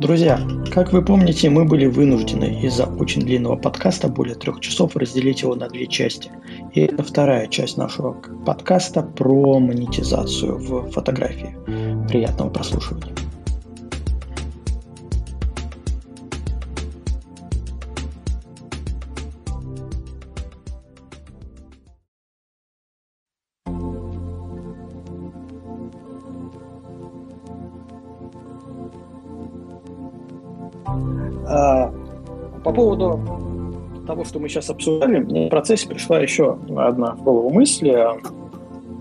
Друзья, 0.00 0.40
как 0.72 0.94
вы 0.94 1.04
помните, 1.04 1.50
мы 1.50 1.66
были 1.66 1.84
вынуждены 1.84 2.62
из-за 2.62 2.86
очень 2.86 3.20
длинного 3.20 3.56
подкаста, 3.56 4.08
более 4.08 4.34
трех 4.34 4.60
часов, 4.60 4.96
разделить 4.96 5.42
его 5.42 5.54
на 5.54 5.68
две 5.68 5.86
части. 5.86 6.30
И 6.72 6.80
это 6.80 7.02
вторая 7.02 7.48
часть 7.48 7.76
нашего 7.76 8.12
подкаста 8.46 9.02
про 9.02 9.58
монетизацию 9.58 10.56
в 10.56 10.90
фотографии. 10.90 11.54
Приятного 12.08 12.48
прослушивания. 12.48 13.14
Мы 34.40 34.48
сейчас 34.48 34.70
обсуждали, 34.70 35.18
мне 35.18 35.46
в 35.46 35.50
процессе 35.50 35.88
пришла 35.88 36.18
еще 36.18 36.58
одна 36.76 37.12
в 37.12 37.22
голову 37.22 37.50
мысль, 37.50 37.94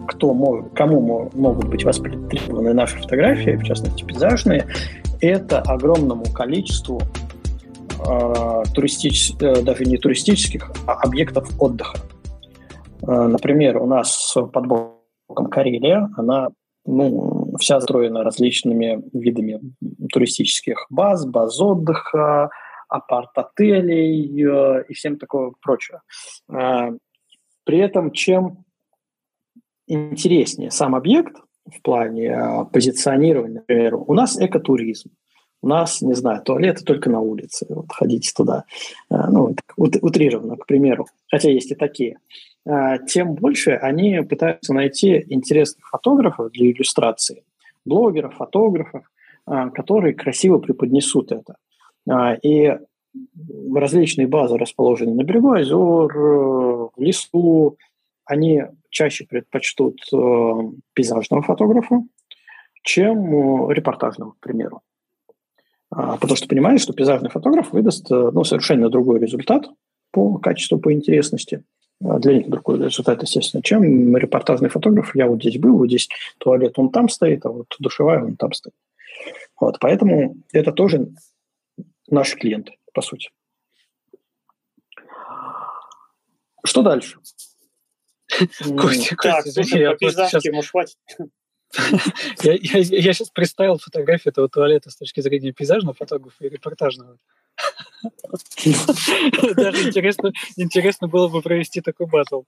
кто 0.08 0.34
мог, 0.34 0.74
кому 0.74 1.30
могут 1.34 1.70
быть 1.70 1.84
востребованы 1.84 2.74
наши 2.74 2.98
фотографии, 2.98 3.52
в 3.52 3.64
частности 3.64 4.04
пейзажные, 4.04 4.68
это 5.22 5.62
огромному 5.62 6.26
количеству 6.34 7.02
э, 8.06 8.64
туристич, 8.74 9.34
э, 9.40 9.62
даже 9.62 9.86
не 9.86 9.98
туристических, 9.98 10.72
а 10.88 10.94
объектов 10.94 11.50
отдыха. 11.60 12.00
Э, 13.04 13.28
например, 13.28 13.78
у 13.78 13.86
нас 13.86 14.14
с 14.14 14.42
подборком 14.48 15.48
Карелия, 15.50 16.10
она 16.18 16.50
ну, 16.86 17.54
вся 17.60 17.80
застроена 17.80 18.24
различными 18.24 19.04
видами 19.14 19.60
туристических 20.12 20.88
баз, 20.90 21.26
баз 21.26 21.60
отдыха, 21.62 22.50
апарт-отелей 22.90 24.44
э, 24.44 24.84
и 24.90 24.94
всем 24.94 25.18
такого 25.18 25.54
прочего. 25.62 26.02
Э, 26.50 26.92
при 27.64 27.78
этом, 27.78 28.12
чем 28.12 28.66
интереснее 29.88 30.72
сам 30.72 30.96
объект 30.96 31.38
в 31.66 31.82
плане 31.82 32.26
э, 32.28 32.66
позиционирования, 32.66 33.60
например, 33.60 33.96
у 33.96 34.14
нас 34.14 34.42
экотуризм, 34.42 35.12
у 35.62 35.68
нас, 35.68 36.02
не 36.02 36.14
знаю, 36.14 36.42
туалеты 36.42 36.84
только 36.84 37.10
на 37.10 37.20
улице, 37.20 37.66
вот 37.70 37.92
ходите 37.92 38.32
туда, 38.34 38.64
ну, 39.10 39.54
утрированно, 39.76 40.56
к 40.56 40.66
примеру, 40.66 41.08
хотя 41.30 41.50
есть 41.52 41.70
и 41.72 41.76
такие, 41.76 42.18
тем 43.10 43.34
больше 43.36 43.72
они 43.72 44.22
пытаются 44.22 44.74
найти 44.74 45.26
интересных 45.28 45.90
фотографов 45.90 46.54
для 46.54 46.72
иллюстрации, 46.72 47.44
блогеров, 47.84 48.36
фотографов, 48.36 49.12
которые 49.46 50.14
красиво 50.14 50.60
преподнесут 50.60 51.34
это. 51.34 51.58
А, 52.10 52.34
и 52.34 52.78
различные 53.74 54.28
базы 54.28 54.58
расположены 54.58 55.14
на 55.14 55.24
берегу 55.24 55.52
озер, 55.52 56.14
в 56.16 56.92
лесу. 56.98 57.78
Они 58.26 58.64
чаще 58.90 59.26
предпочтут 59.26 60.02
э, 60.14 60.52
пейзажного 60.94 61.42
фотографа, 61.42 62.04
чем 62.84 63.70
э, 63.70 63.74
репортажного, 63.74 64.32
к 64.32 64.40
примеру. 64.40 64.82
А, 65.92 66.18
потому 66.18 66.36
что 66.36 66.48
понимаешь, 66.48 66.82
что 66.82 66.94
пейзажный 66.94 67.30
фотограф 67.30 67.72
выдаст 67.72 68.12
э, 68.12 68.32
ну, 68.32 68.44
совершенно 68.44 68.90
другой 68.90 69.20
результат 69.20 69.70
по 70.12 70.38
качеству, 70.38 70.80
по 70.80 70.94
интересности. 70.94 71.64
А 72.04 72.20
для 72.20 72.36
них 72.38 72.50
другой 72.50 72.84
результат, 72.84 73.22
естественно, 73.24 73.64
чем 73.64 74.16
репортажный 74.16 74.70
фотограф. 74.70 75.16
Я 75.16 75.28
вот 75.28 75.42
здесь 75.42 75.58
был, 75.58 75.78
вот 75.78 75.88
здесь 75.88 76.08
туалет, 76.38 76.74
он 76.78 76.90
там 76.90 77.10
стоит, 77.10 77.46
а 77.46 77.50
вот 77.50 77.68
душевая, 77.80 78.24
он 78.24 78.36
там 78.36 78.54
стоит. 78.54 78.76
Вот, 79.60 79.78
поэтому 79.80 80.38
это 80.54 80.72
тоже 80.72 81.10
наши 82.12 82.38
клиенты, 82.38 82.78
по 82.94 83.02
сути. 83.02 83.30
Что 86.66 86.82
дальше? 86.82 87.20
Костя, 88.78 89.16
сейчас... 89.16 90.46
может, 90.52 90.72
хватит? 90.72 90.98
я, 92.44 92.54
я, 92.54 92.80
я 92.80 93.14
сейчас 93.14 93.30
представил 93.30 93.78
фотографию 93.78 94.32
этого 94.32 94.50
туалета 94.50 94.90
с 94.90 94.98
точки 94.98 95.22
зрения 95.22 95.52
пейзажного 95.52 95.94
фотографа 95.94 96.46
и 96.46 96.50
репортажного. 96.50 97.18
Даже 99.56 99.88
интересно, 99.88 100.32
интересно 100.58 101.08
было 101.08 101.28
бы 101.28 101.42
провести 101.42 101.82
такой 101.82 102.08
батл. 102.08 102.42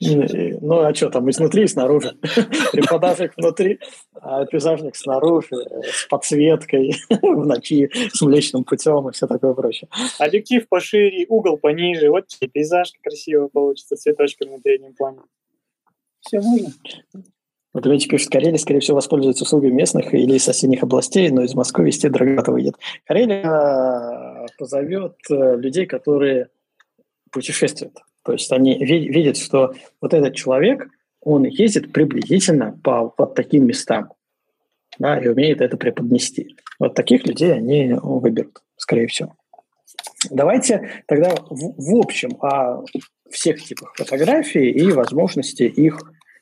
Ну, 0.00 0.80
а 0.80 0.94
что 0.94 1.10
там, 1.10 1.28
изнутри 1.30 1.64
и 1.64 1.66
снаружи. 1.66 2.16
Репортажник 2.72 3.32
внутри, 3.36 3.78
а 4.14 4.44
пейзажник 4.46 4.96
снаружи, 4.96 5.56
с 5.84 6.06
подсветкой, 6.08 6.94
в 7.22 7.46
ночи, 7.46 7.90
с 8.12 8.20
млечным 8.22 8.64
путем 8.64 9.08
и 9.08 9.12
все 9.12 9.26
такое 9.26 9.54
прочее. 9.54 9.88
Объектив 10.18 10.68
пошире, 10.68 11.26
угол 11.28 11.58
пониже, 11.58 12.10
вот 12.10 12.26
пейзажка 12.52 12.98
красиво 13.02 13.48
получится, 13.48 13.96
цветочками 13.96 14.50
на 14.50 14.60
переднем 14.60 14.94
плане. 14.94 15.20
Все 16.20 16.40
можно. 16.40 16.72
Вот 17.74 17.82
Дмитрий 17.82 18.08
пишет, 18.08 18.30
Карелия, 18.30 18.58
скорее 18.58 18.80
всего, 18.80 18.96
воспользуется 18.96 19.44
услугами 19.44 19.72
местных 19.72 20.14
или 20.14 20.38
соседних 20.38 20.82
областей, 20.82 21.28
но 21.30 21.42
из 21.42 21.54
Москвы 21.54 21.86
везде 21.86 22.08
дорогато 22.08 22.50
выйдет. 22.50 22.76
Карелия 23.06 23.44
э, 23.44 24.46
позовет 24.56 25.16
э, 25.30 25.56
людей, 25.56 25.86
которые 25.86 26.48
путешествуют. 27.30 27.98
То 28.24 28.32
есть 28.32 28.50
они 28.52 28.76
видят, 28.78 29.36
что 29.36 29.74
вот 30.00 30.14
этот 30.14 30.34
человек, 30.34 30.88
он 31.20 31.44
ездит 31.44 31.92
приблизительно 31.92 32.78
по 32.82 33.12
вот 33.16 33.34
таким 33.34 33.66
местам 33.66 34.12
да, 34.98 35.18
и 35.18 35.28
умеет 35.28 35.60
это 35.60 35.76
преподнести. 35.76 36.56
Вот 36.78 36.94
таких 36.94 37.26
людей 37.26 37.52
они 37.52 37.94
выберут, 38.02 38.62
скорее 38.76 39.06
всего. 39.06 39.34
Давайте 40.30 41.02
тогда 41.06 41.34
в, 41.48 41.74
в 41.76 41.96
общем 41.96 42.30
о 42.40 42.84
всех 43.30 43.62
типах 43.62 43.94
фотографий 43.96 44.70
и 44.70 44.90
возможности 44.90 45.62
их 45.62 45.98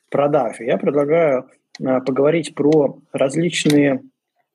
продажи. 0.09 0.63
Я 0.63 0.77
предлагаю 0.77 1.49
э, 1.79 2.01
поговорить 2.01 2.55
про 2.55 2.99
различные 3.11 4.01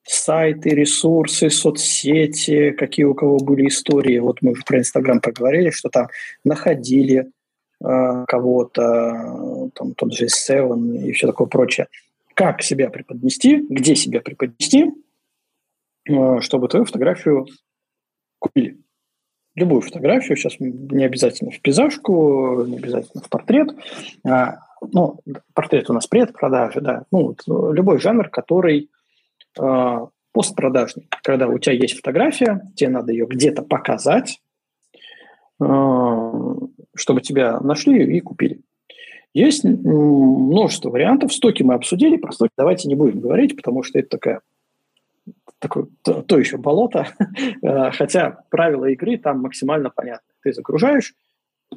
сайты, 0.04 0.70
ресурсы, 0.70 1.50
соцсети, 1.50 2.70
какие 2.72 3.04
у 3.04 3.14
кого 3.14 3.38
были 3.38 3.68
истории. 3.68 4.18
Вот 4.18 4.42
мы 4.42 4.52
уже 4.52 4.62
про 4.64 4.78
Инстаграм 4.78 5.20
поговорили, 5.20 5.70
что 5.70 5.88
там 5.88 6.08
находили 6.44 7.30
э, 7.80 8.24
кого-то, 8.26 9.70
там 9.74 9.94
тот 9.94 10.12
же 10.12 10.26
Seven 10.26 11.04
и 11.04 11.12
все 11.12 11.26
такое 11.26 11.46
прочее. 11.46 11.86
Как 12.34 12.62
себя 12.62 12.90
преподнести, 12.90 13.64
где 13.68 13.94
себя 13.94 14.20
преподнести, 14.20 14.90
э, 16.08 16.40
чтобы 16.40 16.68
твою 16.68 16.84
фотографию 16.84 17.46
купили. 18.38 18.78
Любую 19.54 19.82
фотографию, 19.82 20.36
сейчас 20.36 20.56
не 20.58 21.04
обязательно 21.04 21.50
в 21.50 21.60
пейзажку, 21.60 22.64
не 22.66 22.78
обязательно 22.78 23.22
в 23.22 23.28
портрет, 23.28 23.68
а 24.26 24.60
ну, 24.92 25.20
портрет 25.54 25.90
у 25.90 25.92
нас 25.92 26.06
предпродажи, 26.06 26.80
да, 26.80 27.04
ну, 27.10 27.28
вот, 27.28 27.42
любой 27.46 28.00
жанр, 28.00 28.28
который 28.28 28.90
э, 29.58 30.06
постпродажный, 30.32 31.08
когда 31.22 31.48
у 31.48 31.58
тебя 31.58 31.74
есть 31.74 31.96
фотография, 31.96 32.70
тебе 32.74 32.90
надо 32.90 33.12
ее 33.12 33.26
где-то 33.26 33.62
показать, 33.62 34.40
э, 35.60 36.54
чтобы 36.94 37.20
тебя 37.20 37.60
нашли 37.60 38.16
и 38.16 38.20
купили. 38.20 38.60
Есть 39.34 39.64
множество 39.64 40.90
вариантов. 40.90 41.32
Стоки 41.32 41.62
мы 41.62 41.74
обсудили, 41.74 42.18
про 42.18 42.32
стоки 42.32 42.52
давайте 42.56 42.88
не 42.88 42.94
будем 42.94 43.20
говорить, 43.20 43.56
потому 43.56 43.82
что 43.82 43.98
это 43.98 44.10
такая 44.10 44.40
такое 45.58 45.86
то, 46.02 46.22
то 46.22 46.38
еще 46.38 46.56
болото, 46.56 47.06
э, 47.62 47.90
хотя 47.92 48.44
правила 48.50 48.86
игры 48.86 49.16
там 49.16 49.40
максимально 49.40 49.90
понятны. 49.90 50.26
Ты 50.42 50.52
загружаешь, 50.52 51.14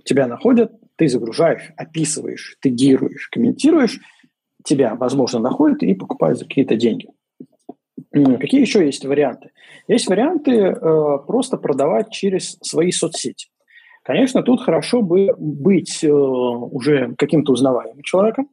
тебя 0.04 0.28
находят, 0.28 0.74
ты 0.96 1.08
загружаешь, 1.08 1.72
описываешь, 1.78 2.58
тегируешь, 2.62 3.30
комментируешь, 3.30 4.00
тебя, 4.64 4.96
возможно, 4.96 5.40
находят 5.40 5.84
и 5.84 5.94
покупают 5.94 6.40
за 6.40 6.46
какие-то 6.46 6.76
деньги. 6.76 7.08
Какие 8.12 8.62
еще 8.62 8.86
есть 8.86 9.06
варианты? 9.06 9.52
Есть 9.88 10.08
варианты 10.08 10.52
э, 10.52 11.18
просто 11.28 11.58
продавать 11.58 12.12
через 12.12 12.58
свои 12.62 12.92
соцсети. 12.92 13.50
Конечно, 14.04 14.42
тут 14.42 14.62
хорошо 14.62 15.02
бы 15.02 15.34
быть 15.38 16.04
э, 16.04 16.10
уже 16.10 17.14
каким-то 17.18 17.52
узнаваемым 17.52 18.02
человеком, 18.04 18.50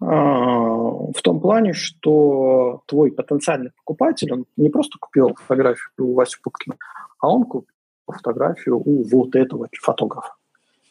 э, 0.00 0.06
в 0.06 1.20
том 1.22 1.40
плане, 1.40 1.74
что 1.74 2.82
твой 2.86 3.12
потенциальный 3.12 3.72
покупатель, 3.76 4.32
он 4.32 4.46
не 4.56 4.70
просто 4.70 4.98
купил 4.98 5.34
фотографию 5.34 5.90
у 5.98 6.14
Васи 6.14 6.36
Пупкина, 6.42 6.76
а 7.20 7.28
он 7.28 7.44
купил 7.44 7.68
фотографию 8.06 8.78
у 8.78 9.02
вот 9.02 9.36
этого 9.36 9.68
фотографа. 9.78 10.32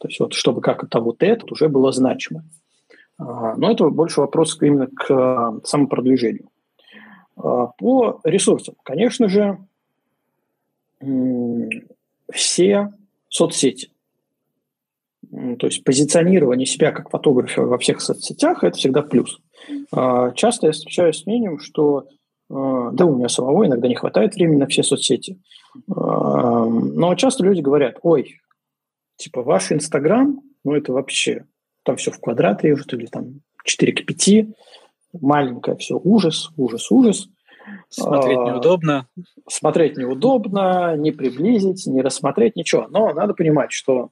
То 0.04 0.10
есть 0.10 0.20
вот 0.20 0.34
чтобы 0.34 0.60
как 0.60 0.84
это 0.84 1.00
вот 1.00 1.24
этот 1.24 1.50
уже 1.50 1.70
было 1.70 1.94
значимо. 1.94 2.44
А, 3.18 3.56
но 3.56 3.72
это 3.72 3.88
больше 3.88 4.20
вопрос 4.20 4.58
именно 4.62 4.88
к 4.88 5.10
а, 5.10 5.58
самопродвижению. 5.64 6.50
А, 7.38 7.68
по 7.68 8.20
ресурсам, 8.26 8.76
конечно 8.84 9.30
же, 9.30 9.60
все 12.34 12.94
соцсети. 13.30 13.92
То 15.32 15.68
есть 15.68 15.86
позиционирование 15.86 16.66
себя 16.66 16.92
как 16.92 17.10
фотографа 17.10 17.62
во 17.62 17.78
всех 17.78 18.02
соцсетях– 18.02 18.62
это 18.66 18.78
всегда 18.78 19.02
плюс. 19.04 19.40
Часто 20.36 20.68
я 20.68 20.74
встречаюсь 20.74 21.22
с 21.22 21.26
мнением, 21.26 21.60
что 21.60 22.08
Да, 22.50 23.06
у 23.06 23.16
меня 23.16 23.30
самого 23.30 23.66
иногда 23.66 23.88
не 23.88 23.96
хватает 23.96 24.36
времени 24.36 24.60
на 24.60 24.68
все 24.68 24.84
соцсети. 24.84 25.40
Но 25.88 27.16
часто 27.16 27.44
люди 27.44 27.62
говорят, 27.62 27.98
ой, 28.04 28.40
типа 29.16 29.44
ваш 29.44 29.72
Инстаграм, 29.72 30.42
ну 30.64 30.74
это 30.74 30.94
вообще, 30.94 31.46
там 31.84 31.98
все 31.98 32.12
в 32.12 32.20
квадрат 32.20 32.64
режут 32.64 32.94
или 32.94 33.06
там 33.06 33.42
4 33.64 33.94
к 33.94 34.06
5, 34.06 34.48
маленькое 35.22 35.78
все, 35.78 36.00
ужас, 36.02 36.50
ужас, 36.58 36.92
ужас. 36.92 37.30
Смотреть 37.90 38.38
а, 38.38 38.52
неудобно. 38.52 39.08
Смотреть 39.48 39.98
неудобно, 39.98 40.98
не 40.98 41.12
приблизить, 41.12 41.86
не 41.88 42.02
рассмотреть, 42.02 42.56
ничего. 42.58 42.88
Но 42.90 43.14
надо 43.14 43.34
понимать, 43.34 43.72
что 43.72 44.10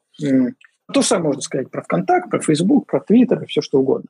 то 0.92 1.02
же 1.02 1.08
самое 1.08 1.28
можно 1.28 1.42
сказать 1.42 1.70
про 1.70 1.82
ВКонтакт, 1.84 2.30
про 2.30 2.40
Фейсбук, 2.40 2.88
про 2.88 3.00
Твиттер 3.00 3.44
и 3.44 3.46
все 3.46 3.62
что 3.62 3.80
угодно. 3.80 4.08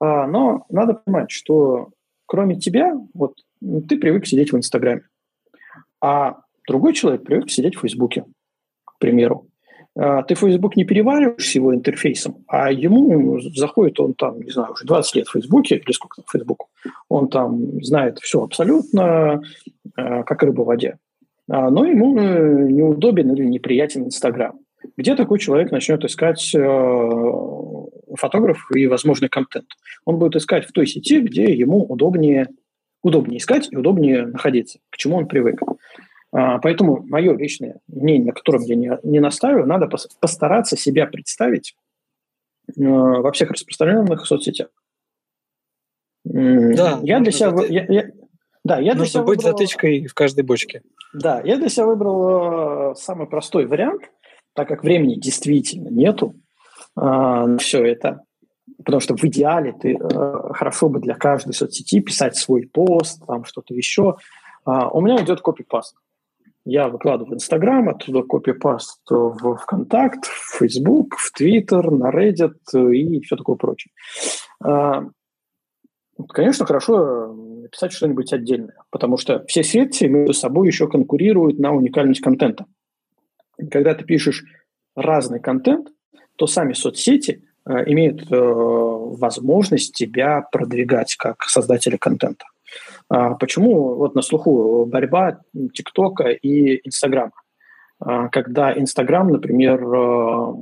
А, 0.00 0.26
но 0.26 0.66
надо 0.68 0.94
понимать, 0.94 1.30
что 1.30 1.90
кроме 2.26 2.58
тебя, 2.58 2.94
вот 3.14 3.34
ты 3.60 3.98
привык 3.98 4.26
сидеть 4.26 4.52
в 4.52 4.56
Инстаграме, 4.56 5.02
а 6.00 6.38
другой 6.66 6.92
человек 6.94 7.24
привык 7.24 7.50
сидеть 7.50 7.76
в 7.76 7.80
Фейсбуке, 7.80 8.24
к 8.84 8.98
примеру. 8.98 9.47
А, 10.00 10.22
ты 10.22 10.36
Facebook 10.36 10.76
не 10.76 10.84
перевариваешь 10.84 11.44
с 11.44 11.54
его 11.56 11.74
интерфейсом, 11.74 12.44
а 12.46 12.70
ему 12.70 13.40
заходит 13.40 13.98
он 13.98 14.14
там, 14.14 14.40
не 14.40 14.50
знаю, 14.50 14.72
уже 14.72 14.84
20 14.84 15.16
лет 15.16 15.26
в 15.26 15.32
Фейсбуке, 15.32 15.76
или 15.76 15.92
сколько 15.92 16.22
там 16.22 16.24
Фейсбуку, 16.30 16.68
он 17.08 17.28
там 17.28 17.82
знает 17.82 18.20
все 18.20 18.44
абсолютно, 18.44 19.42
а, 19.96 20.22
как 20.22 20.42
рыба 20.44 20.62
в 20.62 20.66
воде. 20.66 20.98
А, 21.50 21.70
но 21.70 21.84
ему 21.84 22.16
э, 22.16 22.70
неудобен 22.70 23.32
или 23.32 23.44
неприятен 23.44 24.04
Инстаграм. 24.04 24.60
Где 24.96 25.16
такой 25.16 25.40
человек 25.40 25.72
начнет 25.72 26.04
искать 26.04 26.54
э, 26.54 26.60
фотограф 28.14 28.70
и 28.72 28.86
возможный 28.86 29.28
контент? 29.28 29.66
Он 30.04 30.18
будет 30.18 30.36
искать 30.36 30.66
в 30.66 30.72
той 30.72 30.86
сети, 30.86 31.20
где 31.20 31.52
ему 31.52 31.84
удобнее, 31.84 32.48
удобнее 33.02 33.38
искать 33.38 33.68
и 33.72 33.76
удобнее 33.76 34.26
находиться, 34.26 34.78
к 34.90 34.96
чему 34.96 35.16
он 35.16 35.26
привык. 35.26 35.60
А, 36.30 36.58
поэтому 36.58 37.04
мое 37.08 37.36
личное 37.36 37.80
мнение, 37.86 38.26
на 38.26 38.32
котором 38.32 38.62
я 38.62 38.76
не, 38.76 38.98
не 39.02 39.20
настаиваю, 39.20 39.66
надо 39.66 39.88
постараться 40.20 40.76
себя 40.76 41.06
представить 41.06 41.74
э, 42.68 42.82
во 42.82 43.32
всех 43.32 43.50
распространенных 43.50 44.26
соцсетях. 44.26 44.68
Да, 46.24 47.00
я 47.02 47.20
для 47.20 47.32
себя... 47.32 47.54
Я, 47.68 47.86
я, 47.88 48.10
да, 48.62 48.78
я 48.78 48.94
для 48.94 49.06
себя 49.06 49.22
быть 49.22 49.38
выбрал, 49.38 49.58
затычкой 49.58 50.06
в 50.06 50.14
каждой 50.14 50.44
бочке. 50.44 50.82
Да, 51.14 51.40
я 51.42 51.56
для 51.56 51.70
себя 51.70 51.86
выбрал 51.86 52.92
э, 52.92 52.94
самый 52.96 53.26
простой 53.26 53.64
вариант, 53.64 54.02
так 54.52 54.68
как 54.68 54.84
времени 54.84 55.14
действительно 55.14 55.88
нету 55.88 56.34
э, 56.94 57.00
на 57.00 57.56
все 57.56 57.82
это. 57.86 58.24
Потому 58.84 59.00
что 59.00 59.16
в 59.16 59.24
идеале 59.24 59.72
ты 59.72 59.94
э, 59.94 60.52
хорошо 60.52 60.90
бы 60.90 61.00
для 61.00 61.14
каждой 61.14 61.54
соцсети 61.54 62.00
писать 62.00 62.36
свой 62.36 62.66
пост, 62.66 63.24
там 63.26 63.44
что-то 63.44 63.72
еще. 63.72 64.16
Uh, 64.66 64.90
у 64.92 65.00
меня 65.00 65.22
идет 65.22 65.40
копипаст 65.40 65.96
я 66.68 66.88
выкладываю 66.88 67.32
в 67.32 67.34
Инстаграм, 67.34 67.88
оттуда 67.88 68.22
копипаст 68.22 69.00
в 69.08 69.56
ВКонтакт, 69.56 70.26
в 70.26 70.58
Фейсбук, 70.58 71.16
в 71.16 71.32
Твиттер, 71.32 71.90
на 71.90 72.10
Reddit 72.10 72.58
и 72.92 73.20
все 73.22 73.36
такое 73.36 73.56
прочее. 73.56 73.90
А, 74.62 75.04
конечно, 76.28 76.66
хорошо 76.66 77.32
написать 77.32 77.92
что-нибудь 77.92 78.34
отдельное, 78.34 78.76
потому 78.90 79.16
что 79.16 79.44
все 79.46 79.62
сети 79.62 80.04
между 80.04 80.34
собой 80.34 80.66
еще 80.66 80.88
конкурируют 80.88 81.58
на 81.58 81.72
уникальность 81.72 82.20
контента. 82.20 82.66
Когда 83.70 83.94
ты 83.94 84.04
пишешь 84.04 84.44
разный 84.94 85.40
контент, 85.40 85.88
то 86.36 86.46
сами 86.46 86.74
соцсети 86.74 87.44
э, 87.64 87.90
имеют 87.90 88.30
э, 88.30 88.36
возможность 88.36 89.94
тебя 89.94 90.42
продвигать 90.52 91.16
как 91.16 91.44
создателя 91.44 91.96
контента. 91.96 92.44
А 93.08 93.34
почему 93.34 93.94
вот 93.94 94.14
на 94.14 94.22
слуху 94.22 94.86
борьба 94.86 95.40
ТикТока 95.72 96.28
и 96.28 96.86
Инстаграма? 96.86 97.32
А, 98.00 98.28
когда 98.28 98.76
Инстаграм, 98.76 99.28
например, 99.28 99.82
э, 99.82 100.54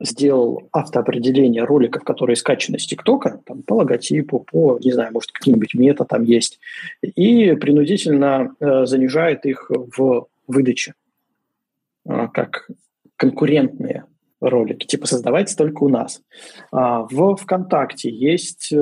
сделал 0.00 0.68
автоопределение 0.72 1.64
роликов, 1.64 2.04
которые 2.04 2.36
скачаны 2.36 2.78
с 2.78 2.86
ТикТока, 2.86 3.40
там, 3.44 3.62
по 3.62 3.74
логотипу, 3.74 4.40
по, 4.40 4.78
не 4.82 4.92
знаю, 4.92 5.12
может, 5.12 5.32
какие-нибудь 5.32 5.74
мета 5.74 6.04
там 6.04 6.22
есть, 6.22 6.58
и 7.02 7.52
принудительно 7.54 8.54
э, 8.60 8.86
занижает 8.86 9.44
их 9.44 9.70
в 9.70 10.26
выдаче, 10.46 10.94
как 12.04 12.68
конкурентные 13.16 14.04
ролики, 14.40 14.86
типа 14.86 15.06
создавайте 15.06 15.54
только 15.54 15.84
у 15.84 15.88
нас. 15.88 16.22
А 16.72 17.02
в 17.02 17.36
ВКонтакте 17.36 18.10
есть 18.10 18.72
э, 18.72 18.76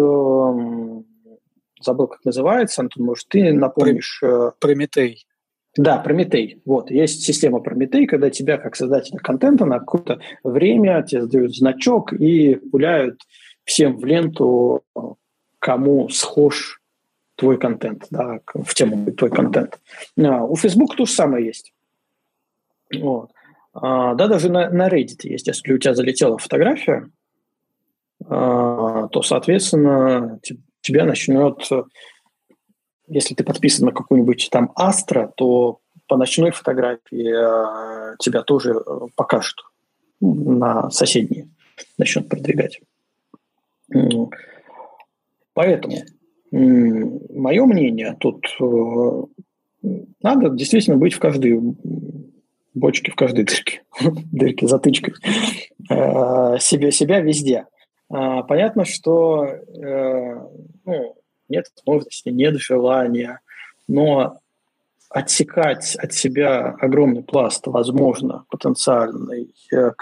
забыл, 1.80 2.08
как 2.08 2.25
называется, 2.25 2.82
Антон, 2.82 3.04
может, 3.04 3.28
ты 3.28 3.52
напомнишь? 3.52 4.20
Э, 4.22 4.52
Прометей. 4.60 5.26
Да, 5.76 5.98
Прометей. 5.98 6.60
Вот, 6.64 6.90
есть 6.90 7.22
система 7.22 7.60
Прометей, 7.60 8.06
когда 8.06 8.30
тебя, 8.30 8.58
как 8.58 8.76
создателя 8.76 9.19
контента, 9.19 9.64
на 9.64 9.78
какое-то 9.78 10.20
время 10.42 11.02
тебе 11.02 11.26
дают 11.26 11.54
значок 11.54 12.12
и 12.12 12.56
пуляют 12.56 13.20
всем 13.64 13.98
в 13.98 14.04
ленту, 14.04 14.82
кому 15.58 16.08
схож 16.08 16.80
твой 17.36 17.58
контент, 17.58 18.06
да, 18.10 18.40
в 18.52 18.75
тему 18.75 19.10
твой 19.12 19.30
контент. 19.30 19.78
А, 20.19 20.44
у 20.44 20.56
Facebook 20.56 20.96
то 20.96 21.06
же 21.06 21.12
самое 21.12 21.46
есть. 21.46 21.72
Вот. 22.92 23.30
А, 23.72 24.14
да, 24.14 24.26
даже 24.26 24.50
на, 24.50 24.70
на 24.70 24.88
Reddit 24.88 25.20
есть. 25.22 25.46
Если 25.46 25.72
у 25.72 25.78
тебя 25.78 25.94
залетела 25.94 26.38
фотография, 26.38 27.08
а, 28.26 29.06
то, 29.08 29.22
соответственно, 29.22 30.40
тебя 30.80 31.04
начнет, 31.04 31.69
если 33.06 33.34
ты 33.34 33.44
подписан 33.44 33.86
на 33.86 33.92
какую-нибудь 33.92 34.48
там 34.50 34.72
Астра, 34.75 35.32
то 35.36 35.80
по 36.08 36.16
ночной 36.16 36.50
фотографии 36.50 38.12
э, 38.12 38.16
тебя 38.19 38.42
тоже 38.42 38.72
э, 38.75 39.00
покажут 39.14 39.62
на 40.20 40.90
соседние, 40.90 41.48
начнут 41.96 42.28
продвигать. 42.28 42.80
Поэтому 45.54 45.96
мое 46.50 47.64
мнение 47.66 48.16
тут 48.19 48.46
э, 48.60 49.22
надо 50.22 50.50
действительно 50.50 50.96
быть 50.96 51.14
в 51.14 51.20
каждой 51.20 51.60
бочке, 52.75 53.12
в 53.12 53.16
каждой 53.16 53.44
дырке, 53.44 53.82
дырке, 54.32 54.66
затычках, 54.66 55.20
себя, 55.88 56.90
себя 56.90 57.20
везде. 57.20 57.66
А, 58.10 58.43
понятно, 58.43 58.84
что 58.84 59.44
э, 59.44 60.40
ну, 60.85 61.16
нет 61.49 61.66
возможности, 61.76 62.30
нет 62.30 62.56
желания, 62.59 63.40
но 63.87 64.38
отсекать 65.11 65.94
от 65.97 66.12
себя 66.12 66.76
огромный 66.80 67.23
пласт, 67.23 67.66
возможно, 67.66 68.44
потенциальной 68.50 69.54
э, 69.73 69.92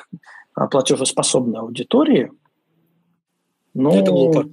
платежеспособной 0.54 1.60
аудитории, 1.60 2.30
ну, 3.74 3.94
это 3.94 4.10
глупо. 4.10 4.46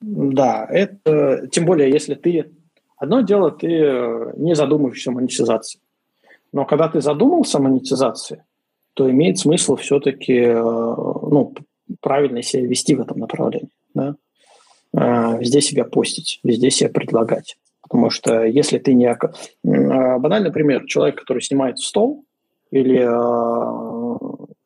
Да, 0.00 0.66
это 0.68 1.48
тем 1.50 1.64
более, 1.64 1.90
если 1.90 2.14
ты 2.14 2.52
одно 2.96 3.22
дело, 3.22 3.50
ты 3.50 3.66
э, 3.68 4.32
не 4.36 4.54
задумываешься 4.54 5.10
о 5.10 5.14
монетизации, 5.14 5.80
но 6.52 6.64
когда 6.64 6.88
ты 6.88 7.00
задумался 7.00 7.58
о 7.58 7.62
монетизации, 7.62 8.44
то 8.94 9.08
имеет 9.08 9.38
смысл 9.38 9.76
все-таки 9.76 10.46
ну, 10.46 11.54
правильно 12.00 12.42
себя 12.42 12.66
вести 12.66 12.94
в 12.94 13.00
этом 13.00 13.18
направлении. 13.18 13.70
Да? 13.94 14.16
А, 14.96 15.36
везде 15.36 15.60
себя 15.60 15.84
постить, 15.84 16.40
везде 16.42 16.70
себя 16.70 16.90
предлагать. 16.90 17.56
Потому 17.82 18.10
что 18.10 18.44
если 18.44 18.78
ты 18.78 18.94
не... 18.94 19.06
А, 19.06 20.18
банальный 20.18 20.52
пример. 20.52 20.86
Человек, 20.86 21.18
который 21.18 21.42
снимает 21.42 21.78
стол 21.78 22.24
или 22.70 22.98
а, 23.00 24.18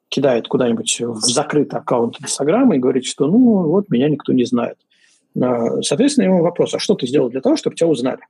кидает 0.09 0.49
куда-нибудь 0.49 1.01
в 1.01 1.21
закрытый 1.21 1.81
аккаунт 1.81 2.21
Инстаграма 2.21 2.77
и 2.77 2.79
говорит, 2.79 3.05
что 3.05 3.27
ну 3.27 3.69
вот 3.69 3.89
меня 3.91 4.09
никто 4.09 4.33
не 4.33 4.45
знает. 4.45 4.79
Соответственно, 5.35 6.27
ему 6.27 6.43
вопрос, 6.43 6.75
а 6.75 6.79
что 6.79 6.95
ты 6.95 7.07
сделал 7.07 7.31
для 7.31 7.41
того, 7.41 7.57
чтобы 7.57 7.75
тебя 7.75 7.89
узнали? 7.89 8.21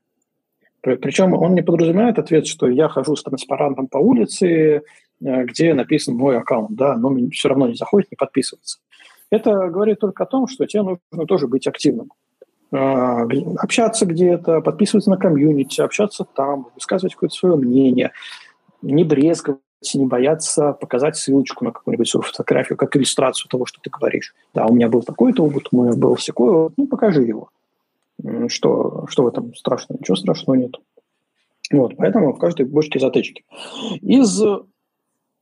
Причем 0.82 1.32
он 1.34 1.54
не 1.54 1.62
подразумевает 1.62 2.20
ответ, 2.20 2.46
что 2.46 2.68
я 2.68 2.88
хожу 2.88 3.16
с 3.16 3.24
транспарантом 3.24 3.88
по 3.88 3.98
улице, 3.98 4.82
где 5.20 5.74
написан 5.74 6.14
мой 6.14 6.38
аккаунт, 6.38 6.76
да, 6.76 6.96
но 6.96 7.12
все 7.32 7.48
равно 7.48 7.66
не 7.66 7.74
заходит, 7.74 8.12
не 8.12 8.16
подписывается. 8.16 8.78
Это 9.32 9.70
говорит 9.70 9.98
только 9.98 10.24
о 10.24 10.26
том, 10.26 10.46
что 10.46 10.66
тебе 10.66 10.82
нужно 10.82 11.26
тоже 11.26 11.48
быть 11.48 11.66
активным. 11.66 12.12
А, 12.70 13.22
общаться 13.56 14.04
где-то, 14.04 14.60
подписываться 14.60 15.08
на 15.08 15.16
комьюнити, 15.16 15.80
общаться 15.80 16.24
там, 16.24 16.68
высказывать 16.74 17.14
какое-то 17.14 17.34
свое 17.34 17.56
мнение, 17.56 18.12
не 18.82 19.04
брезговать, 19.04 19.58
не 19.94 20.04
бояться 20.04 20.74
показать 20.74 21.16
ссылочку 21.16 21.64
на 21.64 21.72
какую-нибудь 21.72 22.06
свою 22.06 22.24
фотографию, 22.24 22.76
как 22.76 22.94
иллюстрацию 22.94 23.48
того, 23.48 23.64
что 23.64 23.80
ты 23.80 23.88
говоришь. 23.88 24.34
Да, 24.52 24.66
у 24.66 24.74
меня 24.74 24.90
был 24.90 25.02
такой-то 25.02 25.42
опыт, 25.42 25.68
у 25.72 25.82
меня 25.82 25.96
был 25.96 26.14
всякой 26.16 26.50
опыт, 26.50 26.74
ну, 26.76 26.86
покажи 26.86 27.22
его. 27.22 27.48
Что, 28.48 29.06
что 29.08 29.22
в 29.22 29.28
этом 29.28 29.54
страшного? 29.54 29.98
Ничего 29.98 30.16
страшного 30.16 30.56
нет. 30.56 30.74
Вот, 31.72 31.96
поэтому 31.96 32.34
в 32.34 32.38
каждой 32.38 32.66
бочке 32.66 32.98
затычки. 32.98 33.44
Из 34.02 34.42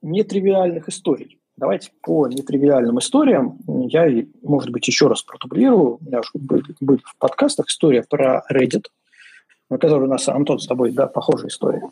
нетривиальных 0.00 0.88
историй. 0.88 1.39
Давайте 1.60 1.90
по 2.00 2.26
нетривиальным 2.26 2.98
историям. 3.00 3.58
Я, 3.66 4.08
может 4.42 4.70
быть, 4.70 4.88
еще 4.88 5.08
раз 5.08 5.22
продублирую. 5.22 5.98
У 6.00 6.04
меня 6.06 6.20
уже 6.20 6.30
были, 6.32 7.02
в 7.04 7.18
подкастах 7.18 7.66
история 7.66 8.02
про 8.02 8.42
Reddit. 8.50 8.86
который 9.68 10.04
у 10.04 10.10
нас, 10.10 10.26
Антон, 10.28 10.58
с 10.58 10.66
тобой, 10.66 10.92
да, 10.92 11.06
похожая 11.06 11.48
история. 11.48 11.82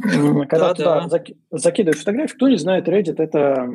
Когда 0.00 0.72
да, 0.72 0.74
туда 0.74 1.06
да. 1.06 1.24
закидываешь 1.50 2.00
фотографию, 2.00 2.34
кто 2.34 2.48
не 2.48 2.56
знает, 2.56 2.88
Reddit– 2.88 3.16
это 3.18 3.68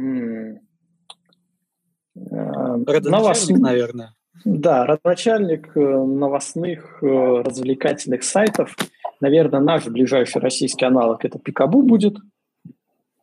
Родоначальник, 2.15 3.59
наверное. 3.59 4.15
Да, 4.45 4.85
родоначальник 4.87 5.71
э, 5.75 5.79
новостных 5.79 7.03
э, 7.03 7.05
развлекательных 7.05 8.23
сайтов. 8.23 8.75
Наверное, 9.21 9.59
наш 9.59 9.85
ближайший 9.85 10.41
российский 10.41 10.85
аналог– 10.85 11.23
это 11.25 11.37
Пикабу 11.37 11.83
будет– 11.83 12.17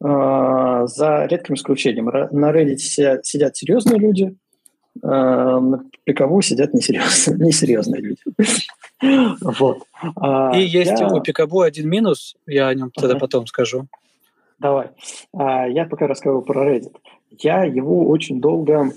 за 0.09 1.27
редким 1.27 1.55
исключением. 1.55 2.07
На 2.07 2.53
Reddit 2.53 2.79
сидят 3.23 3.57
серьезные 3.57 3.99
люди, 3.99 4.37
а, 5.03 5.61
на 5.61 5.85
Пикову 6.05 6.41
сидят 6.43 6.75
несерьезные, 6.75 7.39
несерьезные 7.47 8.03
люди. 8.03 8.23
Вот. 9.41 9.83
А, 10.17 10.57
И 10.57 10.63
есть 10.63 10.99
я... 10.99 11.09
у 11.09 11.21
Пикабу 11.21 11.61
один 11.61 11.89
минус, 11.89 12.37
я 12.47 12.69
о 12.69 12.75
нем 12.75 12.91
тогда 12.91 13.13
ага. 13.13 13.21
потом 13.21 13.47
скажу. 13.47 13.87
Давай. 14.59 14.89
Я 15.35 15.87
пока 15.91 16.07
расскажу 16.07 16.41
про 16.43 16.71
Reddit. 16.71 16.95
Я 17.31 17.65
его 17.65 18.09
очень 18.09 18.41
долго, 18.41 18.91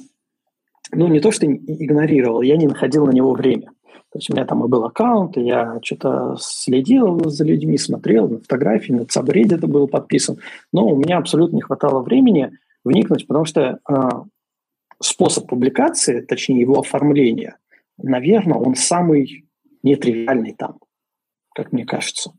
ну 0.91 1.07
не 1.07 1.19
то 1.19 1.31
что 1.31 1.45
игнорировал, 1.45 2.41
я 2.41 2.57
не 2.57 2.67
находил 2.67 3.05
на 3.05 3.11
него 3.11 3.33
время. 3.33 3.71
То 4.11 4.17
есть 4.17 4.29
у 4.29 4.33
меня 4.33 4.45
там 4.45 4.65
и 4.65 4.67
был 4.67 4.85
аккаунт, 4.85 5.37
и 5.37 5.41
я 5.41 5.79
что-то 5.83 6.35
следил 6.39 7.29
за 7.29 7.45
людьми, 7.45 7.77
смотрел 7.77 8.27
на 8.27 8.39
фотографии, 8.39 8.91
на 8.91 9.01
Subreddit 9.01 9.65
был 9.67 9.87
подписан. 9.87 10.39
Но 10.73 10.87
у 10.87 10.95
меня 10.95 11.17
абсолютно 11.17 11.57
не 11.57 11.61
хватало 11.61 12.01
времени 12.01 12.51
вникнуть, 12.83 13.27
потому 13.27 13.45
что 13.45 13.79
э, 13.87 13.93
способ 14.99 15.47
публикации, 15.47 16.21
точнее 16.21 16.61
его 16.61 16.79
оформления, 16.79 17.57
наверное, 17.97 18.57
он 18.57 18.73
самый 18.73 19.45
нетривиальный 19.83 20.55
там, 20.57 20.79
как 21.53 21.71
мне 21.71 21.85
кажется. 21.85 22.31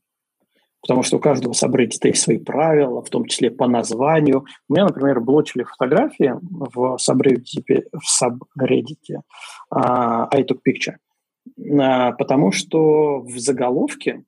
Потому 0.90 1.04
что 1.04 1.18
у 1.18 1.20
каждого 1.20 1.52
сабреддита 1.52 2.08
есть 2.08 2.20
свои 2.20 2.38
правила, 2.38 3.00
в 3.00 3.08
том 3.10 3.26
числе 3.26 3.52
по 3.52 3.68
названию. 3.68 4.44
У 4.68 4.72
меня, 4.72 4.86
например, 4.86 5.20
блочили 5.20 5.62
фотографии 5.62 6.34
в 6.42 6.98
сабреддите, 6.98 7.84
в 7.92 8.10
сабреддите 8.10 9.20
uh, 9.72 10.26
I 10.32 10.42
took 10.42 10.58
picture– 10.66 10.96
а, 11.80 12.12
потому 12.12 12.52
что 12.52 13.20
в 13.20 13.38
заголовке, 13.38 14.24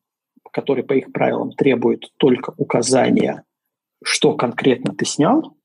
который 0.52 0.84
по 0.84 0.92
их 0.92 1.12
правилам 1.12 1.50
требует 1.52 2.12
только 2.18 2.52
указания, 2.56 3.44
что 4.04 4.36
конкретно 4.36 4.94
ты 4.94 5.04
снял, 5.04 5.56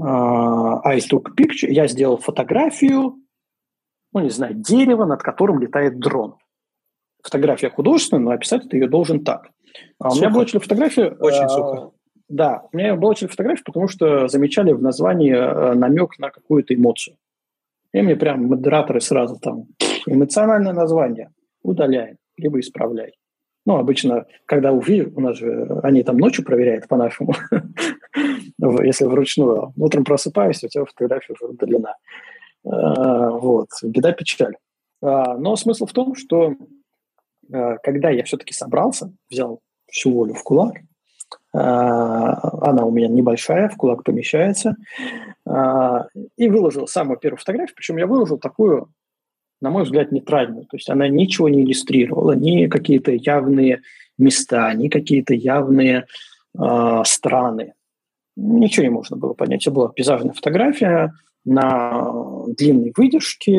а, 0.00 0.80
I 0.88 0.98
took 0.98 1.34
picture, 1.38 1.70
я 1.70 1.86
сделал 1.86 2.16
фотографию, 2.16 3.16
ну, 4.12 4.20
не 4.20 4.30
знаю, 4.30 4.54
дерева, 4.54 5.04
над 5.04 5.22
которым 5.22 5.60
летает 5.60 6.00
дрон. 6.00 6.36
Фотография 7.22 7.70
художественная, 7.70 8.22
но 8.22 8.30
описать 8.30 8.68
ты 8.68 8.76
ее 8.76 8.88
должен 8.88 9.24
так. 9.24 9.50
А 9.98 10.12
у 10.12 10.16
меня 10.16 10.30
была 10.30 10.46
фотография... 10.46 11.10
Очень 11.20 11.44
а, 11.44 11.48
сухо. 11.48 11.92
Да, 12.28 12.62
у 12.72 12.76
меня 12.76 12.94
была 12.94 13.14
фотография, 13.14 13.62
потому 13.64 13.88
что 13.88 14.28
замечали 14.28 14.72
в 14.72 14.82
названии 14.82 15.32
намек 15.74 16.18
на 16.18 16.30
какую-то 16.30 16.74
эмоцию. 16.74 17.16
И 17.92 18.02
мне 18.02 18.16
прям 18.16 18.46
модераторы 18.46 19.00
сразу 19.00 19.38
там 19.40 19.66
эмоциональное 20.06 20.72
название 20.72 21.30
удаляем, 21.62 22.16
либо 22.36 22.60
исправляй. 22.60 23.14
Ну, 23.66 23.76
обычно, 23.76 24.26
когда 24.46 24.72
увидят, 24.72 25.12
у 25.16 25.20
нас 25.20 25.36
же 25.36 25.80
они 25.82 26.02
там 26.02 26.16
ночью 26.16 26.44
проверяют 26.44 26.88
по-нашему, 26.88 27.34
если 28.82 29.04
вручную. 29.04 29.72
Утром 29.76 30.04
просыпаюсь, 30.04 30.64
у 30.64 30.68
тебя 30.68 30.84
фотография 30.84 31.34
уже 31.34 31.46
удалена. 31.46 31.96
А, 32.64 33.30
вот, 33.30 33.68
беда, 33.82 34.12
печаль. 34.12 34.56
А, 35.02 35.36
но 35.36 35.56
смысл 35.56 35.86
в 35.86 35.92
том, 35.92 36.14
что 36.14 36.54
когда 37.82 38.10
я 38.10 38.24
все-таки 38.24 38.52
собрался, 38.52 39.12
взял 39.30 39.60
всю 39.90 40.12
волю 40.12 40.34
в 40.34 40.42
кулак, 40.42 40.76
она 41.52 42.84
у 42.84 42.90
меня 42.90 43.08
небольшая, 43.08 43.68
в 43.68 43.76
кулак 43.76 44.04
помещается, 44.04 44.76
и 45.44 46.48
выложил 46.48 46.86
самую 46.86 47.18
первую 47.18 47.38
фотографию, 47.38 47.74
причем 47.76 47.96
я 47.96 48.06
выложил 48.06 48.38
такую 48.38 48.88
на 49.60 49.70
мой 49.70 49.84
взгляд, 49.84 50.10
нейтральную. 50.10 50.64
То 50.64 50.76
есть 50.76 50.88
она 50.88 51.08
ничего 51.08 51.48
не 51.48 51.62
иллюстрировала, 51.62 52.32
ни 52.32 52.66
какие-то 52.66 53.12
явные 53.12 53.82
места, 54.18 54.72
ни 54.74 54.88
какие-то 54.88 55.34
явные 55.34 56.06
э, 56.58 57.02
страны. 57.04 57.74
Ничего 58.36 58.84
не 58.84 58.90
можно 58.90 59.16
было 59.16 59.34
понять. 59.34 59.62
Это 59.62 59.70
была 59.70 59.88
пейзажная 59.88 60.32
фотография 60.32 61.12
на 61.44 62.44
длинной 62.48 62.92
выдержке, 62.96 63.58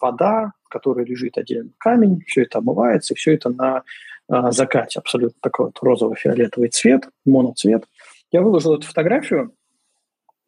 вода, 0.00 0.52
в 0.64 0.68
которой 0.68 1.04
лежит 1.04 1.38
один 1.38 1.72
камень, 1.78 2.22
все 2.26 2.42
это 2.42 2.58
омывается, 2.58 3.14
и 3.14 3.16
все 3.16 3.34
это 3.34 3.50
на 3.50 3.82
э, 4.28 4.50
закате. 4.50 4.98
Абсолютно 4.98 5.38
такой 5.40 5.66
вот 5.66 5.78
розово-фиолетовый 5.80 6.68
цвет, 6.68 7.08
моноцвет. 7.24 7.84
Я 8.32 8.42
выложил 8.42 8.74
эту 8.74 8.86
фотографию, 8.86 9.52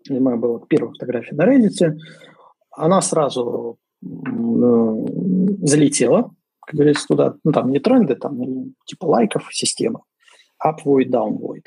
это 0.04 0.20
моя 0.20 0.36
была 0.36 0.60
первая 0.68 0.92
фотография 0.92 1.34
на 1.34 1.46
Reddit, 1.46 1.96
она 2.70 3.00
сразу 3.00 3.78
залетела, 5.62 6.34
как 6.60 6.74
говорится, 6.74 7.06
туда, 7.06 7.34
ну, 7.44 7.52
там 7.52 7.70
не 7.70 7.78
тренды, 7.78 8.16
там 8.16 8.74
типа 8.84 9.06
лайков 9.06 9.48
система, 9.52 10.02
upvoid, 10.62 11.08
downvoid. 11.08 11.66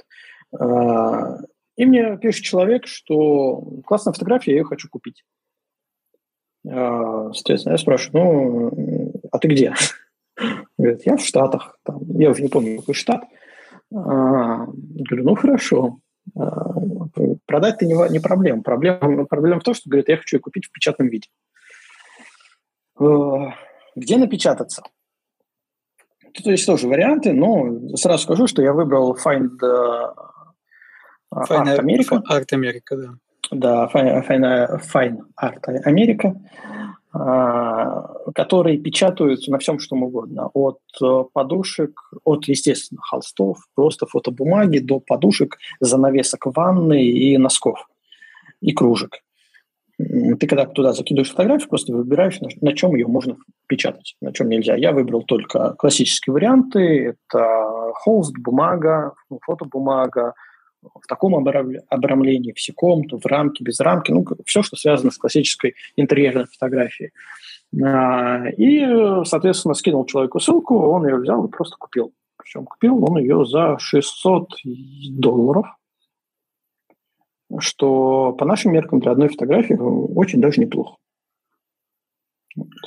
А, 0.60 1.38
и 1.80 1.86
мне 1.86 2.18
пишет 2.18 2.44
человек, 2.44 2.88
что 2.88 3.62
классная 3.86 4.12
фотография, 4.12 4.52
я 4.52 4.58
ее 4.58 4.64
хочу 4.66 4.90
купить. 4.90 5.24
А, 6.68 7.32
соответственно, 7.32 7.72
я 7.72 7.78
спрашиваю, 7.78 8.74
ну, 8.76 9.14
а 9.32 9.40
ты 9.40 9.48
где? 9.48 9.74
Говорит, 10.78 11.06
я 11.06 11.16
в 11.16 11.22
Штатах. 11.22 11.80
Там, 11.84 12.02
я 12.18 12.32
уже 12.32 12.44
не 12.44 12.50
помню, 12.50 12.80
какой 12.80 12.96
штат. 12.96 13.24
А, 13.96 14.66
говорю, 14.66 15.24
ну, 15.24 15.36
хорошо. 15.36 16.00
Продать-то 17.46 17.86
не, 17.86 18.12
не 18.12 18.20
проблема. 18.20 18.62
Проблема, 18.62 19.26
проблема 19.26 19.62
в 19.62 19.64
том, 19.64 19.74
что, 19.74 19.90
говорит, 19.90 20.10
я 20.10 20.18
хочу 20.18 20.36
ее 20.36 20.42
купить 20.42 20.66
в 20.66 20.74
печатном 20.74 21.08
виде. 21.08 21.30
Э, 23.00 23.54
где 23.96 24.18
напечататься? 24.18 24.84
Тут 26.34 26.46
есть 26.46 26.66
тоже 26.66 26.90
варианты, 26.90 27.32
но 27.32 27.96
сразу 27.96 28.24
скажу, 28.24 28.48
что 28.48 28.62
я 28.62 28.74
выбрал 28.74 29.16
Find 29.16 29.58
uh, 29.64 30.14
Fine 31.34 31.68
Art 31.68 31.80
America. 31.80 32.22
Art 32.30 32.52
America, 32.54 32.96
да. 32.96 33.14
Да, 33.52 33.90
Fine, 33.94 34.28
Fine, 34.28 34.82
Fine 34.94 35.18
Art 35.42 35.64
America, 35.86 36.36
которые 38.36 38.78
печатаются 38.78 39.52
на 39.52 39.58
всем, 39.58 39.80
что 39.80 39.96
угодно. 39.96 40.50
От 40.54 40.80
э, 41.02 41.24
подушек, 41.34 42.00
от, 42.24 42.48
естественно, 42.48 43.02
холстов, 43.02 43.58
просто 43.74 44.06
фотобумаги 44.06 44.78
до 44.78 45.00
подушек, 45.00 45.58
занавесок 45.80 46.46
ванны 46.46 47.04
и 47.04 47.38
носков, 47.38 47.88
и 48.62 48.74
кружек. 48.74 49.18
Ты 49.98 50.48
когда 50.48 50.66
туда 50.66 50.94
закидываешь 50.94 51.32
фотографию, 51.32 51.68
просто 51.68 51.94
выбираешь, 51.94 52.40
на, 52.40 52.50
на 52.62 52.74
чем 52.74 52.96
ее 52.96 53.08
можно 53.08 53.38
печатать, 53.68 54.16
на 54.22 54.32
чем 54.32 54.48
нельзя. 54.48 54.76
Я 54.76 54.92
выбрал 54.92 55.24
только 55.24 55.74
классические 55.78 56.36
варианты. 56.36 57.16
Это 57.28 57.92
холст, 57.96 58.38
бумага, 58.38 59.14
фотобумага, 59.42 60.36
в 60.82 61.08
таком 61.08 61.36
обрамлении, 61.36 62.54
в 62.54 62.60
секом, 62.60 63.04
то 63.06 63.18
в 63.18 63.26
рамке, 63.26 63.64
без 63.64 63.80
рамки, 63.80 64.12
ну, 64.12 64.26
все, 64.46 64.64
что 64.64 64.76
связано 64.76 65.12
с 65.12 65.18
классической 65.18 65.76
интерьерной 65.96 66.46
фотографией. 66.46 67.12
А, 67.84 68.48
и, 68.58 69.24
соответственно, 69.26 69.74
скинул 69.74 70.06
человеку 70.06 70.40
ссылку, 70.40 70.78
он 70.78 71.08
ее 71.08 71.18
взял 71.18 71.46
и 71.46 71.52
просто 71.52 71.76
купил. 71.78 72.14
Причем 72.38 72.66
купил 72.66 73.04
он 73.04 73.18
ее 73.18 73.46
за 73.46 73.78
600 73.80 74.50
долларов 75.12 75.68
что 77.58 78.34
по 78.34 78.46
нашим 78.46 78.74
меркам 78.74 79.00
для 79.00 79.12
одной 79.12 79.30
фотографии 79.30 79.74
очень 79.74 80.40
даже 80.42 80.62
неплохо. 80.62 80.98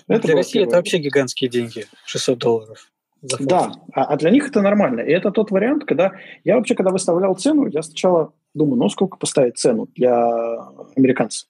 Это 0.06 0.26
для 0.26 0.36
России 0.36 0.62
это 0.62 0.76
вообще 0.76 0.98
гигантские 0.98 1.50
деньги, 1.50 1.86
600 2.04 2.38
долларов. 2.38 2.90
Да, 3.22 3.72
а, 3.92 4.04
а 4.04 4.16
для 4.16 4.30
них 4.30 4.48
это 4.48 4.62
нормально. 4.62 5.00
И 5.00 5.12
это 5.12 5.30
тот 5.30 5.50
вариант, 5.50 5.84
когда 5.84 6.12
я 6.42 6.56
вообще, 6.56 6.74
когда 6.74 6.90
выставлял 6.90 7.34
цену, 7.36 7.66
я 7.66 7.82
сначала 7.82 8.32
думаю, 8.52 8.76
ну 8.76 8.88
сколько 8.88 9.16
поставить 9.16 9.58
цену 9.58 9.88
для 9.94 10.28
американца, 10.96 11.46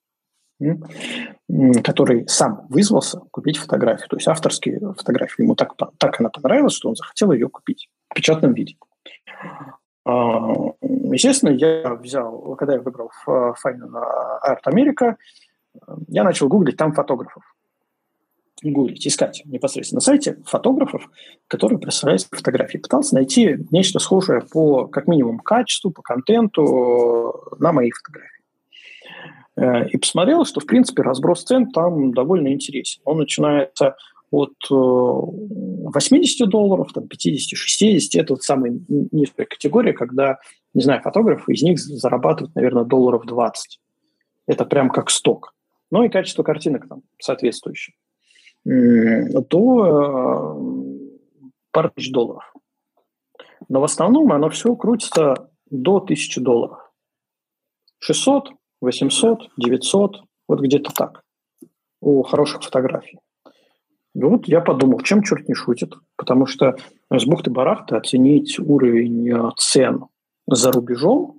который 1.83 2.29
сам 2.29 2.67
вызвался 2.69 3.21
купить 3.31 3.57
фотографию, 3.57 4.09
то 4.09 4.17
есть 4.17 4.29
авторские 4.29 4.81
фотографии. 4.97 5.43
Ему 5.43 5.55
так, 5.55 5.75
так 5.99 6.21
она 6.21 6.29
понравилась, 6.29 6.75
что 6.75 6.91
он 6.91 6.95
захотел 6.95 7.33
ее 7.33 7.49
купить 7.49 7.89
в 8.11 8.15
печатном 8.15 8.53
виде. 8.53 8.77
А, 10.05 10.53
естественно, 10.83 11.51
я 11.51 11.95
взял, 11.95 12.55
когда 12.57 12.75
я 12.75 12.81
выбрал 12.81 13.11
Final 13.27 14.05
Art 14.47 14.63
America, 14.67 15.17
я 16.09 16.23
начал 16.23 16.49
гуглить 16.49 16.77
там 16.77 16.93
фотографов. 16.93 17.52
Гуглить, 18.63 19.07
искать 19.07 19.43
непосредственно 19.45 19.97
на 19.97 20.03
сайте 20.03 20.39
фотографов, 20.47 21.11
которые 21.49 21.79
представляют 21.79 22.23
фотографии. 22.31 22.79
Пытался 22.79 23.15
найти 23.15 23.59
нечто 23.71 23.99
схожее 23.99 24.43
по, 24.43 24.87
как 24.87 25.09
минимум, 25.09 25.41
качеству, 25.41 25.91
по 25.91 26.03
контенту 26.03 27.35
на 27.59 27.73
мои 27.73 27.91
фотографии. 27.91 28.43
Э, 29.57 29.89
и 29.89 29.97
посмотрел, 29.97 30.45
что, 30.45 30.61
в 30.61 30.67
принципе, 30.67 31.03
разброс 31.03 31.43
цен 31.43 31.71
там 31.73 32.13
довольно 32.13 32.53
интересен. 32.53 33.03
Он 33.05 33.19
начинается 33.19 33.97
от 34.31 34.55
80 34.71 36.49
долларов, 36.49 36.91
там, 36.95 37.07
50, 37.07 37.57
60. 37.57 38.23
Это 38.23 38.33
вот 38.33 38.43
самая 38.43 38.73
низкая 38.89 39.47
категория, 39.47 39.93
когда, 39.93 40.39
не 40.73 40.83
знаю, 40.83 41.03
фотографы 41.03 41.53
из 41.53 41.63
них 41.63 41.79
зарабатывают, 41.79 42.55
наверное, 42.55 42.85
долларов 42.85 43.27
20. 43.27 43.79
Это 44.47 44.65
прям 44.65 44.89
как 44.89 45.11
сток. 45.11 45.55
Ну 45.91 46.03
и 46.05 46.09
качество 46.09 46.43
картинок 46.43 46.89
там 46.89 47.03
соответствующее. 47.19 47.95
То 48.65 50.59
пару 51.73 51.91
тысяч 51.91 52.13
долларов. 52.13 52.53
Но 53.69 53.81
в 53.81 53.85
основном 53.85 54.31
оно 54.33 54.51
все 54.51 54.75
крутится 54.77 55.51
до 55.71 55.97
1000 55.97 56.41
долларов. 56.41 56.79
600, 58.01 58.51
800, 58.81 59.51
900, 59.57 60.23
вот 60.49 60.61
где-то 60.61 60.93
так. 60.93 61.23
У 62.01 62.23
хороших 62.23 62.63
фотографий. 62.63 63.19
И 64.15 64.23
вот 64.23 64.47
я 64.47 64.61
подумал, 64.61 65.01
чем 65.01 65.23
черт 65.23 65.49
не 65.49 65.55
шутит, 65.55 65.95
потому 66.17 66.47
что 66.47 66.77
с 67.11 67.25
бухты-барахты 67.25 67.97
оценить 67.97 68.59
уровень 68.59 69.31
э, 69.31 69.51
цен 69.57 70.07
за 70.47 70.71
рубежом, 70.71 71.39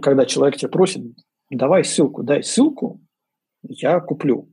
когда 0.00 0.24
человек 0.24 0.56
тебя 0.56 0.70
просит, 0.70 1.04
давай 1.50 1.84
ссылку, 1.84 2.22
дай 2.24 2.42
ссылку, 2.42 3.00
я 3.62 4.00
куплю 4.00 4.51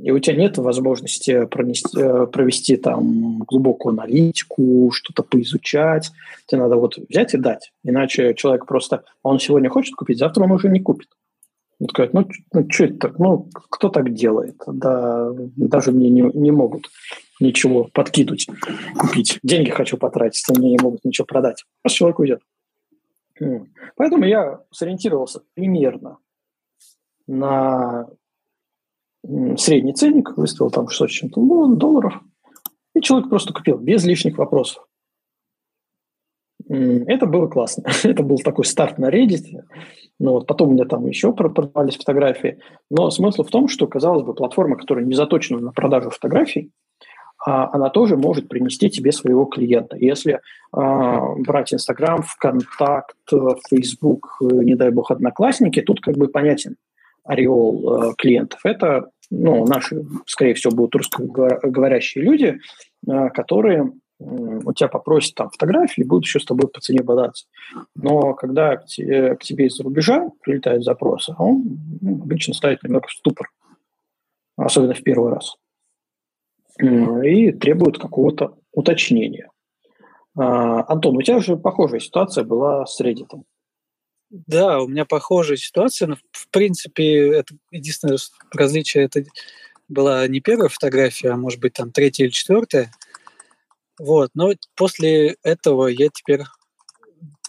и 0.00 0.10
у 0.10 0.18
тебя 0.18 0.36
нет 0.36 0.58
возможности 0.58 1.46
пронести, 1.46 1.98
э, 1.98 2.26
провести 2.26 2.76
там 2.76 3.38
глубокую 3.38 3.92
аналитику, 3.92 4.90
что-то 4.92 5.22
поизучать. 5.22 6.10
Тебе 6.46 6.60
надо 6.60 6.76
вот 6.76 6.98
взять 7.08 7.34
и 7.34 7.38
дать. 7.38 7.72
Иначе 7.82 8.34
человек 8.34 8.66
просто, 8.66 9.04
он 9.22 9.38
сегодня 9.38 9.70
хочет 9.70 9.94
купить, 9.94 10.18
завтра 10.18 10.44
он 10.44 10.52
уже 10.52 10.68
не 10.68 10.80
купит. 10.80 11.08
Он 11.78 11.88
сказать, 11.88 12.14
ну, 12.14 12.28
ну 12.52 12.66
что 12.70 12.84
это 12.84 12.98
так? 12.98 13.18
Ну, 13.18 13.48
кто 13.70 13.88
так 13.88 14.12
делает? 14.14 14.56
Да, 14.66 15.30
даже 15.56 15.92
мне 15.92 16.08
не, 16.08 16.22
не 16.22 16.50
могут 16.50 16.88
ничего 17.40 17.84
подкинуть, 17.92 18.46
купить. 18.98 19.38
Деньги 19.42 19.70
хочу 19.70 19.96
потратить, 19.98 20.44
а 20.48 20.58
мне 20.58 20.70
не 20.70 20.78
могут 20.80 21.04
ничего 21.04 21.26
продать. 21.26 21.64
Просто 21.82 21.98
человек 21.98 22.18
уйдет. 22.18 22.40
Поэтому 23.96 24.24
я 24.24 24.60
сориентировался 24.70 25.42
примерно 25.54 26.18
на 27.26 28.08
средний 29.56 29.92
ценник, 29.94 30.36
выставил 30.36 30.70
там 30.70 30.88
600 30.88 31.10
чем-то 31.10 31.74
долларов, 31.74 32.20
и 32.94 33.00
человек 33.00 33.28
просто 33.28 33.52
купил 33.52 33.78
без 33.78 34.04
лишних 34.04 34.38
вопросов. 34.38 34.86
Это 36.68 37.26
было 37.26 37.46
классно. 37.46 37.84
Это 38.02 38.22
был 38.22 38.38
такой 38.38 38.64
старт 38.64 38.98
на 38.98 39.10
Reddit. 39.10 39.44
Ну, 40.18 40.32
вот 40.32 40.46
потом 40.46 40.70
у 40.70 40.72
меня 40.72 40.84
там 40.84 41.06
еще 41.06 41.32
продавались 41.32 41.96
фотографии. 41.96 42.58
Но 42.90 43.10
смысл 43.10 43.44
в 43.44 43.50
том, 43.50 43.68
что, 43.68 43.86
казалось 43.86 44.24
бы, 44.24 44.34
платформа, 44.34 44.76
которая 44.76 45.04
не 45.04 45.14
заточена 45.14 45.60
на 45.60 45.72
продажу 45.72 46.10
фотографий, 46.10 46.72
а, 47.44 47.70
она 47.72 47.90
тоже 47.90 48.16
может 48.16 48.48
принести 48.48 48.90
тебе 48.90 49.12
своего 49.12 49.44
клиента. 49.44 49.96
Если 49.96 50.40
а, 50.72 51.34
брать 51.36 51.72
Инстаграм, 51.72 52.22
ВКонтакт, 52.22 53.16
Фейсбук, 53.68 54.38
не 54.40 54.74
дай 54.74 54.90
бог, 54.90 55.10
Одноклассники, 55.10 55.82
тут 55.82 56.00
как 56.00 56.16
бы 56.16 56.28
понятен 56.28 56.76
ореол 57.26 58.10
э, 58.10 58.14
клиентов. 58.16 58.60
Это 58.64 59.10
ну, 59.30 59.64
наши, 59.66 60.04
скорее 60.26 60.54
всего, 60.54 60.74
будут 60.74 60.94
русскоговорящие 60.96 62.24
люди, 62.24 62.58
э, 63.06 63.28
которые 63.30 63.92
у 64.18 64.72
тебя 64.72 64.88
попросят 64.88 65.34
там 65.34 65.50
фотографии 65.50 66.00
и 66.00 66.04
будут 66.04 66.24
еще 66.24 66.40
с 66.40 66.44
тобой 66.44 66.68
по 66.68 66.80
цене 66.80 67.02
бодаться. 67.02 67.46
Но 67.94 68.34
когда 68.34 68.76
к 68.76 68.86
тебе, 68.86 69.66
из-за 69.66 69.82
рубежа 69.84 70.30
прилетает 70.40 70.84
запрос, 70.84 71.28
он 71.36 71.78
ну, 72.00 72.22
обычно 72.22 72.54
ставит 72.54 72.82
немного 72.82 73.08
в 73.08 73.12
ступор, 73.12 73.50
особенно 74.56 74.94
в 74.94 75.02
первый 75.02 75.32
раз, 75.32 75.56
и 76.80 77.52
требует 77.52 77.98
какого-то 77.98 78.56
уточнения. 78.72 79.50
А, 80.34 80.90
Антон, 80.90 81.16
у 81.16 81.22
тебя 81.22 81.40
же 81.40 81.56
похожая 81.56 82.00
ситуация 82.00 82.44
была 82.44 82.86
с 82.86 83.00
Reddit. 83.00 83.30
Да, 84.30 84.80
у 84.80 84.88
меня 84.88 85.04
похожая 85.04 85.56
ситуация, 85.56 86.08
но 86.08 86.16
в 86.32 86.48
принципе 86.48 87.38
это 87.38 87.54
единственное 87.70 88.18
различие 88.52 89.04
это 89.04 89.24
была 89.88 90.26
не 90.26 90.40
первая 90.40 90.68
фотография, 90.68 91.30
а 91.30 91.36
может 91.36 91.60
быть 91.60 91.74
там 91.74 91.92
третья 91.92 92.24
или 92.24 92.32
четвертая. 92.32 92.90
Вот, 93.98 94.30
но 94.34 94.52
после 94.74 95.36
этого 95.42 95.86
я 95.86 96.08
теперь 96.08 96.42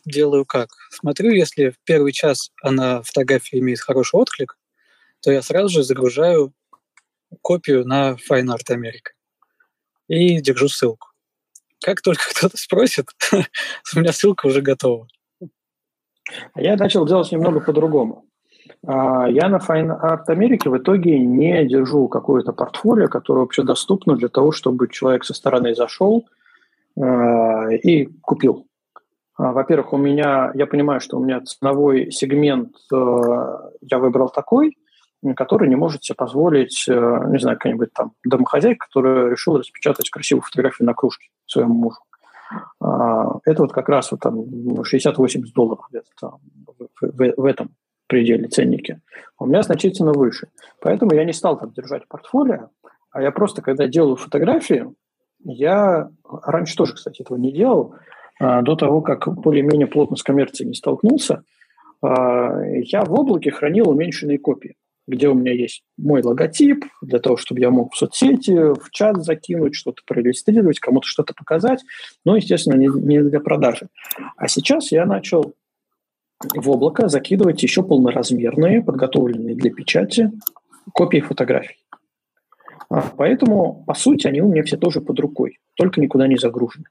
делаю 0.06 0.46
как? 0.46 0.70
Смотрю, 0.92 1.32
если 1.32 1.70
в 1.70 1.80
первый 1.84 2.14
час 2.14 2.52
она 2.62 3.02
фотография 3.02 3.60
имеет 3.60 3.80
хороший 3.80 4.16
отклик, 4.16 4.58
то 5.22 5.32
я 5.32 5.42
сразу 5.42 5.70
же 5.70 5.84
загружаю 5.84 6.54
копию 7.42 7.86
на 7.86 8.18
Fine 8.30 8.56
Art 8.56 8.70
America 8.70 9.12
и 10.08 10.40
держу 10.42 10.70
ссылку. 10.70 11.10
Как 11.82 12.02
только 12.02 12.24
кто-то 12.32 12.56
спросит, 12.56 13.10
у 13.32 14.00
меня 14.00 14.14
ссылка 14.14 14.46
уже 14.46 14.62
готова. 14.62 15.08
А 16.54 16.62
я 16.62 16.76
начал 16.76 17.06
делать 17.06 17.32
немного 17.32 17.60
по-другому. 17.60 18.26
А, 18.86 19.28
я 19.30 19.50
на 19.50 19.58
Fine 19.58 20.00
Art 20.02 20.26
America 20.30 20.70
в 20.70 20.78
итоге 20.78 21.20
не 21.20 21.66
держу 21.66 22.08
какое-то 22.08 22.54
портфолио, 22.54 23.08
которое 23.08 23.42
вообще 23.42 23.64
доступно 23.64 24.16
для 24.16 24.30
того, 24.30 24.52
чтобы 24.52 24.88
человек 24.88 25.24
со 25.24 25.34
стороны 25.34 25.76
зашел 25.76 26.26
а, 27.00 27.70
и 27.72 28.06
купил. 28.22 28.66
Во-первых, 29.38 29.94
у 29.94 29.98
меня, 29.98 30.52
я 30.56 30.66
понимаю, 30.66 31.00
что 31.00 31.18
у 31.18 31.24
меня 31.24 31.42
ценовой 31.42 32.10
сегмент, 32.12 32.76
я 32.92 34.00
выбрал 34.00 34.30
такой, 34.30 34.76
который 35.36 35.70
не 35.70 35.76
может 35.76 36.04
себе 36.04 36.16
позволить, 36.16 36.86
не 36.88 37.38
знаю, 37.38 37.58
какая-нибудь 37.58 37.94
там 37.94 38.14
домохозяйка, 38.24 38.88
которая 38.88 39.30
решила 39.30 39.60
распечатать 39.60 40.10
красивую 40.10 40.42
фотографию 40.42 40.88
на 40.88 40.96
кружке 40.96 41.30
своему 41.46 41.76
мужу. 41.76 42.00
А, 42.80 43.40
это 43.46 43.64
вот 43.64 43.74
как 43.74 43.90
раз 43.90 44.12
вот 44.12 44.22
там 44.22 44.40
60-80 44.40 45.54
долларов 45.54 45.86
где-то 45.90 46.38
в, 47.02 47.34
в 47.38 47.46
этом 47.46 47.72
пределе 48.08 48.48
ценники. 48.48 49.02
У 49.38 49.46
меня 49.46 49.62
значительно 49.62 50.14
выше. 50.14 50.48
Поэтому 50.82 51.14
я 51.14 51.26
не 51.26 51.34
стал 51.34 51.60
там 51.60 51.72
держать 51.72 52.08
портфолио, 52.08 52.70
а 53.12 53.22
я 53.22 53.32
просто, 53.32 53.62
когда 53.62 53.88
делаю 53.88 54.16
фотографии, 54.16 54.88
я 55.44 56.10
раньше 56.24 56.76
тоже, 56.76 56.94
кстати, 56.94 57.22
этого 57.22 57.38
не 57.38 57.52
делал, 57.52 57.96
а, 58.40 58.62
до 58.62 58.76
того, 58.76 59.02
как 59.02 59.28
более-менее 59.28 59.88
плотно 59.88 60.16
с 60.16 60.24
коммерцией 60.24 60.70
не 60.70 60.76
столкнулся, 60.76 61.44
а, 62.02 62.62
я 62.64 63.04
в 63.04 63.14
облаке 63.14 63.52
хранил 63.52 63.90
уменьшенные 63.90 64.40
копии 64.40 64.77
где 65.08 65.30
у 65.30 65.34
меня 65.34 65.54
есть 65.54 65.84
мой 65.98 66.22
логотип, 66.22 66.86
для 67.02 67.20
того, 67.20 67.38
чтобы 67.38 67.62
я 67.62 67.70
мог 67.70 67.94
в 67.94 67.98
соцсети, 67.98 68.74
в 68.74 68.92
чат 68.92 69.24
закинуть, 69.24 69.76
что-то 69.76 70.02
проиллюстрировать, 70.06 70.80
кому-то 70.80 71.08
что-то 71.08 71.34
показать, 71.34 71.84
но, 72.26 72.36
естественно, 72.36 72.76
не, 72.76 72.88
не 72.88 73.24
для 73.24 73.40
продажи. 73.40 73.88
А 74.36 74.48
сейчас 74.48 74.92
я 74.92 75.06
начал 75.06 75.56
в 76.40 76.70
облако 76.70 77.08
закидывать 77.08 77.64
еще 77.64 77.84
полноразмерные, 77.84 78.84
подготовленные 78.84 79.56
для 79.56 79.72
печати 79.72 80.32
копии 80.94 81.20
фотографий. 81.20 81.78
А, 82.90 83.02
поэтому, 83.02 83.84
по 83.86 83.94
сути, 83.94 84.28
они 84.28 84.42
у 84.42 84.50
меня 84.50 84.64
все 84.64 84.78
тоже 84.78 85.02
под 85.02 85.20
рукой, 85.20 85.60
только 85.76 86.00
никуда 86.00 86.28
не 86.28 86.38
загружены. 86.38 86.86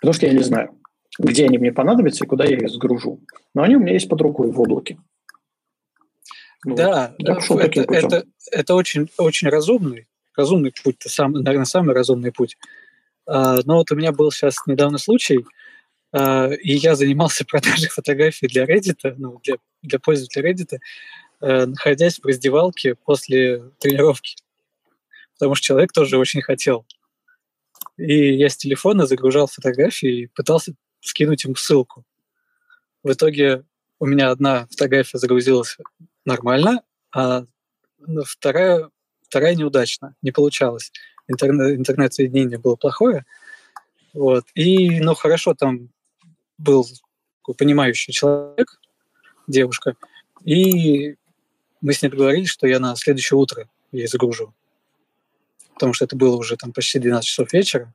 Потому 0.00 0.12
что 0.12 0.26
я 0.26 0.32
не 0.32 0.42
знаю, 0.42 0.70
где 1.18 1.46
они 1.46 1.58
мне 1.58 1.72
понадобятся 1.72 2.24
и 2.24 2.28
куда 2.28 2.44
я 2.44 2.56
их 2.56 2.68
сгружу. 2.68 3.20
Но 3.54 3.62
они 3.62 3.76
у 3.76 3.80
меня 3.80 3.94
есть 3.94 4.08
под 4.08 4.20
рукой 4.20 4.50
в 4.50 4.60
облаке. 4.60 4.98
Ну, 6.66 6.74
да, 6.74 7.14
это, 7.20 7.82
это, 7.82 8.24
это 8.50 8.74
очень, 8.74 9.08
очень 9.18 9.48
разумный, 9.48 10.08
разумный 10.34 10.72
путь, 10.72 10.96
это 10.98 11.08
сам, 11.08 11.30
наверное, 11.30 11.64
самый 11.64 11.94
разумный 11.94 12.32
путь. 12.32 12.58
А, 13.24 13.60
но 13.64 13.76
вот 13.76 13.92
у 13.92 13.94
меня 13.94 14.10
был 14.10 14.32
сейчас 14.32 14.56
недавно 14.66 14.98
случай, 14.98 15.46
а, 16.10 16.48
и 16.48 16.72
я 16.72 16.96
занимался 16.96 17.44
продажей 17.48 17.88
фотографий 17.88 18.48
для 18.48 18.64
Reddit, 18.64 19.14
ну, 19.16 19.38
для, 19.44 19.58
для 19.82 20.00
пользователя 20.00 20.50
Reddit, 20.50 20.78
а, 21.40 21.66
находясь 21.66 22.18
в 22.18 22.26
раздевалке 22.26 22.96
после 22.96 23.70
тренировки. 23.78 24.34
Потому 25.34 25.54
что 25.54 25.66
человек 25.66 25.92
тоже 25.92 26.18
очень 26.18 26.42
хотел. 26.42 26.84
И 27.96 28.34
я 28.34 28.48
с 28.48 28.56
телефона 28.56 29.06
загружал 29.06 29.46
фотографии 29.46 30.22
и 30.22 30.26
пытался 30.26 30.74
скинуть 30.98 31.44
ему 31.44 31.54
ссылку. 31.54 32.02
В 33.04 33.12
итоге 33.12 33.62
у 34.00 34.06
меня 34.06 34.30
одна 34.32 34.66
фотография 34.66 35.18
загрузилась 35.18 35.78
нормально, 36.26 36.82
а 37.12 37.44
вторая, 38.24 38.90
вторая 39.22 39.54
неудачно, 39.54 40.14
не 40.22 40.32
получалось. 40.32 40.92
Интернет, 41.28 41.78
интернет-соединение 41.78 42.58
было 42.58 42.76
плохое. 42.76 43.24
Вот. 44.12 44.44
И, 44.54 45.00
ну, 45.00 45.14
хорошо, 45.14 45.54
там 45.54 45.90
был 46.58 46.86
понимающий 47.58 48.12
человек, 48.12 48.80
девушка, 49.46 49.96
и 50.44 51.16
мы 51.80 51.92
с 51.92 52.02
ней 52.02 52.08
договорились, 52.08 52.48
что 52.48 52.66
я 52.66 52.80
на 52.80 52.96
следующее 52.96 53.38
утро 53.38 53.68
ей 53.92 54.06
загружу. 54.06 54.54
Потому 55.74 55.92
что 55.92 56.04
это 56.04 56.16
было 56.16 56.36
уже 56.36 56.56
там 56.56 56.72
почти 56.72 56.98
12 56.98 57.28
часов 57.28 57.52
вечера. 57.52 57.92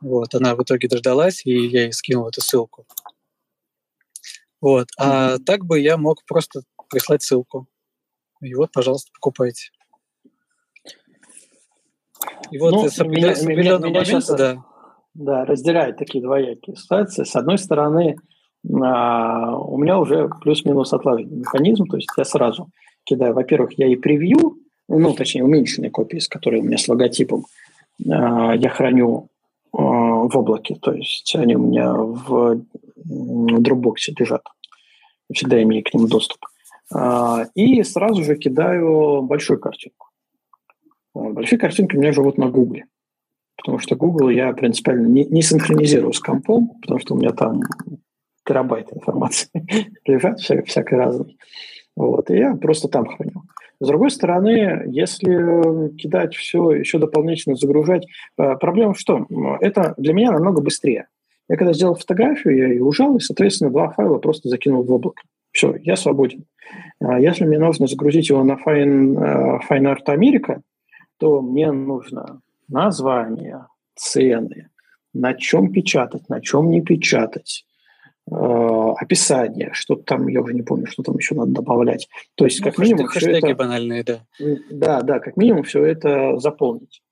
Вот, 0.00 0.34
она 0.34 0.54
в 0.54 0.62
итоге 0.62 0.88
дождалась, 0.88 1.42
и 1.44 1.66
я 1.68 1.82
ей 1.82 1.92
скинул 1.92 2.28
эту 2.28 2.40
ссылку. 2.40 2.86
Вот. 4.60 4.88
А 4.98 5.36
mm-hmm. 5.36 5.44
так 5.44 5.64
бы 5.64 5.78
я 5.80 5.96
мог 5.96 6.24
просто 6.24 6.62
прислать 6.90 7.22
ссылку. 7.22 7.66
И 8.42 8.54
вот, 8.54 8.72
пожалуйста, 8.72 9.10
покупайте. 9.14 9.70
И 12.50 12.58
вот 12.58 12.72
ну, 12.72 12.88
с 12.88 12.98
меня, 12.98 13.34
меня 13.78 14.04
сейчас, 14.04 14.28
да. 14.28 14.62
да, 15.14 15.44
разделяют 15.44 15.96
такие 15.96 16.22
двоякие 16.22 16.76
ситуации. 16.76 17.24
С 17.24 17.36
одной 17.36 17.58
стороны, 17.58 18.16
а, 18.68 19.56
у 19.56 19.78
меня 19.78 19.98
уже 19.98 20.28
плюс-минус 20.42 20.92
отлаженный 20.92 21.38
механизм, 21.38 21.86
то 21.86 21.96
есть 21.96 22.08
я 22.16 22.24
сразу 22.24 22.68
кидаю, 23.04 23.34
во-первых, 23.34 23.78
я 23.78 23.86
и 23.86 23.96
превью, 23.96 24.58
ну, 24.88 25.14
точнее, 25.14 25.44
уменьшенные 25.44 25.90
копии, 25.90 26.18
с 26.18 26.28
которой 26.28 26.60
у 26.60 26.64
меня 26.64 26.76
с 26.76 26.88
логотипом, 26.88 27.46
а, 28.10 28.54
я 28.54 28.68
храню 28.68 29.28
а, 29.72 29.78
в 29.78 30.36
облаке, 30.36 30.76
то 30.76 30.92
есть 30.92 31.34
они 31.36 31.56
у 31.56 31.66
меня 31.66 31.92
в 31.94 32.62
Dropbox 33.06 33.94
лежат, 34.18 34.42
всегда 35.32 35.62
имею 35.62 35.82
к 35.84 35.94
ним 35.94 36.06
доступ. 36.06 36.40
И 37.54 37.82
сразу 37.84 38.24
же 38.24 38.36
кидаю 38.36 39.22
большую 39.22 39.60
картинку. 39.60 40.08
Большие 41.14 41.58
картинки 41.58 41.96
у 41.96 42.00
меня 42.00 42.12
живут 42.12 42.38
на 42.38 42.48
Гугле, 42.48 42.86
потому 43.56 43.78
что 43.78 43.96
Google 43.96 44.30
я 44.30 44.52
принципиально 44.52 45.06
не, 45.06 45.24
не 45.24 45.42
синхронизирую 45.42 46.12
с 46.12 46.20
компом, 46.20 46.70
потому 46.80 47.00
что 47.00 47.14
у 47.14 47.18
меня 47.18 47.30
там 47.30 47.60
терабайт 48.44 48.92
информации 48.92 49.50
лежат, 50.06 50.40
вся, 50.40 50.62
всякой 50.62 50.98
разной. 50.98 51.36
Вот, 51.96 52.30
и 52.30 52.36
я 52.36 52.54
просто 52.54 52.88
там 52.88 53.06
храню. 53.06 53.42
С 53.80 53.86
другой 53.86 54.10
стороны, 54.10 54.84
если 54.86 55.94
кидать 55.96 56.34
все, 56.34 56.72
еще 56.72 56.98
дополнительно 56.98 57.56
загружать, 57.56 58.06
э, 58.38 58.56
проблема 58.56 58.94
в 58.94 59.02
том, 59.02 59.26
это 59.60 59.94
для 59.96 60.12
меня 60.12 60.32
намного 60.32 60.60
быстрее. 60.60 61.08
Я 61.48 61.56
когда 61.56 61.72
сделал 61.72 61.94
фотографию, 61.94 62.56
я 62.56 62.68
ее 62.68 62.84
ужал, 62.84 63.16
и, 63.16 63.20
соответственно, 63.20 63.70
два 63.70 63.90
файла 63.90 64.18
просто 64.18 64.48
закинул 64.48 64.84
в 64.84 64.92
облако. 64.92 65.22
Все, 65.52 65.74
я 65.82 65.96
свободен. 65.96 66.44
А 67.00 67.18
если 67.18 67.44
мне 67.44 67.58
нужно 67.58 67.86
загрузить 67.86 68.28
его 68.28 68.44
на 68.44 68.52
Fine, 68.52 69.18
э, 69.18 69.58
Fine 69.68 69.96
Art 69.96 70.06
America, 70.06 70.60
то 71.18 71.40
мне 71.40 71.72
нужно 71.72 72.40
название, 72.68 73.66
цены, 73.94 74.68
на 75.12 75.34
чем 75.34 75.72
печатать, 75.72 76.28
на 76.28 76.40
чем 76.40 76.70
не 76.70 76.80
печатать, 76.80 77.64
Э, 78.32 78.92
описание, 78.96 79.70
что 79.72 79.96
там, 79.96 80.28
я 80.28 80.40
уже 80.40 80.54
не 80.54 80.62
помню, 80.62 80.86
что 80.86 81.02
там 81.02 81.16
еще 81.16 81.34
надо 81.34 81.50
добавлять. 81.50 82.08
То 82.36 82.44
есть, 82.44 82.60
ну, 82.60 82.66
как 82.66 82.78
минимум, 82.78 83.08
все 83.08 83.32
это, 83.32 83.54
банальные, 83.56 84.04
да. 84.04 84.20
Да, 84.70 85.02
да, 85.02 85.18
как 85.18 85.36
минимум 85.36 85.64
все 85.64 85.84
это 85.84 86.38
заполнить. 86.38 87.02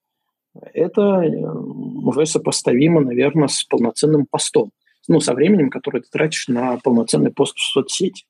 Это 0.75 1.01
э, 1.01 1.45
уже 1.45 2.25
сопоставимо, 2.25 3.01
наверное, 3.01 3.49
с 3.49 3.65
полноценным 3.65 4.27
постом. 4.27 4.71
Ну, 5.09 5.21
со 5.21 5.35
временем, 5.35 5.71
которое 5.71 6.01
ты 6.01 6.09
тратишь 6.11 6.49
на 6.49 6.77
полноценный 6.79 7.33
пост 7.33 7.57
в 7.57 7.73
соцсети. 7.73 8.27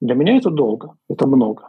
Для 0.00 0.14
меня 0.14 0.36
это 0.36 0.50
долго, 0.50 0.96
это 1.08 1.26
много. 1.26 1.68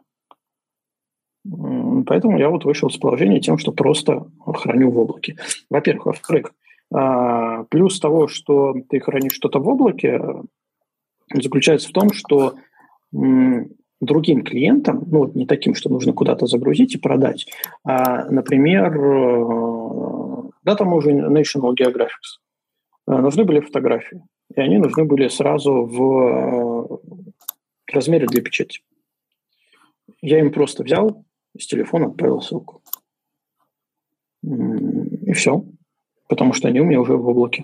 Поэтому 2.08 2.39
я 2.39 2.50
вот 2.50 2.65
вышел 2.65 2.89
с 2.89 2.98
положения 2.98 3.39
тем, 3.39 3.58
что 3.58 3.72
просто 3.72 4.26
храню 4.46 4.89
в 4.89 4.98
облаке. 4.98 5.38
Во-первых. 5.70 6.06
Во-вторых, 6.08 6.54
а, 6.94 7.63
плюс 7.65 8.00
того, 8.00 8.28
что 8.28 8.76
ты 8.89 9.00
хранишь 9.00 9.34
что-то 9.34 9.60
в 9.60 9.68
облаке, 9.68 10.22
заключается 11.34 11.89
в 11.89 11.91
том, 11.91 12.13
что 12.13 12.56
другим 14.02 14.44
клиентам, 14.44 15.04
ну, 15.08 15.32
не 15.34 15.46
таким, 15.46 15.74
что 15.76 15.89
нужно 15.89 16.13
куда-то 16.13 16.48
загрузить 16.48 16.96
и 16.96 17.00
продать, 17.00 17.48
а, 17.84 18.26
например, 18.30 18.94
э, 18.94 20.44
да, 20.63 20.76
там 20.76 20.94
уже 20.94 21.12
National 21.12 21.74
Geographic, 21.80 22.39
нужны 23.08 23.44
были 23.44 23.60
фотографии, 23.60 24.22
и 24.56 24.60
они 24.60 24.78
нужны 24.78 25.06
были 25.06 25.28
сразу 25.28 25.86
в 25.86 27.02
э, 27.88 27.94
размере 27.94 28.28
для 28.28 28.41
печати. 28.41 28.82
Я 30.22 30.39
им 30.39 30.52
просто 30.52 30.84
взял, 30.84 31.26
с 31.58 31.65
телефона 31.68 32.08
отправил 32.08 32.41
ссылку. 32.41 32.82
И 34.44 35.34
все 35.34 35.65
потому 36.28 36.54
что 36.54 36.68
они 36.68 36.82
у 36.82 36.86
меня 36.86 37.00
уже 37.00 37.13
в 37.13 37.28
облаке. 37.28 37.63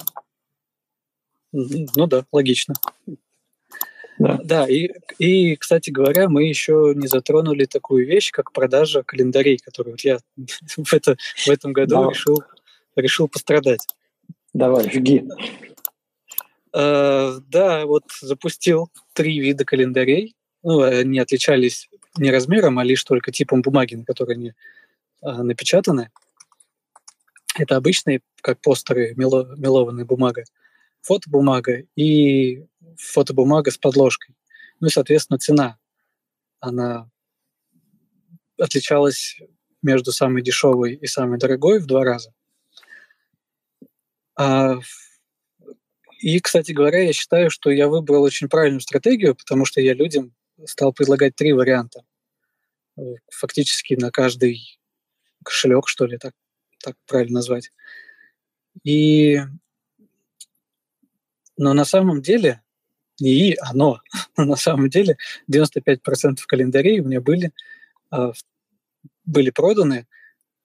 Ну 1.52 2.08
да, 2.08 2.26
логично. 2.32 2.76
Да, 4.20 4.40
да 4.44 4.70
и, 4.70 4.90
и, 5.18 5.56
кстати 5.56 5.90
говоря, 5.90 6.30
мы 6.30 6.44
еще 6.44 6.94
не 6.96 7.08
затронули 7.08 7.66
такую 7.66 8.06
вещь, 8.06 8.32
как 8.32 8.52
продажа 8.52 9.04
календарей, 9.04 9.58
которую 9.58 9.98
я 10.04 10.20
в, 10.78 10.94
это, 10.94 11.18
в 11.46 11.50
этом 11.50 11.74
году 11.74 11.96
Давай. 11.96 12.10
решил, 12.12 12.44
решил 12.96 13.28
пострадать. 13.28 13.88
Давай, 14.54 14.90
жги. 14.90 15.28
Uh, 16.74 17.42
да, 17.48 17.86
вот 17.86 18.06
запустил 18.22 18.90
три 19.14 19.40
вида 19.40 19.66
календарей. 19.66 20.36
Ну, 20.64 20.82
они 20.82 21.20
отличались 21.20 21.90
не 22.18 22.32
размером, 22.32 22.80
а 22.80 22.84
лишь 22.84 23.04
только 23.04 23.32
типом 23.32 23.62
бумаги, 23.62 23.96
на 23.96 24.06
которой 24.06 24.36
они 24.36 24.54
uh, 25.24 25.42
напечатаны. 25.42 26.12
Это 27.58 27.76
обычные, 27.76 28.22
как 28.42 28.62
постеры, 28.62 29.14
мело, 29.16 29.54
мелованная 29.58 30.06
бумага, 30.06 30.44
фотобумага 31.02 31.84
и 31.96 32.66
фотобумага 32.98 33.72
с 33.72 33.78
подложкой. 33.78 34.36
Ну 34.80 34.88
и, 34.88 34.92
соответственно, 34.92 35.40
цена. 35.40 35.78
Она 36.62 37.10
отличалась 38.58 39.40
между 39.82 40.12
самой 40.12 40.42
дешевой 40.42 40.94
и 40.94 41.08
самой 41.08 41.38
дорогой 41.40 41.80
в 41.80 41.86
два 41.86 42.04
раза. 42.04 42.34
А, 44.36 44.80
и, 46.20 46.40
кстати 46.40 46.72
говоря, 46.72 47.04
я 47.04 47.14
считаю, 47.14 47.50
что 47.50 47.70
я 47.70 47.88
выбрал 47.88 48.24
очень 48.24 48.50
правильную 48.50 48.82
стратегию, 48.82 49.36
потому 49.36 49.66
что 49.66 49.82
я 49.82 49.94
людям 49.94 50.34
стал 50.66 50.94
предлагать 50.94 51.36
три 51.36 51.54
варианта. 51.54 52.04
Фактически 53.30 53.96
на 53.96 54.12
каждый 54.12 54.80
кошелек, 55.44 55.88
что 55.88 56.06
ли, 56.06 56.18
так 56.18 56.34
так 56.82 56.96
правильно 57.08 57.36
назвать. 57.36 57.72
И, 58.84 59.40
но 61.58 61.74
на 61.74 61.86
самом 61.86 62.22
деле, 62.22 62.62
не 63.20 63.50
и 63.50 63.58
оно, 63.60 64.02
но 64.38 64.46
на 64.46 64.56
самом 64.56 64.90
деле 64.90 65.18
95% 65.52 66.38
календарей 66.48 67.00
у 67.00 67.06
меня 67.06 67.22
были, 67.22 67.52
а, 68.10 68.32
были 69.26 69.50
проданы 69.52 70.08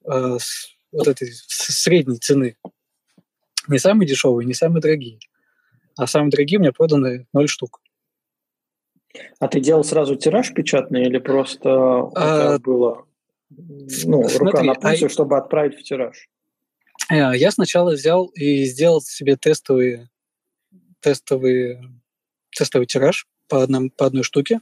а, 0.04 0.38
с 0.38 0.70
вот 0.92 1.08
этой 1.08 1.32
средней 1.46 2.18
цены. 2.18 2.56
Не 3.68 3.78
самые 3.78 4.08
дешевые, 4.08 4.46
не 4.46 4.54
самые 4.54 4.80
дорогие. 4.80 5.18
А 5.96 6.06
самые 6.06 6.30
дорогие 6.30 6.58
у 6.58 6.62
меня 6.62 6.72
проданы 6.72 7.26
0 7.32 7.48
штук. 7.48 7.80
А 9.38 9.48
ты 9.48 9.60
делал 9.60 9.82
сразу 9.82 10.16
тираж 10.16 10.52
печатный 10.52 11.06
или 11.06 11.18
просто 11.18 11.70
а, 12.14 12.58
было 12.58 13.06
ну, 13.48 14.22
рука 14.22 14.28
Смотри, 14.28 14.66
на 14.66 14.74
пульсе, 14.74 15.06
а... 15.06 15.08
чтобы 15.08 15.38
отправить 15.38 15.78
в 15.78 15.82
тираж? 15.82 16.28
Э, 17.10 17.36
я 17.36 17.50
сначала 17.50 17.92
взял 17.92 18.26
и 18.26 18.64
сделал 18.64 19.00
себе 19.00 19.36
тестовые, 19.36 20.10
тестовые, 21.00 21.82
тестовый 22.50 22.86
тираж 22.86 23.26
по, 23.48 23.62
одном, 23.62 23.90
по 23.90 24.06
одной 24.06 24.24
штуке. 24.24 24.60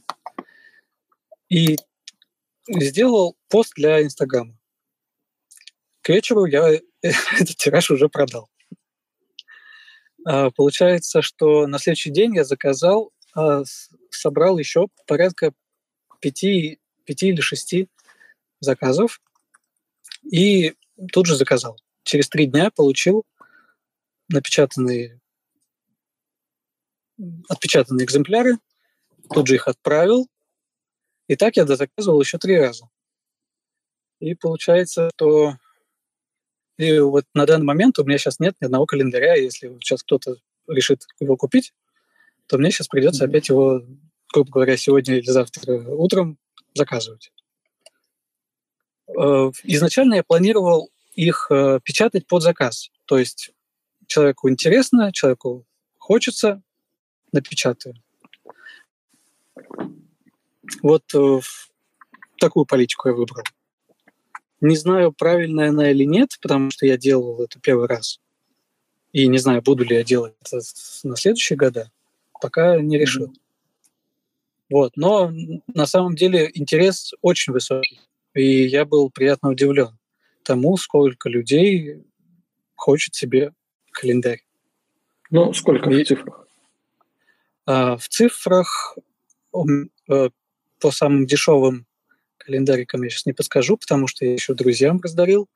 И 1.49 1.77
сделал 2.67 3.35
пост 3.49 3.73
для 3.75 4.03
Инстаграма. 4.03 4.57
К 6.01 6.09
вечеру 6.09 6.45
я 6.45 6.69
этот 7.01 7.57
тираж 7.57 7.89
уже 7.91 8.09
продал. 8.09 8.49
А, 10.25 10.49
получается, 10.49 11.21
что 11.21 11.67
на 11.67 11.77
следующий 11.77 12.09
день 12.09 12.35
я 12.35 12.43
заказал, 12.43 13.11
а, 13.35 13.63
собрал 14.09 14.57
еще 14.57 14.87
порядка 15.05 15.53
пяти, 16.19 16.79
пяти 17.05 17.29
или 17.29 17.41
шести 17.41 17.87
заказов 18.59 19.21
и 20.23 20.73
тут 21.13 21.27
же 21.27 21.35
заказал. 21.35 21.77
Через 22.03 22.27
три 22.27 22.47
дня 22.47 22.71
получил 22.71 23.23
напечатанные 24.29 25.21
отпечатанные 27.47 28.05
экземпляры, 28.05 28.57
тут 29.33 29.47
же 29.47 29.55
их 29.55 29.67
отправил, 29.67 30.27
и 31.27 31.35
так 31.35 31.55
я 31.55 31.63
дозаказывал 31.63 32.19
еще 32.19 32.37
три 32.37 32.57
раза. 32.59 32.89
И 34.19 34.35
получается, 34.35 35.09
что 35.15 35.55
и 36.77 36.99
вот 36.99 37.25
на 37.33 37.45
данный 37.45 37.65
момент 37.65 37.97
у 37.99 38.03
меня 38.03 38.17
сейчас 38.17 38.39
нет 38.39 38.55
ни 38.59 38.65
одного 38.65 38.85
календаря. 38.85 39.35
Если 39.35 39.67
сейчас 39.79 40.03
кто-то 40.03 40.37
решит 40.67 41.03
его 41.19 41.37
купить, 41.37 41.73
то 42.47 42.57
мне 42.57 42.71
сейчас 42.71 42.87
придется 42.87 43.25
mm-hmm. 43.25 43.29
опять 43.29 43.49
его, 43.49 43.81
грубо 44.33 44.51
говоря, 44.51 44.77
сегодня 44.77 45.17
или 45.17 45.29
завтра 45.29 45.73
утром 45.73 46.37
заказывать. 46.73 47.31
Э, 49.07 49.51
изначально 49.63 50.15
я 50.15 50.23
планировал 50.23 50.89
их 51.13 51.47
э, 51.49 51.79
печатать 51.83 52.27
под 52.27 52.43
заказ. 52.43 52.89
То 53.05 53.17
есть 53.17 53.51
человеку 54.07 54.49
интересно, 54.49 55.13
человеку 55.13 55.65
хочется, 55.97 56.61
напечатаю. 57.31 57.95
Вот 60.81 61.03
э, 61.13 61.39
такую 62.39 62.65
политику 62.65 63.09
я 63.09 63.15
выбрал. 63.15 63.43
Не 64.65 64.75
знаю, 64.75 65.11
правильная 65.11 65.69
она 65.69 65.91
или 65.91 66.05
нет, 66.05 66.37
потому 66.41 66.71
что 66.71 66.87
я 66.87 66.97
делал 66.97 67.43
это 67.43 67.59
первый 67.59 67.87
раз. 67.87 68.19
И 69.13 69.27
не 69.27 69.37
знаю, 69.37 69.61
буду 69.61 69.83
ли 69.83 69.95
я 69.95 70.03
делать 70.03 70.33
это 70.41 70.59
на 71.03 71.15
следующие 71.15 71.55
года. 71.55 71.91
Пока 72.41 72.81
не 72.81 72.97
решил. 72.97 73.27
Mm-hmm. 73.27 73.39
Вот. 74.71 74.97
Но 74.97 75.31
на 75.67 75.85
самом 75.85 76.15
деле 76.15 76.49
интерес 76.51 77.13
очень 77.21 77.53
высокий. 77.53 77.99
И 78.33 78.65
я 78.65 78.85
был 78.85 79.11
приятно 79.11 79.51
удивлен. 79.51 79.99
тому, 80.41 80.77
сколько 80.77 81.29
людей 81.29 82.03
хочет 82.73 83.13
себе 83.13 83.53
календарь. 83.91 84.41
Ну, 85.29 85.53
сколько 85.53 85.91
И, 85.91 86.03
в 86.03 86.07
цифрах? 86.07 86.47
А, 87.67 87.97
в 87.97 88.07
цифрах 88.09 88.97
а, 90.09 90.29
по 90.79 90.91
самым 90.91 91.27
дешевым 91.27 91.85
календарикам 92.45 93.03
я 93.03 93.09
сейчас 93.09 93.25
не 93.25 93.33
подскажу, 93.33 93.77
потому 93.77 94.07
что 94.07 94.25
я 94.25 94.33
еще 94.33 94.53
друзьям 94.53 94.99
раздарил. 95.01 95.47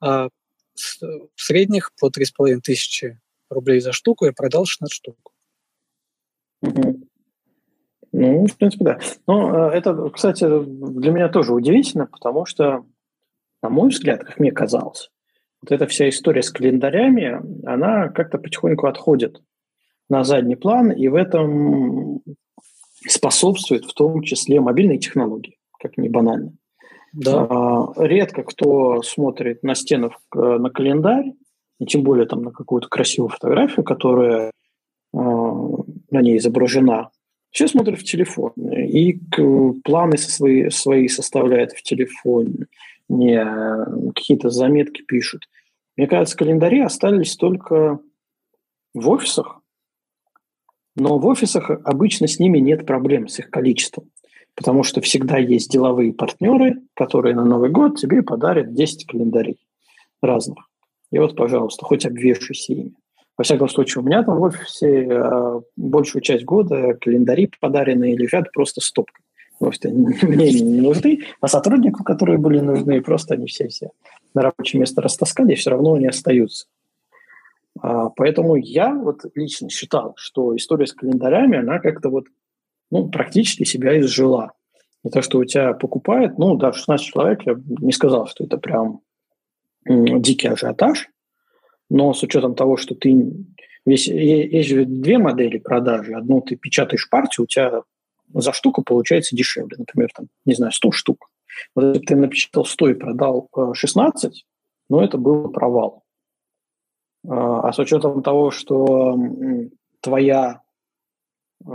А 0.00 0.28
в 0.74 1.42
средних 1.42 1.92
по 2.00 2.08
3,5 2.08 2.60
тысячи 2.60 3.20
рублей 3.50 3.80
за 3.80 3.92
штуку 3.92 4.24
я 4.24 4.32
продал 4.32 4.64
16 4.64 4.94
штук. 4.94 5.32
Ну, 8.12 8.46
в 8.46 8.56
принципе, 8.56 8.84
да. 8.84 8.98
Но 9.26 9.70
э, 9.70 9.74
это, 9.74 10.10
кстати, 10.10 10.44
для 10.44 11.10
меня 11.10 11.28
тоже 11.28 11.54
удивительно, 11.54 12.06
потому 12.06 12.44
что, 12.44 12.84
на 13.62 13.70
мой 13.70 13.88
взгляд, 13.88 14.22
как 14.22 14.38
мне 14.38 14.52
казалось, 14.52 15.10
вот 15.62 15.72
эта 15.72 15.86
вся 15.86 16.08
история 16.08 16.42
с 16.42 16.50
календарями, 16.50 17.40
она 17.66 18.08
как-то 18.08 18.38
потихоньку 18.38 18.86
отходит 18.86 19.42
на 20.10 20.24
задний 20.24 20.56
план, 20.56 20.90
и 20.92 21.08
в 21.08 21.14
этом 21.14 22.22
способствует 23.06 23.84
в 23.84 23.94
том 23.94 24.22
числе 24.22 24.60
мобильные 24.60 24.98
технологии, 24.98 25.58
как 25.82 25.98
ни 25.98 26.08
банально. 26.08 26.52
Да. 27.12 27.46
А, 27.48 27.92
редко 27.96 28.42
кто 28.42 29.02
смотрит 29.02 29.62
на 29.62 29.74
стену 29.74 30.12
на 30.34 30.70
календарь, 30.70 31.32
и 31.78 31.84
тем 31.84 32.02
более 32.02 32.26
там 32.26 32.42
на 32.42 32.52
какую-то 32.52 32.88
красивую 32.88 33.28
фотографию, 33.28 33.84
которая 33.84 34.52
а, 35.12 35.18
на 35.18 36.22
ней 36.22 36.38
изображена. 36.38 37.10
Все 37.50 37.68
смотрят 37.68 37.98
в 37.98 38.04
телефон 38.04 38.52
и 38.56 39.20
планы 39.84 40.16
свои, 40.16 40.70
свои 40.70 41.08
составляют 41.08 41.72
в 41.72 41.82
телефоне, 41.82 42.66
не 43.10 43.44
какие-то 44.14 44.48
заметки 44.48 45.02
пишут. 45.02 45.42
Мне 45.98 46.06
кажется, 46.06 46.36
календари 46.36 46.80
остались 46.80 47.36
только 47.36 47.98
в 48.94 49.10
офисах, 49.10 49.60
но 50.96 51.18
в 51.18 51.26
офисах 51.26 51.70
обычно 51.84 52.26
с 52.26 52.38
ними 52.38 52.58
нет 52.58 52.86
проблем, 52.86 53.28
с 53.28 53.38
их 53.38 53.50
количеством. 53.50 54.10
Потому 54.54 54.82
что 54.82 55.00
всегда 55.00 55.38
есть 55.38 55.70
деловые 55.70 56.12
партнеры, 56.12 56.82
которые 56.94 57.34
на 57.34 57.44
Новый 57.44 57.70
год 57.70 57.98
тебе 57.98 58.22
подарят 58.22 58.74
10 58.74 59.06
календарей 59.06 59.58
разных. 60.20 60.58
И 61.10 61.18
вот, 61.18 61.36
пожалуйста, 61.36 61.84
хоть 61.84 62.06
обвешайся 62.06 62.72
ими. 62.72 62.92
Во 63.38 63.44
всяком 63.44 63.68
случае, 63.68 64.02
у 64.02 64.06
меня 64.06 64.22
там 64.22 64.38
в 64.38 64.42
офисе 64.42 65.06
э, 65.08 65.60
большую 65.76 66.22
часть 66.22 66.44
года 66.44 66.94
календари 67.00 67.50
подаренные 67.60 68.16
лежат 68.16 68.52
просто 68.52 68.80
стопкой. 68.80 69.24
Что 69.70 69.88
мне 69.90 70.52
не 70.52 70.80
нужны, 70.80 71.20
а 71.40 71.48
сотрудникам, 71.48 72.04
которые 72.04 72.38
были 72.38 72.60
нужны, 72.60 73.00
просто 73.00 73.34
они 73.34 73.46
все-все 73.46 73.90
на 74.34 74.42
рабочее 74.42 74.80
место 74.80 75.02
растаскали, 75.02 75.52
и 75.52 75.56
все 75.56 75.70
равно 75.70 75.94
они 75.94 76.06
остаются. 76.06 76.66
А, 77.80 78.10
поэтому 78.10 78.56
я 78.56 78.94
вот 78.94 79.24
лично 79.34 79.68
считал, 79.68 80.14
что 80.16 80.56
история 80.56 80.86
с 80.86 80.92
календарями, 80.92 81.58
она 81.58 81.78
как-то 81.78 82.10
вот 82.10 82.26
ну, 82.92 83.08
практически 83.08 83.64
себя 83.64 83.98
изжила. 83.98 84.52
И 85.02 85.08
то, 85.08 85.22
что 85.22 85.38
у 85.38 85.44
тебя 85.44 85.72
покупают, 85.72 86.38
ну, 86.38 86.56
да, 86.56 86.72
16 86.72 87.06
человек, 87.06 87.40
я 87.46 87.56
не 87.80 87.92
сказал, 87.92 88.28
что 88.28 88.44
это 88.44 88.58
прям 88.58 89.00
дикий 89.84 90.46
ажиотаж, 90.46 91.08
но 91.90 92.12
с 92.12 92.22
учетом 92.22 92.54
того, 92.54 92.76
что 92.76 92.94
ты 92.94 93.32
весь, 93.86 94.06
есть 94.06 94.70
две 95.00 95.18
модели 95.18 95.58
продажи. 95.58 96.14
Одну 96.14 96.42
ты 96.42 96.54
печатаешь 96.54 97.08
партию, 97.08 97.44
у 97.44 97.46
тебя 97.46 97.82
за 98.34 98.52
штуку 98.52 98.82
получается 98.82 99.34
дешевле. 99.34 99.76
Например, 99.78 100.10
там, 100.14 100.26
не 100.44 100.54
знаю, 100.54 100.72
100 100.72 100.92
штук. 100.92 101.30
Вот 101.74 101.94
если 101.94 102.06
ты 102.06 102.16
напечатал 102.16 102.66
100 102.66 102.90
и 102.90 102.94
продал 102.94 103.48
16, 103.72 104.46
ну, 104.90 105.00
это 105.00 105.16
был 105.16 105.48
провал. 105.48 106.02
А, 107.26 107.68
а 107.68 107.72
с 107.72 107.78
учетом 107.78 108.22
того, 108.22 108.50
что 108.50 109.18
твоя, 110.00 110.60
а, 111.64 111.70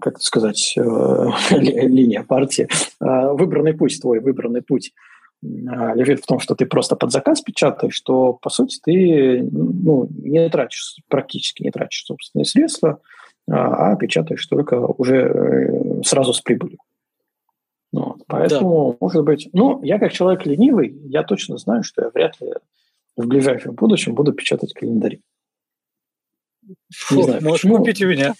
как 0.00 0.14
это 0.14 0.24
сказать, 0.24 0.74
э, 0.76 0.80
линия 1.50 2.24
партии, 2.24 2.68
а, 3.00 3.32
выбранный 3.32 3.74
путь 3.74 4.00
твой, 4.00 4.20
выбранный 4.20 4.62
путь 4.62 4.92
лежит 5.42 6.20
в 6.20 6.26
том, 6.26 6.38
что 6.38 6.54
ты 6.54 6.66
просто 6.66 6.96
под 6.96 7.12
заказ 7.12 7.40
печатаешь, 7.40 7.98
то, 8.02 8.34
по 8.34 8.50
сути, 8.50 8.78
ты 8.82 9.42
ну, 9.50 10.06
не 10.10 10.46
тратишь, 10.50 10.96
практически 11.08 11.62
не 11.62 11.70
тратишь 11.70 12.04
собственные 12.04 12.44
средства, 12.44 13.00
а 13.50 13.96
печатаешь 13.96 14.46
только 14.46 14.74
уже 14.74 15.16
э, 15.16 16.02
сразу 16.04 16.32
с 16.32 16.40
прибылью. 16.40 16.78
Вот, 17.92 18.22
поэтому, 18.28 18.92
да. 18.92 18.96
может 19.00 19.24
быть, 19.24 19.48
ну, 19.52 19.82
я 19.82 19.98
как 19.98 20.12
человек 20.12 20.46
ленивый, 20.46 20.94
я 21.06 21.24
точно 21.24 21.56
знаю, 21.56 21.82
что 21.82 22.02
я 22.02 22.10
вряд 22.10 22.40
ли 22.40 22.52
в 23.16 23.26
ближайшем 23.26 23.74
будущем 23.74 24.14
буду 24.14 24.32
печатать 24.32 24.72
календари. 24.72 25.20
Фу, 26.94 27.16
не 27.16 27.22
знаю, 27.22 27.42
можешь 27.42 27.62
почему. 27.62 27.78
купить 27.78 28.02
у 28.02 28.08
меня. 28.08 28.34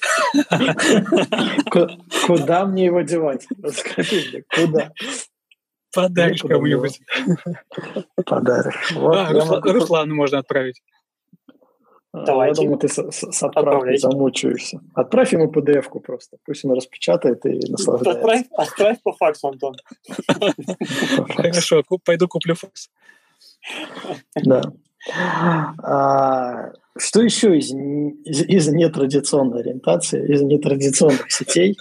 Куда 2.26 2.66
мне 2.66 2.86
его 2.86 3.00
девать? 3.00 3.46
Скажи 3.72 4.22
мне, 4.30 4.44
куда? 4.54 4.92
Подаришь 5.92 6.42
кому-нибудь. 6.42 7.00
Подаришь. 8.26 8.92
Руслану 8.94 10.14
можно 10.14 10.38
отправить. 10.38 10.82
Давайте. 12.12 12.62
Я 12.62 12.66
думаю, 12.66 12.78
ты 12.80 12.88
с, 12.88 12.98
с 13.12 13.42
отправкой 13.42 13.96
замучаешься. 13.96 14.80
Отправь 14.94 15.32
ему 15.32 15.50
PDF-ку 15.50 16.00
просто. 16.00 16.38
Пусть 16.44 16.64
он 16.64 16.72
распечатает 16.72 17.46
и 17.46 17.70
наслаждается. 17.70 18.20
Отправь, 18.20 18.46
отправь 18.50 19.02
по 19.02 19.12
факсу, 19.12 19.48
Антон. 19.48 19.76
Хорошо, 21.36 21.84
пойду 22.04 22.26
куплю 22.26 22.56
факс. 22.56 22.90
Да. 24.34 24.62
А, 25.82 26.72
что 26.96 27.22
еще 27.22 27.56
из, 27.56 27.72
из, 27.72 28.42
из 28.42 28.68
нетрадиционной 28.68 29.60
ориентации, 29.60 30.32
из 30.32 30.42
нетрадиционных 30.42 31.30
сетей 31.30 31.76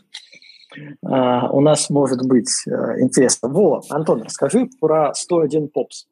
а, 1.04 1.50
у 1.52 1.62
нас 1.62 1.90
может 1.90 2.26
быть 2.26 2.50
а, 2.68 3.00
интересно? 3.00 3.50
Во, 3.50 3.84
Антон, 3.90 4.24
расскажи 4.24 4.70
про 4.80 5.14
101 5.14 5.70
попс. 5.70 6.08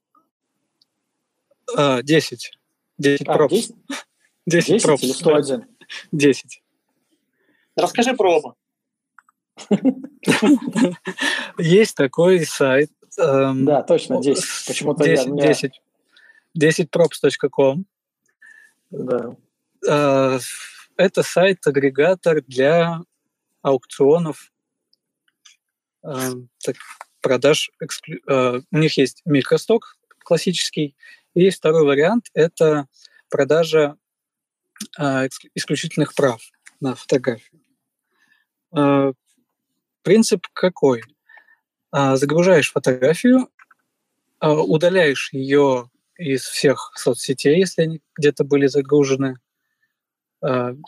10. 1.75 2.03
10 2.97 3.27
а, 3.27 3.47
10? 3.47 3.75
10, 4.45 4.67
10 4.67 4.83
пропс. 4.83 5.03
или 5.03 5.11
101? 5.11 5.65
10. 6.11 6.63
Расскажи 7.75 8.13
про 8.13 8.37
оба. 8.37 8.55
Есть 11.57 11.95
такой 11.95 12.45
сайт. 12.45 12.91
Эм, 13.17 13.65
да, 13.65 13.83
точно, 13.83 14.21
10. 14.21 14.43
Почему-то 14.67 15.03
10, 15.03 15.25
я, 15.27 15.53
10, 16.57 16.89
10props.com. 16.89 17.85
Да. 18.89 19.35
Э, 19.87 20.39
это 20.95 21.23
сайт-агрегатор 21.23 22.41
для 22.43 23.01
аукционов, 23.61 24.51
э, 26.03 26.31
продаж. 27.21 27.71
Э, 28.27 28.61
у 28.71 28.77
них 28.77 28.97
есть 28.97 29.21
микросток 29.25 29.97
классический, 30.19 30.95
и 31.33 31.49
второй 31.49 31.85
вариант– 31.85 32.29
это 32.33 32.87
продажа 33.29 33.97
а, 34.97 35.27
исключительных 35.55 36.15
прав 36.15 36.41
на 36.79 36.95
фотографию. 36.95 37.61
А, 38.71 39.11
принцип 40.01 40.47
какой? 40.53 41.03
А, 41.91 42.15
загружаешь 42.17 42.71
фотографию, 42.71 43.49
удаляешь 44.39 45.31
ее 45.33 45.89
из 46.17 46.43
всех 46.43 46.91
соцсетей, 46.95 47.59
если 47.59 47.83
они 47.83 48.01
где-то 48.17 48.43
были 48.43 48.67
загружены, 48.67 49.39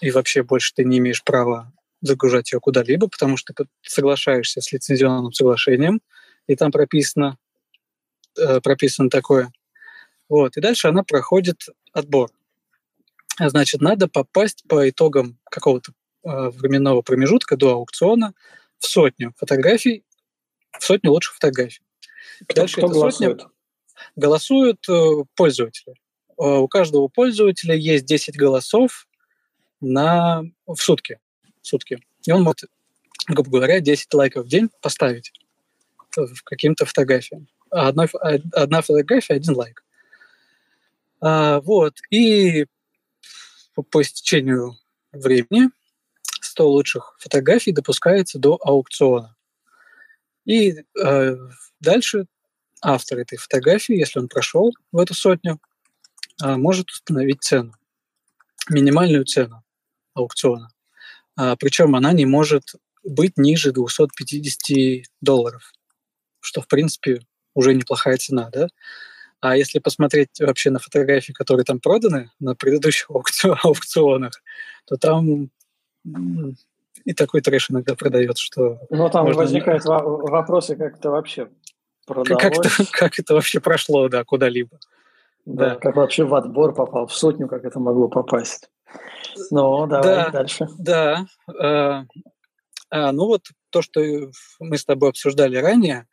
и 0.01 0.11
вообще 0.11 0.43
больше 0.43 0.73
ты 0.75 0.83
не 0.83 0.99
имеешь 0.99 1.23
права 1.23 1.73
загружать 2.01 2.51
ее 2.51 2.59
куда-либо, 2.59 3.07
потому 3.07 3.37
что 3.37 3.53
ты 3.53 3.65
соглашаешься 3.81 4.61
с 4.61 4.71
лицензионным 4.71 5.33
соглашением, 5.33 6.01
и 6.47 6.55
там 6.55 6.71
прописано, 6.71 7.37
э, 8.37 8.61
прописано 8.61 9.09
такое. 9.09 9.51
Вот. 10.27 10.57
И 10.57 10.61
дальше 10.61 10.87
она 10.87 11.03
проходит 11.03 11.67
отбор. 11.91 12.31
Значит, 13.39 13.81
надо 13.81 14.07
попасть 14.07 14.63
по 14.67 14.89
итогам 14.89 15.39
какого-то 15.49 15.91
э, 16.23 16.49
временного 16.49 17.01
промежутка 17.01 17.57
до 17.57 17.73
аукциона 17.73 18.33
в 18.79 18.87
сотню 18.87 19.33
фотографий, 19.37 20.05
в 20.77 20.83
сотню 20.83 21.11
лучших 21.11 21.35
фотографий. 21.35 21.81
Кто, 22.47 22.61
Дальше 22.61 22.77
кто 22.77 22.87
голосует? 22.87 23.41
Сотня 23.41 23.58
голосуют 24.19 24.87
э, 24.87 25.23
пользователи. 25.35 25.95
Э, 26.37 26.43
у 26.43 26.67
каждого 26.67 27.07
пользователя 27.07 27.75
есть 27.75 28.05
10 28.05 28.37
голосов 28.37 29.07
на, 29.81 30.43
в 30.67 30.77
сутки. 30.77 31.19
В 31.61 31.67
сутки. 31.67 31.99
И 32.25 32.31
он 32.31 32.43
может, 32.43 32.69
грубо 33.27 33.49
говоря, 33.49 33.79
10 33.79 34.13
лайков 34.13 34.45
в 34.45 34.49
день 34.49 34.69
поставить 34.81 35.31
в 36.15 36.43
каким-то 36.43 36.85
фотографиям. 36.85 37.47
А 37.71 37.89
одна, 37.89 38.07
одна 38.53 38.81
фотография– 38.81 39.33
один 39.35 39.55
лайк. 39.55 39.83
А, 41.21 41.61
вот. 41.61 41.95
И 42.09 42.65
по 43.91 44.01
истечению 44.01 44.75
времени 45.11 45.69
100 46.41 46.69
лучших 46.69 47.15
фотографий 47.19 47.71
допускается 47.71 48.39
до 48.39 48.57
аукциона. 48.61 49.35
И 50.45 50.83
э, 51.01 51.35
дальше 51.79 52.25
автор 52.81 53.19
этой 53.19 53.37
фотографии, 53.37 53.95
если 53.95 54.19
он 54.19 54.27
прошел 54.27 54.73
в 54.91 54.97
эту 54.99 55.13
сотню, 55.13 55.59
а, 56.41 56.57
может 56.57 56.89
установить 56.89 57.43
цену, 57.43 57.73
минимальную 58.69 59.25
цену 59.25 59.63
аукциона. 60.13 60.69
А, 61.35 61.55
Причем 61.55 61.95
она 61.95 62.13
не 62.13 62.25
может 62.25 62.75
быть 63.03 63.37
ниже 63.37 63.71
250 63.71 65.05
долларов, 65.21 65.73
что, 66.39 66.61
в 66.61 66.67
принципе, 66.67 67.21
уже 67.53 67.73
неплохая 67.73 68.17
цена, 68.17 68.49
да? 68.51 68.67
А 69.41 69.55
если 69.55 69.79
посмотреть 69.79 70.39
вообще 70.39 70.69
на 70.69 70.79
фотографии, 70.79 71.31
которые 71.31 71.63
там 71.63 71.79
проданы 71.79 72.29
на 72.39 72.55
предыдущих 72.55 73.09
аукционах, 73.63 74.33
то 74.85 74.97
там 74.97 75.49
и 77.05 77.13
такой 77.13 77.41
трэш 77.41 77.71
иногда 77.71 77.95
продает, 77.95 78.37
что... 78.37 78.79
Ну, 78.89 79.09
там 79.09 79.25
можно... 79.25 79.41
возникают 79.41 79.85
вопросы, 79.85 80.75
как 80.75 80.97
это 80.97 81.09
вообще 81.09 81.49
продалось. 82.09 82.41
Как 82.41 82.57
это, 82.57 82.69
как 82.91 83.19
это 83.19 83.33
вообще 83.33 83.59
прошло, 83.59 84.09
да, 84.09 84.23
куда-либо. 84.23 84.79
Да, 85.45 85.69
да, 85.69 85.75
как 85.75 85.95
вообще 85.95 86.25
в 86.25 86.35
отбор 86.35 86.73
попал, 86.73 87.07
в 87.07 87.13
сотню, 87.13 87.47
как 87.47 87.63
это 87.63 87.79
могло 87.79 88.07
попасть. 88.07 88.69
Ну, 89.51 89.87
давай 89.87 90.03
да, 90.03 90.29
дальше. 90.29 90.67
Да. 90.77 91.25
Э, 91.47 92.03
а, 92.89 93.11
ну 93.11 93.25
вот 93.25 93.47
то, 93.69 93.81
что 93.81 94.01
мы 94.59 94.77
с 94.77 94.85
тобой 94.85 95.09
обсуждали 95.09 95.57
ранее, 95.57 96.07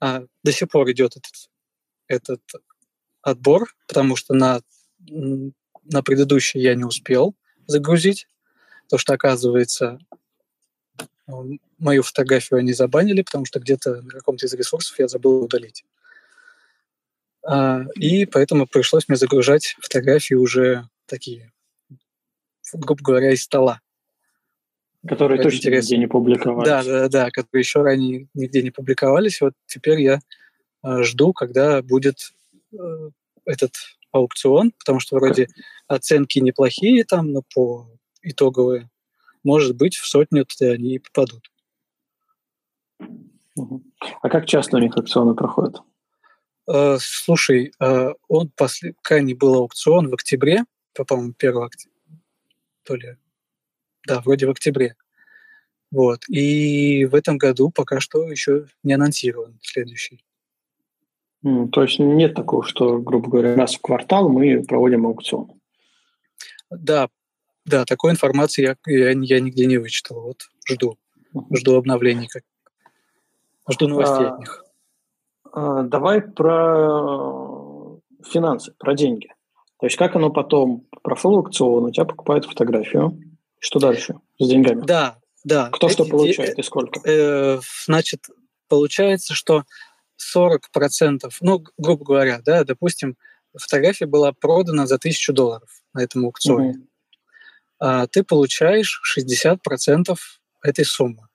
а, 0.00 0.22
до 0.42 0.52
сих 0.52 0.68
пор 0.68 0.90
идет 0.90 1.16
этот, 1.16 1.50
этот 2.06 2.42
отбор, 3.22 3.68
потому 3.88 4.16
что 4.16 4.34
на, 4.34 4.60
на 5.08 6.02
предыдущий 6.02 6.60
я 6.60 6.74
не 6.74 6.84
успел 6.84 7.34
загрузить, 7.66 8.28
то 8.88 8.98
что, 8.98 9.14
оказывается, 9.14 9.98
мою 11.78 12.02
фотографию 12.02 12.60
они 12.60 12.72
забанили, 12.72 13.22
потому 13.22 13.44
что 13.44 13.60
где-то 13.60 14.02
на 14.02 14.10
каком-то 14.10 14.46
из 14.46 14.54
ресурсов 14.54 14.98
я 14.98 15.08
забыл 15.08 15.44
удалить. 15.44 15.84
А, 17.44 17.84
и 17.94 18.26
поэтому 18.26 18.66
пришлось 18.66 19.08
мне 19.08 19.16
загружать 19.16 19.76
фотографии 19.80 20.34
уже 20.34 20.88
такие, 21.06 21.52
грубо 22.72 23.02
говоря, 23.02 23.32
из 23.32 23.42
стола. 23.42 23.80
Которые 25.06 25.40
точно 25.40 25.58
интересно. 25.58 25.86
нигде 25.86 25.98
не 25.98 26.06
публиковались. 26.08 26.68
Да, 26.68 26.82
да, 26.82 27.08
да, 27.08 27.30
которые 27.30 27.60
еще 27.60 27.82
ранее 27.82 28.28
нигде 28.34 28.62
не 28.62 28.70
публиковались. 28.70 29.40
Вот 29.40 29.54
теперь 29.66 30.00
я 30.00 30.20
э, 30.84 31.02
жду, 31.02 31.32
когда 31.32 31.82
будет 31.82 32.32
э, 32.72 33.10
этот 33.44 33.72
аукцион, 34.10 34.72
потому 34.78 34.98
что 34.98 35.16
вроде 35.16 35.48
оценки 35.86 36.40
неплохие 36.40 37.04
там, 37.04 37.32
но 37.32 37.42
по 37.54 37.88
итоговые. 38.22 38.90
Может 39.46 39.76
быть, 39.76 39.94
в 39.94 40.08
сотню 40.08 40.44
они 40.60 40.96
и 40.96 40.98
попадут. 40.98 41.52
А 44.20 44.28
как 44.28 44.44
часто 44.44 44.76
у 44.76 44.80
них 44.80 44.96
аукционы 44.96 45.36
проходят? 45.36 45.82
Э, 46.68 46.96
слушай, 46.98 47.72
э, 47.78 48.08
он 48.26 48.50
после... 48.56 48.96
крайний 49.02 49.34
был 49.34 49.54
аукцион 49.54 50.08
в 50.08 50.14
октябре, 50.14 50.64
по-моему, 50.94 51.32
1 51.38 51.56
октября, 51.62 52.18
то 52.82 52.96
ли, 52.96 53.16
да, 54.04 54.20
вроде 54.20 54.46
в 54.46 54.50
октябре. 54.50 54.96
Вот. 55.92 56.28
И 56.28 57.04
в 57.04 57.14
этом 57.14 57.38
году 57.38 57.70
пока 57.70 58.00
что 58.00 58.28
еще 58.28 58.66
не 58.82 58.94
анонсирован 58.94 59.60
следующий. 59.62 60.24
Mm, 61.44 61.68
то 61.68 61.84
есть 61.84 62.00
нет 62.00 62.34
такого, 62.34 62.64
что, 62.64 62.98
грубо 62.98 63.30
говоря, 63.30 63.54
раз 63.54 63.76
в 63.76 63.80
квартал 63.80 64.28
мы 64.28 64.64
проводим 64.64 65.06
аукцион? 65.06 65.52
Да, 66.68 67.10
да, 67.66 67.84
такой 67.84 68.12
информации 68.12 68.62
я, 68.62 68.76
я, 68.86 69.10
я 69.10 69.40
нигде 69.40 69.66
не 69.66 69.78
вычитал. 69.78 70.20
Вот 70.20 70.48
жду. 70.68 70.98
Жду 71.52 71.76
обновлений. 71.76 72.28
Как... 72.28 72.44
Жду 73.70 73.88
новостей 73.88 74.26
а, 74.26 74.34
от 74.34 74.38
них. 74.38 74.64
А, 75.52 75.82
давай 75.82 76.22
про 76.22 77.98
финансы, 78.24 78.72
про 78.78 78.94
деньги. 78.94 79.28
То 79.78 79.86
есть 79.86 79.96
как 79.96 80.16
оно 80.16 80.30
потом 80.30 80.86
прошел 81.02 81.36
аукцион, 81.36 81.84
у 81.84 81.90
тебя 81.90 82.06
покупают 82.06 82.46
фотографию. 82.46 83.20
Что 83.58 83.78
дальше 83.78 84.14
с 84.38 84.48
деньгами? 84.48 84.82
Да, 84.82 85.18
да. 85.44 85.68
Кто 85.70 85.88
Эти 85.88 85.94
что 85.94 86.04
получает 86.04 86.58
и 86.58 86.62
сколько? 86.62 87.00
Э, 87.08 87.60
значит, 87.84 88.26
получается, 88.68 89.34
что 89.34 89.64
40%, 90.36 91.30
ну, 91.40 91.64
грубо 91.76 92.04
говоря, 92.04 92.40
да, 92.44 92.64
допустим, 92.64 93.16
фотография 93.56 94.06
была 94.06 94.32
продана 94.32 94.86
за 94.86 94.96
1000 94.96 95.32
долларов 95.32 95.68
на 95.92 96.02
этом 96.02 96.24
аукционе. 96.24 96.70
Угу. 96.70 96.86
А 97.78 98.06
ты 98.06 98.22
получаешь 98.22 99.00
60% 99.18 100.16
этой 100.62 100.84
суммы. 100.84 101.28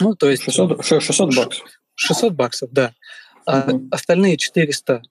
Ну, 0.00 0.14
то 0.14 0.28
есть... 0.30 0.44
600, 0.44 0.84
600 0.84 1.36
баксов. 1.36 1.68
600 1.94 2.32
баксов, 2.32 2.70
да. 2.72 2.94
А 3.46 3.70
угу. 3.70 3.88
остальные 3.90 4.36
400, 4.36 5.02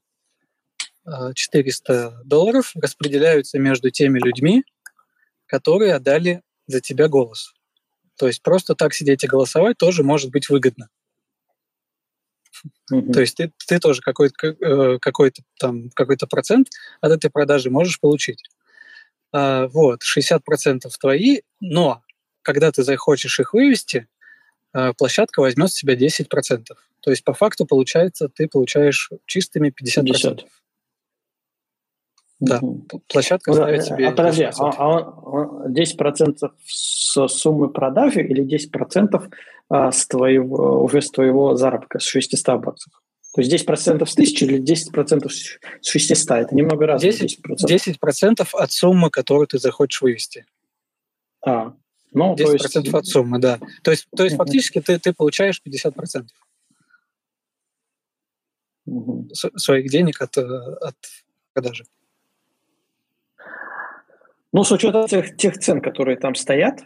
400 1.36 2.08
а, 2.08 2.24
долларов 2.24 2.74
распределяются 2.76 3.60
между 3.60 3.90
теми 3.90 4.20
людьми, 4.20 4.64
которые 5.46 5.94
отдали 5.94 6.42
за 6.68 6.82
тебя 6.82 7.08
голос. 7.08 7.54
То 8.18 8.28
есть 8.28 8.42
просто 8.42 8.76
так 8.76 8.94
сидеть 8.94 9.24
и 9.24 9.28
голосовать 9.28 9.78
тоже 9.78 10.04
может 10.04 10.32
быть 10.32 10.50
выгодно. 10.50 10.90
Mm-hmm. 12.92 13.12
То 13.12 13.22
есть 13.22 13.36
ты, 13.36 13.52
ты 13.68 13.80
тоже 13.80 14.02
какой-то, 14.02 14.48
э, 14.48 15.00
какой-то 15.00 15.42
там 15.60 15.90
какой-то 15.90 16.28
процент 16.28 16.70
от 17.02 17.12
этой 17.12 17.30
продажи 17.30 17.70
можешь 17.70 18.00
получить. 18.00 18.42
А, 19.34 19.68
вот, 19.68 20.02
60% 20.04 20.88
твои, 21.00 21.42
но 21.60 22.02
когда 22.44 22.72
ты 22.72 22.84
захочешь 22.84 23.40
их 23.40 23.54
вывести, 23.54 24.08
а, 24.72 24.94
площадка 24.94 25.42
возьмет 25.42 25.72
с 25.72 25.76
себя 25.76 25.96
10%. 25.96 26.78
То 27.00 27.10
есть 27.10 27.24
по 27.24 27.34
факту 27.34 27.66
получается, 27.66 28.30
ты 28.30 28.48
получаешь 28.48 29.10
чистыми 29.26 29.70
50%. 29.70 30.04
50. 30.04 30.46
Да, 32.40 32.60
площадка 33.08 33.52
ну, 33.52 33.56
ставит 33.56 33.84
себе... 33.86 34.08
А 34.08 34.12
подожди, 34.12 34.44
а, 34.44 34.52
а 34.60 35.68
10% 35.68 36.52
с 36.66 37.28
суммы 37.28 37.70
продажи 37.70 38.22
или 38.22 38.46
10% 38.46 39.32
а, 39.70 39.92
с 39.92 40.06
твоего, 40.08 40.84
уже 40.84 41.02
с 41.02 41.10
твоего 41.10 41.56
заработка, 41.56 42.00
с 42.00 42.04
600 42.04 42.60
баксов? 42.60 43.03
То 43.34 43.42
есть 43.42 43.52
10% 43.52 44.06
с 44.06 44.14
1000 44.14 44.46
или 44.46 44.62
10% 44.62 45.30
с 45.30 45.90
600? 45.90 46.32
Это 46.32 46.56
немного 46.56 46.86
разное. 46.86 47.12
10%, 47.12 47.28
10%. 47.50 47.98
10% 48.00 48.48
от 48.54 48.72
суммы, 48.72 49.10
которую 49.10 49.48
ты 49.48 49.58
захочешь 49.58 50.02
вывести. 50.02 50.46
А, 51.46 51.74
ну, 52.12 52.36
10% 52.36 52.44
то 52.44 52.52
есть... 52.52 52.94
от 52.94 53.06
суммы, 53.08 53.40
да. 53.40 53.60
То 53.82 53.92
есть, 53.92 54.08
то 54.16 54.24
есть 54.24 54.36
фактически 54.36 54.82
ты, 54.82 55.00
ты 55.00 55.14
получаешь 55.14 55.62
50% 55.66 56.28
угу. 58.86 59.30
своих 59.34 59.90
денег 59.90 60.22
от, 60.22 60.38
от 60.38 60.96
продажи. 61.54 61.86
Ну, 64.52 64.64
с 64.64 64.72
учетом 64.72 65.08
тех, 65.08 65.36
тех 65.36 65.58
цен, 65.58 65.82
которые 65.82 66.18
там 66.18 66.36
стоят, 66.36 66.84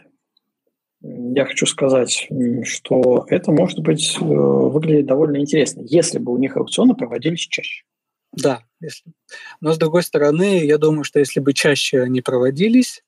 я 1.00 1.44
хочу 1.44 1.66
сказать, 1.66 2.28
что 2.64 3.24
это 3.28 3.52
может 3.52 3.80
быть 3.80 4.16
э, 4.20 4.24
выглядит 4.24 5.06
довольно 5.06 5.38
интересно, 5.38 5.82
если 5.84 6.18
бы 6.18 6.32
у 6.32 6.38
них 6.38 6.56
аукционы 6.56 6.94
проводились 6.94 7.40
чаще. 7.40 7.84
Да, 8.32 8.62
если. 8.80 9.12
но 9.60 9.72
с 9.72 9.78
другой 9.78 10.02
стороны, 10.02 10.64
я 10.64 10.76
думаю, 10.76 11.04
что 11.04 11.18
если 11.18 11.40
бы 11.40 11.54
чаще 11.54 12.02
они 12.02 12.20
проводились, 12.20 13.02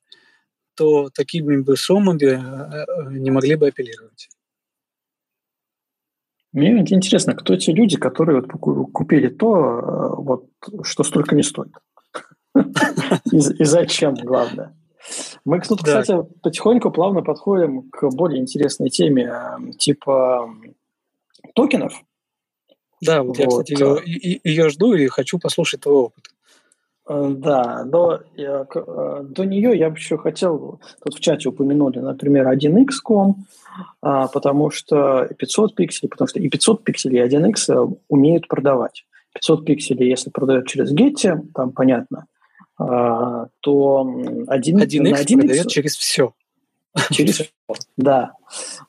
то 0.75 1.09
такими 1.09 1.57
бы 1.57 1.75
суммами 1.75 2.23
э, 2.23 2.85
э, 2.87 3.13
не 3.19 3.29
могли 3.29 3.55
бы 3.55 3.67
апеллировать. 3.67 4.29
Мне 6.53 6.79
интересно, 6.79 7.33
кто 7.33 7.55
те 7.55 7.71
люди, 7.71 7.97
которые 7.97 8.41
вот 8.41 8.51
купили 8.91 9.29
то, 9.29 10.15
вот, 10.17 10.49
что 10.83 11.03
столько 11.03 11.33
не 11.33 11.43
стоит. 11.43 11.71
И 13.31 13.63
зачем, 13.63 14.15
главное. 14.15 14.75
Мы 15.45 15.59
тут, 15.61 15.81
да. 15.83 16.01
кстати, 16.01 16.23
потихоньку 16.41 16.91
плавно 16.91 17.21
подходим 17.21 17.89
к 17.89 18.09
более 18.09 18.39
интересной 18.39 18.89
теме, 18.89 19.23
эм, 19.23 19.73
типа 19.73 20.53
токенов. 21.55 21.93
Да, 23.01 23.23
вот, 23.23 23.37
вот. 23.37 23.39
я, 23.39 23.47
кстати, 23.47 23.71
ее, 23.73 24.39
ее 24.43 24.69
жду 24.69 24.93
и 24.93 25.07
хочу 25.07 25.39
послушать 25.39 25.81
твой 25.81 25.95
опыт. 25.95 26.25
Э, 27.07 27.29
да, 27.35 27.83
до, 27.83 28.21
э, 28.37 28.65
до 29.23 29.45
нее 29.45 29.77
я 29.77 29.89
бы 29.89 29.95
еще 29.95 30.17
хотел, 30.17 30.79
тут 31.03 31.15
в 31.15 31.19
чате 31.19 31.49
упомянули, 31.49 31.99
например, 31.99 32.47
1x.com, 32.47 33.45
а, 34.01 34.27
потому 34.27 34.69
что 34.69 35.27
500 35.37 35.75
пикселей, 35.75 36.09
потому 36.09 36.27
что 36.27 36.39
и 36.39 36.49
500 36.49 36.83
пикселей, 36.83 37.19
и 37.19 37.27
1x 37.27 37.73
э, 37.73 37.95
умеют 38.07 38.47
продавать. 38.47 39.05
500 39.33 39.65
пикселей, 39.65 40.09
если 40.09 40.29
продают 40.29 40.67
через 40.67 40.93
Getty, 40.93 41.47
там 41.55 41.71
понятно, 41.71 42.27
то 42.77 44.23
один, 44.47 44.79
1X, 44.79 45.25
1X 45.25 45.37
продает 45.37 45.67
через 45.67 45.95
все. 45.95 46.33
Через 47.11 47.35
все, 47.35 47.49
да. 47.97 48.33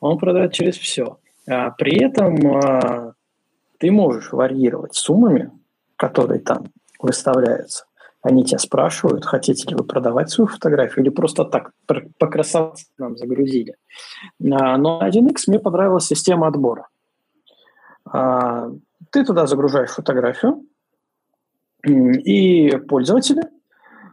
Он 0.01 0.18
продает 0.18 0.53
через 0.53 0.76
все. 0.76 1.18
А, 1.49 1.70
при 1.70 2.03
этом 2.03 2.57
а, 2.57 3.14
ты 3.78 3.91
можешь 3.91 4.33
варьировать 4.33 4.95
суммами, 4.95 5.51
которые 5.97 6.41
там 6.41 6.66
выставляются. 6.99 7.85
Они 8.22 8.45
тебя 8.45 8.59
спрашивают, 8.59 9.24
хотите 9.24 9.68
ли 9.68 9.74
вы 9.74 9.85
продавать 9.85 10.30
свою 10.30 10.47
фотографию 10.47 11.05
или 11.05 11.11
просто 11.11 11.45
так 11.45 11.72
покрасоваться 12.18 12.87
нам 12.97 13.16
загрузили. 13.16 13.74
Но 14.39 15.05
1X 15.05 15.45
мне 15.49 15.59
понравилась 15.59 16.07
система 16.07 16.47
отбора. 16.47 16.87
ты 19.11 19.24
туда 19.24 19.47
загружаешь 19.47 19.91
фотографию, 19.91 20.64
и 21.85 22.76
пользователи, 22.89 23.43
а, 23.43 23.51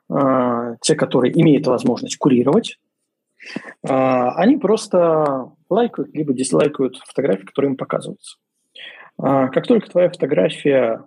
те, 0.10 0.96
которые 0.96 1.40
имеют 1.40 1.68
возможность 1.68 2.18
курировать, 2.18 2.80
а, 3.88 4.32
они 4.36 4.58
просто 4.58 5.52
лайкают 5.70 6.14
либо 6.14 6.34
дизлайкают 6.34 6.98
фотографии, 6.98 7.46
которые 7.46 7.72
им 7.72 7.78
показываются. 7.78 8.38
Как 9.18 9.68
только 9.68 9.90
твоя 9.90 10.10
фотография 10.10 11.04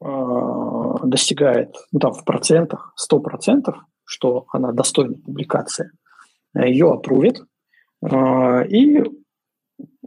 достигает 0.00 1.74
ну, 1.90 1.98
там, 1.98 2.12
в 2.12 2.24
процентах, 2.24 2.94
100%, 3.12 3.74
что 4.04 4.46
она 4.52 4.70
достойна 4.70 5.14
публикации, 5.14 5.90
ее 6.54 6.92
опрувит, 6.92 7.42
и 8.00 9.02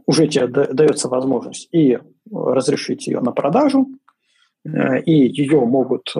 уже 0.06 0.28
тебе 0.28 0.46
дается 0.46 1.08
возможность 1.08 1.68
и 1.72 1.98
разрешить 2.32 3.06
ее 3.06 3.20
на 3.20 3.32
продажу, 3.32 3.86
и 4.64 5.12
ее 5.12 5.60
могут 5.66 6.14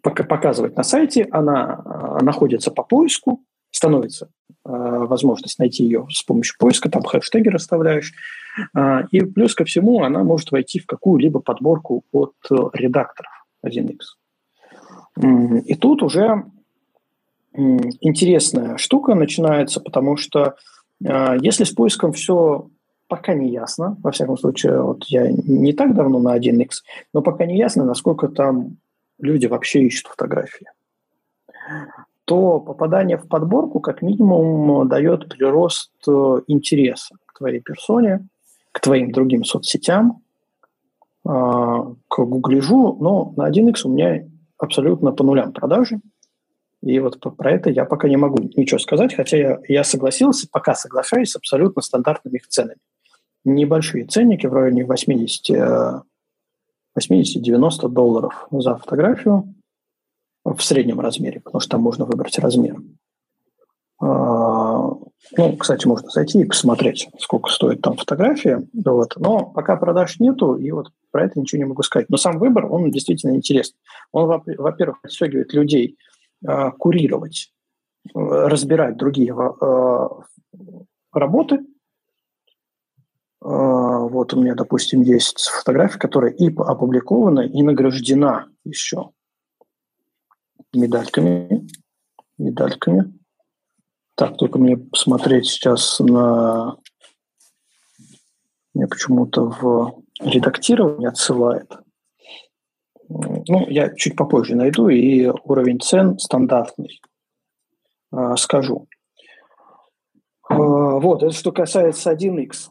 показывать 0.00 0.76
на 0.76 0.82
сайте, 0.82 1.26
она 1.30 1.82
э, 1.84 2.24
находится 2.24 2.70
по 2.70 2.82
поиску, 2.82 3.42
становится 3.70 4.28
возможность 4.64 5.58
найти 5.58 5.82
ее 5.82 6.06
с 6.08 6.22
помощью 6.22 6.56
поиска, 6.56 6.88
там 6.88 7.02
хэштеги 7.02 7.48
расставляешь, 7.48 8.12
и 9.10 9.20
плюс 9.22 9.56
ко 9.56 9.64
всему 9.64 10.04
она 10.04 10.22
может 10.22 10.52
войти 10.52 10.78
в 10.78 10.86
какую-либо 10.86 11.40
подборку 11.40 12.04
от 12.12 12.34
редакторов 12.72 13.32
1x. 13.66 13.96
И 15.64 15.74
тут 15.74 16.04
уже 16.04 16.44
интересная 17.54 18.76
штука 18.76 19.14
начинается, 19.14 19.80
потому 19.80 20.16
что 20.16 20.56
а, 21.04 21.36
если 21.36 21.64
с 21.64 21.70
поиском 21.70 22.12
все 22.12 22.68
пока 23.08 23.34
не 23.34 23.50
ясно, 23.50 23.96
во 24.02 24.10
всяком 24.10 24.38
случае, 24.38 24.80
вот 24.80 25.04
я 25.04 25.30
не 25.30 25.74
так 25.74 25.94
давно 25.94 26.18
на 26.18 26.38
1x, 26.38 26.68
но 27.12 27.20
пока 27.20 27.44
не 27.44 27.58
ясно, 27.58 27.84
насколько 27.84 28.28
там 28.28 28.78
люди 29.22 29.46
вообще 29.46 29.84
ищут 29.84 30.08
фотографии, 30.08 30.66
то 32.26 32.60
попадание 32.60 33.16
в 33.16 33.26
подборку 33.26 33.80
как 33.80 34.02
минимум 34.02 34.86
дает 34.88 35.28
прирост 35.28 35.92
э, 36.06 36.40
интереса 36.46 37.16
к 37.26 37.38
твоей 37.38 37.60
персоне, 37.60 38.28
к 38.72 38.80
твоим 38.80 39.10
другим 39.10 39.44
соцсетям, 39.44 40.22
а, 41.24 41.94
к 42.08 42.18
гуглежу, 42.18 42.96
но 43.00 43.32
на 43.36 43.48
1x 43.48 43.82
у 43.84 43.90
меня 43.90 44.26
абсолютно 44.58 45.12
по 45.12 45.24
нулям 45.24 45.52
продажи, 45.52 46.00
и 46.82 46.98
вот 46.98 47.20
про 47.36 47.52
это 47.52 47.70
я 47.70 47.84
пока 47.84 48.08
не 48.08 48.16
могу 48.16 48.42
ничего 48.56 48.78
сказать, 48.78 49.14
хотя 49.14 49.36
я, 49.36 49.58
я 49.68 49.84
согласился, 49.84 50.48
пока 50.50 50.74
соглашаюсь 50.74 51.30
с 51.30 51.36
абсолютно 51.36 51.80
стандартными 51.80 52.36
их 52.36 52.48
ценами. 52.48 52.80
Небольшие 53.44 54.04
ценники 54.04 54.46
в 54.46 54.52
районе 54.52 54.84
80, 54.84 56.04
80-90 56.98 57.88
долларов 57.88 58.46
за 58.50 58.76
фотографию 58.76 59.54
в 60.44 60.60
среднем 60.60 61.00
размере, 61.00 61.40
потому 61.40 61.60
что 61.60 61.70
там 61.70 61.82
можно 61.82 62.04
выбрать 62.04 62.38
размер. 62.38 62.80
А, 64.00 64.88
ну, 65.36 65.56
кстати, 65.58 65.86
можно 65.86 66.10
зайти 66.10 66.40
и 66.40 66.44
посмотреть, 66.44 67.08
сколько 67.18 67.50
стоит 67.50 67.80
там 67.80 67.96
фотография. 67.96 68.66
Вот. 68.74 69.14
Но 69.16 69.46
пока 69.46 69.76
продаж 69.76 70.18
нету, 70.18 70.56
и 70.56 70.70
вот 70.72 70.90
про 71.10 71.24
это 71.24 71.38
ничего 71.38 71.58
не 71.58 71.68
могу 71.68 71.82
сказать. 71.82 72.10
Но 72.10 72.16
сам 72.16 72.38
выбор, 72.38 72.66
он 72.66 72.90
действительно 72.90 73.36
интересный. 73.36 73.78
Он, 74.10 74.42
во-первых, 74.58 75.00
подстегивает 75.00 75.52
людей– 75.52 75.96
Э, 76.44 76.72
курировать, 76.76 77.52
э, 78.06 78.18
разбирать 78.18 78.96
другие 78.96 79.32
э, 79.32 80.08
работы. 81.12 81.60
Вот 83.44 84.34
у 84.34 84.40
меня, 84.40 84.54
допустим, 84.54 85.02
есть 85.02 85.48
фотография, 85.48 85.98
которая 85.98 86.30
и 86.30 86.46
опубликована, 86.54 87.40
и 87.40 87.62
награждена 87.62 88.46
еще 88.64 89.10
медальками. 90.72 91.68
Медальками. 92.38 93.12
Так, 94.14 94.36
только 94.36 94.58
мне 94.58 94.76
посмотреть 94.76 95.46
сейчас 95.46 95.98
на... 96.00 96.76
Мне 98.74 98.86
почему-то 98.86 99.46
в 99.46 100.02
редактирование 100.20 101.08
отсылает. 101.08 101.70
Ну, 103.08 103.68
я 103.68 103.94
чуть 103.94 104.16
попозже 104.16 104.56
найду 104.56 104.88
и 104.88 105.26
уровень 105.44 105.80
цен 105.80 106.18
стандартный 106.18 107.02
э, 108.12 108.36
скажу. 108.38 108.88
Э, 110.48 110.54
вот, 110.54 111.22
это 111.22 111.32
что 111.32 111.52
касается 111.52 112.12
1x. 112.12 112.70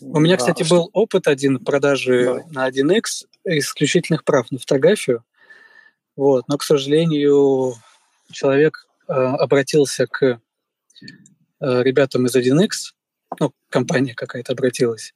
У 0.00 0.20
меня, 0.20 0.36
кстати, 0.36 0.68
был 0.68 0.90
опыт 0.92 1.28
один 1.28 1.58
продажи 1.58 2.44
на 2.50 2.68
1x 2.68 3.26
исключительных 3.44 4.24
прав 4.24 4.50
на 4.50 4.58
фотографию. 4.58 5.24
Вот. 6.16 6.48
Но, 6.48 6.58
к 6.58 6.62
сожалению, 6.62 7.74
человек 8.32 8.86
э, 9.08 9.12
обратился 9.12 10.06
к 10.06 10.22
э, 10.22 10.38
ребятам 11.60 12.26
из 12.26 12.36
1x, 12.36 12.94
ну, 13.38 13.52
компания 13.68 14.14
какая-то 14.14 14.52
обратилась, 14.52 15.14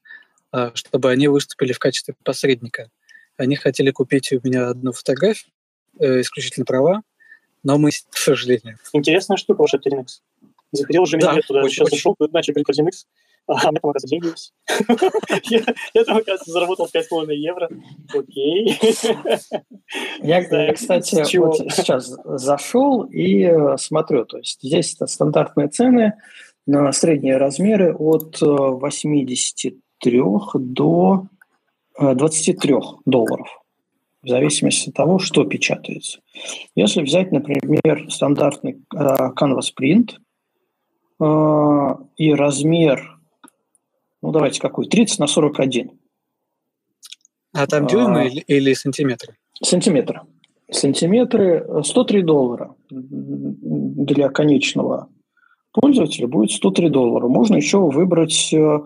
э, 0.52 0.70
чтобы 0.74 1.10
они 1.10 1.28
выступили 1.28 1.72
в 1.72 1.78
качестве 1.78 2.14
посредника. 2.22 2.90
Они 3.36 3.56
хотели 3.56 3.90
купить 3.90 4.32
у 4.32 4.40
меня 4.42 4.68
одну 4.68 4.92
фотографию, 4.92 5.52
э, 5.98 6.20
исключительно 6.20 6.66
права, 6.66 7.02
но 7.62 7.78
мы, 7.78 7.90
к 7.90 8.16
сожалению. 8.16 8.78
Интересная 8.92 9.36
штука 9.36 9.62
ваша 9.62 9.78
1x. 9.78 10.20
Закрыл 10.72 11.06
же 11.06 11.18
да, 11.18 11.32
меня 11.32 11.42
туда, 11.42 11.60
очень, 11.62 11.74
сейчас 11.74 11.86
очень. 11.86 11.96
зашел, 11.96 12.16
иначе 12.20 12.52
при 12.52 12.62
1x 12.62 13.06
она 13.46 13.70
оказывается 13.82 14.06
гениус. 14.06 14.52
Я 15.94 16.04
там, 16.04 16.18
оказывается, 16.18 16.52
заработал 16.52 16.88
5,5 16.94 17.34
евро. 17.34 17.68
Окей. 18.14 18.78
Я, 20.22 20.72
кстати, 20.72 21.24
сейчас 21.24 22.16
зашел 22.24 23.04
и 23.04 23.42
э, 23.42 23.76
смотрю. 23.76 24.24
То 24.24 24.38
есть 24.38 24.60
здесь 24.62 24.96
стандартные 25.04 25.68
цены 25.68 26.14
на 26.66 26.92
средние 26.92 27.38
размеры 27.38 27.94
от 27.94 28.40
э, 28.40 28.46
83 28.46 30.22
до 30.54 31.26
э, 31.98 32.14
23 32.14 32.74
долларов 33.04 33.48
в 34.22 34.28
зависимости 34.28 34.90
от 34.90 34.94
того, 34.94 35.18
что 35.18 35.44
печатается. 35.44 36.20
Если 36.76 37.02
взять, 37.02 37.32
например, 37.32 38.10
стандартный 38.10 38.82
Canvas 38.94 39.72
Print 39.74 40.18
и 42.18 42.34
размер 42.34 43.19
ну 44.22 44.32
давайте 44.32 44.60
какой, 44.60 44.86
30 44.86 45.18
на 45.18 45.26
41. 45.26 45.90
А 47.52 47.66
там 47.66 47.86
дюймы 47.86 48.20
а, 48.20 48.24
или, 48.24 48.40
или 48.40 48.74
сантиметры? 48.74 49.36
Сантиметры. 49.62 50.20
Сантиметры 50.70 51.82
103 51.82 52.22
доллара 52.22 52.76
для 52.90 54.28
конечного 54.28 55.08
пользователя 55.72 56.28
будет 56.28 56.52
103 56.52 56.90
доллара. 56.90 57.26
Можно 57.26 57.56
еще 57.56 57.78
выбрать 57.78 58.54
э, 58.54 58.78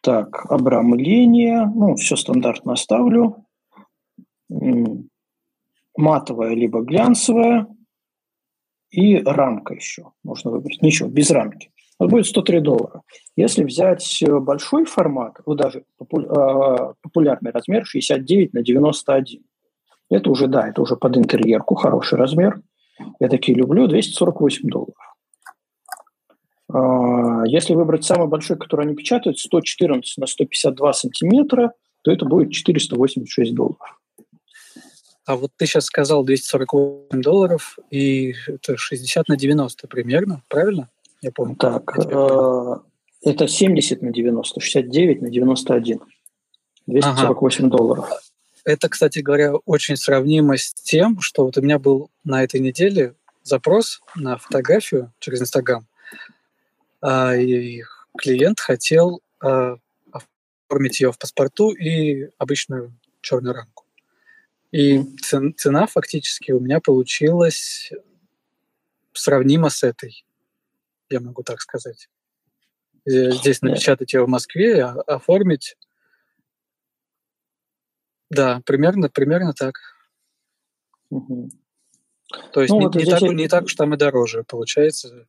так, 0.00 0.46
обрамление, 0.50 1.66
ну, 1.66 1.94
все 1.96 2.16
стандартно 2.16 2.72
оставлю. 2.72 3.44
Матовая 5.96 6.54
либо 6.54 6.82
глянцевая. 6.82 7.66
И 8.90 9.16
рамка 9.18 9.74
еще 9.74 10.12
можно 10.24 10.50
выбрать. 10.50 10.80
Ничего, 10.80 11.10
без 11.10 11.30
рамки. 11.30 11.70
Вот 11.98 12.10
будет 12.10 12.26
103 12.26 12.60
доллара. 12.60 13.02
Если 13.36 13.64
взять 13.64 14.22
э, 14.22 14.38
большой 14.38 14.84
формат, 14.84 15.40
вот 15.44 15.58
даже 15.58 15.84
а, 15.98 16.92
популярный 17.02 17.50
размер 17.50 17.84
69 17.84 18.52
на 18.52 18.62
91, 18.62 19.42
это 20.10 20.30
уже, 20.30 20.46
да, 20.46 20.68
это 20.68 20.80
уже 20.80 20.96
под 20.96 21.16
интерьерку 21.16 21.74
хороший 21.74 22.18
размер. 22.18 22.60
Я 23.20 23.28
такие 23.28 23.56
люблю, 23.56 23.88
248 23.88 24.68
долларов. 24.68 25.16
А, 26.72 27.44
если 27.46 27.74
выбрать 27.74 28.04
самый 28.04 28.28
большой, 28.28 28.56
который 28.56 28.86
они 28.86 28.94
печатают, 28.94 29.38
114 29.38 30.18
на 30.18 30.26
152 30.26 30.92
сантиметра, 30.92 31.72
то 32.02 32.12
это 32.12 32.24
будет 32.26 32.52
486 32.52 33.54
долларов. 33.54 34.00
А 35.26 35.36
вот 35.36 35.50
ты 35.56 35.66
сейчас 35.66 35.84
сказал 35.84 36.24
248 36.24 37.20
долларов, 37.20 37.78
и 37.90 38.34
это 38.46 38.76
60 38.78 39.28
на 39.28 39.36
90 39.36 39.86
примерно, 39.88 40.42
правильно? 40.48 40.88
Я 41.20 41.32
помню. 41.32 41.56
Так, 41.56 41.96
я 41.96 42.80
это 43.22 43.48
70 43.48 44.02
на 44.02 44.12
90, 44.12 44.60
69 44.60 45.22
на 45.22 45.30
91. 45.30 46.00
248 46.86 47.66
ага. 47.66 47.76
долларов. 47.76 48.08
Это, 48.64 48.88
кстати 48.88 49.18
говоря, 49.18 49.54
очень 49.54 49.96
сравнимо 49.96 50.56
с 50.56 50.72
тем, 50.72 51.20
что 51.20 51.44
вот 51.44 51.56
у 51.58 51.62
меня 51.62 51.78
был 51.78 52.10
на 52.24 52.44
этой 52.44 52.60
неделе 52.60 53.14
запрос 53.42 54.00
на 54.14 54.38
фотографию 54.38 55.12
через 55.18 55.40
Инстаграм– 55.40 55.86
а, 57.00 57.34
и 57.34 57.82
клиент 58.16 58.60
хотел 58.60 59.22
а, 59.40 59.76
оформить 60.10 61.00
ее 61.00 61.12
в 61.12 61.18
паспорту 61.18 61.70
и 61.70 62.30
обычную 62.38 62.92
черную 63.20 63.54
рамку. 63.54 63.84
И 64.70 65.02
цена 65.22 65.86
фактически 65.86 66.52
у 66.52 66.60
меня 66.60 66.80
получилась 66.80 67.90
сравнима 69.12 69.70
с 69.70 69.82
этой, 69.82 70.24
я 71.10 71.20
могу 71.20 71.42
так 71.42 71.60
сказать. 71.60 72.08
здесь 73.04 73.62
напечатать 73.62 74.12
его 74.12 74.26
в 74.26 74.28
Москве, 74.28 74.84
а, 74.84 75.00
оформить. 75.06 75.76
Да, 78.30 78.60
примерно, 78.64 79.08
примерно 79.08 79.52
так. 79.54 79.76
Угу. 81.10 81.50
То 82.52 82.60
есть 82.60 82.72
ну, 82.72 82.80
не, 82.80 82.86
вот 82.86 82.94
не, 82.94 83.04
так, 83.04 83.22
я... 83.22 83.28
не 83.28 83.48
так 83.48 83.64
уж 83.64 83.74
там 83.74 83.94
и 83.94 83.96
дороже 83.96 84.44
получается 84.44 85.26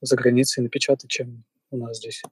за 0.00 0.16
границей 0.16 0.62
напечатать, 0.62 1.10
чем 1.10 1.44
у 1.70 1.76
нас 1.76 1.98
здесь. 1.98 2.22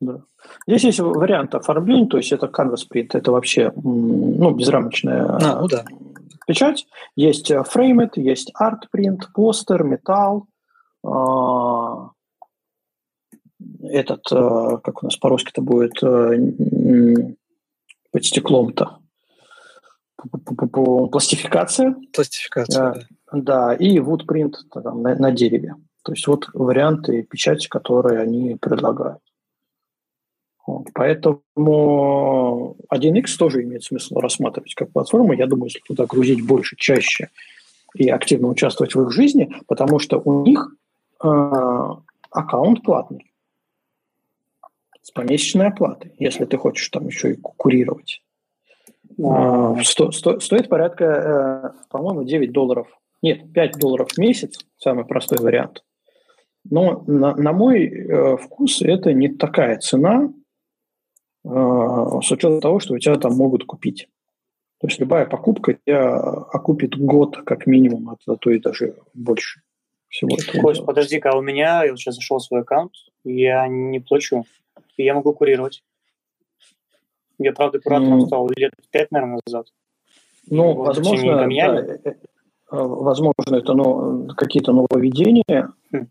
Да. 0.00 0.22
Здесь 0.66 0.84
есть 0.84 1.00
вариант 1.00 1.54
оформления, 1.54 2.08
то 2.08 2.16
есть 2.16 2.32
это 2.32 2.46
canvas 2.46 2.82
print, 2.92 3.10
это 3.12 3.30
вообще 3.32 3.72
ну, 3.76 4.50
безрамочная 4.52 5.26
а, 5.26 5.60
ну, 5.60 5.68
да. 5.68 5.84
печать. 6.46 6.86
Есть 7.16 7.50
э, 7.50 7.62
framed, 7.62 8.12
есть 8.16 8.52
art 8.60 8.82
print, 8.94 9.22
постер, 9.34 9.84
металл, 9.84 10.46
этот, 13.82 14.30
э, 14.30 14.78
как 14.82 15.02
у 15.02 15.06
нас 15.06 15.16
по-русски 15.16 15.50
это 15.50 15.62
будет, 15.62 16.02
э, 16.02 17.34
под 18.10 18.24
стеклом-то, 18.24 18.98
пластификация. 21.10 21.96
Пластификация, 22.12 22.94
да. 22.94 23.00
Да, 23.32 23.74
и 23.74 23.98
woodprint 23.98 24.54
там, 24.72 25.02
на, 25.02 25.14
на 25.14 25.32
дереве. 25.32 25.74
То 26.04 26.12
есть 26.12 26.26
вот 26.26 26.48
варианты 26.52 27.22
печати, 27.22 27.68
которые 27.68 28.20
они 28.20 28.56
предлагают. 28.60 29.20
Вот. 30.66 30.88
Поэтому 30.94 32.76
1X 32.92 33.36
тоже 33.38 33.62
имеет 33.62 33.84
смысл 33.84 34.18
рассматривать 34.18 34.74
как 34.74 34.92
платформу. 34.92 35.32
Я 35.32 35.46
думаю, 35.46 35.66
если 35.66 35.80
туда 35.80 36.06
грузить 36.06 36.44
больше, 36.46 36.76
чаще 36.76 37.30
и 37.94 38.08
активно 38.08 38.48
участвовать 38.48 38.94
в 38.94 39.02
их 39.02 39.10
жизни, 39.10 39.52
потому 39.66 39.98
что 39.98 40.18
у 40.18 40.44
них 40.44 40.68
э, 40.70 40.81
аккаунт 41.22 42.82
платный 42.82 43.32
с 45.02 45.10
помесячной 45.10 45.68
оплатой, 45.68 46.14
если 46.18 46.44
ты 46.44 46.56
хочешь 46.56 46.88
там 46.88 47.06
еще 47.06 47.32
и 47.32 47.36
курировать. 47.36 48.22
Э, 49.18 49.74
сто, 49.82 50.12
сто, 50.12 50.40
стоит 50.40 50.68
порядка, 50.68 51.04
э, 51.04 51.88
по-моему, 51.90 52.24
9 52.24 52.52
долларов. 52.52 52.86
Нет, 53.20 53.52
5 53.52 53.78
долларов 53.78 54.10
в 54.10 54.18
месяц, 54.18 54.58
самый 54.78 55.04
простой 55.04 55.38
вариант. 55.38 55.84
Но 56.64 57.02
на, 57.06 57.34
на 57.34 57.52
мой 57.52 57.86
э, 57.86 58.36
вкус 58.36 58.80
это 58.82 59.12
не 59.12 59.28
такая 59.28 59.78
цена, 59.78 60.32
а, 61.44 62.20
с 62.20 62.30
учетом 62.30 62.60
того, 62.60 62.78
что 62.78 62.94
у 62.94 62.98
тебя 62.98 63.16
там 63.16 63.34
могут 63.34 63.64
купить. 63.64 64.08
То 64.80 64.86
есть 64.86 65.00
любая 65.00 65.26
покупка 65.26 65.74
тебя 65.74 66.16
окупит 66.16 66.96
год 66.96 67.38
как 67.44 67.66
минимум, 67.66 68.10
а 68.10 68.36
то 68.36 68.50
и 68.50 68.60
даже 68.60 68.96
больше 69.12 69.62
всего 70.12 70.36
этого. 70.36 70.62
Кость, 70.62 70.84
подожди-ка, 70.84 71.30
а 71.30 71.38
у 71.38 71.42
меня, 71.42 71.84
я 71.84 71.96
сейчас 71.96 72.16
зашел 72.16 72.38
в 72.38 72.42
свой 72.42 72.60
аккаунт, 72.60 72.92
я 73.24 73.66
не 73.66 73.98
плачу, 73.98 74.44
и 74.96 75.04
я 75.04 75.14
могу 75.14 75.32
курировать. 75.32 75.82
Я, 77.38 77.52
правда, 77.52 77.80
куратором 77.80 78.22
mm. 78.22 78.26
стал 78.26 78.48
лет 78.54 78.72
пять, 78.90 79.10
наверное, 79.10 79.40
назад. 79.46 79.66
Ну, 80.48 80.74
вот, 80.74 80.88
возможно, 80.88 81.36
да, 81.36 81.46
э, 81.46 81.98
э, 82.04 82.14
возможно, 82.70 83.56
это 83.56 83.72
ну, 83.72 84.28
какие-то 84.36 84.72
нововведения, 84.72 85.72
mm. 85.92 86.06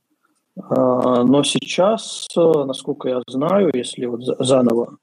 но 0.58 1.44
сейчас, 1.44 2.28
насколько 2.36 3.08
я 3.08 3.22
знаю, 3.28 3.70
если 3.74 4.06
вот 4.08 4.24
заново 4.40 4.98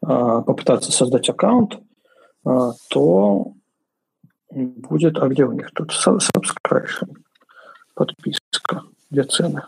а, 0.00 0.42
попытаться 0.42 0.92
создать 0.92 1.28
аккаунт, 1.28 1.80
а, 2.44 2.70
то 2.90 3.52
будет, 4.50 5.18
а 5.18 5.28
где 5.28 5.44
у 5.44 5.52
них 5.52 5.70
тут 5.72 5.92
subscription, 5.92 7.14
подписка, 7.98 8.84
где 9.10 9.24
цены? 9.24 9.62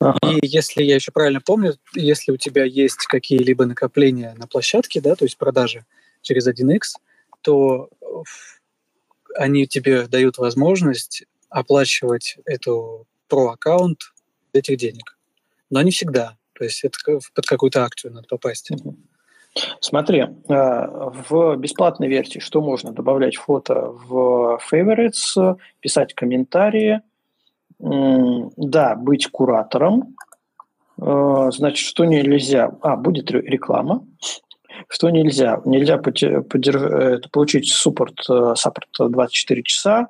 Ага. 0.00 0.18
И 0.22 0.46
если 0.46 0.82
я 0.82 0.94
еще 0.94 1.12
правильно 1.12 1.40
помню, 1.40 1.74
если 1.94 2.32
у 2.32 2.36
тебя 2.36 2.64
есть 2.64 3.06
какие-либо 3.06 3.66
накопления 3.66 4.34
на 4.38 4.46
площадке, 4.46 5.00
да, 5.00 5.14
то 5.14 5.24
есть 5.24 5.36
продажи 5.36 5.84
через 6.22 6.48
1x, 6.48 6.98
то 7.42 7.90
они 9.36 9.66
тебе 9.66 10.06
дают 10.06 10.38
возможность 10.38 11.24
оплачивать 11.50 12.38
эту 12.46 13.06
про-аккаунт 13.28 14.00
этих 14.52 14.78
денег. 14.78 15.16
Но 15.70 15.82
не 15.82 15.90
всегда. 15.90 16.36
То 16.54 16.64
есть 16.64 16.82
это 16.82 16.96
под 17.34 17.46
какую-то 17.46 17.84
акцию 17.84 18.14
надо 18.14 18.26
попасть. 18.28 18.70
Угу. 18.70 18.96
Смотри, 19.80 20.20
э, 20.20 20.28
в 20.48 21.56
бесплатной 21.56 22.08
версии 22.08 22.38
что 22.38 22.60
можно? 22.60 22.92
Добавлять 22.92 23.36
фото 23.36 23.90
в 23.90 24.60
favorites, 24.70 25.58
писать 25.80 26.14
комментарии, 26.14 27.02
да, 27.78 28.94
быть 28.96 29.28
куратором. 29.30 30.14
Э, 31.00 31.50
значит, 31.52 31.86
что 31.86 32.04
нельзя? 32.04 32.72
А, 32.82 32.96
будет 32.96 33.30
реклама. 33.30 34.06
Что 34.88 35.10
нельзя? 35.10 35.60
Нельзя 35.64 35.98
подерж... 35.98 37.22
получить 37.30 37.68
суппорт, 37.68 38.18
э, 38.28 38.54
саппорт 38.56 38.88
24 38.98 39.62
часа. 39.62 40.08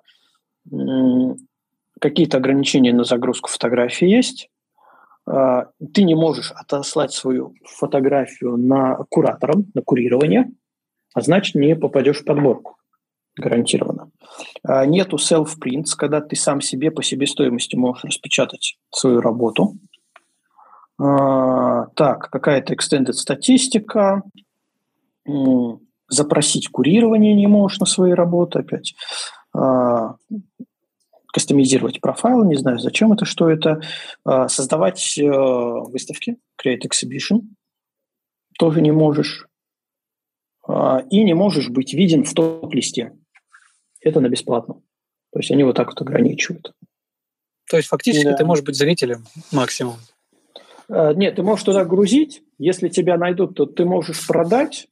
Какие-то 2.01 2.39
ограничения 2.39 2.93
на 2.93 3.05
загрузку 3.05 3.51
фотографий 3.51 4.09
есть. 4.09 4.51
А, 5.27 5.69
ты 5.93 6.03
не 6.03 6.15
можешь 6.15 6.53
отослать 6.53 7.13
свою 7.13 7.55
фотографию 7.65 8.57
на 8.57 8.97
куратором, 9.09 9.67
на 9.75 9.83
курирование, 9.83 10.51
а 11.15 11.21
значит, 11.21 11.55
не 11.55 11.77
попадешь 11.77 12.21
в 12.21 12.25
подборку. 12.25 12.77
Гарантированно. 13.37 14.11
А, 14.63 14.87
нету 14.87 15.17
self-prints, 15.17 15.97
когда 15.97 16.21
ты 16.21 16.37
сам 16.37 16.61
себе 16.61 16.91
по 16.91 17.03
себестоимости 17.03 17.77
можешь 17.77 18.05
распечатать 18.05 18.77
свою 18.91 19.21
работу. 19.21 19.77
А, 21.01 21.87
так, 21.97 22.31
какая-то 22.31 22.75
extended 22.75 23.13
статистика. 23.13 24.23
Запросить 26.09 26.69
курирование 26.69 27.35
не 27.35 27.47
можешь 27.47 27.81
на 27.81 27.87
свои 27.87 28.13
работы 28.13 28.59
опять 28.61 28.95
кастомизировать 31.35 32.01
профайл, 32.01 32.45
не 32.45 32.55
знаю, 32.55 32.79
зачем 32.79 33.13
это, 33.13 33.25
что 33.25 33.51
это, 33.51 33.81
а, 34.25 34.47
создавать 34.47 35.19
э, 35.19 35.29
выставки, 35.29 36.37
create 36.65 36.83
exhibition, 36.87 37.41
тоже 38.57 38.81
не 38.81 38.93
можешь, 38.93 39.49
а, 40.65 41.03
и 41.11 41.25
не 41.25 41.35
можешь 41.35 41.71
быть 41.71 41.93
виден 41.93 42.23
в 42.23 42.33
топ-листе. 42.33 43.17
Это 44.05 44.21
на 44.21 44.29
бесплатно. 44.29 44.75
То 45.33 45.41
есть 45.41 45.51
они 45.51 45.65
вот 45.65 45.75
так 45.75 45.89
вот 45.89 46.01
ограничивают. 46.01 46.73
То 47.69 47.79
есть 47.79 47.89
фактически 47.89 48.27
да. 48.27 48.37
ты 48.37 48.45
можешь 48.45 48.65
быть 48.65 48.77
зрителем 48.77 49.25
максимум. 49.51 49.97
А, 50.89 51.13
нет, 51.15 51.37
ты 51.37 51.43
можешь 51.43 51.65
туда 51.65 51.85
грузить. 51.85 52.43
Если 52.59 52.89
тебя 52.89 53.17
найдут, 53.17 53.57
то 53.57 53.67
ты 53.67 53.85
можешь 53.85 54.27
продать 54.27 54.89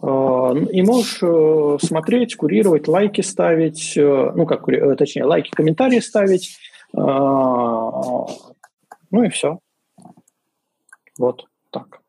а, 0.00 0.54
и 0.54 0.82
можешь 0.82 1.18
э, 1.22 1.78
смотреть, 1.82 2.36
курировать, 2.36 2.88
лайки 2.88 3.20
ставить, 3.20 3.96
э, 3.96 4.32
ну 4.34 4.46
как, 4.46 4.68
э, 4.68 4.94
точнее, 4.96 5.24
лайки, 5.24 5.50
комментарии 5.50 6.00
ставить, 6.00 6.56
ну 6.96 8.28
и 9.10 9.28
все. 9.28 9.58
Вот 11.18 11.46
так. 11.70 12.03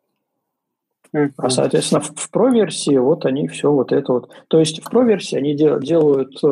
А, 1.38 1.50
соответственно, 1.50 2.02
в, 2.02 2.14
в 2.16 2.30
Pro-версии 2.32 2.98
вот 2.98 3.26
они 3.26 3.48
все 3.48 3.72
вот 3.72 3.92
это 3.92 4.12
вот. 4.12 4.32
То 4.48 4.60
есть 4.60 4.84
в 4.84 4.92
Pro-версии 4.92 5.38
они 5.38 5.56
дел, 5.56 5.80
делают 5.80 6.44
э, 6.44 6.48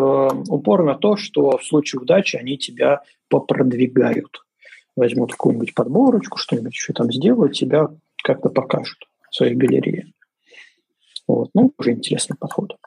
упор 0.48 0.84
на 0.84 0.96
то, 0.96 1.18
что 1.18 1.58
в 1.58 1.66
случае 1.66 2.02
удачи 2.02 2.38
они 2.38 2.58
тебя 2.58 3.02
попродвигают. 3.30 4.44
Возьмут 4.96 5.32
какую-нибудь 5.32 5.74
подборочку, 5.74 6.38
что-нибудь 6.38 6.74
еще 6.74 6.94
там 6.94 7.12
сделают, 7.12 7.54
тебя 7.54 7.90
как-то 8.24 8.50
покажут 8.50 9.00
в 9.30 9.36
своей 9.36 9.56
галерее. 9.56 10.14
Вот. 11.28 11.50
Ну, 11.54 11.74
уже 11.78 11.92
интересный 11.92 12.38
подход. 12.38 12.78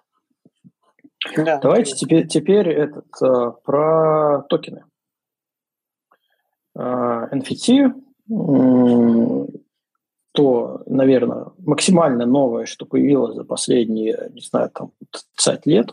Да, 1.37 1.59
Давайте 1.59 1.93
да. 1.93 1.97
теперь, 1.97 2.27
теперь 2.27 2.69
этот, 2.69 3.07
э, 3.23 3.53
про 3.65 4.43
токены. 4.49 4.85
Э, 6.75 7.29
NFT, 7.33 7.93
то, 10.37 10.83
наверное, 10.87 11.47
максимально 11.59 12.27
новое, 12.27 12.67
что 12.67 12.87
появилось 12.87 13.35
за 13.35 13.45
последние, 13.45 14.31
не 14.33 14.43
знаю, 14.43 14.71
там, 14.73 14.93
50 15.35 15.67
лет, 15.67 15.91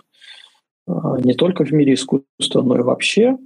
э, 0.87 0.91
не 1.23 1.33
только 1.33 1.65
в 1.65 1.71
мире 1.71 1.93
искусства, 1.93 2.61
но 2.61 2.77
и 2.77 2.81
вообще, 2.81 3.37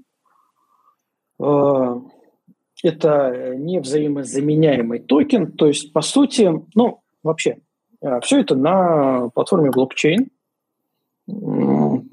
это 2.83 3.53
невзаимозаменяемый 3.55 4.99
токен, 4.99 5.51
то 5.51 5.67
есть, 5.67 5.93
по 5.93 6.01
сути, 6.01 6.51
ну, 6.73 7.01
вообще, 7.21 7.59
а, 8.01 8.19
Все 8.21 8.41
это 8.41 8.55
на 8.55 9.29
платформе 9.29 9.71
блокчейн. 9.71 10.29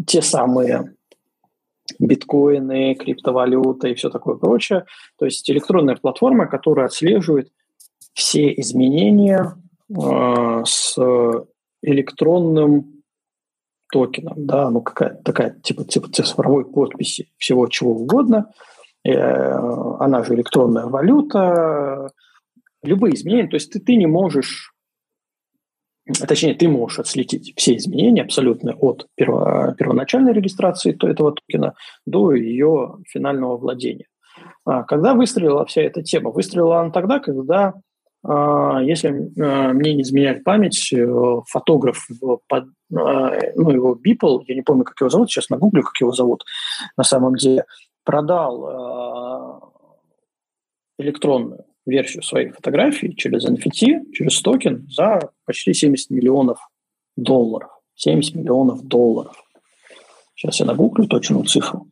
Те 0.07 0.23
самые 0.23 0.95
биткоины, 1.99 2.95
криптовалюта 2.95 3.89
и 3.89 3.95
все 3.95 4.11
такое 4.11 4.37
прочее. 4.37 4.87
То 5.19 5.27
есть 5.27 5.49
электронная 5.51 5.97
платформа, 5.97 6.47
которая 6.47 6.87
отслеживает 6.87 7.53
все 8.15 8.53
изменения 8.55 9.55
э, 9.91 10.63
с 10.65 10.97
электронным 11.83 13.03
токеном, 13.93 14.47
да, 14.47 14.71
ну 14.71 14.81
какая 14.81 15.15
такая 15.23 15.61
типа, 15.61 15.85
типа 15.85 16.09
цифровой 16.11 16.65
подписи 16.65 17.29
всего 17.37 17.67
чего 17.67 17.93
угодно. 17.93 18.51
Э, 19.05 19.53
она 20.01 20.25
же 20.25 20.35
электронная 20.35 20.87
валюта, 20.87 22.11
любые 22.83 23.15
изменения, 23.15 23.49
то 23.49 23.57
есть 23.57 23.73
ты, 23.73 23.81
ты 23.81 23.97
не 23.97 24.07
можешь 24.07 24.75
точнее, 26.29 26.55
ты 26.55 26.69
можешь 26.69 26.99
отследить 26.99 27.55
все 27.57 27.77
изменения 27.77 28.23
абсолютно 28.23 28.75
от 28.75 29.07
перво, 29.15 29.75
первоначальной 29.79 30.33
регистрации 30.33 30.93
этого 30.93 31.33
токена 31.33 31.75
до 32.07 32.35
ее 32.35 32.99
финального 33.09 33.57
владения. 33.57 34.07
А, 34.65 34.83
когда 34.83 35.15
выстрелила 35.15 35.65
вся 35.65 35.83
эта 35.83 36.03
тема? 36.03 36.31
Выстрелила 36.31 36.81
она 36.81 36.91
тогда, 36.91 37.21
когда, 37.21 37.75
если 38.27 39.31
а, 39.41 39.73
мне 39.73 39.95
не 39.95 40.03
изменяет 40.03 40.45
память, 40.45 40.93
э, 40.93 41.07
фотограф, 41.47 42.09
под, 42.49 42.65
ну, 42.89 43.71
его 43.71 43.95
Бипл, 43.95 44.41
я 44.47 44.55
не 44.55 44.63
помню, 44.63 44.85
как 44.85 44.99
его 45.01 45.11
зовут, 45.11 45.31
сейчас 45.31 45.51
нагуглю, 45.51 45.83
как 45.83 46.01
его 46.01 46.13
зовут 46.13 46.45
на 46.97 47.05
самом 47.05 47.35
деле, 47.37 47.65
продал 48.05 49.73
электронную 50.99 51.65
версию 51.87 52.23
своей 52.23 52.51
фотографии 52.51 53.09
через 53.09 53.47
NFT, 53.47 54.13
через 54.13 54.41
токен 54.41 54.87
за 54.91 55.31
почти 55.45 55.75
70 55.75 56.11
миллионов 56.11 56.59
долларов. 57.17 57.71
70 57.97 58.35
миллионов 58.37 58.83
долларов. 58.83 59.37
Сейчас 60.35 60.61
я 60.61 60.67
нагуглю 60.67 61.07
точную 61.07 61.45
цифру. 61.45 61.89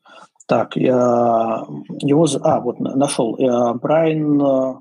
Так, 0.46 0.76
я 0.76 1.64
его... 2.00 2.26
А, 2.42 2.60
вот 2.60 2.80
нашел. 2.80 3.36
Я, 3.38 3.74
Брайан 3.74 4.42
э, 4.42 4.74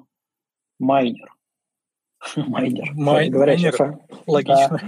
Майнер. 2.35 2.91
Майнер. 2.93 3.37
Майнер. 3.37 3.99
Логично. 4.27 4.79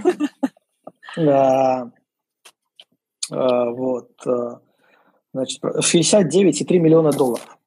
Да. 1.16 1.90
Вот. 3.30 4.10
Э, 4.26 4.58
значит, 5.32 5.62
69,3 5.62 6.78
миллиона 6.78 7.10
долларов. 7.10 7.58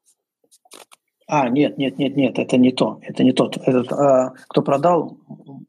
А, 1.28 1.50
нет, 1.50 1.78
нет, 1.78 1.98
нет, 1.98 2.16
нет, 2.16 2.40
это 2.40 2.58
не 2.58 2.72
то. 2.72 3.00
Это 3.02 3.24
не 3.24 3.34
тот. 3.34 3.58
Этот, 3.58 3.92
а, 3.92 4.34
кто 4.48 4.62
продал? 4.62 5.18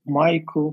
Майкл 0.04 0.72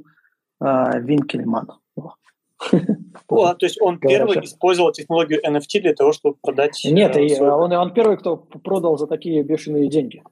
а, 0.59 0.99
Винкельман. 0.99 1.71
О, 1.97 3.53
то 3.53 3.65
есть 3.65 3.81
он 3.81 3.99
первый 3.99 4.43
использовал 4.45 4.91
технологию 4.91 5.41
NFT 5.43 5.81
для 5.81 5.93
того, 5.93 6.11
чтобы 6.13 6.37
продать... 6.41 6.79
Нет, 6.85 7.17
э, 7.17 7.41
он, 7.41 7.71
он 7.73 7.93
первый, 7.93 8.17
кто 8.17 8.37
продал 8.37 8.97
за 8.97 9.07
такие 9.07 9.43
бешеные 9.43 9.89
деньги. 9.89 10.23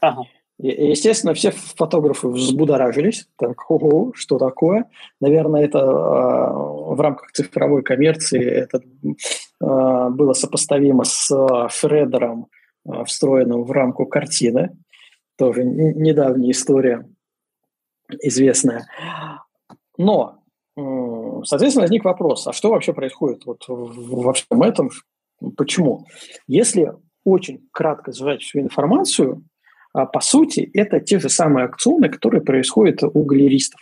Ага. 0.00 0.24
Естественно, 0.64 1.34
все 1.34 1.50
фотографы 1.50 2.28
взбудоражились. 2.28 3.26
Так, 3.36 3.68
ого, 3.68 4.12
что 4.14 4.38
такое? 4.38 4.88
Наверное, 5.20 5.64
это 5.64 5.78
э, 5.78 5.82
в 5.82 7.00
рамках 7.00 7.32
цифровой 7.32 7.82
коммерции 7.82 8.40
это 8.40 8.78
э, 8.78 10.08
было 10.10 10.34
сопоставимо 10.34 11.02
с 11.02 11.28
э, 11.32 11.68
Шредером, 11.68 12.46
а, 12.88 13.04
встроенным 13.04 13.64
в 13.64 13.72
рамку 13.72 14.06
картины. 14.06 14.70
Тоже 15.36 15.64
недавняя 15.64 16.52
история, 16.52 17.08
известная. 18.20 18.86
Но, 19.98 20.42
соответственно, 21.44 21.84
возник 21.84 22.04
вопрос, 22.04 22.46
а 22.46 22.52
что 22.52 22.70
вообще 22.70 22.92
происходит 22.92 23.46
вот 23.46 23.64
во 23.66 24.32
всем 24.32 24.62
этом? 24.62 24.90
Почему? 25.56 26.06
Если 26.46 26.92
очень 27.24 27.66
кратко 27.72 28.12
сжать 28.12 28.42
всю 28.42 28.60
информацию, 28.60 29.42
а, 29.92 30.06
по 30.06 30.20
сути, 30.20 30.70
это 30.74 31.00
те 31.00 31.18
же 31.18 31.28
самые 31.28 31.66
акционы, 31.66 32.08
которые 32.08 32.42
происходят 32.42 33.02
у 33.02 33.22
галеристов. 33.24 33.80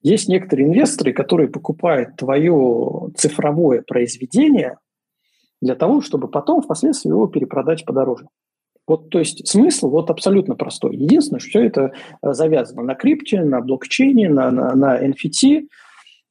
Есть 0.00 0.28
некоторые 0.28 0.68
инвесторы, 0.68 1.12
которые 1.12 1.48
покупают 1.48 2.16
твое 2.16 3.10
цифровое 3.16 3.82
произведение– 3.82 4.78
для 5.62 5.76
того, 5.76 6.02
чтобы 6.02 6.28
потом 6.28 6.60
впоследствии 6.60 7.08
его 7.08 7.28
перепродать 7.28 7.86
подороже. 7.86 8.26
Вот, 8.86 9.10
то 9.10 9.20
есть 9.20 9.46
смысл 9.46 9.88
вот 9.90 10.10
абсолютно 10.10 10.56
простой. 10.56 10.96
Единственное, 10.96 11.38
что 11.38 11.50
все 11.50 11.64
это 11.64 11.92
э, 12.20 12.32
завязано 12.32 12.82
на 12.82 12.96
крипте, 12.96 13.42
на 13.42 13.60
блокчейне, 13.60 14.28
на, 14.28 14.50
на, 14.50 14.74
на 14.74 15.06
NFT 15.06 15.68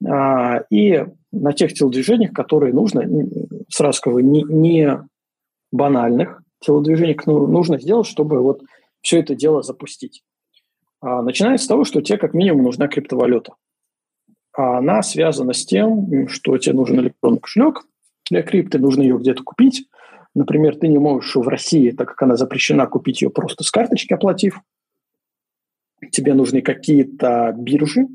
а, 0.05 0.63
и 0.69 1.05
на 1.31 1.53
тех 1.53 1.73
телодвижениях, 1.73 2.33
которые 2.33 2.73
нужно, 2.73 3.05
сразу 3.69 3.97
скажу, 3.99 4.19
не, 4.19 4.43
не 4.43 4.99
банальных 5.71 6.40
телодвижениях 6.61 7.25
нужно 7.25 7.79
сделать, 7.79 8.07
чтобы 8.07 8.41
вот 8.41 8.63
все 9.01 9.19
это 9.19 9.35
дело 9.35 9.61
запустить. 9.61 10.23
А, 11.01 11.21
начинается 11.21 11.65
с 11.65 11.67
того, 11.67 11.83
что 11.83 12.01
тебе 12.01 12.17
как 12.17 12.33
минимум 12.33 12.63
нужна 12.63 12.87
криптовалюта. 12.87 13.55
А 14.53 14.77
она 14.77 15.01
связана 15.01 15.53
с 15.53 15.65
тем, 15.65 16.27
что 16.27 16.57
тебе 16.57 16.75
нужен 16.75 16.99
электронный 16.99 17.39
кошелек, 17.39 17.83
для 18.29 18.43
крипты, 18.43 18.79
нужно 18.79 19.01
ее 19.01 19.17
где-то 19.17 19.43
купить. 19.43 19.87
Например, 20.33 20.75
ты 20.77 20.87
не 20.87 20.97
можешь 20.97 21.35
в 21.35 21.47
России, 21.47 21.91
так 21.91 22.07
как 22.09 22.21
она 22.21 22.37
запрещена, 22.37 22.87
купить 22.87 23.21
ее 23.21 23.29
просто 23.29 23.63
с 23.63 23.71
карточки 23.71 24.13
оплатив. 24.13 24.61
Тебе 26.11 26.33
нужны 26.33 26.61
какие-то 26.61 27.53
биржи, 27.57 28.07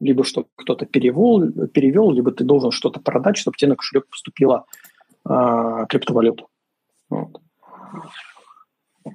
либо 0.00 0.24
чтобы 0.24 0.48
кто-то 0.56 0.86
перевел, 0.86 1.68
перевел, 1.68 2.10
либо 2.10 2.32
ты 2.32 2.44
должен 2.44 2.72
что-то 2.72 3.00
продать, 3.00 3.36
чтобы 3.36 3.56
тебе 3.56 3.70
на 3.70 3.76
кошелек 3.76 4.08
поступила 4.08 4.66
э, 5.28 5.86
криптовалюта. 5.88 6.46
Вот. 7.08 7.41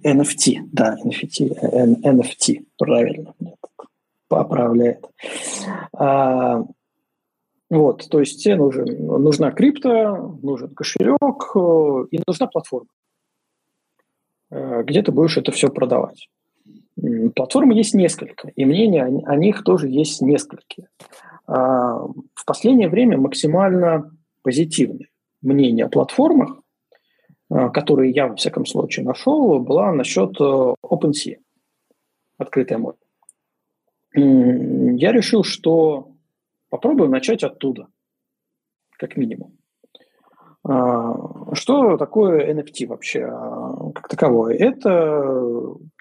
NFT, 0.04 0.60
да, 0.72 0.98
NFT, 1.06 2.04
NFT, 2.04 2.66
правильно, 2.78 3.34
поправляет. 4.28 5.06
А, 5.94 6.64
вот, 7.70 8.08
то 8.10 8.20
есть 8.20 8.44
тебе 8.44 8.56
нужен, 8.56 9.06
нужна 9.06 9.52
крипто, 9.52 10.38
нужен 10.42 10.74
кошелек 10.74 11.52
э, 11.56 12.06
и 12.12 12.22
нужна 12.26 12.48
платформа, 12.48 12.88
э, 14.52 14.84
где 14.84 15.02
ты 15.02 15.12
будешь 15.12 15.38
это 15.38 15.52
все 15.52 15.70
продавать. 15.70 16.30
Платформы 17.36 17.76
есть 17.76 17.94
несколько, 17.94 18.50
и 18.50 18.66
мнения 18.66 19.04
о 19.04 19.36
них 19.36 19.64
тоже 19.64 19.88
есть 19.88 20.22
несколько. 20.22 20.88
А, 21.46 22.00
в 22.34 22.46
последнее 22.46 22.90
время 22.90 23.18
максимально 23.18 24.12
позитивные 24.42 25.08
мнения 25.42 25.86
о 25.86 25.90
платформах, 25.90 26.60
которые 27.50 28.12
я, 28.12 28.28
во 28.28 28.36
всяком 28.36 28.66
случае, 28.66 29.06
нашел, 29.06 29.60
была 29.60 29.92
насчет 29.92 30.40
OpenSea, 30.40 31.38
открытое 32.38 32.78
море. 32.78 32.98
Я 34.14 35.12
решил, 35.12 35.44
что 35.44 36.18
Попробуем 36.70 37.12
начать 37.12 37.44
оттуда, 37.44 37.88
как 38.98 39.16
минимум. 39.16 39.58
А, 40.64 41.56
что 41.56 41.96
такое 41.96 42.54
NFT 42.54 42.88
вообще 42.88 43.24
а, 43.24 43.92
как 43.94 44.10
таковое? 44.10 44.56
Это 44.56 45.24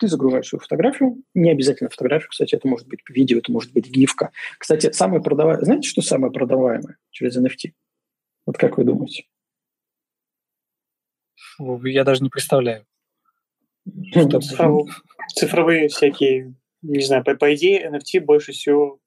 ты 0.00 0.08
загружаешь 0.08 0.48
свою 0.48 0.60
фотографию, 0.60 1.22
не 1.34 1.50
обязательно 1.50 1.88
фотографию, 1.88 2.30
кстати, 2.30 2.56
это 2.56 2.66
может 2.66 2.88
быть 2.88 3.00
видео, 3.08 3.38
это 3.38 3.52
может 3.52 3.72
быть 3.72 3.88
гифка. 3.88 4.32
Кстати, 4.58 4.90
самое 4.90 5.22
продаваемое, 5.22 5.64
знаете, 5.64 5.88
что 5.88 6.02
самое 6.02 6.32
продаваемое 6.32 6.96
через 7.10 7.38
NFT? 7.38 7.72
Вот 8.44 8.58
как 8.58 8.76
вы 8.76 8.84
думаете? 8.84 9.26
Я 11.58 12.04
даже 12.04 12.22
не 12.22 12.28
представляю. 12.28 12.86
Цифровые 15.34 15.88
всякие, 15.88 16.54
не 16.82 17.02
знаю, 17.02 17.24
по, 17.24 17.34
по 17.34 17.54
идее 17.54 17.88
NFT 17.88 18.20
больше 18.20 18.52
всего 18.52 19.00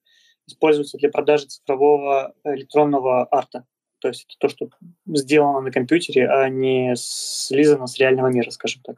используется 0.48 0.98
для 0.98 1.10
продажи 1.10 1.46
цифрового 1.46 2.34
электронного 2.44 3.28
арта. 3.30 3.66
То 4.00 4.08
есть 4.08 4.26
это 4.26 4.36
то, 4.40 4.50
что 4.50 4.70
сделано 5.06 5.62
на 5.62 5.72
компьютере, 5.72 6.30
а 6.30 6.50
не 6.50 6.94
слизано 6.96 7.88
с 7.88 7.98
реального 8.00 8.28
мира, 8.28 8.50
скажем 8.50 8.82
так. 8.84 8.98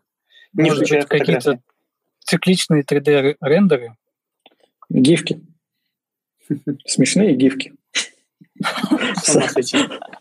Не 0.54 0.70
Может 0.70 0.90
быть, 0.90 1.06
какие-то 1.06 1.60
цикличные 2.20 2.84
3D-рендеры? 2.84 3.96
Гифки. 4.90 5.42
Смешные 6.86 7.36
гифки. 7.36 7.74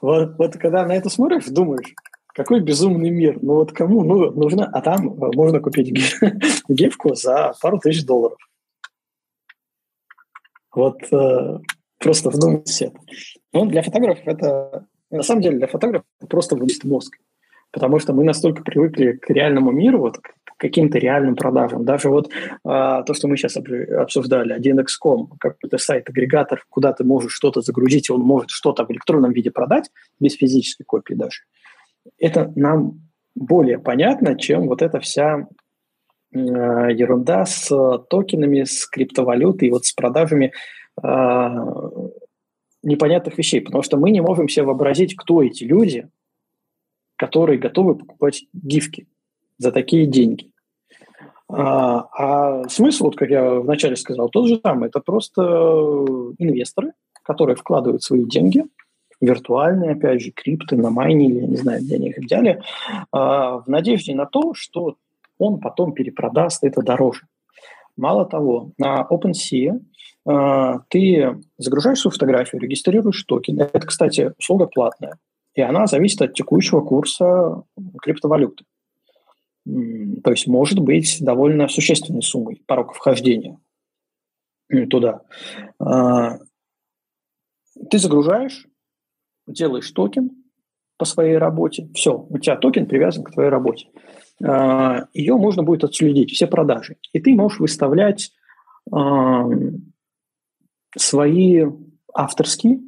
Вот, 0.00 0.36
вот 0.38 0.56
когда 0.58 0.84
на 0.86 0.94
это 0.94 1.08
смотришь, 1.08 1.46
думаешь, 1.46 1.94
какой 2.36 2.60
безумный 2.60 3.10
мир. 3.10 3.38
Ну 3.40 3.54
вот 3.54 3.72
кому 3.72 4.04
ну, 4.04 4.30
нужно, 4.30 4.66
а 4.66 4.82
там 4.82 5.16
можно 5.16 5.58
купить 5.60 5.90
гифку 6.68 7.14
за 7.14 7.54
пару 7.62 7.78
тысяч 7.78 8.04
долларов. 8.04 8.38
Вот 10.74 10.98
э, 11.10 11.58
просто 11.98 12.28
вдумайтесь 12.28 12.82
это. 12.82 13.00
Ну, 13.54 13.64
для 13.64 13.82
фотографов 13.82 14.26
это, 14.26 14.86
на 15.10 15.22
самом 15.22 15.40
деле, 15.40 15.56
для 15.56 15.66
фотографов 15.66 16.06
это 16.20 16.26
просто 16.28 16.56
выносит 16.56 16.84
мозг. 16.84 17.16
Потому 17.72 17.98
что 17.98 18.12
мы 18.12 18.24
настолько 18.24 18.62
привыкли 18.62 19.12
к 19.12 19.28
реальному 19.30 19.70
миру, 19.70 19.98
вот, 19.98 20.18
к 20.18 20.34
каким-то 20.56 20.98
реальным 20.98 21.36
продажам. 21.36 21.84
Даже 21.84 22.08
вот 22.08 22.30
а, 22.64 23.02
то, 23.02 23.12
что 23.12 23.28
мы 23.28 23.36
сейчас 23.36 23.56
обсуждали, 23.56 24.58
1x.com, 24.58 25.32
какой-то 25.38 25.76
сайт-агрегатор, 25.76 26.64
куда 26.70 26.92
ты 26.92 27.04
можешь 27.04 27.32
что-то 27.32 27.60
загрузить, 27.60 28.08
и 28.08 28.12
он 28.12 28.20
может 28.22 28.50
что-то 28.50 28.86
в 28.86 28.90
электронном 28.90 29.32
виде 29.32 29.50
продать, 29.50 29.90
без 30.20 30.34
физической 30.34 30.84
копии 30.84 31.14
даже. 31.14 31.42
Это 32.18 32.52
нам 32.56 33.00
более 33.34 33.78
понятно, 33.78 34.38
чем 34.38 34.68
вот 34.68 34.80
эта 34.80 35.00
вся 35.00 35.46
Э, 36.36 36.92
ерунда 36.92 37.44
с 37.44 37.68
токенами, 38.10 38.64
с 38.64 38.86
криптовалютой, 38.86 39.70
вот 39.70 39.86
с 39.86 39.92
продажами 39.92 40.52
э, 41.02 41.48
непонятных 42.82 43.38
вещей, 43.38 43.60
потому 43.60 43.82
что 43.82 43.96
мы 43.96 44.10
не 44.10 44.20
можем 44.20 44.48
себе 44.48 44.66
вообразить, 44.66 45.16
кто 45.16 45.42
эти 45.42 45.64
люди, 45.64 46.08
которые 47.16 47.58
готовы 47.58 47.96
покупать 47.96 48.44
гифки 48.52 49.06
за 49.58 49.72
такие 49.72 50.06
деньги. 50.06 50.50
Э, 51.48 51.54
А, 51.54 52.08
а 52.12 52.68
смысл, 52.68 53.04
вот 53.04 53.16
как 53.16 53.30
я 53.30 53.60
вначале 53.60 53.96
сказал, 53.96 54.28
тот 54.28 54.48
же 54.48 54.60
самый. 54.62 54.88
Это 54.88 55.00
просто 55.00 55.42
инвесторы, 56.38 56.92
которые 57.22 57.56
вкладывают 57.56 58.02
свои 58.02 58.24
деньги, 58.24 58.64
виртуальные, 59.20 59.92
опять 59.92 60.22
же, 60.22 60.30
крипты, 60.32 60.76
на 60.76 60.90
майне, 60.90 61.26
или 61.26 61.40
я 61.40 61.46
не 61.46 61.56
знаю, 61.56 61.82
где 61.82 61.96
они 61.96 62.08
их 62.08 62.18
взяли, 62.18 62.62
а, 63.12 63.58
в 63.58 63.68
надежде 63.68 64.14
на 64.14 64.26
то, 64.26 64.54
что 64.54 64.96
он 65.38 65.60
потом 65.60 65.92
перепродаст 65.92 66.64
это 66.64 66.82
дороже. 66.82 67.22
Мало 67.96 68.26
того, 68.26 68.72
на 68.78 69.06
OpenSea 69.10 69.80
э, 70.28 70.78
ты 70.88 71.40
загружаешь 71.56 72.00
свою 72.00 72.12
фотографию, 72.12 72.60
регистрируешь 72.60 73.22
токен. 73.24 73.58
Это, 73.60 73.86
кстати, 73.86 74.32
услуга 74.38 74.66
платная, 74.66 75.18
и 75.56 75.62
она 75.62 75.86
зависит 75.86 76.22
от 76.22 76.34
текущего 76.34 76.82
курса 76.82 77.62
криптовалюты. 78.00 78.64
То 79.64 80.30
есть 80.30 80.46
может 80.46 80.78
быть 80.78 81.16
довольно 81.20 81.66
существенной 81.66 82.22
суммой 82.22 82.62
порог 82.66 82.94
вхождения 82.94 83.58
туда. 84.90 85.22
Э, 85.80 86.38
ты 87.90 87.98
загружаешь, 87.98 88.66
делаешь 89.46 89.90
токен 89.90 90.30
по 90.98 91.04
своей 91.04 91.36
работе, 91.36 91.88
все, 91.94 92.26
у 92.28 92.38
тебя 92.38 92.56
токен 92.56 92.86
привязан 92.86 93.24
к 93.24 93.32
твоей 93.32 93.50
работе. 93.50 93.88
А, 94.42 95.06
ее 95.12 95.36
можно 95.36 95.62
будет 95.62 95.84
отследить, 95.84 96.32
все 96.32 96.46
продажи. 96.46 96.96
И 97.12 97.20
ты 97.20 97.34
можешь 97.34 97.60
выставлять 97.60 98.32
свои 100.96 101.64
авторские, 102.14 102.80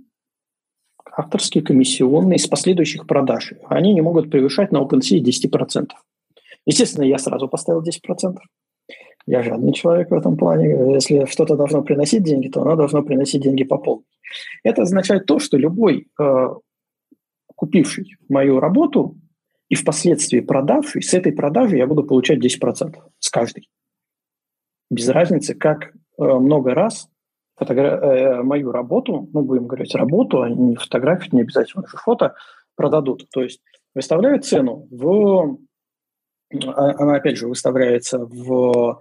авторские 1.19 1.65
комиссионные 1.65 2.39
с 2.39 2.47
последующих 2.47 3.07
продаж. 3.07 3.53
Они 3.67 3.93
не 3.93 4.01
могут 4.01 4.31
превышать 4.31 4.71
на 4.71 4.79
OpenSea 4.79 5.21
10%. 5.21 5.89
Естественно, 6.65 7.05
я 7.05 7.19
сразу 7.19 7.49
поставил 7.49 7.83
10%. 7.83 8.37
Я 9.27 9.43
жадный 9.43 9.73
человек 9.73 10.11
в 10.11 10.15
этом 10.15 10.37
плане. 10.37 10.95
Если 10.95 11.25
что-то 11.27 11.57
должно 11.57 11.83
приносить 11.83 12.23
деньги, 12.23 12.49
то 12.49 12.63
оно 12.63 12.77
должно 12.77 13.03
приносить 13.03 13.43
деньги 13.43 13.65
по 13.65 13.79
полной. 13.79 14.05
Это 14.63 14.83
означает 14.83 15.27
то, 15.27 15.41
что 15.41 15.57
любой 15.57 16.07
э, 16.21 16.49
купивший 17.57 18.17
мою 18.29 18.61
работу 18.61 19.17
и 19.69 19.75
впоследствии 19.75 20.39
продавший, 20.39 21.03
с 21.03 21.15
этой 21.15 21.33
продажи 21.33 21.77
я 21.77 21.89
буду 21.89 22.05
получать 22.05 22.39
10% 22.39 22.97
с 23.19 23.29
каждой. 23.29 23.69
Без 24.89 25.09
разницы, 25.09 25.55
как 25.55 25.87
э, 25.87 26.23
много 26.23 26.75
раз 26.75 27.09
фотогра- 27.59 28.01
э, 28.01 28.43
мою 28.43 28.73
работу, 28.73 29.29
ну, 29.33 29.43
будем 29.43 29.67
говорить, 29.67 29.95
работу, 29.95 30.43
а 30.43 30.51
не 30.51 30.77
фотографию, 30.77 31.31
не 31.35 31.43
обязательно 31.43 31.87
же 31.87 31.97
фото, 31.97 32.35
продадут. 32.77 33.29
То 33.31 33.43
есть 33.43 33.61
выставляют 33.95 34.45
цену 34.45 34.87
в... 34.91 35.59
А, 36.67 37.03
она, 37.03 37.17
опять 37.17 37.37
же, 37.37 37.49
выставляется 37.49 38.19
в, 38.19 38.99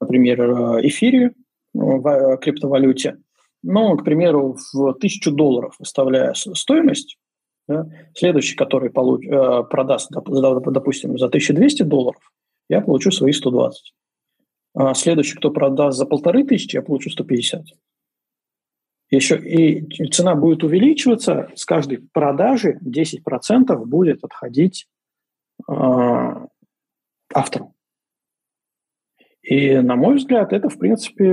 например, 0.00 0.40
эфире, 0.86 1.32
в 1.72 2.36
криптовалюте. 2.38 3.18
Ну, 3.62 3.96
к 3.96 4.04
примеру, 4.04 4.56
в 4.72 4.94
тысячу 4.94 5.30
долларов 5.30 5.76
выставляя 5.78 6.34
стоимость, 6.34 7.18
да? 7.70 7.86
Следующий, 8.14 8.56
который 8.56 8.90
получ, 8.90 9.24
э, 9.24 9.62
продаст, 9.70 10.10
допустим, 10.10 11.16
за 11.16 11.28
1200 11.28 11.84
долларов, 11.84 12.20
я 12.68 12.80
получу 12.80 13.12
свои 13.12 13.32
120. 13.32 13.94
А 14.74 14.94
следующий, 14.94 15.36
кто 15.36 15.52
продаст 15.52 15.96
за 15.96 16.04
полторы 16.04 16.44
тысячи, 16.44 16.74
я 16.74 16.82
получу 16.82 17.10
150. 17.10 17.66
Еще 19.10 19.38
и 19.38 20.08
цена 20.10 20.36
будет 20.36 20.62
увеличиваться, 20.62 21.50
с 21.56 21.64
каждой 21.64 21.98
продажи 21.98 22.78
10% 22.84 23.76
будет 23.84 24.22
отходить 24.22 24.86
э, 25.68 25.72
автору. 27.34 27.74
И, 29.42 29.78
на 29.78 29.96
мой 29.96 30.16
взгляд, 30.16 30.52
это, 30.52 30.68
в 30.68 30.78
принципе, 30.78 31.28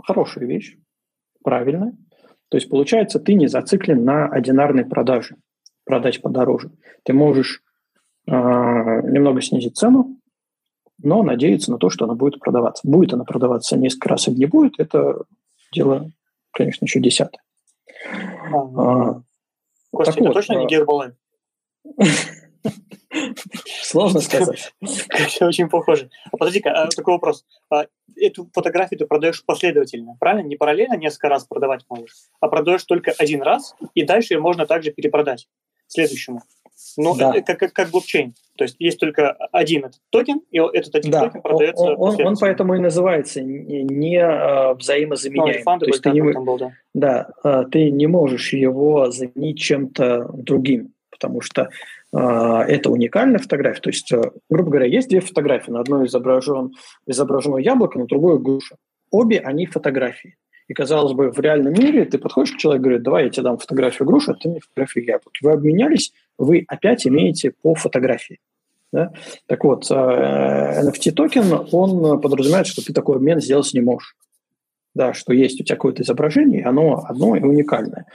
хорошая 0.00 0.46
вещь, 0.46 0.76
правильная. 1.42 1.96
То 2.50 2.56
есть, 2.56 2.70
получается, 2.70 3.18
ты 3.18 3.34
не 3.34 3.48
зациклен 3.48 4.04
на 4.04 4.28
одинарной 4.28 4.84
продаже, 4.84 5.36
продать 5.84 6.22
подороже. 6.22 6.70
Ты 7.02 7.14
можешь 7.14 7.62
э, 8.28 8.30
немного 8.30 9.40
снизить 9.40 9.76
цену, 9.76 10.20
но 11.02 11.24
надеяться 11.24 11.72
на 11.72 11.78
то, 11.78 11.90
что 11.90 12.04
она 12.04 12.14
будет 12.14 12.38
продаваться. 12.38 12.86
Будет 12.88 13.12
она 13.12 13.24
продаваться 13.24 13.76
несколько 13.76 14.10
раз 14.10 14.28
или 14.28 14.36
не 14.36 14.46
будет, 14.46 14.74
это 14.78 15.24
дело, 15.72 16.10
конечно, 16.58 16.84
еще 16.84 17.00
десятое. 17.00 17.40
А, 18.52 19.22
Костя, 19.92 20.12
это 20.12 20.24
вот, 20.24 20.34
точно 20.34 20.54
не 20.54 20.66
Гербалайф? 20.66 21.16
Сложно 23.82 24.20
сказать. 24.20 24.74
Все 25.28 25.46
очень 25.46 25.68
похоже. 25.68 26.10
А 26.30 26.36
подожди-ка, 26.36 26.70
а, 26.70 26.88
такой 26.88 27.14
вопрос. 27.14 27.46
А, 27.70 27.86
эту 28.16 28.50
фотографию 28.52 28.98
ты 28.98 29.06
продаешь 29.06 29.44
последовательно, 29.44 30.16
правильно? 30.18 30.46
Не 30.46 30.56
параллельно 30.56 30.96
несколько 30.96 31.28
раз 31.28 31.44
продавать 31.44 31.84
можешь, 31.88 32.12
а 32.40 32.48
продаешь 32.48 32.84
только 32.84 33.12
один 33.16 33.42
раз, 33.42 33.74
и 33.94 34.02
дальше 34.02 34.34
ее 34.34 34.40
можно 34.40 34.66
также 34.66 34.90
перепродать 34.90 35.48
следующему. 35.86 36.42
Ну, 36.96 37.16
да. 37.16 37.34
это 37.34 37.54
как, 37.54 37.58
как, 37.58 37.72
как 37.72 37.90
блокчейн. 37.90 38.34
То 38.56 38.64
есть 38.64 38.76
есть 38.78 38.98
только 38.98 39.32
один 39.52 39.84
этот 39.84 40.00
токен, 40.10 40.40
и 40.50 40.58
этот 40.58 40.94
один 40.94 41.10
да. 41.10 41.20
токен 41.22 41.42
продается. 41.42 41.84
Он, 41.84 42.14
он, 42.14 42.26
он 42.26 42.36
поэтому 42.40 42.74
и 42.74 42.78
называется 42.78 43.40
не, 43.40 44.18
э, 44.18 44.74
взаимозаменяемый. 44.74 45.62
Ну, 45.64 45.78
то 45.78 45.86
есть 45.86 46.02
ты 46.02 46.10
не, 46.10 46.22
был, 46.22 46.58
да. 46.58 46.72
Да, 46.94 47.28
э, 47.44 47.64
ты 47.70 47.90
не 47.90 48.06
можешь 48.06 48.52
его 48.52 49.10
заменить 49.10 49.58
чем-то 49.58 50.30
другим, 50.32 50.92
потому 51.10 51.40
что 51.40 51.70
а, 52.12 52.64
это 52.64 52.90
уникальная 52.90 53.38
фотография. 53.38 53.80
То 53.80 53.90
есть, 53.90 54.12
э, 54.12 54.30
грубо 54.48 54.70
говоря, 54.70 54.86
есть 54.86 55.08
две 55.08 55.20
фотографии. 55.20 55.70
На 55.70 55.80
одной 55.80 56.06
изображен, 56.06 56.74
изображено 57.06 57.58
яблоко, 57.58 57.98
на 57.98 58.06
другой 58.06 58.38
груша. 58.38 58.76
Обе 59.10 59.40
они 59.40 59.66
фотографии. 59.66 60.36
И, 60.68 60.74
казалось 60.74 61.12
бы, 61.12 61.30
в 61.30 61.38
реальном 61.40 61.72
мире 61.72 62.04
ты 62.04 62.18
подходишь 62.18 62.52
к 62.52 62.58
человеку 62.58 62.82
и 62.82 62.84
говоришь, 62.84 63.04
давай 63.04 63.24
я 63.24 63.30
тебе 63.30 63.44
дам 63.44 63.58
фотографию 63.58 64.06
груши, 64.06 64.30
а 64.30 64.34
ты 64.34 64.48
мне 64.48 64.60
фотографию 64.60 65.04
яблоки. 65.04 65.42
Вы 65.42 65.52
обменялись, 65.52 66.12
вы 66.38 66.64
опять 66.68 67.06
имеете 67.06 67.50
по 67.50 67.74
фотографии. 67.74 68.38
Да? 68.92 69.12
Так 69.46 69.64
вот, 69.64 69.90
NFT-токен, 69.90 71.52
э, 71.52 71.66
он 71.72 72.20
подразумевает, 72.20 72.66
что 72.66 72.82
ты 72.82 72.92
такой 72.92 73.16
обмен 73.16 73.40
сделать 73.40 73.72
не 73.74 73.80
можешь. 73.80 74.16
Да, 74.94 75.12
что 75.12 75.32
есть 75.32 75.60
у 75.60 75.64
тебя 75.64 75.76
какое-то 75.76 76.02
изображение, 76.02 76.64
оно 76.64 77.04
одно 77.06 77.36
и 77.36 77.42
уникальное. 77.42 78.06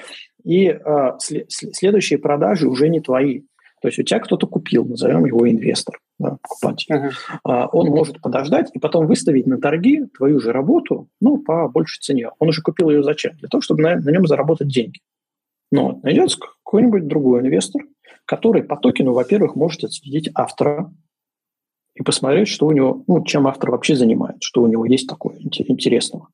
И 0.44 0.68
э, 0.68 1.12
следующие 1.20 2.20
продажи 2.20 2.68
уже 2.68 2.90
не 2.90 3.00
твои. 3.00 3.44
То 3.82 3.90
есть 3.90 4.00
у 4.00 4.04
тебя 4.04 4.20
кто-то 4.20 4.48
купил, 4.48 4.86
назовем 4.86 5.26
его 5.26 5.50
инвестор, 5.50 6.00
да, 6.18 6.38
покупатель. 6.42 6.96
Uh-huh. 6.96 7.68
Он 7.74 7.88
может 7.90 8.22
подождать 8.22 8.70
и 8.74 8.80
потом 8.80 9.08
выставить 9.08 9.46
на 9.46 9.60
торги 9.60 10.06
твою 10.18 10.40
же 10.40 10.54
работу 10.54 11.10
ну, 11.20 11.38
по 11.38 11.68
большей 11.68 12.00
цене. 12.02 12.30
Он 12.40 12.48
уже 12.48 12.62
купил 12.62 12.90
ее 12.90 13.04
зачем? 13.04 13.36
Для 13.36 13.50
того, 13.50 13.62
чтобы 13.62 13.84
на, 13.84 13.96
на 13.98 14.10
нем 14.10 14.26
заработать 14.26 14.70
деньги. 14.70 15.02
Но 15.70 16.00
найдется 16.02 16.38
какой-нибудь 16.40 17.08
другой 17.08 17.42
инвестор, 17.42 17.82
который 18.26 18.64
по 18.64 18.78
токену, 18.78 19.14
во-первых, 19.14 19.56
может 19.56 19.84
отследить 19.84 20.30
автора 20.34 20.94
и 21.96 22.04
посмотреть, 22.04 22.48
что 22.48 22.68
у 22.68 22.72
него, 22.72 23.04
ну, 23.08 23.24
чем 23.24 23.48
автор 23.48 23.72
вообще 23.72 23.96
занимается, 23.96 24.40
что 24.42 24.64
у 24.64 24.68
него 24.68 24.86
есть 24.86 25.08
такое 25.08 25.38
интересного. 25.40 26.30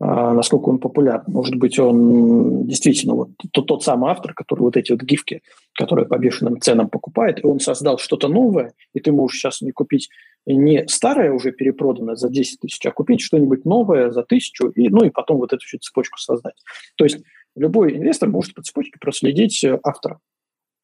А, 0.00 0.32
насколько 0.32 0.68
он 0.68 0.78
популярен. 0.78 1.24
Может 1.26 1.56
быть, 1.56 1.78
он 1.78 2.66
действительно 2.66 3.14
вот 3.14 3.30
тот, 3.52 3.66
тот 3.66 3.82
самый 3.82 4.12
автор, 4.12 4.32
который 4.32 4.60
вот 4.60 4.76
эти 4.76 4.92
вот 4.92 5.02
гифки, 5.02 5.42
которые 5.74 6.06
по 6.06 6.16
бешеным 6.18 6.60
ценам 6.60 6.88
покупает, 6.88 7.42
и 7.42 7.46
он 7.46 7.58
создал 7.58 7.98
что-то 7.98 8.28
новое, 8.28 8.74
и 8.94 9.00
ты 9.00 9.10
можешь 9.10 9.40
сейчас 9.40 9.60
не 9.60 9.72
купить 9.72 10.08
не 10.46 10.86
старое 10.86 11.32
уже 11.32 11.50
перепроданное 11.50 12.14
за 12.14 12.28
10 12.28 12.60
тысяч, 12.60 12.86
а 12.86 12.92
купить 12.92 13.20
что-нибудь 13.20 13.64
новое 13.64 14.10
за 14.10 14.22
тысячу, 14.22 14.68
и, 14.68 14.88
ну 14.88 15.04
и 15.04 15.10
потом 15.10 15.38
вот 15.38 15.52
эту 15.52 15.64
всю 15.66 15.78
цепочку 15.78 16.18
создать. 16.18 16.54
То 16.96 17.04
есть 17.04 17.18
любой 17.56 17.96
инвестор 17.96 18.28
может 18.28 18.54
по 18.54 18.62
цепочке 18.62 18.98
проследить 19.00 19.64
э, 19.64 19.80
автора 19.82 20.20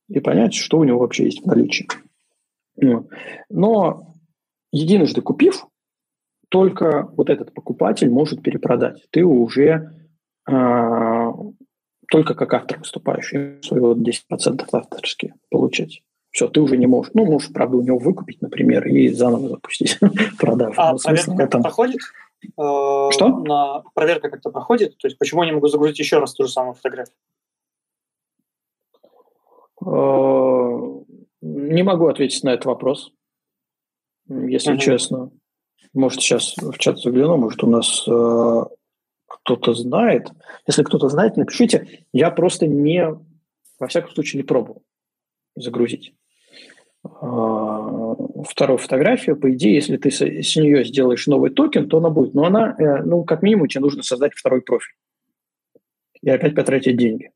и 0.08 0.20
понять, 0.20 0.54
что 0.54 0.78
у 0.78 0.84
него 0.84 0.98
вообще 0.98 1.24
есть 1.24 1.42
в 1.42 1.46
наличии. 1.46 1.88
Но 3.48 4.14
единожды 4.72 5.22
купив, 5.22 5.66
только 6.48 7.08
вот 7.16 7.30
этот 7.30 7.52
покупатель 7.52 8.10
может 8.10 8.42
перепродать. 8.42 9.06
Ты 9.10 9.24
уже 9.24 9.90
э, 10.48 11.32
только 12.08 12.34
как 12.34 12.54
автор 12.54 12.78
выступаешь, 12.78 13.32
и 13.32 13.60
свои 13.62 13.80
вот 13.80 13.98
10% 13.98 14.64
авторские 14.72 15.34
получать. 15.50 16.02
Все, 16.30 16.48
ты 16.48 16.60
уже 16.60 16.76
не 16.76 16.86
можешь. 16.86 17.12
Ну, 17.14 17.24
можешь, 17.24 17.52
правда, 17.52 17.76
у 17.76 17.82
него 17.82 17.98
выкупить, 17.98 18.42
например, 18.42 18.86
и 18.86 19.08
заново 19.08 19.48
запустить 19.48 19.98
продажу. 20.38 20.74
А 20.76 20.96
проверка 20.96 21.36
как-то 21.36 21.60
проходит? 21.60 22.00
Э, 22.58 23.08
Что? 23.10 23.28
На 23.38 23.82
проверка 23.94 24.30
как-то 24.30 24.50
проходит? 24.50 24.98
То 24.98 25.06
есть 25.06 25.18
почему 25.18 25.42
я 25.42 25.48
не 25.48 25.54
могу 25.54 25.68
загрузить 25.68 25.98
еще 25.98 26.18
раз 26.18 26.34
ту 26.34 26.44
же 26.44 26.50
самую 26.50 26.74
фотографию? 26.74 27.14
Э, 29.86 31.02
не 31.42 31.82
могу 31.82 32.06
ответить 32.06 32.42
на 32.42 32.50
этот 32.54 32.66
вопрос, 32.66 33.12
если 34.28 34.76
честно. 34.76 35.30
Может, 35.92 36.20
сейчас 36.20 36.56
в 36.56 36.76
чат 36.78 36.98
загляну, 36.98 37.36
может, 37.36 37.62
у 37.62 37.68
нас 37.68 38.04
э, 38.08 38.62
кто-то 39.26 39.74
знает. 39.74 40.30
Если 40.66 40.82
кто-то 40.82 41.08
знает, 41.08 41.36
напишите. 41.36 42.06
Я 42.12 42.30
просто 42.30 42.66
не, 42.66 43.16
во 43.78 43.86
всяком 43.86 44.10
случае, 44.12 44.42
не 44.42 44.46
пробовал 44.46 44.82
загрузить. 45.54 46.14
вторую 47.02 48.78
фотографию, 48.78 49.36
по 49.36 49.52
идее, 49.52 49.74
если 49.74 49.98
ты 49.98 50.10
с 50.10 50.56
нее 50.56 50.84
сделаешь 50.84 51.26
новый 51.26 51.50
токен, 51.50 51.88
то 51.88 51.98
она 51.98 52.10
будет. 52.10 52.34
Но 52.34 52.44
она, 52.44 52.74
э, 52.78 53.02
ну, 53.04 53.24
как 53.24 53.42
минимум, 53.42 53.68
тебе 53.68 53.82
нужно 53.82 54.02
создать 54.02 54.32
второй 54.34 54.62
профиль. 54.62 54.94
И 56.22 56.30
опять 56.30 56.54
потратить 56.54 56.96
деньги. 56.96 57.30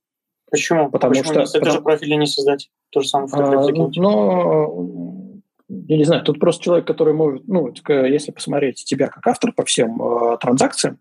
Почему? 0.50 0.90
Потому 0.90 1.14
Почему 1.14 1.44
что... 1.44 1.58
Это 1.58 1.70
же 1.70 1.80
профиль 1.80 2.16
не 2.16 2.26
создать. 2.26 2.70
То 2.90 3.00
же 3.00 3.08
самое 3.08 3.28
фотографию 3.28 3.84
а, 3.84 4.00
Но, 4.00 5.40
я 5.68 5.96
не 5.96 6.04
знаю, 6.04 6.22
тут 6.22 6.40
просто 6.40 6.64
человек, 6.64 6.86
который 6.86 7.14
может, 7.14 7.46
ну, 7.46 7.72
если 7.88 8.32
посмотреть 8.32 8.84
тебя 8.84 9.08
как 9.08 9.26
автор 9.26 9.52
по 9.52 9.64
всем 9.64 10.00
э, 10.02 10.38
транзакциям, 10.40 10.98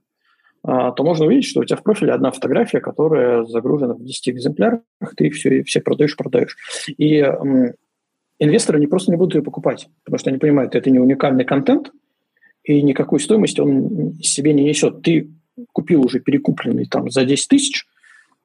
э, 0.68 0.92
то 0.96 1.04
можно 1.04 1.26
увидеть, 1.26 1.46
что 1.46 1.62
у 1.62 1.66
тебя 1.66 1.78
в 1.78 1.84
профиле 1.84 2.12
одна 2.12 2.32
фотография, 2.32 2.82
которая 2.82 3.46
загружена 3.46 3.94
в 3.94 4.04
10 4.04 4.30
экземплярах, 4.30 4.82
ты 5.16 5.30
все, 5.30 5.64
все 5.64 5.80
продаешь, 5.80 6.18
продаешь. 6.18 6.58
И 6.98 7.16
э, 7.20 7.74
инвесторы 8.40 8.80
не 8.80 8.88
просто 8.88 9.12
не 9.12 9.18
будут 9.18 9.36
ее 9.36 9.42
покупать, 9.42 9.88
потому 10.04 10.20
что 10.20 10.30
они 10.30 10.40
понимают, 10.40 10.76
это 10.76 10.90
не 10.90 11.00
уникальный 11.00 11.46
контент, 11.46 11.92
и 12.64 12.82
никакой 12.82 13.22
стоимости 13.22 13.62
он 13.62 14.16
себе 14.22 14.52
не 14.52 14.66
несет. 14.66 15.02
Ты 15.02 15.32
купил 15.72 16.06
уже 16.06 16.20
перекупленный 16.20 16.86
там 16.86 17.10
за 17.10 17.24
10 17.24 17.48
тысяч, 17.48 17.86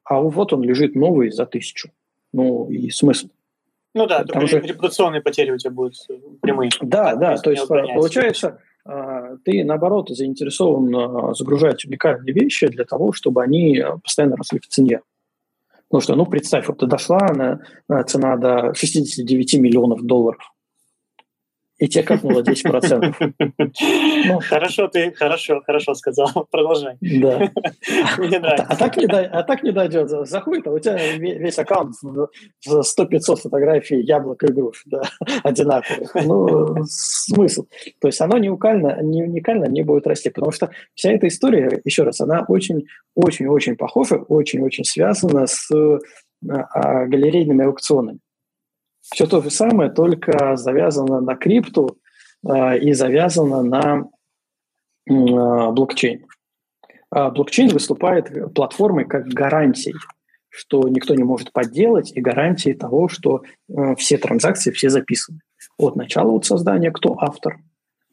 а 0.03 0.19
вот 0.19 0.53
он 0.53 0.63
лежит 0.63 0.95
новый 0.95 1.31
за 1.31 1.45
тысячу. 1.45 1.91
Ну 2.31 2.69
и 2.69 2.89
смысл. 2.89 3.27
Ну 3.95 4.07
да, 4.07 4.23
Там 4.23 4.47
же... 4.47 4.59
репутационные 4.59 5.21
потери 5.21 5.51
у 5.51 5.57
тебя 5.57 5.71
будут 5.71 5.95
прямые. 6.41 6.71
Да, 6.81 7.15
да, 7.15 7.37
то 7.37 7.51
есть 7.51 7.67
получается, 7.67 8.59
а, 8.85 9.37
ты 9.45 9.63
наоборот 9.63 10.09
заинтересован 10.09 10.95
а, 10.95 11.33
загружать 11.35 11.85
уникальные 11.85 12.33
вещи 12.33 12.67
для 12.67 12.85
того, 12.85 13.13
чтобы 13.13 13.43
они 13.43 13.83
постоянно 14.03 14.35
росли 14.35 14.59
в 14.59 14.67
цене. 14.67 15.01
Потому 15.89 16.01
что, 16.01 16.15
ну, 16.15 16.25
представь, 16.25 16.67
вот 16.67 16.79
дошла 16.79 17.19
на, 17.33 17.61
на 17.87 18.03
цена 18.03 18.35
до 18.37 18.73
69 18.73 19.59
миллионов 19.59 20.01
долларов 20.01 20.41
и 21.83 21.87
тебе 21.89 22.03
капнуло 22.03 22.41
10%. 22.41 23.33
Ну, 24.27 24.39
хорошо, 24.39 24.87
ты 24.87 25.11
хорошо, 25.11 25.61
хорошо 25.65 25.93
сказал. 25.95 26.29
Продолжай. 26.51 26.95
Да. 27.01 27.39
Мне 28.17 28.39
нравится. 28.39 28.67
А, 28.69 28.73
а, 28.73 28.75
так 28.77 28.95
не, 28.95 29.05
а 29.05 29.43
так 29.43 29.63
не 29.63 29.71
дойдет. 29.71 30.09
Заходит, 30.09 30.65
а 30.67 30.71
у 30.71 30.79
тебя 30.79 30.97
весь 31.17 31.59
аккаунт 31.59 31.95
в 32.01 32.29
100-500 32.65 33.35
фотографий 33.35 33.99
яблок 33.99 34.43
и 34.43 34.53
груш, 34.53 34.83
да, 34.85 35.01
одинаковых. 35.43 36.15
Ну, 36.15 36.85
смысл. 36.85 37.65
То 37.99 38.07
есть 38.07 38.21
оно 38.21 38.37
не 38.37 38.49
уникально, 38.49 39.01
не 39.01 39.23
уникально 39.23 39.65
не 39.65 39.81
будет 39.81 40.07
расти, 40.07 40.29
потому 40.29 40.53
что 40.53 40.69
вся 40.95 41.11
эта 41.11 41.27
история, 41.27 41.81
еще 41.83 42.03
раз, 42.03 42.21
она 42.21 42.45
очень-очень-очень 42.47 43.75
похожа, 43.75 44.15
очень-очень 44.15 44.85
связана 44.85 45.47
с 45.47 45.69
а, 46.49 47.05
галерейными 47.07 47.65
аукционами 47.65 48.19
все 49.03 49.27
то 49.27 49.41
же 49.41 49.49
самое, 49.49 49.89
только 49.89 50.55
завязано 50.55 51.19
на 51.19 51.35
крипту 51.35 51.97
э, 52.47 52.79
и 52.79 52.93
завязано 52.93 53.61
на 53.61 54.09
э, 55.09 55.11
блокчейн. 55.11 56.25
А 57.09 57.29
блокчейн 57.29 57.69
выступает 57.69 58.53
платформой 58.53 59.05
как 59.05 59.27
гарантией, 59.27 59.95
что 60.49 60.87
никто 60.87 61.15
не 61.15 61.23
может 61.23 61.51
подделать, 61.51 62.11
и 62.15 62.21
гарантией 62.21 62.75
того, 62.75 63.09
что 63.09 63.43
э, 63.67 63.95
все 63.95 64.17
транзакции, 64.17 64.71
все 64.71 64.89
записаны. 64.89 65.41
От 65.77 65.95
начала 65.95 66.31
от 66.31 66.45
создания, 66.45 66.91
кто 66.91 67.17
автор, 67.19 67.59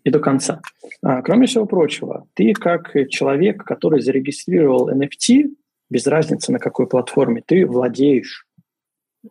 и 0.03 0.11
до 0.11 0.19
конца. 0.19 0.61
А, 1.03 1.23
кроме 1.23 1.47
всего 1.47 1.67
прочего, 1.67 2.27
ты 2.35 2.53
как 2.55 2.93
человек, 3.11 3.65
который 3.65 4.01
зарегистрировал 4.01 4.91
NFT, 4.91 5.51
без 5.91 6.07
разницы 6.07 6.53
на 6.53 6.59
какой 6.59 6.87
платформе, 6.87 7.43
ты 7.47 7.67
владеешь 7.67 8.47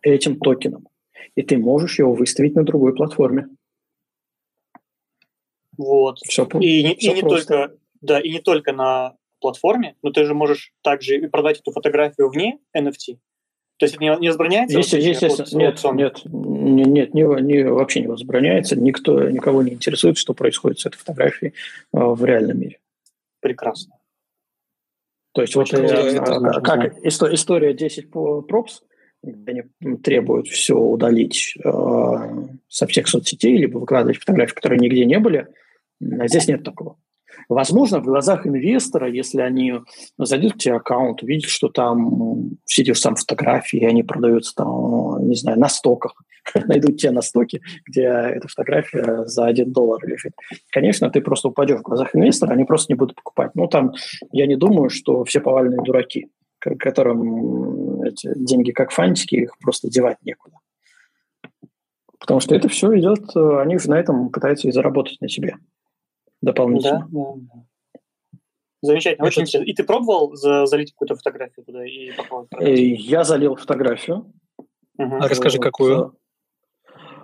этим 0.02 0.38
токеном 0.38 0.86
и 1.34 1.42
ты 1.42 1.58
можешь 1.58 1.98
его 1.98 2.14
выставить 2.14 2.54
на 2.54 2.64
другой 2.64 2.94
платформе. 2.94 3.48
Вот. 5.76 6.18
Все, 6.18 6.46
и, 6.60 6.94
все 6.96 7.12
и 7.12 7.14
не 7.14 7.22
только, 7.22 7.74
да, 8.00 8.20
и 8.20 8.30
не 8.30 8.40
только 8.40 8.72
на 8.72 9.16
платформе, 9.40 9.96
но 10.02 10.10
ты 10.10 10.24
же 10.24 10.34
можешь 10.34 10.72
также 10.82 11.16
и 11.16 11.26
продать 11.26 11.60
эту 11.60 11.72
фотографию 11.72 12.28
вне 12.28 12.58
NFT. 12.76 13.18
То 13.78 13.84
есть 13.84 13.94
это 13.94 14.04
не, 14.04 14.14
не 14.20 14.28
возбраняется? 14.28 14.76
Если, 14.76 15.00
естественно, 15.00 15.58
нет, 15.58 15.82
нет, 15.84 16.24
нет, 16.26 17.14
не, 17.14 17.22
не, 17.22 17.62
вообще 17.64 18.00
не 18.00 18.08
возбраняется. 18.08 18.76
Никто, 18.76 19.30
никого 19.30 19.62
не 19.62 19.72
интересует, 19.72 20.18
что 20.18 20.34
происходит 20.34 20.80
с 20.80 20.86
этой 20.86 20.98
фотографией 20.98 21.54
э, 21.94 21.98
в 21.98 22.22
реальном 22.22 22.60
мире. 22.60 22.78
Прекрасно. 23.40 23.94
То 25.32 25.40
есть 25.40 25.56
Очень 25.56 25.80
вот 25.80 25.90
э, 25.92 26.62
как, 26.62 26.62
как 26.62 27.04
история 27.06 27.72
10 27.72 28.10
пропс, 28.10 28.82
они 29.22 29.62
требуют 30.02 30.48
все 30.48 30.76
удалить 30.76 31.54
э, 31.62 31.70
со 32.68 32.86
всех 32.86 33.08
соцсетей, 33.08 33.56
либо 33.56 33.78
выкладывать 33.78 34.18
фотографии, 34.18 34.54
которые 34.54 34.78
нигде 34.78 35.04
не 35.04 35.18
были. 35.18 35.48
А 36.00 36.26
здесь 36.28 36.48
нет 36.48 36.64
такого. 36.64 36.96
Возможно, 37.48 38.00
в 38.00 38.04
глазах 38.04 38.46
инвестора, 38.46 39.10
если 39.10 39.40
они 39.40 39.74
зайдут 40.18 40.54
в 40.54 40.58
тебе 40.58 40.74
аккаунт, 40.74 41.22
увидят, 41.22 41.50
что 41.50 41.68
там 41.68 42.58
те 42.64 42.84
же 42.84 42.94
самые 42.94 43.18
фотографии, 43.18 43.78
и 43.78 43.84
они 43.84 44.02
продаются 44.02 44.54
там, 44.54 45.28
не 45.28 45.34
знаю, 45.34 45.58
на 45.58 45.68
стоках, 45.68 46.14
найдут 46.66 46.98
те 46.98 47.10
на 47.10 47.22
стоке, 47.22 47.60
где 47.86 48.02
эта 48.02 48.48
фотография 48.48 49.26
за 49.26 49.46
один 49.46 49.72
доллар 49.72 50.06
лежит. 50.06 50.32
Конечно, 50.70 51.10
ты 51.10 51.20
просто 51.20 51.48
упадешь 51.48 51.80
в 51.80 51.82
глазах 51.82 52.14
инвестора, 52.14 52.52
они 52.52 52.64
просто 52.64 52.92
не 52.92 52.96
будут 52.96 53.16
покупать. 53.16 53.50
Ну, 53.54 53.66
там, 53.66 53.92
я 54.32 54.46
не 54.46 54.56
думаю, 54.56 54.90
что 54.90 55.24
все 55.24 55.40
повальные 55.40 55.82
дураки 55.82 56.28
которым 56.60 57.89
эти 58.10 58.30
деньги 58.36 58.72
как 58.72 58.90
фантики, 58.90 59.36
их 59.36 59.58
просто 59.58 59.88
девать 59.88 60.18
некуда. 60.22 60.56
Потому 62.18 62.40
что 62.40 62.54
это 62.54 62.68
все 62.68 62.98
идет, 62.98 63.34
они 63.34 63.78
же 63.78 63.88
на 63.88 63.98
этом 63.98 64.30
пытаются 64.30 64.68
и 64.68 64.72
заработать 64.72 65.20
на 65.20 65.28
себе 65.28 65.56
дополнительно. 66.42 67.08
Да, 67.10 67.18
да, 67.18 67.32
да. 67.36 67.62
Замечательно, 68.82 69.26
очень 69.26 69.42
интересно. 69.42 69.66
И 69.66 69.74
ты 69.74 69.84
пробовал 69.84 70.34
залить 70.34 70.92
какую-то 70.92 71.16
фотографию 71.16 71.64
туда 71.64 71.84
и 71.84 72.12
попробовать? 72.12 72.50
Э, 72.60 72.74
я 72.74 73.24
залил 73.24 73.56
фотографию. 73.56 74.32
Угу. 74.98 75.16
А 75.16 75.28
расскажи, 75.28 75.58
вот. 75.58 75.64
какую? 75.64 76.16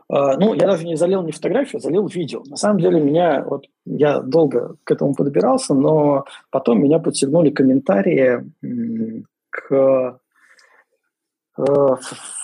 Uh, 0.09 0.37
ну, 0.39 0.55
я 0.55 0.69
даже 0.69 0.87
не 0.87 0.95
залил 0.95 1.23
не 1.23 1.33
фотографию, 1.33 1.79
а 1.79 1.81
залил 1.81 2.07
видео. 2.07 2.45
На 2.47 2.57
самом 2.57 2.79
деле 2.79 3.01
меня, 3.01 3.43
вот 3.43 3.65
я 3.85 4.21
долго 4.21 4.77
к 4.85 4.91
этому 4.93 5.17
подбирался, 5.17 5.75
но 5.75 6.27
потом 6.51 6.81
меня 6.81 7.01
подсигнули 7.01 7.51
комментарии 7.51 8.45
к 9.51 10.21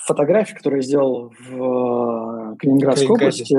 фотографии, 0.05 0.55
которую 0.55 0.81
я 0.81 0.87
сделал 0.87 1.33
в 1.39 2.55
Калининградской 2.57 3.09
области. 3.09 3.57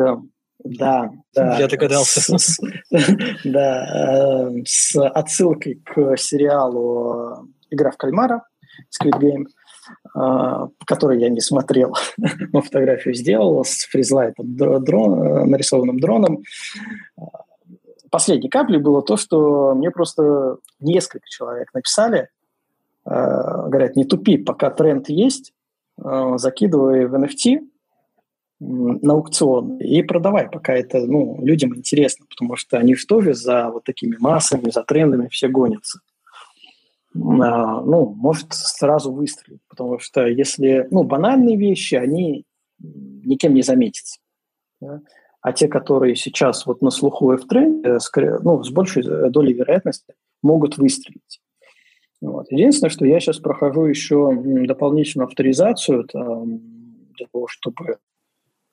Да, 0.65 1.11
да. 1.35 1.59
Я 1.59 1.69
догадался. 1.69 2.39
С, 2.39 2.59
да, 3.45 4.51
с 4.65 4.97
отсылкой 4.97 5.83
к 5.85 6.17
сериалу 6.17 7.49
«Игра 7.71 7.91
в 7.91 7.97
кальмара» 7.97 8.47
Squid 8.91 9.21
Game. 9.21 9.45
Который 10.87 11.21
я 11.21 11.29
не 11.29 11.41
смотрел, 11.41 11.95
но 12.53 12.63
фотографию 12.63 13.13
сделал 13.13 13.63
с 13.65 13.85
фризлайтом 13.85 14.57
дрон, 14.57 15.51
нарисованным 15.51 16.01
дроном. 16.01 16.43
Последней 18.11 18.49
каплей 18.49 18.79
было 18.79 19.03
то, 19.03 19.19
что 19.19 19.75
мне 19.75 19.91
просто 19.91 20.57
несколько 20.81 21.27
человек 21.29 21.69
написали, 21.75 22.29
говорят, 23.05 23.97
не 23.97 24.05
тупи, 24.05 24.39
пока 24.39 24.71
тренд 24.71 25.09
есть, 25.09 25.53
а, 26.01 26.39
закидывай 26.39 27.07
в 27.07 27.15
NFT 27.15 27.61
на 28.61 29.15
аукцион 29.15 29.79
и 29.79 30.03
продавай, 30.03 30.49
пока 30.49 30.75
это 30.75 31.05
ну, 31.05 31.39
людям 31.43 31.75
интересно, 31.77 32.27
потому 32.29 32.57
что 32.57 32.79
они 32.79 32.95
же 32.95 33.07
тоже 33.07 33.35
за 33.35 33.71
вот 33.71 33.85
такими 33.85 34.17
массами, 34.19 34.71
за 34.71 34.83
трендами 34.85 35.29
все 35.29 35.49
гонятся. 35.49 36.01
А, 37.15 37.81
ну, 37.81 38.15
может 38.17 38.53
сразу 38.53 39.13
выстрелить. 39.13 39.61
Потому 39.69 39.99
что 39.99 40.27
если, 40.27 40.89
ну, 40.91 41.05
банальные 41.05 41.57
вещи, 41.57 41.95
они 41.95 42.45
никем 42.79 43.55
не 43.55 43.63
заметятся. 43.63 44.19
Да? 44.81 45.01
А 45.41 45.53
те, 45.53 45.69
которые 45.69 46.17
сейчас 46.17 46.65
вот 46.67 46.81
на 46.81 46.91
слуху 46.91 47.33
и 47.33 47.37
в 47.37 47.47
тренде, 47.47 48.01
скорее, 48.01 48.39
ну, 48.41 48.63
с 48.63 48.71
большей 48.71 49.31
долей 49.31 49.53
вероятности 49.53 50.15
могут 50.43 50.79
выстрелить. 50.79 51.41
Вот. 52.25 52.51
Единственное, 52.51 52.91
что 52.91 53.05
я 53.05 53.21
сейчас 53.21 53.39
прохожу 53.39 53.85
еще 53.85 54.33
дополнительную 54.67 55.27
авторизацию 55.27 56.05
там, 56.05 56.61
для 57.17 57.27
того, 57.31 57.49
чтобы 57.49 57.99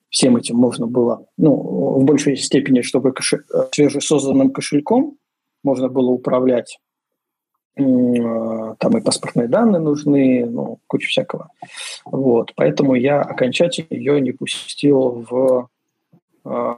всем 0.09 0.37
этим 0.37 0.55
можно 0.55 0.87
было, 0.87 1.25
ну, 1.37 1.53
в 1.99 2.03
большей 2.05 2.37
степени, 2.37 2.81
чтобы 2.81 3.11
кошель, 3.11 3.43
свежесозданным 3.71 4.51
кошельком 4.51 5.17
можно 5.63 5.89
было 5.89 6.09
управлять 6.09 6.79
там 7.75 8.97
и 8.97 9.01
паспортные 9.01 9.47
данные 9.47 9.79
нужны, 9.79 10.45
ну, 10.45 10.79
куча 10.87 11.07
всякого. 11.07 11.49
Вот, 12.05 12.53
поэтому 12.55 12.95
я 12.95 13.21
окончательно 13.21 13.87
ее 13.89 14.19
не 14.19 14.33
пустил 14.33 15.25
в 15.29 15.69
э, 16.43 16.73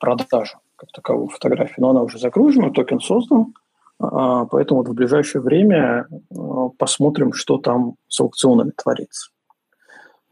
продажу 0.00 0.58
как 0.76 0.90
таковую 0.90 1.28
фотографию. 1.28 1.76
Но 1.78 1.90
она 1.90 2.02
уже 2.02 2.18
загружена, 2.18 2.70
токен 2.70 3.00
создан, 3.00 3.54
э, 3.56 3.63
поэтому 3.98 4.80
вот 4.80 4.88
в 4.88 4.94
ближайшее 4.94 5.42
время 5.42 6.06
э, 6.10 6.34
посмотрим, 6.78 7.32
что 7.32 7.58
там 7.58 7.94
с 8.08 8.20
аукционами 8.20 8.72
творится. 8.76 9.30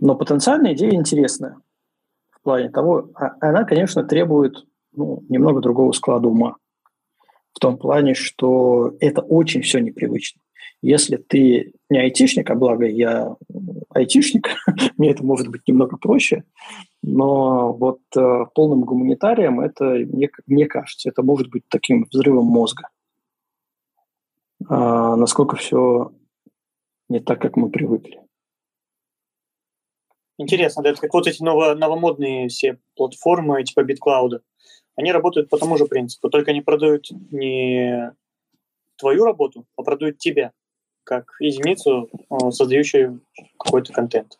Но 0.00 0.16
потенциальная 0.16 0.74
идея 0.74 0.94
интересная. 0.94 1.56
в 2.30 2.42
плане 2.42 2.70
того, 2.70 3.10
а, 3.14 3.36
она, 3.40 3.64
конечно, 3.64 4.02
требует 4.02 4.64
ну, 4.92 5.22
немного 5.28 5.60
другого 5.60 5.92
склада 5.92 6.28
ума. 6.28 6.56
В 7.52 7.60
том 7.60 7.78
плане, 7.78 8.14
что 8.14 8.94
это 8.98 9.22
очень 9.22 9.62
все 9.62 9.78
непривычно. 9.78 10.40
Если 10.80 11.16
ты 11.16 11.72
не 11.88 11.98
айтишник, 11.98 12.50
а 12.50 12.56
благо 12.56 12.84
я 12.84 13.36
айтишник, 13.90 14.48
мне 14.96 15.12
это 15.12 15.24
может 15.24 15.48
быть 15.48 15.62
немного 15.68 15.96
проще, 15.96 16.42
но 17.02 17.72
вот 17.72 18.00
э, 18.16 18.44
полным 18.54 18.80
гуманитарием 18.80 19.60
это, 19.60 19.84
мне, 19.84 20.28
мне 20.46 20.66
кажется, 20.66 21.08
это 21.08 21.22
может 21.22 21.50
быть 21.50 21.62
таким 21.68 22.08
взрывом 22.10 22.46
мозга. 22.46 22.88
А, 24.68 25.16
насколько 25.16 25.56
все 25.56 26.12
не 27.08 27.20
так, 27.20 27.40
как 27.40 27.56
мы 27.56 27.70
привыкли. 27.70 28.20
Интересно, 30.38 30.82
да, 30.82 30.90
это 30.90 31.00
как 31.00 31.12
вот 31.12 31.26
эти 31.26 31.42
ново, 31.42 31.74
новомодные 31.74 32.48
все 32.48 32.78
платформы 32.96 33.62
типа 33.64 33.84
BitCloud. 33.84 34.40
Они 34.96 35.12
работают 35.12 35.48
по 35.48 35.58
тому 35.58 35.76
же 35.76 35.86
принципу, 35.86 36.28
только 36.30 36.50
они 36.50 36.60
продают 36.60 37.08
не 37.30 38.12
твою 38.96 39.24
работу, 39.24 39.66
а 39.76 39.82
продают 39.82 40.18
тебя 40.18 40.52
как 41.04 41.36
единицу, 41.40 42.08
э, 42.12 42.50
создающую 42.50 43.20
какой-то 43.58 43.92
контент. 43.92 44.38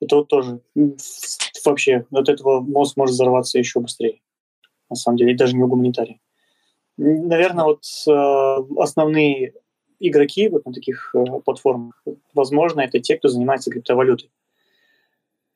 Это 0.00 0.16
вот 0.16 0.28
тоже 0.28 0.60
вообще 1.64 2.06
от 2.10 2.28
этого 2.28 2.60
мозг 2.60 2.96
может 2.96 3.14
взорваться 3.14 3.58
еще 3.58 3.80
быстрее, 3.80 4.20
на 4.88 4.96
самом 4.96 5.16
деле, 5.16 5.32
и 5.32 5.36
даже 5.36 5.56
не 5.56 5.62
у 5.62 5.68
гуманитария. 5.68 6.20
Наверное, 6.96 7.64
вот 7.64 7.82
э, 8.08 8.80
основные 8.80 9.52
игроки 10.00 10.48
вот 10.48 10.64
на 10.64 10.72
таких 10.72 11.14
э, 11.14 11.24
платформах, 11.44 12.02
возможно, 12.34 12.80
это 12.80 13.00
те, 13.00 13.16
кто 13.16 13.28
занимается 13.28 13.70
криптовалютой, 13.70 14.30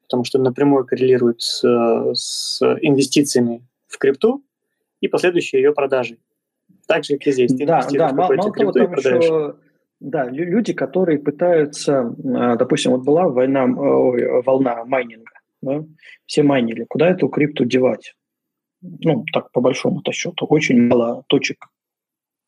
потому 0.02 0.24
что 0.24 0.38
напрямую 0.38 0.86
коррелирует 0.86 1.40
с, 1.40 1.62
с 2.14 2.62
инвестициями 2.82 3.66
в 3.86 3.98
крипту 3.98 4.44
и 5.00 5.08
последующей 5.08 5.56
ее 5.56 5.72
продажей. 5.72 6.18
Так 6.86 7.04
же, 7.04 7.16
как 7.16 7.26
и 7.28 7.32
здесь. 7.32 7.54
Ты 7.54 7.66
да, 7.66 7.86
да, 7.90 8.12
мало, 8.12 8.34
мало 8.34 8.52
того, 8.52 8.72
там 8.72 8.92
еще 8.94 9.56
да, 10.00 10.24
люди, 10.30 10.72
которые 10.72 11.18
пытаются, 11.18 12.14
а, 12.34 12.56
допустим, 12.56 12.92
вот 12.92 13.04
была 13.04 13.28
война, 13.28 13.66
волна 13.66 14.84
майнинга, 14.86 15.32
да? 15.60 15.84
все 16.24 16.42
майнили, 16.42 16.84
куда 16.88 17.10
эту 17.10 17.28
крипту 17.28 17.64
девать? 17.64 18.14
Ну, 18.82 19.24
так 19.32 19.52
по 19.52 19.60
большому-то 19.60 20.12
счету, 20.12 20.46
очень 20.46 20.88
мало 20.88 21.24
точек 21.28 21.66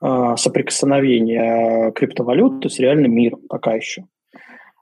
а, 0.01 0.37
соприкосновения 0.37 1.93
криптовалюты 1.93 2.71
с 2.71 2.79
реальным 2.79 3.15
миром 3.15 3.41
пока 3.49 3.75
еще. 3.75 4.07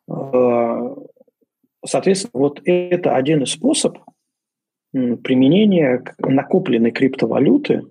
А, 0.09 0.95
соответственно, 1.85 2.31
вот 2.35 2.63
это 2.65 3.17
один 3.17 3.43
из 3.43 3.53
способов 3.53 4.03
применения 4.93 6.03
накопленной 6.19 6.91
криптовалюты 6.91 7.83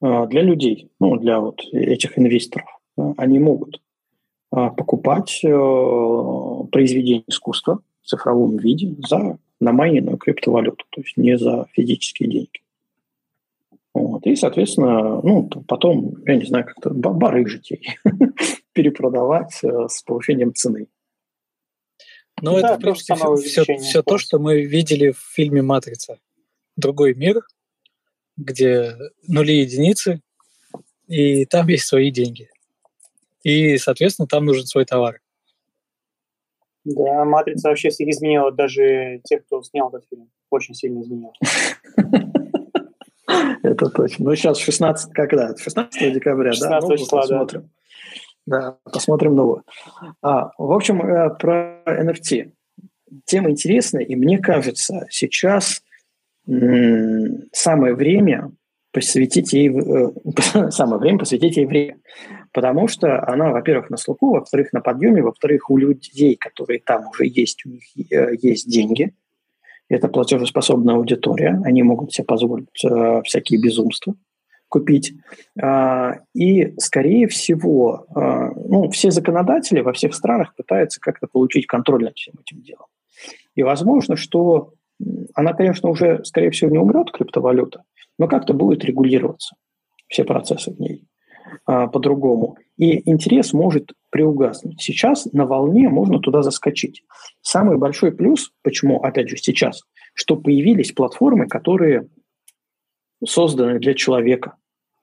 для 0.00 0.42
людей, 0.42 0.90
ну, 0.98 1.16
для 1.16 1.38
вот 1.40 1.60
этих 1.72 2.18
инвесторов 2.18 2.68
они 3.16 3.38
могут 3.38 3.80
покупать 4.50 5.40
э, 5.44 5.48
произведения 6.72 7.24
искусства 7.26 7.80
в 8.02 8.06
цифровом 8.06 8.56
виде 8.56 8.96
за 9.06 9.38
намайненную 9.60 10.18
криптовалюту, 10.18 10.84
то 10.90 11.00
есть 11.00 11.16
не 11.16 11.36
за 11.36 11.66
физические 11.72 12.30
деньги. 12.30 12.60
Вот. 13.94 14.26
И, 14.26 14.36
соответственно, 14.36 15.20
ну, 15.22 15.48
потом, 15.66 16.22
я 16.26 16.36
не 16.36 16.44
знаю, 16.44 16.66
как-то 16.66 16.90
барыжить 16.90 17.72
перепродавать 18.72 19.58
э, 19.62 19.88
с 19.88 20.02
повышением 20.02 20.54
цены. 20.54 20.86
Ну, 22.40 22.60
да, 22.60 22.68
это, 22.68 22.76
в 22.76 22.80
принципе, 22.80 23.14
все, 23.14 23.36
все, 23.36 23.76
все 23.78 24.02
то, 24.02 24.18
что 24.18 24.38
мы 24.38 24.62
видели 24.62 25.10
в 25.10 25.18
фильме 25.18 25.62
«Матрица». 25.62 26.18
Другой 26.76 27.14
мир, 27.14 27.42
где 28.36 28.94
нули 29.26 29.54
единицы, 29.54 30.20
и 31.08 31.44
там 31.46 31.66
есть 31.66 31.86
свои 31.86 32.12
деньги 32.12 32.48
и, 33.48 33.78
соответственно, 33.78 34.26
там 34.26 34.44
нужен 34.44 34.66
свой 34.66 34.84
товар. 34.84 35.20
Да, 36.96 37.24
«Матрица» 37.24 37.68
вообще 37.68 37.90
всех 37.90 38.08
изменила, 38.08 38.50
даже 38.50 39.20
тех, 39.24 39.44
кто 39.44 39.62
снял 39.62 39.88
этот 39.88 40.06
фильм, 40.08 40.30
очень 40.50 40.74
сильно 40.74 41.02
изменила. 41.02 41.32
Это 43.62 43.90
точно. 43.90 44.24
Ну, 44.24 44.34
сейчас 44.34 44.58
16, 44.58 45.12
когда? 45.12 45.54
16 45.54 46.14
декабря, 46.14 46.52
16 46.52 46.88
да? 46.88 46.96
числа, 46.96 47.20
посмотрим. 47.20 47.70
Да, 48.46 48.78
посмотрим 48.84 49.34
новую. 49.34 49.64
А, 50.22 50.52
в 50.56 50.72
общем, 50.72 51.02
э, 51.02 51.36
про 51.38 51.82
NFT. 51.86 52.52
Тема 53.26 53.50
интересная, 53.50 54.02
и 54.02 54.16
мне 54.16 54.38
кажется, 54.38 55.06
сейчас 55.10 55.82
самое 56.46 57.94
время 57.94 58.52
посвятить 58.92 59.52
ей, 59.52 59.68
э, 59.68 60.70
самое 60.70 60.98
время 60.98 61.18
посвятить 61.18 61.58
ей 61.58 61.66
время. 61.66 61.98
Потому 62.58 62.88
что 62.88 63.24
она, 63.24 63.52
во-первых, 63.52 63.88
на 63.88 63.96
слуху, 63.96 64.32
во-вторых, 64.32 64.72
на 64.72 64.80
подъеме, 64.80 65.22
во-вторых, 65.22 65.70
у 65.70 65.76
людей, 65.76 66.34
которые 66.34 66.80
там 66.80 67.06
уже 67.06 67.24
есть, 67.24 67.64
у 67.64 67.68
них 67.68 67.84
э, 68.10 68.34
есть 68.42 68.68
деньги. 68.68 69.14
Это 69.88 70.08
платежеспособная 70.08 70.96
аудитория. 70.96 71.62
Они 71.64 71.84
могут 71.84 72.12
себе 72.12 72.24
позволить 72.24 72.84
э, 72.84 73.22
всякие 73.22 73.62
безумства 73.62 74.16
купить. 74.66 75.14
А, 75.62 76.16
и, 76.34 76.74
скорее 76.78 77.28
всего, 77.28 78.06
а, 78.12 78.50
ну, 78.56 78.90
все 78.90 79.12
законодатели 79.12 79.80
во 79.80 79.92
всех 79.92 80.12
странах 80.12 80.56
пытаются 80.56 81.00
как-то 81.00 81.28
получить 81.28 81.68
контроль 81.68 82.02
над 82.02 82.16
всем 82.16 82.34
этим 82.40 82.60
делом. 82.60 82.86
И 83.54 83.62
возможно, 83.62 84.16
что 84.16 84.72
она, 85.32 85.52
конечно, 85.52 85.90
уже, 85.90 86.24
скорее 86.24 86.50
всего, 86.50 86.72
не 86.72 86.78
умрет, 86.78 87.12
криптовалюта, 87.12 87.84
но 88.18 88.26
как-то 88.26 88.52
будет 88.52 88.84
регулироваться 88.84 89.54
все 90.08 90.24
процессы 90.24 90.72
в 90.72 90.80
ней 90.80 91.04
а, 91.66 91.86
по-другому. 91.86 92.56
И 92.76 93.08
интерес 93.10 93.52
может 93.52 93.92
приугаснуть. 94.10 94.80
Сейчас 94.80 95.26
на 95.32 95.46
волне 95.46 95.88
можно 95.88 96.20
туда 96.20 96.42
заскочить. 96.42 97.02
Самый 97.42 97.76
большой 97.76 98.12
плюс, 98.12 98.52
почему, 98.62 99.00
опять 99.02 99.28
же, 99.28 99.36
сейчас, 99.36 99.82
что 100.14 100.36
появились 100.36 100.92
платформы, 100.92 101.46
которые 101.46 102.08
созданы 103.24 103.78
для 103.78 103.94
человека. 103.94 104.54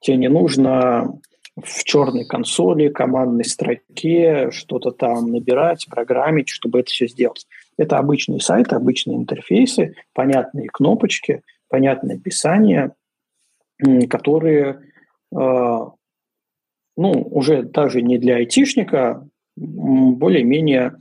Тебе 0.02 0.18
не 0.18 0.30
нужно 0.30 1.20
в 1.62 1.84
черной 1.84 2.26
консоли, 2.26 2.90
командной 2.90 3.46
строке 3.46 4.52
что-то 4.52 4.92
там 4.92 5.32
набирать, 5.32 5.88
программить, 5.90 6.50
чтобы 6.50 6.80
это 6.80 6.90
все 6.90 7.08
сделать. 7.08 7.48
Это 7.78 7.98
обычные 7.98 8.40
сайты, 8.40 8.76
обычные 8.76 9.18
интерфейсы, 9.18 9.96
понятные 10.14 10.68
кнопочки, 10.68 11.44
понятное 11.70 12.18
описание, 12.18 12.92
которые 14.10 14.82
э, 15.34 15.80
ну, 16.98 17.12
уже 17.12 17.64
даже 17.64 18.02
не 18.02 18.18
для 18.18 18.38
айтишника, 18.38 19.28
более-менее 19.56 20.96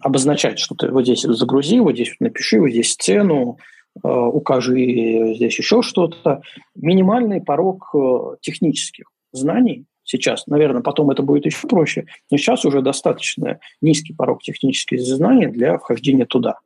обозначать, 0.00 0.58
что 0.58 0.74
ты 0.74 0.90
вот 0.90 1.04
здесь 1.04 1.22
загрузи, 1.22 1.80
вот 1.80 1.94
здесь 1.94 2.14
напиши, 2.20 2.60
вот 2.60 2.70
здесь 2.70 2.94
цену, 2.96 3.58
э, 4.02 4.08
укажи 4.08 5.34
здесь 5.34 5.58
еще 5.58 5.82
что-то. 5.82 6.42
Минимальный 6.74 7.40
порог 7.40 7.88
э, 7.94 8.36
технических 8.40 9.06
знаний 9.32 9.86
сейчас, 10.08 10.46
наверное, 10.46 10.82
потом 10.82 11.10
это 11.10 11.22
будет 11.22 11.46
еще 11.46 11.68
проще, 11.68 12.06
но 12.30 12.38
сейчас 12.38 12.64
уже 12.64 12.80
достаточно 12.82 13.60
низкий 13.80 14.14
порог 14.14 14.42
технических 14.42 15.00
знаний 15.00 15.46
для 15.46 15.78
вхождения 15.78 16.24
туда. 16.24 16.58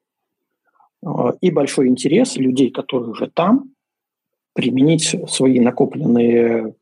И 1.41 1.51
большой 1.51 1.89
интерес 1.89 2.37
людей, 2.37 2.71
которые 2.71 3.11
уже 3.11 3.29
там, 3.29 3.73
применить 4.55 5.17
свои 5.29 5.61
накопленные 5.61 6.75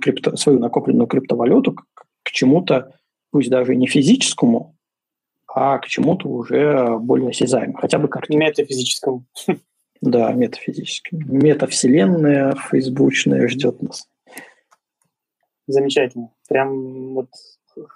крипто, 0.00 0.36
свою 0.36 0.58
накопленную 0.58 1.06
криптовалюту 1.06 1.72
к, 1.72 1.84
к 2.22 2.30
чему-то, 2.30 2.94
пусть 3.30 3.50
даже 3.50 3.76
не 3.76 3.86
физическому, 3.86 4.76
а 5.46 5.78
к 5.78 5.86
чему-то 5.86 6.28
уже 6.28 6.96
более 6.98 7.30
осязаемому, 7.30 7.78
хотя 7.78 7.98
бы 7.98 8.08
картинке. 8.08 8.46
Метафизическому. 8.46 9.24
Да, 10.00 10.32
метафизическому. 10.32 11.22
Метавселенная 11.26 12.54
фейсбучная 12.70 13.48
ждет 13.48 13.82
нас. 13.82 14.08
Замечательно. 15.66 16.30
Прям 16.48 17.14
вот 17.14 17.28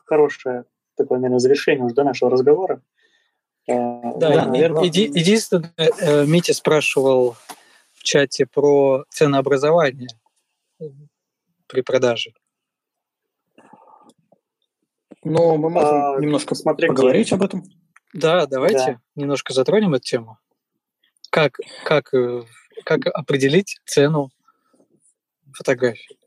хорошее 0.04 0.64
такое, 0.96 1.18
наверное, 1.18 1.38
завершение 1.38 1.84
уже 1.84 1.94
до 1.94 2.04
нашего 2.04 2.30
разговора. 2.30 2.82
Да, 3.66 4.12
да 4.18 4.46
наверное. 4.46 4.84
Еди, 4.84 5.10
единственное, 5.14 5.72
э, 5.78 6.26
Митя 6.26 6.52
спрашивал 6.52 7.36
чате 8.04 8.46
про 8.46 9.04
ценообразование 9.08 10.08
при 11.66 11.80
продаже. 11.80 12.32
Но 15.24 15.56
мы 15.56 15.70
можем 15.70 16.16
а, 16.16 16.20
немножко 16.20 16.54
поговорить 16.54 17.28
где? 17.28 17.34
об 17.34 17.42
этом. 17.42 17.64
Да, 18.12 18.46
давайте 18.46 18.86
да. 18.86 19.00
немножко 19.16 19.54
затронем 19.54 19.94
эту 19.94 20.04
тему. 20.04 20.38
Как, 21.30 21.58
как, 21.82 22.12
э, 22.12 22.42
как 22.84 23.06
определить 23.06 23.80
цену 23.86 24.30
фотографий? 25.52 26.18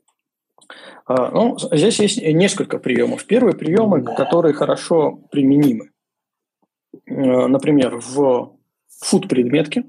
А, 1.06 1.30
ну, 1.30 1.56
здесь 1.58 2.00
есть 2.00 2.20
несколько 2.20 2.78
приемов. 2.78 3.24
Первые 3.24 3.54
приемы, 3.54 4.02
да. 4.02 4.14
которые 4.16 4.52
хорошо 4.52 5.12
применимы. 5.30 5.92
Э, 7.06 7.46
например, 7.46 7.98
в 7.98 8.58
фуд-предметки, 8.88 9.84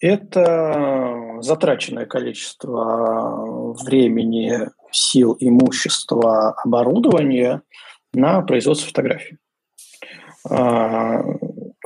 это 0.00 1.38
затраченное 1.40 2.06
количество 2.06 3.74
времени, 3.84 4.70
сил, 4.90 5.36
имущества, 5.40 6.52
оборудования 6.62 7.62
на 8.12 8.42
производство 8.42 8.88
фотографий. 8.88 9.38
А, 10.48 11.22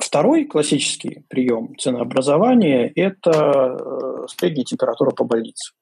второй 0.01 0.45
классический 0.45 1.25
прием 1.29 1.77
ценообразования– 1.79 2.93
это 2.97 3.77
э, 3.81 4.27
средняя 4.29 4.65
температура 4.65 5.11
по 5.11 5.25
больнице. 5.25 5.73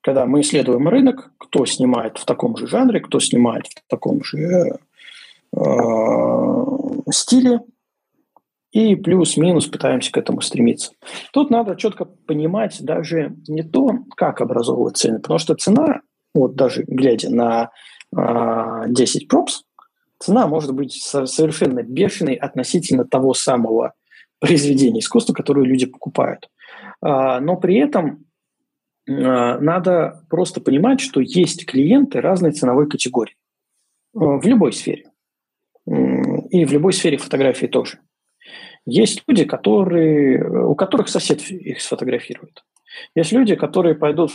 Когда 0.00 0.26
мы 0.26 0.42
исследуем 0.42 0.88
рынок, 0.88 1.32
кто 1.38 1.64
снимает 1.66 2.18
в 2.18 2.24
таком 2.24 2.56
же 2.56 2.66
жанре, 2.66 3.00
кто 3.00 3.20
снимает 3.20 3.66
в 3.66 3.82
таком 3.88 4.22
же 4.22 4.78
э, 5.56 5.58
стиле, 7.10 7.60
и 8.72 8.94
плюс-минус 8.96 9.66
пытаемся 9.66 10.12
к 10.12 10.18
этому 10.18 10.40
стремиться. 10.40 10.92
Тут 11.32 11.50
надо 11.50 11.76
четко 11.76 12.04
понимать 12.04 12.78
даже 12.80 13.34
не 13.48 13.62
то, 13.62 13.90
как 14.16 14.40
образовывать 14.40 14.96
цены, 14.96 15.20
потому 15.20 15.38
что 15.38 15.54
цена, 15.54 16.02
вот 16.34 16.54
даже 16.54 16.84
глядя 16.86 17.30
на 17.30 17.70
э, 18.16 18.84
10 18.88 19.28
пропс, 19.28 19.62
цена 20.18 20.46
может 20.46 20.74
быть 20.74 21.00
совершенно 21.02 21.82
бешеной 21.82 22.34
относительно 22.34 23.04
того 23.04 23.34
самого 23.34 23.94
произведения 24.40 25.00
искусства, 25.00 25.32
которое 25.32 25.64
люди 25.64 25.86
покупают. 25.86 26.48
А, 27.00 27.40
но 27.40 27.56
при 27.56 27.76
этом 27.76 28.24
а, 29.08 29.58
надо 29.58 30.24
просто 30.28 30.60
понимать, 30.60 31.00
что 31.00 31.20
есть 31.20 31.66
клиенты 31.66 32.20
разной 32.20 32.52
ценовой 32.52 32.88
категории 32.88 33.36
в 34.12 34.44
любой 34.44 34.72
сфере. 34.72 35.10
И 35.86 36.64
в 36.64 36.72
любой 36.72 36.92
сфере 36.92 37.16
фотографии 37.16 37.66
тоже. 37.66 38.00
Есть 38.90 39.22
люди, 39.26 39.44
которые, 39.44 40.42
у 40.64 40.74
которых 40.74 41.10
сосед 41.10 41.42
их 41.50 41.82
сфотографирует. 41.82 42.64
Есть 43.14 43.32
люди, 43.32 43.54
которые 43.54 43.94
пойдут 43.94 44.32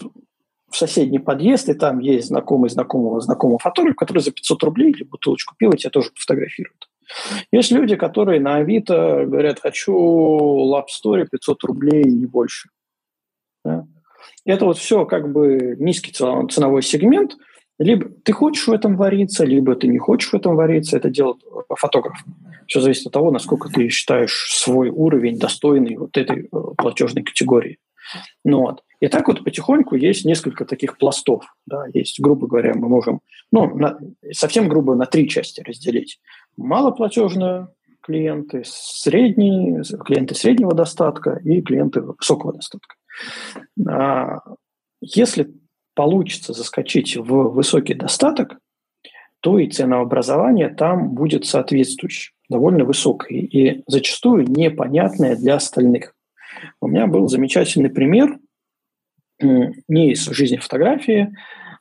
в 0.69 0.77
соседний 0.77 1.17
подъезд, 1.17 1.69
и 1.69 1.73
там 1.73 1.97
есть 1.97 2.27
знакомый 2.27 2.69
знакомого 2.69 3.19
знакомого 3.19 3.57
фотограф, 3.57 3.95
который 3.95 4.19
за 4.19 4.31
500 4.31 4.63
рублей 4.63 4.91
или 4.91 5.03
бутылочку 5.03 5.55
пива 5.57 5.75
тебя 5.75 5.89
тоже 5.89 6.11
фотографирует. 6.15 6.87
Есть 7.51 7.71
люди, 7.71 7.95
которые 7.95 8.39
на 8.39 8.57
Авито 8.57 9.25
говорят, 9.25 9.59
хочу 9.59 9.95
лап-стори 9.95 11.25
500 11.25 11.63
рублей, 11.63 12.03
не 12.03 12.27
больше. 12.27 12.69
Да? 13.65 13.87
Это 14.45 14.65
вот 14.65 14.77
все 14.77 15.05
как 15.05 15.31
бы 15.31 15.75
низкий 15.79 16.11
ценовой 16.11 16.83
сегмент. 16.83 17.37
Либо 17.80 18.09
ты 18.24 18.34
хочешь 18.34 18.67
в 18.67 18.71
этом 18.71 18.95
вариться, 18.95 19.45
либо 19.45 19.76
ты 19.76 19.88
не 19.88 19.97
хочешь 19.97 20.32
в 20.32 20.36
этом 20.36 20.55
вариться. 20.55 20.97
Это 20.97 21.09
делает 21.09 21.38
фотограф. 21.69 22.24
Все 22.67 22.82
зависит 22.82 23.07
от 23.07 23.13
того, 23.13 23.32
насколько 23.32 23.69
ты 23.69 23.89
считаешь 23.89 24.47
свой 24.51 24.89
уровень 24.89 25.38
достойный 25.38 25.97
вот 25.97 26.15
этой 26.17 26.45
э, 26.45 26.47
платежной 26.78 27.24
категории. 27.24 27.80
Ну, 28.43 28.61
вот. 28.61 28.84
И 28.99 29.07
так 29.07 29.28
вот 29.28 29.43
потихоньку 29.43 29.95
есть 29.95 30.24
несколько 30.24 30.65
таких 30.65 30.97
пластов. 30.97 31.43
Да, 31.65 31.86
есть, 31.93 32.19
грубо 32.19 32.47
говоря, 32.47 32.74
мы 32.76 32.88
можем 32.88 33.21
ну, 33.51 33.76
на, 33.76 33.99
совсем 34.32 34.69
грубо 34.69 34.95
на 34.95 35.05
три 35.05 35.28
части 35.28 35.61
разделить. 35.61 36.19
Малоплатежные 36.57 37.67
клиенты, 38.01 38.63
средние, 38.65 39.84
клиенты 40.05 40.36
среднего 40.36 40.74
достатка 40.74 41.39
и 41.43 41.61
клиенты 41.61 42.01
высокого 42.01 42.53
достатка. 42.53 42.95
А, 43.88 44.39
если 45.01 45.53
получится 45.93 46.53
заскочить 46.53 47.15
в 47.15 47.49
высокий 47.49 47.93
достаток, 47.93 48.57
то 49.41 49.59
и 49.59 49.69
ценообразование 49.69 50.69
там 50.69 51.09
будет 51.13 51.45
соответствующее, 51.45 52.33
довольно 52.49 52.85
высокое 52.85 53.39
и 53.39 53.83
зачастую 53.87 54.49
непонятное 54.49 55.35
для 55.35 55.55
остальных. 55.55 56.15
У 56.79 56.87
меня 56.87 57.07
был 57.07 57.27
замечательный 57.27 57.89
пример 57.89 58.37
не 59.39 60.11
из 60.11 60.25
жизни 60.25 60.57
фотографии, 60.57 61.35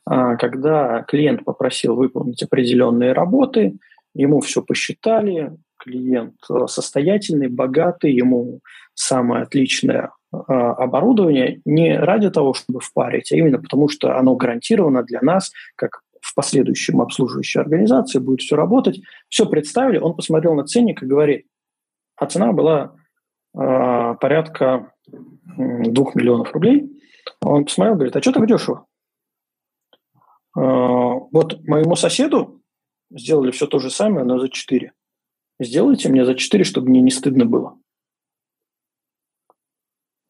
а 0.05 0.35
когда 0.35 1.03
клиент 1.03 1.45
попросил 1.45 1.95
выполнить 1.95 2.43
определенные 2.43 3.13
работы, 3.13 3.77
ему 4.13 4.41
все 4.41 4.61
посчитали, 4.61 5.55
клиент 5.77 6.35
э, 6.49 6.67
состоятельный, 6.67 7.47
богатый, 7.47 8.13
ему 8.13 8.59
самое 8.93 9.43
отличное 9.43 10.11
оборудование 10.33 11.61
не 11.63 11.95
ради 11.97 12.29
того, 12.31 12.53
чтобы 12.53 12.79
впарить, 12.79 13.31
а 13.31 13.35
именно 13.35 13.59
потому, 13.59 13.87
что 13.87 14.17
оно 14.17 14.35
гарантировано 14.35 15.03
для 15.03 15.21
нас, 15.21 15.51
как 15.75 16.01
в 16.21 16.35
последующем 16.35 17.01
обслуживающей 17.01 17.59
организации, 17.59 18.19
будет 18.19 18.41
все 18.41 18.55
работать. 18.55 19.01
Все 19.29 19.45
представили, 19.45 19.99
он 19.99 20.15
посмотрел 20.15 20.55
на 20.55 20.63
ценник 20.63 21.03
и 21.03 21.05
говорит, 21.05 21.45
а 22.15 22.25
цена 22.25 22.53
была 22.53 22.95
э, 23.55 24.15
порядка 24.19 24.93
двух 25.57 26.15
миллионов 26.15 26.53
рублей. 26.53 26.89
Он 27.41 27.65
посмотрел, 27.65 27.95
говорит, 27.95 28.15
а 28.15 28.21
что 28.21 28.31
так 28.31 28.47
дешево? 28.47 28.85
Э, 30.57 30.61
вот 30.61 31.59
моему 31.67 31.95
соседу 31.95 32.61
сделали 33.11 33.51
все 33.51 33.67
то 33.67 33.79
же 33.79 33.89
самое, 33.89 34.25
но 34.25 34.39
за 34.39 34.49
4. 34.49 34.93
Сделайте 35.59 36.09
мне 36.09 36.25
за 36.25 36.35
4, 36.35 36.63
чтобы 36.63 36.89
мне 36.89 37.01
не 37.01 37.11
стыдно 37.11 37.45
было. 37.45 37.77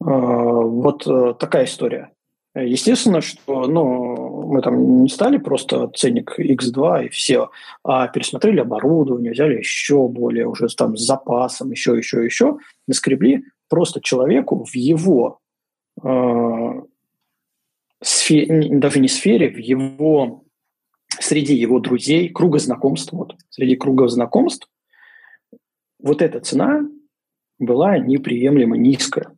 Э, 0.04 0.06
вот 0.06 1.06
э, 1.06 1.34
такая 1.38 1.64
история. 1.64 2.10
Естественно, 2.54 3.20
что 3.20 3.66
ну, 3.66 4.52
мы 4.52 4.62
там 4.62 5.02
не 5.02 5.08
стали 5.08 5.38
просто 5.38 5.88
ценник 5.88 6.38
X2 6.38 7.06
и 7.06 7.08
все, 7.08 7.50
а 7.82 8.06
пересмотрели 8.06 8.60
оборудование, 8.60 9.32
взяли 9.32 9.56
еще 9.56 10.06
более 10.06 10.46
уже 10.46 10.68
там 10.68 10.96
с 10.96 11.04
запасом, 11.04 11.72
еще, 11.72 11.96
еще, 11.96 12.24
еще, 12.24 12.58
наскребли 12.86 13.44
просто 13.68 14.00
человеку 14.00 14.64
в 14.64 14.72
его 14.76 15.40
э, 16.00 16.82
сфере, 18.00 18.68
даже 18.78 19.00
не 19.00 19.08
сфере, 19.08 19.50
в 19.50 19.58
его 19.58 20.44
среди 21.08 21.54
его 21.54 21.80
друзей, 21.80 22.28
круга 22.28 22.58
знакомств, 22.60 23.12
вот, 23.12 23.34
среди 23.48 23.74
круга 23.74 24.06
знакомств, 24.06 24.68
вот 25.98 26.22
эта 26.22 26.38
цена 26.38 26.82
была 27.58 27.98
неприемлемо 27.98 28.76
низкая 28.76 29.33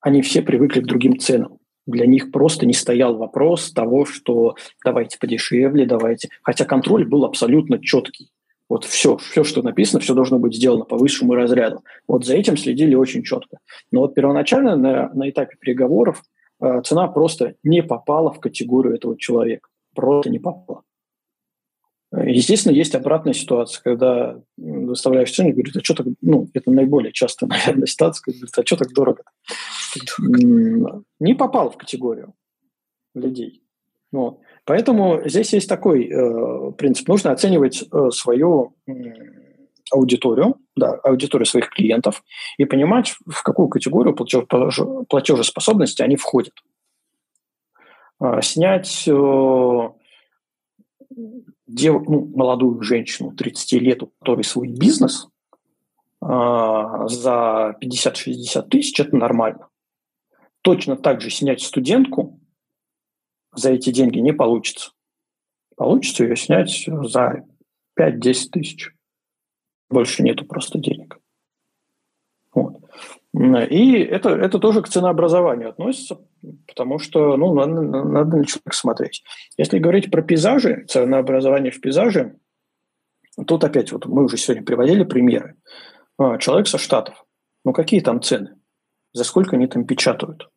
они 0.00 0.22
все 0.22 0.42
привыкли 0.42 0.80
к 0.80 0.86
другим 0.86 1.18
ценам. 1.18 1.58
Для 1.86 2.06
них 2.06 2.30
просто 2.32 2.66
не 2.66 2.74
стоял 2.74 3.16
вопрос 3.16 3.72
того, 3.72 4.04
что 4.04 4.56
давайте 4.84 5.18
подешевле, 5.18 5.86
давайте. 5.86 6.28
Хотя 6.42 6.64
контроль 6.64 7.06
был 7.06 7.24
абсолютно 7.24 7.78
четкий. 7.78 8.30
Вот 8.68 8.84
все, 8.84 9.16
все, 9.16 9.44
что 9.44 9.62
написано, 9.62 10.00
все 10.00 10.14
должно 10.14 10.38
быть 10.38 10.54
сделано 10.54 10.84
по 10.84 10.98
высшему 10.98 11.34
разряду. 11.34 11.82
Вот 12.06 12.26
за 12.26 12.34
этим 12.34 12.58
следили 12.58 12.94
очень 12.94 13.22
четко. 13.22 13.58
Но 13.90 14.00
вот 14.00 14.14
первоначально 14.14 14.76
на, 14.76 15.08
на 15.14 15.30
этапе 15.30 15.56
переговоров 15.58 16.22
э, 16.60 16.82
цена 16.84 17.08
просто 17.08 17.54
не 17.62 17.82
попала 17.82 18.30
в 18.30 18.40
категорию 18.40 18.94
этого 18.94 19.16
человека. 19.18 19.70
Просто 19.94 20.28
не 20.28 20.38
попала. 20.38 20.82
Естественно, 22.10 22.72
есть 22.72 22.94
обратная 22.94 23.34
ситуация, 23.34 23.82
когда 23.82 24.40
выставляешь 24.56 25.30
цену 25.30 25.50
и 25.50 25.52
говорит, 25.52 25.76
а 25.76 25.84
что 25.84 25.94
так, 25.94 26.06
ну, 26.22 26.48
это 26.54 26.70
наиболее 26.70 27.12
частая, 27.12 27.48
наверное, 27.66 27.86
ситуация, 27.86 28.22
когда 28.22 28.38
говорит, 28.38 28.58
а 28.58 28.66
что 28.66 28.76
так 28.76 28.92
дорого? 28.94 29.22
Не 31.20 31.34
попал 31.34 31.70
в 31.70 31.76
категорию 31.76 32.34
людей. 33.14 33.62
Вот. 34.10 34.40
Поэтому 34.64 35.20
здесь 35.26 35.52
есть 35.52 35.68
такой 35.68 36.08
э, 36.08 36.72
принцип. 36.72 37.08
Нужно 37.08 37.30
оценивать 37.30 37.82
э, 37.82 38.10
свою 38.10 38.74
э, 38.86 38.92
аудиторию, 39.90 40.56
да, 40.76 40.94
аудиторию 40.94 41.44
своих 41.44 41.68
клиентов 41.68 42.22
и 42.56 42.64
понимать, 42.64 43.16
в 43.26 43.42
какую 43.42 43.68
категорию 43.68 44.14
платежеспособности 44.14 46.00
они 46.00 46.16
входят. 46.16 46.54
Э, 48.20 48.40
снять 48.40 49.06
э, 49.06 49.90
дев, 51.68 52.02
ну, 52.08 52.26
молодую 52.34 52.82
женщину 52.82 53.32
30 53.32 53.72
лет, 53.74 54.02
у 54.02 54.06
которой 54.06 54.42
свой 54.42 54.68
бизнес, 54.68 55.28
э, 56.20 56.26
за 56.26 57.76
50-60 57.80 58.68
тысяч– 58.68 58.98
это 59.00 59.14
нормально. 59.16 59.68
Точно 60.62 60.96
так 60.96 61.20
же 61.20 61.30
снять 61.30 61.62
студентку 61.62 62.40
за 63.52 63.70
эти 63.72 63.90
деньги 63.90 64.18
не 64.18 64.32
получится. 64.32 64.92
Получится 65.76 66.24
ее 66.24 66.36
снять 66.36 66.86
за 66.86 67.44
5-10 67.98 68.50
тысяч. 68.50 68.90
Больше 69.88 70.22
нету 70.22 70.44
просто 70.44 70.78
денег. 70.78 71.18
Вот. 72.52 72.82
И 73.34 73.98
это, 73.98 74.30
это 74.30 74.58
тоже 74.58 74.82
к 74.82 74.88
ценообразованию 74.88 75.68
относится, 75.68 76.18
потому 76.66 76.98
что 76.98 77.36
ну, 77.36 77.54
надо, 77.54 77.82
надо 77.82 78.36
на 78.38 78.44
человека 78.46 78.74
смотреть. 78.74 79.22
Если 79.58 79.78
говорить 79.78 80.10
про 80.10 80.22
пейзажи, 80.22 80.86
ценообразование 80.88 81.70
в 81.70 81.80
пейзаже, 81.80 82.36
тут 83.46 83.64
опять 83.64 83.92
вот 83.92 84.06
мы 84.06 84.24
уже 84.24 84.38
сегодня 84.38 84.64
приводили 84.64 85.04
примеры. 85.04 85.56
А, 86.18 86.38
человек 86.38 86.68
со 86.68 86.78
Штатов. 86.78 87.24
Ну 87.64 87.72
какие 87.72 88.00
там 88.00 88.22
цены? 88.22 88.56
За 89.12 89.24
сколько 89.24 89.56
они 89.56 89.66
там 89.66 89.84
печатают? 89.84 90.48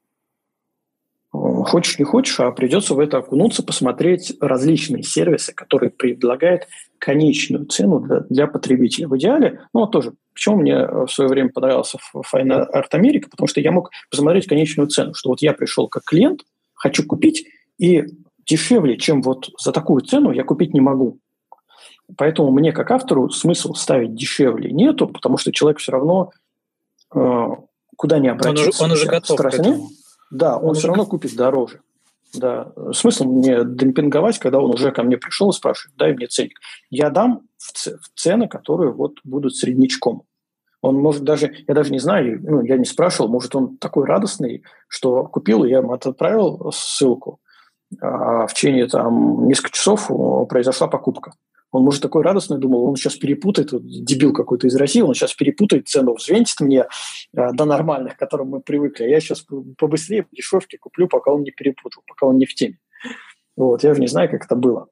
Хочешь, 1.31 1.99
не 1.99 2.05
хочешь, 2.05 2.39
а 2.39 2.51
придется 2.51 2.93
в 2.93 2.99
это 2.99 3.17
окунуться, 3.17 3.63
посмотреть 3.63 4.35
различные 4.41 5.03
сервисы, 5.03 5.53
которые 5.53 5.89
предлагают 5.89 6.67
конечную 7.01 7.65
цену 7.65 7.99
для, 7.99 8.19
для 8.29 8.47
потребителя. 8.47 9.07
В 9.07 9.17
идеале, 9.17 9.61
ну, 9.73 9.87
тоже, 9.87 10.13
почему 10.33 10.57
мне 10.57 10.85
в 10.85 11.07
свое 11.07 11.29
время 11.29 11.49
понравился 11.49 11.97
Fine 12.15 12.69
Art 12.71 12.91
America, 12.93 13.25
потому 13.29 13.47
что 13.47 13.59
я 13.59 13.71
мог 13.71 13.89
посмотреть 14.11 14.45
конечную 14.45 14.87
цену, 14.87 15.15
что 15.15 15.29
вот 15.29 15.41
я 15.41 15.53
пришел 15.53 15.87
как 15.87 16.03
клиент, 16.03 16.41
хочу 16.75 17.03
купить, 17.05 17.47
и 17.79 18.03
дешевле, 18.45 18.97
чем 18.97 19.23
вот 19.23 19.49
за 19.59 19.71
такую 19.71 20.01
цену 20.01 20.31
я 20.31 20.43
купить 20.43 20.75
не 20.75 20.79
могу. 20.79 21.17
Поэтому 22.17 22.51
мне, 22.51 22.71
как 22.71 22.91
автору, 22.91 23.31
смысл 23.31 23.73
ставить 23.73 24.13
дешевле 24.13 24.71
нету, 24.71 25.07
потому 25.07 25.37
что 25.37 25.51
человек 25.51 25.79
все 25.79 25.93
равно 25.93 26.31
э, 27.15 27.47
куда 27.95 28.19
не 28.19 28.27
обратится. 28.27 28.83
Он 28.83 28.91
уже, 28.91 29.05
он 29.05 29.09
уже 29.09 29.11
готов 29.11 29.37
к 29.39 29.45
этому. 29.45 29.89
Да, 30.29 30.57
он, 30.57 30.69
он 30.69 30.75
все 30.75 30.87
равно 30.87 31.05
купит 31.07 31.35
дороже. 31.35 31.81
Да. 32.33 32.71
Смысл 32.93 33.25
мне 33.25 33.63
демпинговать, 33.65 34.39
когда 34.39 34.59
он 34.59 34.73
уже 34.73 34.91
ко 34.91 35.03
мне 35.03 35.17
пришел 35.17 35.49
и 35.49 35.53
спрашивает, 35.53 35.97
дай 35.97 36.13
мне 36.13 36.27
ценник. 36.27 36.59
Я 36.89 37.09
дам 37.09 37.41
в, 37.57 37.73
цены, 38.15 38.47
которые 38.47 38.91
вот 38.91 39.19
будут 39.23 39.55
среднячком. 39.55 40.23
Он 40.81 40.95
может 40.95 41.23
даже, 41.23 41.53
я 41.67 41.73
даже 41.73 41.91
не 41.91 41.99
знаю, 41.99 42.39
ну, 42.41 42.61
я 42.63 42.77
не 42.77 42.85
спрашивал, 42.85 43.29
может, 43.29 43.55
он 43.55 43.77
такой 43.77 44.05
радостный, 44.05 44.63
что 44.87 45.25
купил, 45.25 45.63
я 45.63 45.77
ему 45.77 45.93
отправил 45.93 46.71
ссылку, 46.73 47.39
а 48.01 48.47
в 48.47 48.53
течение 48.53 48.87
там 48.87 49.47
нескольких 49.47 49.75
часов 49.75 50.09
произошла 50.49 50.87
покупка. 50.87 51.33
Он, 51.71 51.83
может, 51.83 52.01
такой 52.01 52.21
радостный 52.23 52.57
думал, 52.57 52.83
он 52.83 52.97
сейчас 52.97 53.15
перепутает, 53.15 53.71
вот, 53.71 53.83
дебил 53.85 54.33
какой-то 54.33 54.67
из 54.67 54.75
России, 54.75 55.01
он 55.01 55.13
сейчас 55.13 55.33
перепутает 55.33 55.87
цену, 55.87 56.15
взвентит 56.15 56.59
мне 56.59 56.85
э, 57.33 57.51
до 57.53 57.63
нормальных, 57.63 58.17
к 58.17 58.19
которым 58.19 58.49
мы 58.49 58.61
привыкли. 58.61 59.05
Я 59.05 59.21
сейчас 59.21 59.45
побыстрее, 59.77 60.23
по 60.23 60.35
дешевке 60.35 60.77
куплю, 60.77 61.07
пока 61.07 61.31
он 61.31 61.43
не 61.43 61.51
перепутал, 61.51 62.03
пока 62.05 62.27
он 62.27 62.37
не 62.37 62.45
в 62.45 62.53
теме. 62.53 62.77
Вот, 63.55 63.83
я 63.83 63.93
же 63.93 64.01
не 64.01 64.07
знаю, 64.07 64.29
как 64.29 64.45
это 64.45 64.55
было. 64.55 64.87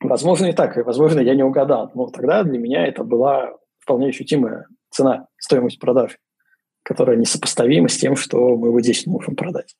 Возможно, 0.00 0.46
и 0.46 0.52
так, 0.52 0.76
и, 0.76 0.82
возможно, 0.82 1.20
я 1.20 1.34
не 1.34 1.42
угадал. 1.42 1.90
Но 1.94 2.08
тогда 2.08 2.42
для 2.42 2.58
меня 2.58 2.86
это 2.86 3.02
была 3.02 3.56
вполне 3.78 4.08
ощутимая 4.08 4.66
цена, 4.90 5.28
стоимость 5.38 5.78
продаж, 5.78 6.18
которая 6.82 7.16
несопоставима 7.16 7.88
с 7.88 7.96
тем, 7.96 8.16
что 8.16 8.56
мы 8.56 8.70
вот 8.70 8.82
здесь 8.82 9.06
можем 9.06 9.34
продать. 9.34 9.74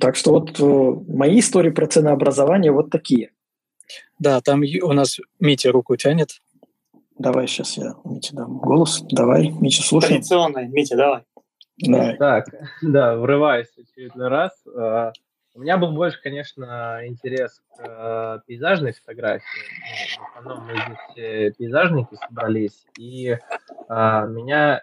Так 0.00 0.16
что 0.16 0.32
вот 0.32 0.58
э, 0.58 1.12
мои 1.12 1.38
истории 1.38 1.70
про 1.70 1.86
ценообразование 1.86 2.72
вот 2.72 2.90
такие– 2.90 3.30
да, 4.18 4.40
там 4.40 4.62
у 4.82 4.92
нас 4.92 5.18
Митя 5.38 5.72
руку 5.72 5.96
тянет. 5.96 6.40
Давай 7.20 7.46
сейчас 7.46 7.76
я 7.76 7.94
Мите 8.04 8.34
дам 8.34 8.56
голос. 8.58 9.02
Давай, 9.10 9.50
Митя, 9.50 9.82
слушай. 9.82 10.08
Традиционный. 10.08 10.68
Митя, 10.68 10.96
давай. 10.96 11.22
Давай. 11.76 12.16
Так, 12.16 12.46
да, 12.82 13.16
врываюсь 13.16 13.68
очередной 13.76 14.28
раз. 14.28 14.52
А, 14.74 15.12
у 15.54 15.60
меня 15.60 15.76
был 15.76 15.92
больше, 15.92 16.18
конечно, 16.22 17.00
интерес 17.04 17.60
к 17.76 17.82
э, 17.86 18.38
пейзажной 18.46 18.92
фотографии. 18.92 19.44
Ну, 20.16 20.24
в 20.24 20.38
основном 20.38 20.66
мы 20.66 20.74
здесь 21.12 21.56
пейзажники 21.56 22.14
собрались, 22.14 22.86
и 22.98 23.36
а, 23.88 24.24
меня 24.24 24.82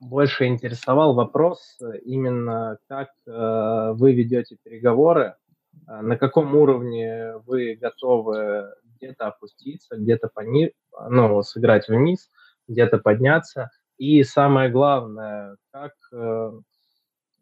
больше 0.00 0.46
интересовал 0.46 1.14
вопрос 1.14 1.78
именно, 2.04 2.78
как 2.88 3.10
э, 3.26 3.92
вы 3.94 4.14
ведете 4.14 4.56
переговоры 4.62 5.36
на 5.86 6.16
каком 6.16 6.54
уровне 6.54 7.36
вы 7.46 7.74
готовы 7.74 8.74
где-то 8.98 9.28
опуститься, 9.28 9.96
где-то 9.96 10.28
пони... 10.28 10.72
ну, 11.08 11.42
сыграть 11.42 11.88
вниз, 11.88 12.30
где-то 12.66 12.98
подняться. 12.98 13.70
И 13.96 14.22
самое 14.22 14.70
главное, 14.70 15.56
как... 15.72 15.94
Э, 16.12 16.52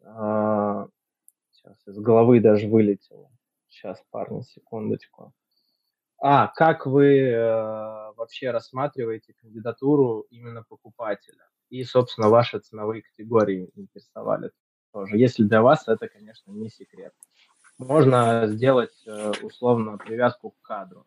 э, 0.03 0.87
сейчас 1.51 1.87
из 1.87 1.97
головы 1.99 2.39
даже 2.39 2.67
вылетело. 2.67 3.29
Сейчас, 3.67 4.01
парни, 4.09 4.41
секундочку. 4.41 5.33
А, 6.19 6.47
как 6.47 6.87
вы 6.87 7.19
э, 7.19 8.11
вообще 8.15 8.49
рассматриваете 8.49 9.33
кандидатуру 9.33 10.25
именно 10.31 10.63
покупателя? 10.67 11.47
И, 11.69 11.83
собственно, 11.83 12.29
ваши 12.29 12.59
ценовые 12.59 13.03
категории 13.03 13.69
интересовали 13.75 14.51
тоже. 14.93 15.17
Если 15.17 15.43
для 15.43 15.61
вас 15.61 15.87
это, 15.87 16.07
конечно, 16.07 16.51
не 16.51 16.69
секрет 16.69 17.13
можно 17.77 18.47
сделать 18.47 19.03
э, 19.05 19.31
условно 19.41 19.97
привязку 19.97 20.51
к 20.51 20.61
кадру. 20.61 21.05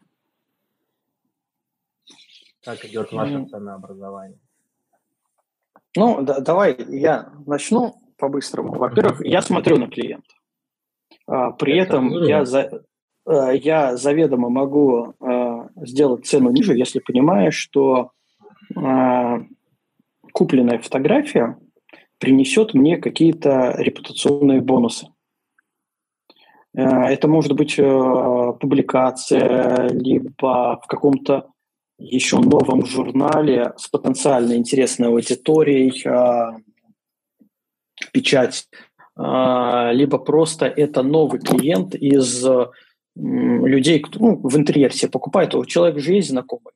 Как 2.62 2.84
идет 2.84 3.10
ваше 3.12 3.46
ценообразование? 3.46 4.38
Ну, 5.96 6.22
да, 6.22 6.40
давай 6.40 6.76
я 6.88 7.32
начну 7.46 8.00
по-быстрому. 8.16 8.74
Во-первых, 8.74 9.24
я 9.24 9.42
смотрю 9.42 9.78
на 9.78 9.88
клиента. 9.88 10.34
А, 11.26 11.50
при 11.52 11.78
Это 11.78 11.96
этом 11.96 12.10
я, 12.22 12.44
за, 12.44 12.84
э, 13.26 13.56
я 13.56 13.96
заведомо 13.96 14.50
могу 14.50 15.14
э, 15.18 15.68
сделать 15.76 16.26
цену 16.26 16.50
ниже, 16.50 16.76
если 16.76 17.00
понимаю, 17.00 17.52
что 17.52 18.12
купленная 20.32 20.78
фотография 20.78 21.58
принесет 22.18 22.72
мне 22.72 22.98
какие-то 22.98 23.74
репутационные 23.78 24.60
бонусы. 24.60 25.08
Э, 26.74 26.82
это 26.82 27.28
может 27.28 27.52
быть 27.52 27.78
э, 27.78 28.52
публикация, 28.60 29.88
либо 29.88 30.80
в 30.82 30.86
каком-то 30.86 31.48
еще 31.98 32.38
новом 32.38 32.86
журнале 32.86 33.74
с 33.76 33.88
потенциально 33.88 34.54
интересной 34.54 35.08
аудиторией, 35.08 36.02
э, 36.06 36.58
печать, 38.12 38.68
либо 39.16 40.16
просто 40.16 40.64
это 40.64 41.02
новый 41.02 41.40
клиент 41.40 41.94
из 41.94 42.46
людей, 43.14 44.00
кто 44.00 44.18
ну, 44.18 44.36
в 44.36 44.56
интерьере 44.56 44.94
себе 44.94 45.10
покупает, 45.10 45.54
у 45.54 45.66
человека 45.66 46.00
же 46.00 46.14
есть 46.14 46.30
знакомые. 46.30 46.72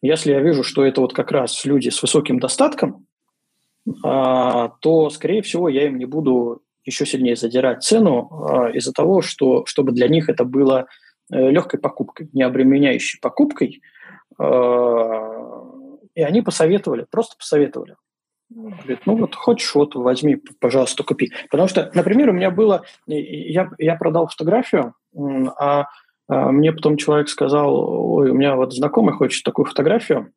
Если 0.00 0.32
я 0.32 0.40
вижу, 0.40 0.64
что 0.64 0.82
это 0.82 1.02
вот 1.02 1.12
как 1.12 1.30
раз 1.30 1.62
люди 1.66 1.90
с 1.90 2.00
высоким 2.00 2.38
достатком, 2.38 3.06
то, 3.84 5.10
скорее 5.10 5.42
всего, 5.42 5.68
я 5.68 5.88
им 5.88 5.98
не 5.98 6.06
буду 6.06 6.62
еще 6.84 7.06
сильнее 7.06 7.36
задирать 7.36 7.82
цену 7.82 8.28
э, 8.30 8.72
из-за 8.72 8.92
того, 8.92 9.22
что 9.22 9.64
чтобы 9.66 9.92
для 9.92 10.08
них 10.08 10.28
это 10.28 10.44
было 10.44 10.86
э, 11.32 11.50
легкой 11.50 11.80
покупкой, 11.80 12.28
не 12.32 12.42
обременяющей 12.42 13.20
покупкой. 13.20 13.82
Э, 14.38 15.40
и 16.14 16.22
они 16.22 16.42
посоветовали, 16.42 17.06
просто 17.10 17.36
посоветовали. 17.36 17.96
Говорит, 18.50 19.00
ну 19.06 19.16
вот 19.16 19.36
хочешь, 19.36 19.72
вот 19.76 19.94
возьми, 19.94 20.36
пожалуйста, 20.58 21.04
купи. 21.04 21.30
Потому 21.50 21.68
что, 21.68 21.90
например, 21.94 22.30
у 22.30 22.32
меня 22.32 22.50
было, 22.50 22.82
я, 23.06 23.70
я 23.78 23.94
продал 23.94 24.26
фотографию, 24.26 24.94
а, 25.14 25.86
а 26.28 26.50
мне 26.50 26.72
потом 26.72 26.96
человек 26.96 27.28
сказал, 27.28 27.72
ой, 27.76 28.30
у 28.30 28.34
меня 28.34 28.56
вот 28.56 28.74
знакомый 28.74 29.14
хочет 29.14 29.44
такую 29.44 29.66
фотографию, 29.66 30.32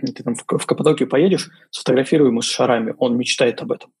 ты 0.00 0.22
там 0.22 0.34
в, 0.34 0.44
в 0.46 0.66
Каппадокию 0.66 1.08
поедешь, 1.08 1.50
сфотографируй 1.70 2.28
ему 2.28 2.40
с 2.40 2.46
шарами, 2.46 2.94
он 2.98 3.18
мечтает 3.18 3.60
об 3.60 3.72
этом. 3.72 3.92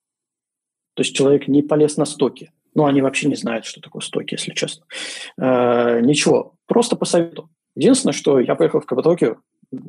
То 0.98 1.02
есть 1.02 1.14
человек 1.14 1.46
не 1.46 1.62
полез 1.62 1.96
на 1.96 2.04
стоки. 2.04 2.50
Ну, 2.74 2.84
они 2.84 3.02
вообще 3.02 3.28
не 3.28 3.36
знают, 3.36 3.66
что 3.66 3.80
такое 3.80 4.02
стоки, 4.02 4.34
если 4.34 4.52
честно. 4.52 4.84
Э, 5.40 6.00
ничего, 6.00 6.54
просто 6.66 6.96
по 6.96 7.04
совету. 7.04 7.48
Единственное, 7.76 8.12
что 8.12 8.40
я 8.40 8.56
поехал 8.56 8.80
в 8.80 8.84
Каппадокию, 8.84 9.40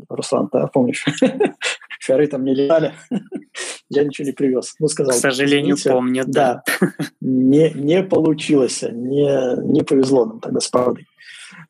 Руслан, 0.07 0.49
да, 0.53 0.67
помнишь? 0.67 1.03
Шары 1.99 2.27
там 2.27 2.43
не 2.43 2.53
летали. 2.53 2.93
я 3.89 4.03
ничего 4.03 4.27
не 4.27 4.33
привез. 4.33 4.75
Ну, 4.77 4.87
сказал. 4.87 5.15
К 5.15 5.17
сожалению, 5.19 5.77
помню, 5.83 6.25
да. 6.27 6.61
не, 7.21 7.71
не 7.71 8.03
получилось, 8.03 8.83
не, 8.83 9.65
не 9.65 9.81
повезло 9.81 10.27
нам 10.27 10.39
тогда 10.39 10.59
с 10.59 10.67
правдой. 10.67 11.07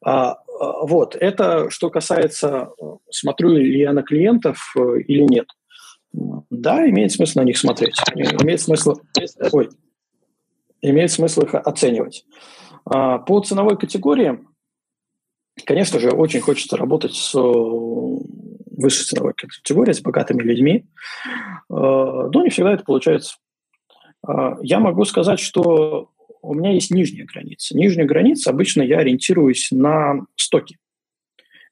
А, 0.04 0.32
а, 0.60 0.86
вот, 0.86 1.16
это 1.16 1.70
что 1.70 1.90
касается, 1.90 2.72
смотрю 3.10 3.52
ли 3.52 3.80
я 3.80 3.94
на 3.94 4.04
клиентов 4.04 4.74
э, 4.78 5.00
или 5.08 5.22
нет. 5.22 5.48
Да, 6.12 6.90
имеет 6.90 7.12
смысл 7.12 7.40
на 7.40 7.44
них 7.44 7.58
смотреть. 7.58 7.96
Имеет 8.16 8.62
смысл, 8.62 8.96
ой, 9.52 9.70
имеет 10.82 11.12
смысл 11.12 11.42
их 11.42 11.56
оценивать. 11.56 12.26
А, 12.86 13.20
по 13.20 13.40
ценовой 13.42 13.78
категории, 13.78 14.40
конечно 15.66 16.00
же, 16.00 16.12
очень 16.12 16.40
хочется 16.40 16.78
работать 16.78 17.14
с 17.14 17.36
э, 17.36 17.40
высшей 17.40 19.06
ценовой 19.06 19.34
категорией, 19.34 19.94
с 19.94 20.02
богатыми 20.02 20.42
людьми, 20.42 20.86
а, 21.70 22.30
но 22.30 22.44
не 22.44 22.50
всегда 22.50 22.74
это 22.74 22.84
получается. 22.84 23.38
А, 24.26 24.58
я 24.62 24.80
могу 24.80 25.06
сказать, 25.06 25.40
что 25.40 26.10
у 26.42 26.54
меня 26.54 26.72
есть 26.72 26.92
нижняя 26.92 27.26
граница. 27.26 27.78
Нижняя 27.78 28.08
граница 28.08 28.50
обычно 28.50 28.82
я 28.82 29.00
ориентируюсь 29.00 29.70
на 29.72 30.26
стоки. 30.36 30.78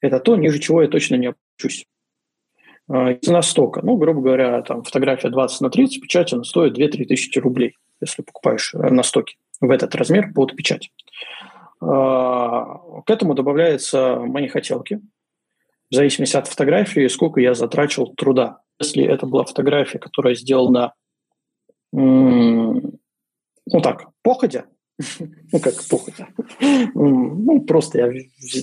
Это 0.02 0.20
то, 0.20 0.36
ниже 0.36 0.60
чего 0.60 0.82
я 0.82 0.88
точно 0.88 1.16
не 1.16 1.28
опущусь. 1.28 1.88
Цена 2.90 3.42
стока, 3.42 3.82
ну, 3.84 3.98
грубо 3.98 4.22
говоря, 4.22 4.62
там 4.62 4.84
фотография 4.84 5.30
20 5.30 5.62
на 5.62 5.70
30, 5.70 6.02
печать 6.02 6.32
она 6.32 6.44
стоит 6.44 6.78
2-3 6.78 7.06
тысячи 7.06 7.38
рублей, 7.40 7.76
если 8.00 8.22
покупаешь 8.22 8.74
э, 8.74 8.78
на 8.78 9.04
стоке 9.04 9.36
в 9.60 9.70
этот 9.70 9.94
размер 9.96 10.32
под 10.34 10.56
печать. 10.56 10.90
А, 11.82 12.78
к 13.06 13.10
этому 13.10 13.34
добавляются 13.34 14.16
мои 14.16 14.48
хотелки, 14.48 15.02
в 15.92 15.96
зависимости 15.96 16.38
от 16.38 16.48
фотографии, 16.48 17.08
сколько 17.08 17.42
я 17.42 17.54
затрачивал 17.54 18.14
труда. 18.16 18.62
Если 18.80 19.04
это 19.04 19.26
была 19.26 19.44
фотография, 19.44 20.00
которая 20.00 20.36
сделана, 20.36 20.94
ну 21.92 22.92
так, 23.82 24.08
походя, 24.22 24.66
Ну, 25.52 25.60
как 25.60 25.76
похуй. 25.90 26.14
Ну, 26.94 27.62
просто 27.62 28.00
я 28.00 28.14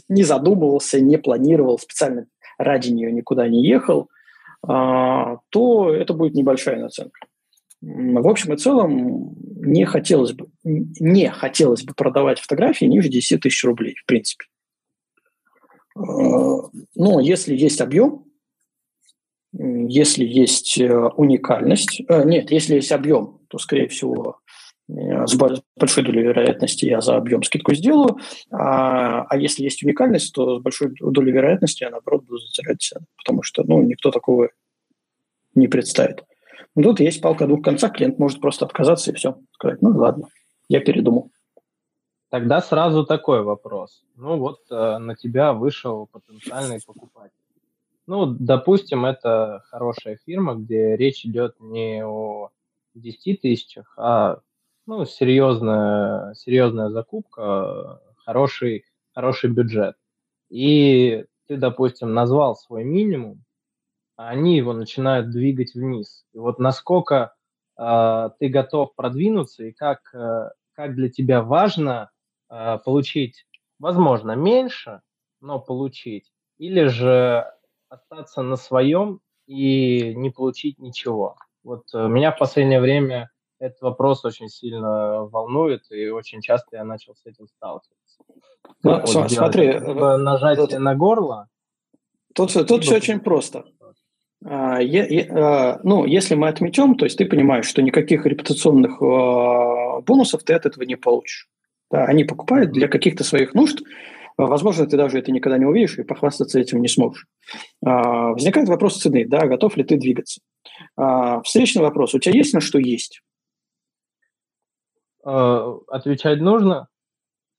не 0.08 0.22
задумывался, 0.22 1.00
не 1.00 1.16
планировал, 1.16 1.78
специально 1.78 2.26
ради 2.58 2.90
нее 2.90 3.12
никуда 3.12 3.48
не 3.48 3.66
ехал, 3.66 4.08
а, 4.62 5.38
то 5.50 5.92
это 5.92 6.14
будет 6.14 6.34
небольшая 6.34 6.80
наценка. 6.80 7.20
В 7.80 8.28
общем 8.28 8.54
и 8.54 8.56
целом, 8.56 9.34
не 9.56 9.84
хотелось 9.84 10.32
бы, 10.32 10.48
не 10.62 11.30
хотелось 11.30 11.84
бы 11.84 11.92
продавать 11.94 12.40
фотографии 12.40 12.86
ниже 12.86 13.08
10 13.08 13.40
тысяч 13.40 13.62
рублей, 13.64 13.94
в 13.96 14.06
принципе. 14.06 14.46
А, 15.96 16.00
но 16.94 17.20
если 17.20 17.54
есть 17.54 17.80
объем, 17.80 18.24
если 19.56 20.24
есть 20.24 20.78
э, 20.80 20.92
уникальность, 21.16 22.02
э, 22.08 22.24
нет, 22.24 22.50
если 22.50 22.76
есть 22.76 22.90
объем, 22.90 23.40
то, 23.48 23.58
скорее 23.58 23.86
всего, 23.86 24.40
с 24.88 25.34
большой 25.34 26.04
долей 26.04 26.22
вероятности 26.22 26.84
я 26.84 27.00
за 27.00 27.16
объем 27.16 27.42
скидку 27.42 27.74
сделаю, 27.74 28.18
а, 28.50 29.22
а 29.22 29.36
если 29.38 29.62
есть 29.62 29.82
уникальность, 29.82 30.34
то 30.34 30.58
с 30.58 30.62
большой 30.62 30.94
долей 31.00 31.32
вероятности 31.32 31.84
я, 31.84 31.90
наоборот, 31.90 32.24
буду 32.24 32.38
затирать 32.38 32.82
цены, 32.82 33.06
потому 33.16 33.42
что 33.42 33.64
ну, 33.64 33.82
никто 33.82 34.10
такого 34.10 34.50
не 35.54 35.68
представит. 35.68 36.24
Но 36.74 36.82
тут 36.82 37.00
есть 37.00 37.22
палка 37.22 37.46
двух 37.46 37.62
концах, 37.62 37.92
клиент 37.92 38.18
может 38.18 38.40
просто 38.40 38.66
отказаться 38.66 39.10
и 39.10 39.14
все, 39.14 39.38
сказать, 39.52 39.80
ну 39.80 39.90
ладно, 39.96 40.28
я 40.68 40.80
передумал. 40.80 41.30
Тогда 42.28 42.60
сразу 42.60 43.06
такой 43.06 43.42
вопрос. 43.42 44.02
Ну 44.16 44.38
вот 44.38 44.58
э, 44.70 44.98
на 44.98 45.14
тебя 45.14 45.52
вышел 45.52 46.08
потенциальный 46.10 46.80
покупатель. 46.84 47.30
Ну, 48.06 48.26
допустим, 48.26 49.04
это 49.06 49.62
хорошая 49.68 50.18
фирма, 50.26 50.56
где 50.56 50.96
речь 50.96 51.24
идет 51.24 51.54
не 51.60 52.04
о 52.04 52.50
10 52.94 53.40
тысячах, 53.40 53.94
а 53.96 54.40
ну, 54.86 55.04
серьезная, 55.04 56.34
серьезная 56.34 56.90
закупка, 56.90 58.00
хороший, 58.24 58.84
хороший 59.14 59.50
бюджет. 59.50 59.96
И 60.50 61.24
ты, 61.46 61.56
допустим, 61.56 62.14
назвал 62.14 62.56
свой 62.56 62.84
минимум, 62.84 63.44
а 64.16 64.28
они 64.28 64.56
его 64.56 64.72
начинают 64.72 65.30
двигать 65.30 65.74
вниз. 65.74 66.24
И 66.32 66.38
вот 66.38 66.58
насколько 66.58 67.34
э, 67.78 68.30
ты 68.38 68.48
готов 68.48 68.94
продвинуться 68.94 69.64
и 69.64 69.72
как, 69.72 70.00
э, 70.14 70.50
как 70.74 70.94
для 70.94 71.08
тебя 71.08 71.42
важно 71.42 72.10
э, 72.50 72.78
получить, 72.84 73.46
возможно, 73.78 74.32
меньше, 74.32 75.00
но 75.40 75.58
получить, 75.58 76.30
или 76.58 76.86
же 76.86 77.50
остаться 77.88 78.42
на 78.42 78.56
своем 78.56 79.20
и 79.46 80.14
не 80.14 80.30
получить 80.30 80.78
ничего. 80.78 81.36
Вот 81.62 81.84
э, 81.94 82.06
меня 82.06 82.32
в 82.32 82.38
последнее 82.38 82.80
время 82.80 83.30
этот 83.64 83.80
вопрос 83.80 84.24
очень 84.24 84.48
сильно 84.48 85.24
волнует, 85.24 85.82
и 85.90 86.08
очень 86.08 86.40
часто 86.40 86.76
я 86.76 86.84
начал 86.84 87.14
с 87.14 87.24
этим 87.26 87.46
сталкиваться. 87.48 88.22
Ну, 88.82 89.00
вот 89.00 89.30
смотри, 89.30 89.72
либо 89.72 90.16
нажатие 90.16 90.66
тут, 90.66 90.78
на 90.78 90.94
горло. 90.94 91.48
Тут, 92.34 92.52
тут 92.52 92.84
все 92.84 92.96
очень 92.96 93.20
просто. 93.20 93.64
А, 94.44 94.80
я, 94.80 95.06
я, 95.06 95.26
а, 95.30 95.80
ну, 95.82 96.04
если 96.04 96.34
мы 96.34 96.48
отметем, 96.48 96.96
то 96.96 97.06
есть 97.06 97.16
ты 97.16 97.24
понимаешь, 97.24 97.66
что 97.66 97.82
никаких 97.82 98.26
репутационных 98.26 99.00
а, 99.00 100.00
бонусов 100.02 100.42
ты 100.44 100.54
от 100.54 100.66
этого 100.66 100.84
не 100.84 100.96
получишь. 100.96 101.48
Да, 101.90 102.04
они 102.04 102.24
покупают 102.24 102.72
для 102.72 102.88
каких-то 102.88 103.24
своих 103.24 103.54
нужд, 103.54 103.80
Возможно, 104.36 104.86
ты 104.86 104.96
даже 104.96 105.18
это 105.18 105.30
никогда 105.30 105.58
не 105.58 105.64
увидишь 105.64 105.96
и 105.98 106.02
похвастаться 106.02 106.58
этим 106.58 106.80
не 106.82 106.88
сможешь. 106.88 107.26
А, 107.84 108.30
возникает 108.32 108.68
вопрос 108.68 108.98
цены, 108.98 109.26
да, 109.26 109.46
готов 109.46 109.76
ли 109.76 109.84
ты 109.84 109.96
двигаться. 109.96 110.40
А, 110.96 111.40
встречный 111.42 111.82
вопрос, 111.82 112.14
у 112.14 112.18
тебя 112.18 112.34
есть 112.34 112.52
на 112.52 112.60
что 112.60 112.78
есть? 112.78 113.20
А, 115.24 115.78
отвечать 115.88 116.40
нужно? 116.40 116.88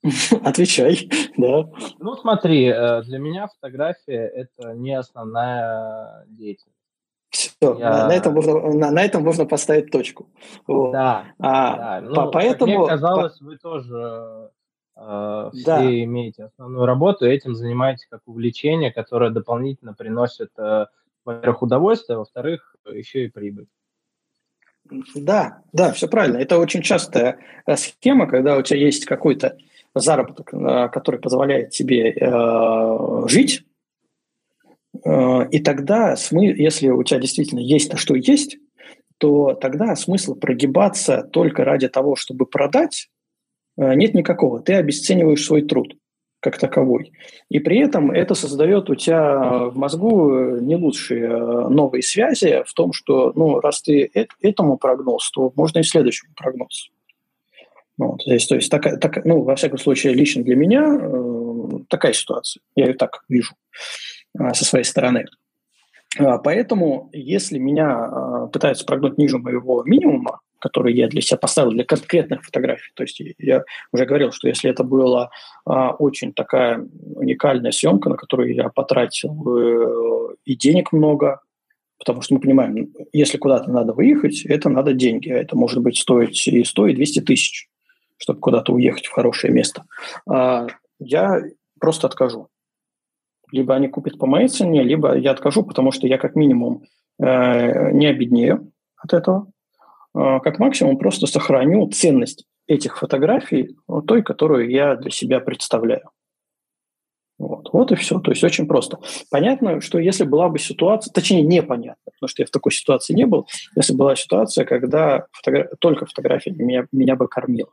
Отвечай, 0.44 1.10
да. 1.38 1.70
Ну, 2.00 2.16
смотри, 2.16 2.66
э, 2.66 3.02
для 3.04 3.18
меня 3.18 3.48
фотография– 3.48 4.28
это 4.36 4.74
не 4.74 4.94
основная 4.94 6.26
деятельность. 6.28 6.72
Все, 7.30 7.76
я... 7.78 8.08
на, 8.08 8.14
этом 8.14 8.34
можно, 8.34 8.54
на, 8.72 8.92
на 8.92 9.04
этом 9.04 9.24
можно 9.24 9.46
поставить 9.46 9.92
точку. 9.92 10.30
Вот. 10.68 10.92
Да, 10.92 11.26
а, 11.40 12.00
да. 12.02 12.08
Ну, 12.08 12.32
поэтому... 12.32 12.72
Как 12.72 12.80
мне 12.80 12.88
казалось, 12.88 13.42
вы 13.42 13.58
тоже 13.58 14.52
Э, 14.98 15.50
все 15.54 15.66
да. 15.66 16.04
имеете 16.04 16.46
основную 16.46 16.86
работу, 16.86 17.26
этим 17.26 17.56
занимаетесь 17.56 18.08
как 18.10 18.22
увлечение, 18.26 18.94
которое 18.94 19.30
дополнительно 19.30 19.94
приносит, 19.94 20.52
э, 20.58 20.86
во-первых, 21.26 21.64
удовольствие, 21.64 22.16
а 22.16 22.20
во-вторых, 22.20 22.76
еще 22.90 23.26
и 23.26 23.30
прибыль. 23.30 23.68
Да, 25.16 25.62
да, 25.74 25.92
все 25.94 26.08
правильно. 26.08 26.38
Это 26.38 26.60
очень 26.60 26.82
частая 26.82 27.40
э, 27.66 27.76
схема, 27.76 28.28
когда 28.28 28.58
у 28.58 28.62
тебя 28.62 28.80
есть 28.80 29.06
какой-то 29.06 29.58
заработок, 29.94 30.48
который 30.92 31.20
позволяет 31.20 31.70
тебе 31.70 32.12
э, 32.12 33.28
жить, 33.28 33.64
э, 35.04 35.50
и 35.50 35.60
тогда, 35.60 36.16
если 36.32 36.90
у 36.90 37.04
тебя 37.04 37.20
действительно 37.20 37.60
есть 37.60 37.90
то, 37.90 37.98
что 37.98 38.16
есть, 38.16 38.58
то 39.18 39.54
тогда 39.54 39.96
смысл 39.96 40.36
прогибаться 40.36 41.24
только 41.24 41.64
ради 41.64 41.88
того, 41.88 42.16
чтобы 42.16 42.46
продать, 42.46 43.10
Э, 43.78 43.94
нет 43.96 44.14
никакого. 44.14 44.62
Ты 44.62 44.74
обесцениваешь 44.74 45.46
свой 45.46 45.64
труд 45.64 45.96
как 46.46 46.60
таковой. 46.60 47.12
И 47.50 47.58
при 47.58 47.80
этом 47.80 48.12
это 48.12 48.36
создает 48.36 48.88
у 48.92 48.96
тебя 48.96 49.66
в 49.66 49.76
мозгу 49.76 50.32
э, 50.32 50.60
не 50.62 50.76
лучшие 50.76 51.26
э, 51.26 51.70
новые 51.70 52.04
связи 52.04 52.64
в 52.68 52.74
том, 52.76 52.94
что, 52.94 53.34
ну, 53.36 53.60
раз 53.60 53.82
ты 53.82 54.12
этому 54.42 54.78
прогноз, 54.78 55.32
то 55.32 55.52
можно 55.56 55.80
и 55.80 55.84
следующему 55.84 56.34
прогноз. 56.36 56.92
Вот, 57.98 58.22
здесь, 58.22 58.46
то 58.46 58.56
есть, 58.56 58.70
так, 58.70 58.84
так, 59.00 59.26
ну, 59.26 59.42
во 59.42 59.56
всяком 59.56 59.80
случае, 59.80 60.14
лично 60.14 60.44
для 60.44 60.56
меня 60.56 60.86
э, 60.86 61.80
такая 61.90 62.14
ситуация. 62.14 62.62
Я 62.76 62.86
ее 62.86 62.94
так 62.94 63.24
вижу 63.28 63.56
э, 64.38 64.54
со 64.54 64.66
своей 64.66 64.86
стороны. 64.86 65.26
Поэтому, 66.18 67.10
если 67.14 67.58
меня 67.58 68.10
э, 68.10 68.48
пытаются 68.52 68.86
прогнуть 68.86 69.18
ниже 69.18 69.38
моего 69.38 69.84
минимума, 69.84 70.40
которые 70.60 70.96
я 70.96 71.08
для 71.08 71.22
себя 71.22 71.38
поставил 71.38 71.72
для 71.72 71.84
конкретных 71.84 72.44
фотографий. 72.44 72.92
То 72.96 73.04
есть 73.04 73.22
я 73.38 73.64
уже 73.92 74.06
говорил, 74.06 74.32
что 74.32 74.48
если 74.48 74.70
это 74.70 74.84
была 74.84 75.30
а, 75.66 75.92
очень 75.92 76.34
такая 76.34 76.88
уникальная 77.16 77.72
съемка, 77.72 78.10
на 78.10 78.16
которую 78.16 78.56
я 78.56 78.70
потратил 78.70 79.32
э, 79.58 80.36
и 80.46 80.56
денег 80.56 80.92
много, 80.92 81.42
потому 82.00 82.22
что 82.22 82.34
мы 82.34 82.40
понимаем, 82.40 82.94
если 83.14 83.38
куда-то 83.38 83.70
надо 83.70 83.94
выехать, 83.94 84.44
это 84.46 84.70
надо 84.70 84.94
деньги, 84.94 85.30
а 85.30 85.38
это 85.38 85.56
может 85.56 85.84
быть 85.84 85.98
стоить 85.98 86.48
и 86.48 86.64
100, 86.64 86.88
и 86.88 86.96
200 86.96 87.22
тысяч, 87.22 87.70
чтобы 88.18 88.40
куда-то 88.40 88.74
уехать 88.74 89.06
в 89.06 89.12
хорошее 89.12 89.54
место. 89.54 89.84
А, 90.28 90.68
я 91.00 91.44
просто 91.80 92.08
откажу. 92.08 92.48
Либо 93.56 93.74
они 93.76 93.88
купят 93.88 94.18
по 94.18 94.26
моей 94.26 94.50
цене, 94.50 94.84
либо 94.84 95.18
я 95.18 95.32
откажу, 95.32 95.64
потому 95.64 95.92
что 95.92 96.08
я 96.08 96.18
как 96.18 96.36
минимум 96.36 96.84
э, 97.20 97.92
не 97.92 98.08
обеднею 98.08 98.72
от 98.98 99.14
этого, 99.14 99.48
а, 100.14 100.40
как 100.40 100.60
максимум 100.60 100.98
просто 100.98 101.28
сохраню 101.28 101.90
ценность 101.90 102.46
этих 102.68 102.98
фотографий 102.98 103.78
той, 104.08 104.24
которую 104.24 104.70
я 104.70 104.96
для 104.96 105.12
себя 105.12 105.40
представляю. 105.40 106.10
Вот, 107.38 107.70
вот 107.74 107.92
и 107.92 107.96
все. 107.96 108.20
То 108.20 108.32
есть 108.32 108.44
очень 108.44 108.68
просто. 108.68 108.98
Понятно, 109.30 109.82
что 109.82 110.00
если 110.00 110.24
была 110.24 110.50
бы 110.50 110.58
ситуация, 110.58 111.12
точнее 111.12 111.42
непонятно, 111.42 112.02
потому 112.06 112.30
что 112.30 112.42
я 112.42 112.46
в 112.46 112.50
такой 112.50 112.72
ситуации 112.72 113.14
не 113.14 113.26
был, 113.26 113.46
если 113.76 113.94
была 113.94 114.16
ситуация, 114.16 114.66
когда 114.66 115.26
фотогра... 115.32 115.70
только 115.80 116.06
фотография 116.06 116.52
меня, 116.52 116.88
меня 116.92 117.16
бы 117.16 117.28
кормила. 117.28 117.72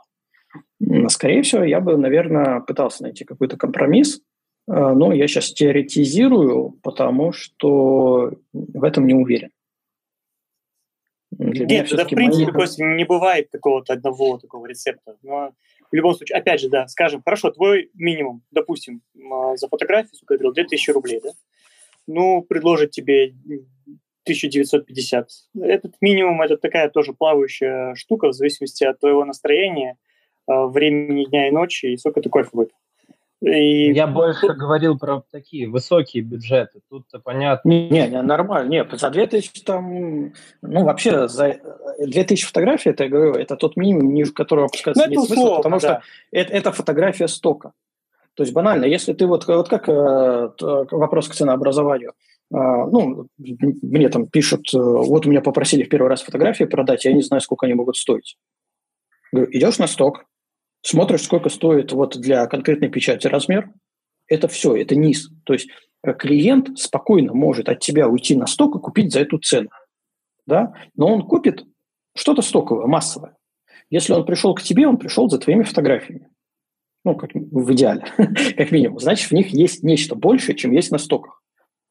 Скорее 1.08 1.42
всего, 1.42 1.64
я 1.64 1.80
бы, 1.80 1.96
наверное, 1.96 2.60
пытался 2.60 3.04
найти 3.04 3.24
какой-то 3.24 3.56
компромисс, 3.56 4.20
а, 4.68 4.94
но 4.94 5.12
я 5.12 5.26
сейчас 5.26 5.52
теоретизирую, 5.52 6.78
потому 6.82 7.32
что 7.32 8.32
в 8.52 8.84
этом 8.84 9.06
не 9.06 9.14
уверен. 9.14 9.50
Для 11.30 11.66
Нет, 11.66 11.88
да, 11.90 12.04
в 12.04 12.08
принципе, 12.08 12.52
мои... 12.52 12.52
Костя, 12.52 12.84
не 12.84 13.04
бывает 13.04 13.48
какого-то 13.50 13.94
одного 13.94 14.38
такого 14.38 14.66
рецепта. 14.66 15.16
Но 15.22 15.52
в 15.90 15.94
любом 15.94 16.14
случае, 16.14 16.38
опять 16.38 16.60
же, 16.60 16.68
да, 16.68 16.86
скажем, 16.88 17.22
хорошо, 17.22 17.50
твой 17.50 17.90
минимум, 17.94 18.42
допустим, 18.50 19.02
а, 19.30 19.56
за 19.56 19.68
фотографию, 19.68 20.14
сколько 20.14 20.34
я 20.34 20.38
говорил, 20.38 20.54
2000 20.54 20.90
рублей, 20.90 21.20
да? 21.22 21.30
Ну, 22.06 22.42
предложит 22.42 22.90
тебе 22.90 23.34
1950. 24.24 25.28
Этот 25.60 25.94
минимум– 26.00 26.42
это 26.42 26.56
такая 26.56 26.88
тоже 26.90 27.12
плавающая 27.12 27.94
штука 27.94 28.28
в 28.28 28.32
зависимости 28.34 28.84
от 28.84 29.00
твоего 29.00 29.24
настроения, 29.24 29.96
а, 30.46 30.66
времени 30.66 31.24
дня 31.24 31.48
и 31.48 31.50
ночи, 31.50 31.86
и 31.86 31.96
сколько 31.96 32.20
ты 32.20 32.28
кофе 32.28 32.50
выпил. 32.52 32.76
И... 33.42 33.92
Я 33.92 34.06
больше 34.06 34.52
говорил 34.54 34.96
про 34.96 35.24
такие 35.30 35.68
высокие 35.68 36.22
бюджеты. 36.22 36.80
Тут-то 36.88 37.18
понятно. 37.18 37.68
Не, 37.68 37.88
не, 37.88 38.22
нормально. 38.22 38.68
Не, 38.68 38.96
за 38.96 39.10
2000 39.10 39.64
там... 39.64 40.32
Ну, 40.62 40.84
вообще, 40.84 41.26
за 41.26 41.58
2000 41.98 42.46
фотографий, 42.46 42.90
это, 42.90 43.04
я 43.04 43.10
говорю, 43.10 43.34
это 43.34 43.56
тот 43.56 43.76
минимум, 43.76 44.14
ниже 44.14 44.32
которого 44.32 44.66
опускаться 44.66 45.04
ну, 45.06 45.10
нет 45.10 45.24
смысла, 45.24 45.56
потому 45.56 45.78
да. 45.80 45.80
что 45.80 46.02
это, 46.30 46.52
это 46.52 46.72
фотография 46.72 47.26
стока. 47.26 47.72
То 48.34 48.44
есть 48.44 48.52
банально, 48.54 48.84
если 48.84 49.12
ты 49.12 49.26
вот, 49.26 49.46
вот 49.46 49.68
как 49.68 49.88
э, 49.88 50.50
вопрос 50.90 51.28
к 51.28 51.34
ценообразованию. 51.34 52.12
Э, 52.52 52.86
ну, 52.90 53.26
мне 53.38 54.08
там 54.08 54.28
пишут, 54.28 54.72
э, 54.72 54.78
вот 54.78 55.26
у 55.26 55.30
меня 55.30 55.40
попросили 55.40 55.82
в 55.82 55.88
первый 55.88 56.08
раз 56.08 56.22
фотографии 56.22 56.64
продать, 56.64 57.04
я 57.04 57.12
не 57.12 57.22
знаю, 57.22 57.40
сколько 57.40 57.66
они 57.66 57.74
могут 57.74 57.96
стоить. 57.96 58.36
Говорю, 59.32 59.50
идешь 59.52 59.78
на 59.78 59.86
сток, 59.86 60.26
смотришь, 60.82 61.22
сколько 61.22 61.48
стоит 61.48 61.92
вот 61.92 62.18
для 62.18 62.46
конкретной 62.46 62.88
печати 62.88 63.26
размер, 63.26 63.70
это 64.26 64.48
все, 64.48 64.76
это 64.76 64.94
низ. 64.94 65.30
То 65.44 65.52
есть 65.52 65.68
э, 66.02 66.12
клиент 66.14 66.78
спокойно 66.78 67.32
может 67.34 67.68
от 67.68 67.80
тебя 67.80 68.08
уйти 68.08 68.36
на 68.36 68.46
сток 68.46 68.76
и 68.76 68.80
купить 68.80 69.12
за 69.12 69.20
эту 69.20 69.38
цену. 69.38 69.70
Да? 70.46 70.74
Но 70.96 71.12
он 71.12 71.26
купит 71.26 71.64
что-то 72.14 72.42
стоковое, 72.42 72.86
массовое. 72.86 73.36
Если 73.90 74.12
он 74.12 74.24
пришел 74.24 74.54
к 74.54 74.62
тебе, 74.62 74.86
он 74.86 74.96
пришел 74.96 75.28
за 75.28 75.38
твоими 75.38 75.62
фотографиями. 75.62 76.28
Ну, 77.04 77.16
как 77.16 77.30
в 77.34 77.72
идеале, 77.72 78.04
как 78.56 78.70
минимум. 78.70 78.98
Значит, 79.00 79.30
в 79.30 79.34
них 79.34 79.48
есть 79.48 79.82
нечто 79.82 80.14
большее, 80.14 80.56
чем 80.56 80.72
есть 80.72 80.90
на 80.90 80.98
стоках. 80.98 81.42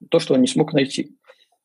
То, 0.10 0.20
что 0.20 0.34
он 0.34 0.42
не 0.42 0.48
смог 0.48 0.74
найти. 0.74 1.16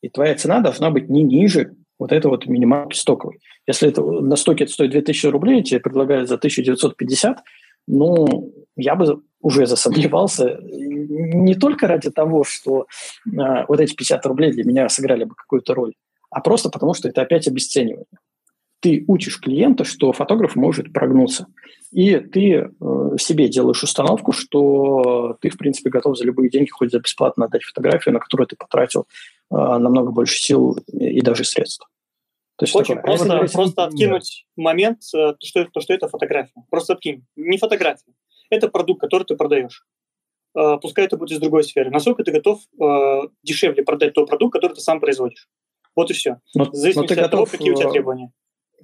И 0.02 0.08
твоя 0.08 0.34
цена 0.34 0.60
должна 0.60 0.90
быть 0.90 1.08
не 1.08 1.22
ниже 1.22 1.74
вот 1.98 2.12
это 2.12 2.28
вот 2.28 2.47
минималки 2.47 2.97
стоковой. 2.97 3.40
Если 3.66 3.89
это 3.89 4.02
на 4.02 4.36
стоке 4.36 4.64
это 4.64 4.73
стоит 4.73 4.90
2000 4.90 5.27
рублей, 5.27 5.62
тебе 5.62 5.81
предлагают 5.81 6.28
за 6.28 6.36
1950, 6.36 7.43
ну, 7.89 8.52
я 8.77 8.94
бы 8.94 9.23
уже 9.40 9.66
засомневался 9.66 10.59
не 10.62 11.55
только 11.55 11.86
ради 11.86 12.10
того, 12.10 12.44
что 12.44 12.86
э, 13.27 13.64
вот 13.68 13.81
эти 13.81 13.94
50 13.94 14.27
рублей 14.27 14.52
для 14.52 14.64
меня 14.64 14.89
сыграли 14.89 15.24
бы 15.24 15.35
какую-то 15.35 15.74
роль, 15.74 15.94
а 16.31 16.40
просто 16.40 16.68
потому, 16.68 16.94
что 16.94 17.09
это 17.09 17.23
опять 17.23 17.47
обесценивание. 17.47 18.06
Ты 18.80 19.04
учишь 19.08 19.40
клиента, 19.40 19.84
что 19.84 20.12
фотограф 20.12 20.54
может 20.54 20.92
прогнуться. 20.92 21.46
И 21.92 22.18
ты 22.18 22.52
э, 22.52 22.68
себе 23.18 23.48
делаешь 23.48 23.82
установку, 23.82 24.32
что 24.32 25.36
ты, 25.40 25.48
в 25.48 25.56
принципе, 25.56 25.90
готов 25.90 26.18
за 26.18 26.24
любые 26.24 26.50
деньги, 26.50 26.68
хоть 26.68 26.90
за 26.90 27.00
бесплатно 27.00 27.46
отдать 27.46 27.62
фотографию, 27.62 28.12
на 28.12 28.20
которую 28.20 28.46
ты 28.46 28.56
потратил 28.56 29.06
э, 29.50 29.54
намного 29.54 30.10
больше 30.10 30.38
сил 30.38 30.76
и 30.92 31.20
даже 31.22 31.44
средств. 31.44 31.88
То 32.56 32.64
есть 32.64 32.74
Очень 32.74 32.96
такое, 32.96 33.16
просто, 33.16 33.38
а 33.38 33.48
просто 33.48 33.84
откинуть 33.84 34.46
да. 34.56 34.62
момент, 34.62 34.98
э, 35.14 35.34
что, 35.42 35.64
то, 35.64 35.80
что 35.80 35.94
это 35.94 36.08
фотография. 36.08 36.64
Просто 36.70 36.94
откинь. 36.94 37.24
Не 37.36 37.58
фотография. 37.58 38.12
Это 38.50 38.68
продукт, 38.68 39.00
который 39.00 39.24
ты 39.24 39.36
продаешь. 39.36 39.86
Пускай 40.80 41.04
это 41.04 41.18
будет 41.18 41.32
из 41.32 41.38
другой 41.38 41.64
сферы. 41.64 41.90
Насколько 41.90 42.24
ты 42.24 42.32
готов 42.32 42.60
дешевле 43.42 43.82
продать 43.82 44.14
тот 44.14 44.28
продукт, 44.28 44.54
который 44.54 44.72
ты 44.72 44.80
сам 44.80 45.00
производишь. 45.00 45.50
Вот 45.94 46.10
и 46.10 46.14
все. 46.14 46.40
Но, 46.54 46.70
Зависит 46.72 47.02
от 47.02 47.08
готов, 47.10 47.30
того, 47.30 47.46
какие 47.46 47.72
у 47.72 47.74
тебя 47.74 47.90
требования. 47.90 48.32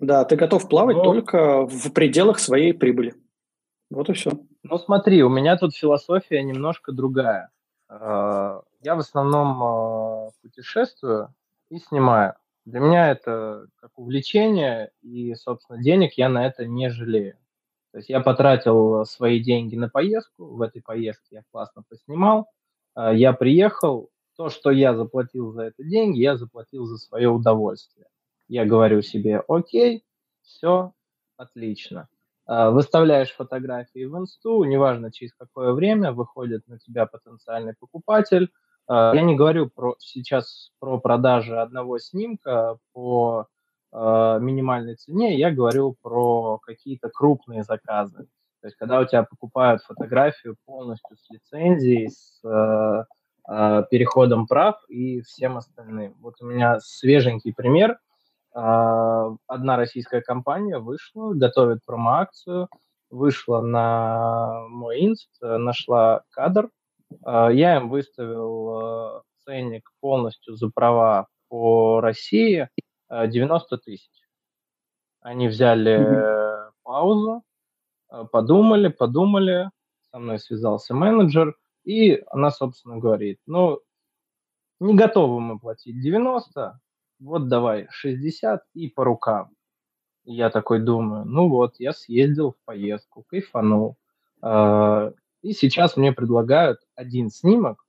Да, 0.03 0.25
ты 0.25 0.35
готов 0.35 0.69
плавать 0.69 0.97
но... 0.97 1.05
только 1.05 1.65
в 1.65 1.93
пределах 1.93 2.41
своей 2.41 2.75
прибыли. 2.75 3.15
Вот 3.89 4.11
и 4.11 4.13
все. 4.15 4.33
Ну 4.65 4.77
смотри, 4.79 5.23
у 5.23 5.29
меня 5.29 5.57
тут 5.57 5.77
философия 5.77 6.43
немножко 6.43 6.91
другая. 6.91 7.51
Я 7.89 8.63
в 8.83 8.99
основном 8.99 10.33
путешествую 10.43 11.33
и 11.71 11.79
снимаю. 11.79 12.35
Для 12.65 12.81
меня 12.81 13.11
это 13.11 13.67
как 13.77 13.91
увлечение, 13.97 14.91
и, 15.03 15.35
собственно, 15.35 15.81
денег 15.81 16.15
я 16.15 16.29
на 16.29 16.47
это 16.47 16.65
не 16.67 16.91
жалею. 16.91 17.37
То 17.93 17.99
есть 17.99 18.09
я 18.09 18.21
потратил 18.21 19.05
свои 19.05 19.41
деньги 19.41 19.77
на 19.77 19.89
поездку, 19.89 20.47
в 20.47 20.63
этой 20.63 20.83
поездке 20.83 21.37
я 21.37 21.43
классно 21.53 21.83
поснимал, 21.89 22.49
а, 22.95 23.13
я 23.13 23.33
приехал, 23.33 24.11
то, 24.37 24.49
что 24.49 24.71
я 24.71 24.97
заплатил 24.97 25.53
за 25.53 25.65
это 25.65 25.85
деньги, 25.85 26.21
я 26.21 26.37
заплатил 26.37 26.87
за 26.87 26.99
свое 26.99 27.29
удовольствие. 27.29 28.07
Я 28.53 28.67
говорю 28.67 29.01
себе, 29.01 29.43
окей, 29.49 30.05
все, 30.43 30.93
отлично. 31.39 32.09
А, 32.45 32.71
выставляешь 32.71 33.35
фотографии 33.35 34.05
в 34.05 34.15
инсту, 34.19 34.63
неважно 34.65 35.11
через 35.11 35.33
какое 35.33 35.73
время, 35.73 36.13
выходит 36.13 36.69
на 36.69 36.79
тебя 36.79 37.07
потенциальный 37.07 37.73
покупатель, 37.73 38.51
а, 38.87 39.15
я 39.15 39.23
не 39.23 39.37
говорю 39.37 39.71
про, 39.71 39.95
сейчас 39.99 40.71
про 40.81 41.01
продажи 41.01 41.59
одного 41.59 41.99
снимка 41.99 42.77
по 42.93 43.47
э, 43.91 43.97
минимальной 44.43 44.97
цене, 44.97 45.39
я 45.39 45.51
говорю 45.51 45.97
про 46.03 46.59
какие-то 46.59 47.09
крупные 47.09 47.63
заказы. 47.63 48.27
То 48.61 48.67
есть, 48.67 48.77
когда 48.77 49.01
у 49.01 49.07
тебя 49.07 49.23
покупают 49.23 49.83
фотографию 49.83 50.57
полностью 50.67 51.17
с 51.17 51.31
лицензией, 51.31 52.11
с 52.11 52.45
э, 52.45 53.05
э, 53.49 53.85
переходом 53.91 54.47
прав 54.47 54.77
и 54.91 55.23
всем 55.23 55.57
остальным. 55.57 56.17
Вот 56.21 56.35
у 56.43 56.45
меня 56.45 56.81
свеженький 56.81 57.55
пример. 57.55 57.99
Э, 58.55 59.37
одна 59.47 59.77
российская 59.77 60.21
компания 60.21 60.79
вышла, 60.79 61.33
готовит 61.35 61.85
промоакцию, 61.85 62.69
вышла 63.11 63.61
на 63.61 64.67
мой 64.69 65.01
инст, 65.05 65.31
нашла 65.41 66.23
кадр, 66.31 66.71
а, 67.25 67.51
я 67.51 67.77
им 67.77 67.89
выставил 67.89 68.69
а, 68.71 69.23
ценник 69.45 69.91
полностью 70.01 70.57
за 70.57 70.69
права 70.69 71.29
по 71.49 72.01
России 72.01 72.69
90 73.11 73.75
а, 73.75 73.79
тысяч. 73.79 74.11
Они 75.21 75.49
взяли 75.49 76.01
mm-hmm. 76.01 76.71
паузу, 76.83 77.43
подумали, 78.33 78.89
подумали, 78.89 79.71
со 80.11 80.19
мной 80.19 80.39
связался 80.41 80.95
менеджер, 80.95 81.57
и 81.85 82.23
она, 82.29 82.51
собственно, 82.51 82.99
говорит, 82.99 83.39
ну, 83.47 83.81
не 84.81 84.95
готовы 84.95 85.41
мы 85.41 85.61
платить 85.61 86.03
90, 86.03 86.81
вот 87.23 87.49
давай 87.49 87.87
60 87.91 88.65
и 88.75 88.89
по 88.89 89.05
рукам. 89.05 89.55
Я 90.25 90.51
такой 90.51 90.81
думаю, 90.81 91.25
ну 91.25 91.49
вот, 91.49 91.77
я 91.79 91.93
съездил 91.93 92.53
в 92.53 92.65
поездку, 92.65 93.25
кайфанул. 93.25 93.97
И 94.43 95.53
сейчас 95.53 95.97
мне 95.97 96.13
предлагают 96.13 96.81
один 96.95 97.31
снимок 97.31 97.85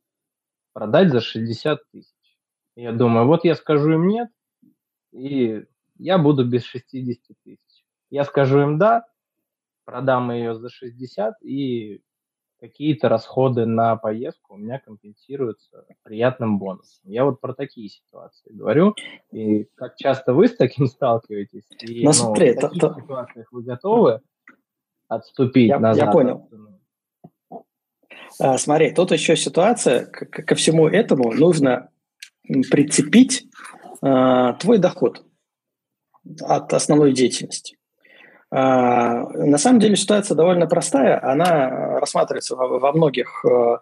продать 0.74 1.12
за 1.12 1.20
60 1.20 1.80
тысяч. 1.92 2.38
Я 2.76 2.92
думаю, 2.92 3.28
вот 3.28 3.44
я 3.44 3.56
скажу 3.56 3.94
им 3.94 4.08
нет, 4.08 4.30
и 5.12 5.66
я 5.98 6.18
буду 6.18 6.48
без 6.48 6.64
60 6.64 7.38
тысяч. 7.44 7.86
Я 8.10 8.24
скажу 8.26 8.62
им 8.62 8.80
да, 8.80 9.06
продам 9.86 10.32
ее 10.32 10.56
за 10.56 10.70
60, 10.70 11.36
и 11.44 12.02
какие-то 12.64 13.10
расходы 13.10 13.66
на 13.66 13.98
поездку 13.98 14.54
у 14.54 14.58
меня 14.58 14.80
компенсируются 14.80 15.84
приятным 16.02 16.60
бонусом. 16.60 17.02
Я 17.04 17.26
вот 17.26 17.42
про 17.42 17.54
такие 17.54 17.90
ситуации 17.90 18.54
говорю. 18.54 18.96
И 19.34 19.66
как 19.76 19.98
часто 19.98 20.34
вы 20.34 20.48
с 20.48 20.56
таким 20.56 20.88
сталкиваетесь? 20.88 21.66
И, 21.82 22.04
ну, 22.04 22.06
ну, 22.06 22.14
смотри, 22.14 22.54
в 22.54 22.62
таких 22.62 22.82
то, 22.82 22.96
ситуациях 22.98 23.52
вы 23.52 23.64
готовы 23.64 24.22
отступить 25.10 25.68
я, 25.68 25.78
назад? 25.78 26.06
Я 26.06 26.12
понял. 26.14 26.50
А, 28.40 28.58
смотри, 28.58 28.94
тут 28.94 29.12
еще 29.12 29.36
ситуация, 29.36 30.06
ко 30.06 30.56
всему 30.56 30.88
этому 30.88 31.34
нужно 31.34 31.90
прицепить 32.44 33.46
а, 34.02 34.54
твой 34.54 34.78
доход 34.78 35.26
от 36.40 36.74
основной 36.74 37.12
деятельности. 37.12 37.78
А, 38.56 39.24
на 39.34 39.58
самом 39.58 39.80
деле 39.80 39.96
ситуация 39.96 40.36
довольно 40.36 40.68
простая. 40.68 41.20
Она 41.24 42.00
рассматривается 42.00 42.56
во, 42.56 42.92
многих 42.94 43.44
а, 43.44 43.80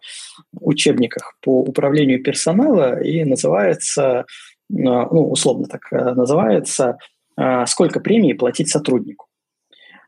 учебниках 0.62 1.36
по 1.42 1.60
управлению 1.60 2.24
персонала 2.24 3.02
и 3.02 3.26
называется, 3.26 4.26
ну, 4.70 5.30
условно 5.30 5.68
так 5.68 5.92
называется, 5.92 6.98
сколько 7.66 8.00
премии 8.00 8.32
платить 8.32 8.70
сотруднику. 8.70 9.28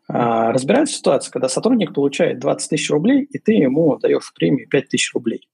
А, 0.07 0.53
разбирается 0.53 0.95
ситуация, 0.95 1.31
когда 1.31 1.49
сотрудник 1.49 1.93
получает 1.93 2.39
20 2.39 2.69
тысяч 2.69 2.89
рублей, 2.89 3.23
и 3.23 3.39
ты 3.39 3.53
ему 3.53 3.97
даешь 3.97 4.33
премию 4.33 4.69
5 4.69 4.87
тысяч 4.87 5.13
рублей. 5.13 5.49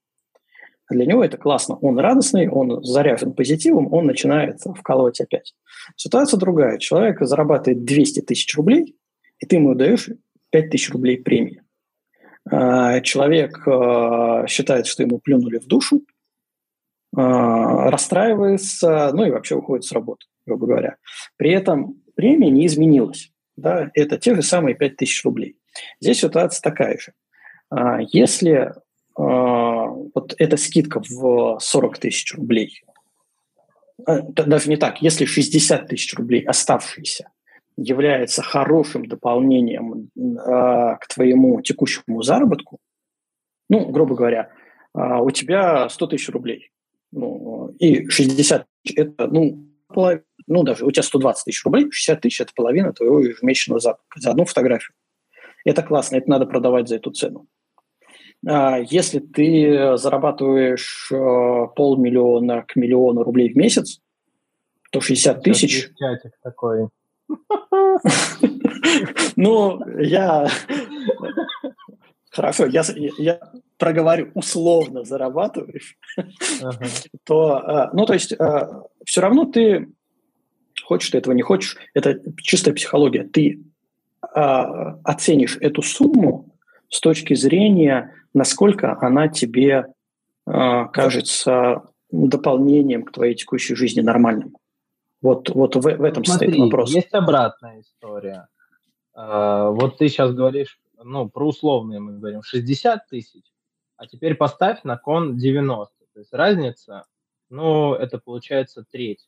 Для 0.88 1.06
него 1.06 1.23
это 1.23 1.38
классно. 1.38 1.77
Он 1.77 1.98
радостный, 1.99 2.48
он 2.48 2.84
заряжен 2.84 3.34
позитивом, 3.34 3.91
он 3.91 4.06
начинает 4.06 4.60
вкалывать 4.61 5.22
опять. 5.22 5.53
Ситуация 5.95 6.40
другая. 6.40 6.77
Человек 6.80 7.19
зарабатывает 7.22 7.86
200 7.86 8.22
тысяч 8.22 8.56
рублей, 8.56 8.95
и 9.40 9.45
ты 9.45 9.57
ему 9.57 9.76
даешь 9.76 10.10
5 10.52 10.70
тысяч 10.70 10.90
рублей 10.91 11.18
премии. 11.18 11.61
А, 12.49 13.02
человек 13.02 13.68
а, 13.68 14.48
считает, 14.48 14.88
что 14.88 15.03
ему 15.03 15.20
плюнули 15.20 15.60
в 15.60 15.68
душу, 15.68 16.02
расстраивается, 17.11 19.10
ну 19.14 19.26
и 19.26 19.32
вообще 19.32 19.56
уходит 19.56 19.84
с 19.84 19.91
работы, 19.91 20.28
грубо 20.45 20.68
говоря. 20.68 20.98
При 21.38 21.49
этом 21.52 22.03
премия 22.14 22.52
не 22.52 22.68
изменилась 22.68 23.32
да, 23.60 23.91
это 23.94 24.18
те 24.18 24.36
же 24.36 24.41
самые 24.41 24.76
5000 24.76 25.26
рублей. 25.26 25.57
Здесь 25.99 26.20
ситуация 26.20 26.61
такая 26.61 26.98
же. 26.98 27.14
А, 27.70 27.99
если 28.02 28.74
а, 29.18 29.88
вот 29.88 30.34
эта 30.38 30.57
скидка 30.57 31.02
в 31.02 31.60
40 31.60 31.98
тысяч 31.99 32.34
рублей, 32.34 32.82
а, 34.06 34.22
даже 34.22 34.70
не 34.70 34.78
так, 34.78 35.02
если 35.02 35.26
60 35.26 35.88
тысяч 35.88 36.14
рублей 36.16 36.44
оставшиеся 36.44 37.30
является 37.82 38.42
хорошим 38.42 39.06
дополнением 39.06 40.10
к 40.16 41.08
твоему 41.14 41.62
текущему 41.62 42.22
заработку, 42.22 42.80
ну, 43.70 43.90
грубо 43.90 44.16
говоря, 44.16 44.52
у 44.94 45.30
тебя 45.32 45.88
100 45.90 46.08
тысяч 46.08 46.30
рублей, 46.30 46.72
ну, 47.12 47.76
и 47.80 48.08
60 48.10 48.66
тысяч– 48.84 48.98
это, 48.98 49.28
ну, 49.28 49.68
половина 49.88 50.24
ну, 50.50 50.64
даже 50.64 50.84
у 50.84 50.92
тебя 50.92 51.04
120 51.04 51.46
тысяч 51.46 51.64
рублей, 51.64 51.92
60 51.92 52.22
тысяч– 52.22 52.42
это 52.42 52.52
половина 52.56 52.92
твоего 52.92 53.20
ежемесячного 53.20 53.80
заработка 53.80 54.20
за 54.20 54.32
одну 54.32 54.46
фотографию. 54.46 54.96
Это 55.64 55.84
классно, 55.84 56.16
это 56.16 56.30
надо 56.30 56.48
продавать 56.48 56.88
за 56.88 56.96
эту 56.96 57.12
цену. 57.12 57.48
А 58.48 58.80
если 58.80 59.20
ты 59.20 59.96
зарабатываешь 59.98 61.12
э, 61.12 61.16
полмиллиона 61.76 62.64
к 62.64 62.76
миллиону 62.76 63.24
рублей 63.24 63.54
в 63.54 63.58
месяц, 63.58 64.00
то 64.92 65.02
60 65.02 65.44
тысяч... 65.44 65.90
такой. 66.42 66.90
Ну, 69.36 69.82
я 70.00 70.48
хорошо, 72.30 72.66
я, 72.68 72.84
я 73.18 73.40
проговорю, 73.78 74.32
условно 74.34 75.04
зарабатываешь, 75.04 75.98
ага. 76.62 76.86
то, 77.26 77.52
а, 77.56 77.90
ну, 77.94 78.06
то 78.06 78.14
есть, 78.14 78.34
а, 78.34 78.84
все 79.06 79.22
равно 79.22 79.46
ты, 79.46 79.90
хочешь 80.84 81.10
ты 81.10 81.18
этого, 81.18 81.34
не 81.34 81.42
хочешь, 81.42 81.78
это 81.94 82.22
чистая 82.38 82.74
психология, 82.74 83.24
ты 83.24 83.62
а, 84.22 85.00
оценишь 85.04 85.58
эту 85.60 85.82
сумму 85.82 86.54
с 86.90 87.00
точки 87.00 87.34
зрения, 87.34 88.14
насколько 88.34 88.98
она 89.00 89.28
тебе 89.28 89.86
кажется 90.46 91.84
дополнением 92.12 93.04
к 93.04 93.12
твоей 93.12 93.36
текущей 93.36 93.76
жизни 93.76 94.02
нормальным. 94.02 94.56
Вот, 95.22 95.50
вот 95.50 95.76
в, 95.76 95.82
в 95.82 96.04
этом 96.04 96.24
Смотри, 96.24 96.50
стоит 96.50 96.60
вопрос. 96.60 96.91
Есть 96.91 97.14
обратная 97.14 97.82
история. 97.82 98.48
Вот 99.14 99.98
ты 99.98 100.08
сейчас 100.08 100.34
говоришь 100.34 100.80
ну, 101.04 101.30
про 101.30 101.48
условные 101.48 102.00
мы 102.00 102.18
говорим, 102.18 102.44
60 102.44 103.08
тысяч, 103.08 103.44
а 103.98 104.08
теперь 104.08 104.36
поставь 104.36 104.84
на 104.84 104.98
кон 104.98 105.38
90. 105.38 105.94
То 106.14 106.20
есть 106.20 106.34
разница, 106.34 107.06
ну, 107.50 107.94
это 107.94 108.18
получается 108.18 108.86
треть. 108.90 109.28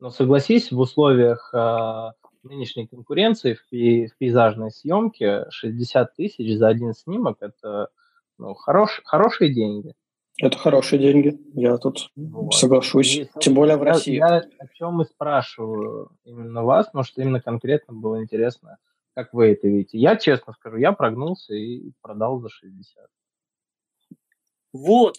Но 0.00 0.10
согласись, 0.10 0.70
в 0.70 0.78
условиях 0.78 1.50
э, 1.54 2.10
нынешней 2.42 2.86
конкуренции 2.86 3.54
в, 3.54 3.66
пей, 3.68 4.08
в 4.08 4.16
пейзажной 4.16 4.70
съемке 4.70 5.46
60 5.50 6.14
тысяч 6.14 6.58
за 6.58 6.68
один 6.68 6.92
снимок– 6.94 7.38
это 7.40 7.88
ну, 8.36 8.54
хорош, 8.54 9.00
хорошие 9.04 9.54
деньги. 9.54 9.94
Это 10.38 10.58
хорошие 10.58 10.98
деньги, 10.98 11.38
я 11.54 11.76
тут 11.78 12.10
вот. 12.16 12.54
соглашусь, 12.54 13.16
и, 13.16 13.30
тем 13.40 13.54
более 13.54 13.76
в 13.76 13.82
России. 13.82 14.16
Я 14.16 14.38
о 14.58 14.66
чем 14.74 15.00
и 15.00 15.04
спрашиваю 15.04 16.10
именно 16.24 16.64
вас, 16.64 16.92
может, 16.92 17.16
именно 17.18 17.40
конкретно 17.40 17.94
было 17.94 18.20
интересно– 18.22 18.78
как 19.14 19.32
вы 19.32 19.52
это 19.52 19.68
видите? 19.68 19.98
Я 19.98 20.16
честно 20.16 20.52
скажу, 20.54 20.76
я 20.76 20.92
прогнулся 20.92 21.54
и 21.54 21.92
продал 22.02 22.40
за 22.40 22.48
60. 22.48 23.06
Вот, 24.72 25.18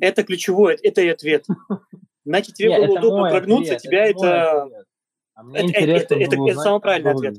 это 0.00 0.24
ключевое, 0.24 0.78
это 0.82 1.02
и 1.02 1.08
ответ. 1.08 1.46
Значит, 2.24 2.54
тебе 2.54 2.74
было 2.74 2.98
удобно 2.98 3.30
прогнуться, 3.30 3.76
тебя 3.76 4.06
это... 4.06 4.86
А 5.34 5.42
мне 5.42 5.62
интересно 5.62 6.14
это, 6.14 6.54
самый 6.60 6.80
правильный 6.80 7.10
ответ. 7.10 7.34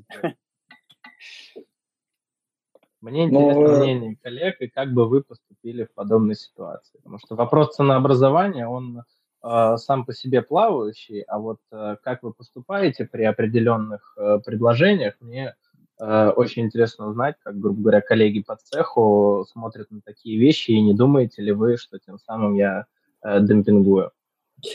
Мне 3.06 3.26
интересно 3.26 3.62
Но... 3.62 3.78
мнение 3.78 4.18
коллег 4.22 4.62
и 4.62 4.68
как 4.68 4.94
бы 4.94 5.08
вы 5.08 5.22
поступили 5.22 5.86
в 5.86 5.94
подобной 5.94 6.36
ситуации. 6.36 6.98
Потому 6.98 7.20
что 7.20 7.36
вопрос 7.36 7.76
ценообразования, 7.76 8.68
он 8.68 9.04
э, 9.44 9.78
сам 9.78 10.06
по 10.06 10.14
себе 10.14 10.42
плавающий, 10.42 11.22
а 11.22 11.40
вот 11.40 11.60
э, 11.72 11.96
как 12.04 12.24
вы 12.24 12.34
поступаете 12.34 13.06
при 13.06 13.24
определенных 13.24 14.16
э, 14.18 14.40
предложениях, 14.44 15.16
мне 15.20 15.56
Э, 16.00 16.32
очень 16.36 16.64
интересно 16.64 17.08
узнать, 17.08 17.36
как, 17.42 17.60
грубо 17.60 17.82
говоря, 17.82 18.02
коллеги 18.02 18.42
по 18.42 18.58
цеху 18.58 19.46
смотрят 19.50 19.92
на 19.92 20.02
такие 20.02 20.38
вещи, 20.38 20.72
и 20.72 20.82
не 20.82 20.94
думаете 20.94 21.42
ли 21.42 21.52
вы, 21.52 21.78
что 21.78 22.00
тем 22.00 22.20
самым 22.20 22.56
я 22.56 22.86
э, 23.24 23.40
демпингую? 23.42 24.12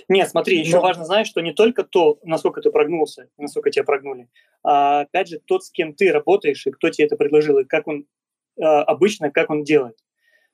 Нет, 0.08 0.28
смотри, 0.28 0.58
еще 0.58 0.76
Но... 0.76 0.82
важно 0.82 1.04
знать, 1.04 1.26
что 1.26 1.40
не 1.40 1.52
только 1.52 1.84
то, 1.84 2.18
насколько 2.22 2.62
ты 2.62 2.70
прогнулся, 2.70 3.28
насколько 3.36 3.70
тебя 3.70 3.84
прогнули, 3.84 4.28
а 4.62 5.00
опять 5.00 5.28
же 5.28 5.40
тот, 5.44 5.64
с 5.64 5.70
кем 5.70 5.94
ты 5.94 6.10
работаешь, 6.10 6.66
и 6.66 6.70
кто 6.70 6.88
тебе 6.90 7.06
это 7.06 7.16
предложил, 7.16 7.58
и 7.58 7.64
как 7.64 7.86
он 7.86 8.00
э, 8.00 8.04
обычно, 8.60 9.30
как 9.30 9.50
он 9.50 9.64
делает. 9.64 9.96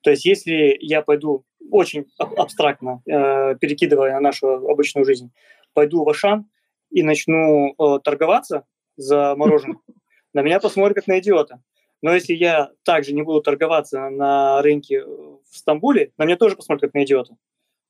То 0.03 0.11
есть 0.11 0.25
если 0.25 0.77
я 0.81 1.03
пойду 1.03 1.45
очень 1.71 2.07
абстрактно, 2.19 3.03
э, 3.07 3.57
перекидывая 3.57 4.13
на 4.13 4.21
нашу 4.21 4.69
обычную 4.69 5.05
жизнь, 5.05 5.33
пойду 5.73 6.05
в 6.05 6.09
Ашан 6.09 6.49
и 6.91 7.03
начну 7.03 7.75
э, 7.75 7.99
торговаться 8.05 8.65
за 8.97 9.35
мороженое, 9.35 9.79
на 10.33 10.43
меня 10.43 10.61
посмотрят 10.61 10.95
как 10.95 11.09
на 11.09 11.19
идиота. 11.19 11.61
Но 12.03 12.15
если 12.15 12.35
я 12.35 12.71
также 12.85 13.15
не 13.15 13.23
буду 13.23 13.41
торговаться 13.41 14.09
на 14.11 14.63
рынке 14.63 15.05
в 15.05 15.41
Стамбуле, 15.51 16.13
на 16.19 16.25
меня 16.25 16.37
тоже 16.37 16.55
посмотрят 16.55 16.83
как 16.83 16.95
на 16.95 17.05
идиота. 17.05 17.37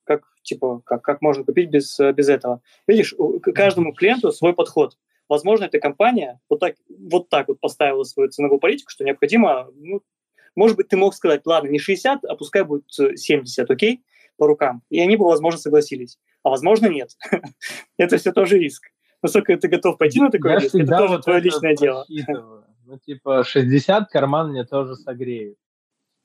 Как, 0.03 0.23
типа, 0.41 0.81
как, 0.85 1.03
как 1.03 1.21
можно 1.21 1.43
купить 1.43 1.69
без, 1.69 1.99
без 1.99 2.29
этого? 2.29 2.61
Видишь, 2.87 3.13
к 3.13 3.51
каждому 3.51 3.93
клиенту 3.93 4.31
свой 4.31 4.53
подход. 4.53 4.97
Возможно, 5.29 5.65
эта 5.65 5.79
компания 5.79 6.39
вот 6.49 6.59
так 6.59 6.75
вот, 6.89 7.29
так 7.29 7.47
вот 7.47 7.59
поставила 7.59 8.03
свою 8.03 8.29
ценовую 8.29 8.59
политику, 8.59 8.89
что 8.89 9.03
необходимо, 9.03 9.69
ну, 9.75 10.01
может 10.55 10.77
быть, 10.77 10.87
ты 10.87 10.97
мог 10.97 11.13
сказать, 11.13 11.41
ладно, 11.45 11.69
не 11.69 11.79
60, 11.79 12.23
а 12.25 12.35
пускай 12.35 12.63
будет 12.63 12.85
70, 12.89 13.69
окей, 13.69 14.03
по 14.37 14.47
рукам. 14.47 14.83
И 14.89 14.99
они 14.99 15.17
бы, 15.17 15.25
возможно, 15.25 15.59
согласились. 15.59 16.17
А 16.43 16.49
возможно, 16.49 16.87
нет. 16.87 17.11
Это 17.97 18.17
все 18.17 18.31
тоже 18.31 18.57
риск 18.57 18.91
насколько 19.21 19.57
ты 19.57 19.67
готов 19.67 19.97
пойти 19.97 20.19
на 20.19 20.29
такое 20.29 20.59
риск, 20.59 20.75
это 20.75 20.97
тоже 20.97 21.19
твое 21.19 21.41
личное 21.41 21.75
дело. 21.75 22.05
Ну, 22.85 22.97
типа, 22.99 23.43
60 23.43 24.09
карман 24.09 24.51
мне 24.51 24.63
тоже 24.63 24.95
согреет. 24.95 25.57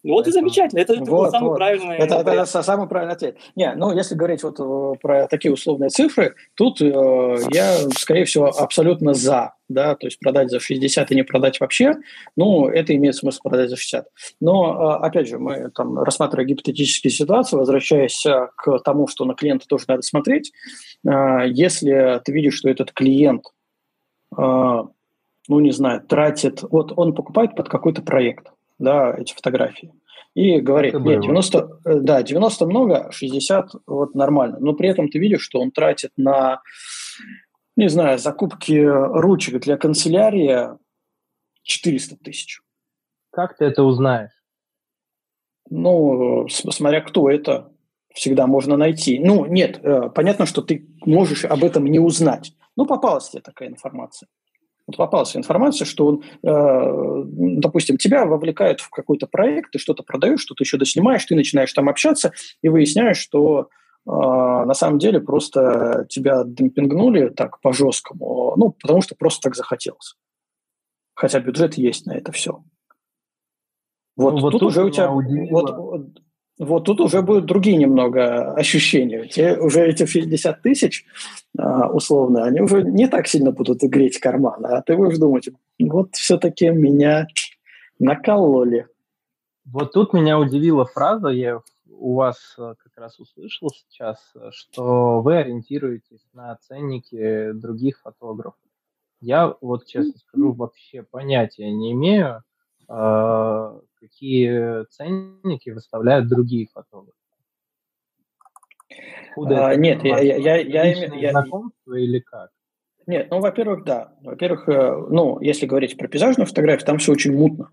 Ну 0.05 0.15
вот 0.15 0.27
и 0.27 0.33
замечательно, 0.33 0.81
это, 0.81 0.95
это 0.95 1.05
вот, 1.05 1.31
самый 1.31 1.51
вот. 1.51 1.57
правильный 1.57 1.97
это, 1.97 2.17
это, 2.17 2.31
это 2.33 2.63
самый 2.63 2.89
правильный 2.89 3.15
ответ. 3.15 3.37
Не, 3.55 3.73
ну 3.75 3.93
если 3.93 4.17
говорить 4.17 4.43
вот 4.43 4.59
э, 4.59 4.99
про 5.01 5.29
такие 5.29 5.53
условные 5.53 5.91
цифры, 5.91 6.35
тут 6.55 6.81
э, 6.81 7.37
я, 7.53 7.77
скорее 7.97 8.25
всего, 8.25 8.47
абсолютно 8.47 9.15
за, 9.15 9.55
да, 9.69 9.95
то 9.95 10.09
есть 10.09 10.19
продать 10.19 10.51
за 10.51 10.59
60 10.59 11.13
и 11.13 11.15
не 11.15 11.23
продать 11.23 11.61
вообще, 11.61 11.95
ну, 12.37 12.67
это 12.67 12.97
имеет 12.97 13.15
смысл 13.15 13.43
продать 13.45 13.71
за 13.71 13.77
60. 13.77 14.09
Но, 14.41 14.99
э, 15.01 15.07
опять 15.07 15.29
же, 15.29 15.39
мы 15.39 15.71
там 15.71 15.97
рассматривая 15.99 16.47
гипотетические 16.47 17.13
ситуации, 17.13 17.57
возвращаясь 17.57 18.27
э, 18.27 18.49
к 18.57 18.81
тому, 18.81 19.07
что 19.07 19.25
на 19.25 19.35
клиента 19.35 19.67
тоже 19.69 19.85
надо 19.87 20.03
смотреть, 20.03 20.53
э, 21.07 21.45
если 21.47 22.21
ты 22.25 22.33
видишь, 22.33 22.55
что 22.55 22.69
этот 22.69 22.91
клиент, 22.91 23.45
э, 24.37 24.41
ну, 25.49 25.61
не 25.61 25.71
знаю, 25.71 26.01
тратит, 26.01 26.63
вот 26.63 26.93
он 26.97 27.15
покупает 27.15 27.55
под 27.55 27.69
какой-то 27.69 28.03
проект, 28.03 28.49
да, 28.83 29.15
эти 29.17 29.33
фотографии. 29.33 29.95
И 30.35 30.61
говорит, 30.61 30.95
нет, 30.95 31.21
90, 31.21 31.81
э, 31.85 32.01
да, 32.01 32.23
90 32.23 32.67
много, 32.67 33.11
60 33.13 33.71
вот 33.87 34.15
нормально. 34.15 34.59
Но 34.61 34.73
при 34.73 34.89
этом 34.89 35.09
ты 35.09 35.19
видишь, 35.19 35.43
что 35.43 35.61
он 35.61 35.71
тратит 35.71 36.13
на, 36.17 36.63
не 37.77 37.89
знаю, 37.89 38.19
закупки 38.19 38.73
ручек 38.73 39.61
для 39.61 39.77
канцелярии 39.77 40.69
400 41.63 42.17
тысяч. 42.17 42.61
Как 43.31 43.57
ты 43.57 43.67
это 43.67 43.83
узнаешь? 43.83 44.31
Ну, 45.69 46.49
смотря 46.49 47.01
кто 47.03 47.31
это, 47.31 47.73
всегда 48.15 48.47
можно 48.47 48.77
найти. 48.77 49.19
Ну, 49.19 49.47
нет, 49.47 49.81
э, 49.83 50.11
понятно, 50.15 50.47
что 50.47 50.63
ты 50.63 50.87
можешь 51.05 51.45
об 51.45 51.63
этом 51.63 51.87
не 51.87 51.99
узнать. 51.99 52.55
Ну, 52.77 52.87
попалась 52.87 53.31
тебе 53.31 53.43
такая 53.43 53.69
информация 53.69 54.29
попалась 54.97 55.37
информация, 55.37 55.85
что 55.85 56.07
он, 56.07 56.23
э, 56.43 57.25
допустим, 57.59 57.97
тебя 57.97 58.25
вовлекают 58.25 58.81
в 58.81 58.91
какой-то 58.91 59.27
проект, 59.27 59.73
ты 59.73 59.79
что-то 59.79 60.03
продаешь, 60.03 60.41
что-то 60.41 60.65
еще 60.65 60.77
доснимаешь, 60.77 61.25
ты 61.25 61.35
начинаешь 61.35 61.73
там 61.73 61.89
общаться 61.89 62.33
и 62.63 62.69
выясняешь, 62.69 63.19
что 63.19 63.69
э, 64.07 64.11
на 64.11 64.75
самом 64.75 64.99
деле 64.99 65.21
просто 65.21 66.07
тебя 66.09 66.43
демпингнули 66.45 67.29
так 67.29 67.61
по-жесткому, 67.61 68.55
ну, 68.57 68.77
потому 68.81 69.03
что 69.03 69.15
просто 69.15 69.49
так 69.49 69.57
захотелось. 69.57 70.17
Хотя 71.15 71.41
бюджет 71.41 71.75
есть 71.75 72.07
на 72.07 72.13
это 72.13 72.33
все. 72.33 72.63
Вот, 74.17 74.35
ну, 74.35 74.41
вот 74.41 74.51
тут, 74.53 74.63
уже 74.63 74.85
у 74.85 74.91
тебя... 74.91 75.11
Вот, 75.11 76.07
вот 76.59 76.85
тут 76.85 77.01
уже 77.01 77.23
будут 77.23 77.47
другие 77.47 77.77
немного 77.77 78.53
ощущения. 78.55 79.27
Те, 79.27 79.57
уже 79.57 79.87
эти 79.87 80.07
60 80.07 80.63
тысяч 80.63 81.05
а, 81.59 81.89
условно, 81.89 82.45
они 82.45 82.61
уже 82.61 82.83
не 82.83 83.09
так 83.09 83.27
сильно 83.27 83.53
будут 83.53 83.83
греть 83.83 84.19
карман, 84.19 84.65
а 84.67 84.83
ты 84.83 84.97
будешь 84.97 85.19
думать, 85.19 85.49
вот 85.79 86.15
все-таки 86.15 86.71
меня 86.71 87.27
накололи. 87.99 88.87
Вот 89.65 89.93
тут 89.93 90.13
меня 90.13 90.39
удивила 90.39 90.85
фраза, 90.85 91.29
я 91.29 91.61
у 91.87 92.15
вас 92.15 92.55
э, 92.59 92.75
как 92.79 92.93
раз 92.97 93.21
услышал 93.21 93.71
сейчас, 93.71 94.19
что 94.51 95.21
вы 95.21 95.37
ориентируетесь 95.37 96.27
на 96.33 96.57
ценники 96.57 97.53
других 97.53 98.01
фотографов. 98.01 98.59
Я 99.21 99.55
вот 99.61 99.87
честно 99.87 100.19
скажу, 100.19 100.53
вообще 100.53 101.05
понятия 101.05 101.71
не 101.71 101.93
имею, 101.93 102.43
какие 103.99 104.85
ценники 104.91 105.71
выставляют 105.71 106.29
другие 106.29 106.69
фотографы. 106.73 107.17
а, 109.51 109.75
нет, 109.77 110.05
я, 110.05 110.19
я, 110.19 110.37
я, 110.37 110.57
я, 110.57 110.85
я, 111.07 111.31
знакомство 111.31 111.95
или 111.95 112.19
как? 112.19 112.51
Нет, 113.07 113.29
ну, 113.31 113.41
во-первых, 113.41 113.85
да. 113.85 114.13
Во-первых, 114.23 114.69
э, 114.69 115.07
ну, 115.11 115.41
если 115.41 115.67
говорить 115.67 115.97
про 115.97 116.09
пейзажную 116.09 116.47
фотографию, 116.47 116.87
там 116.87 116.99
все 116.99 117.13
очень 117.13 117.37
мутно. 117.37 117.71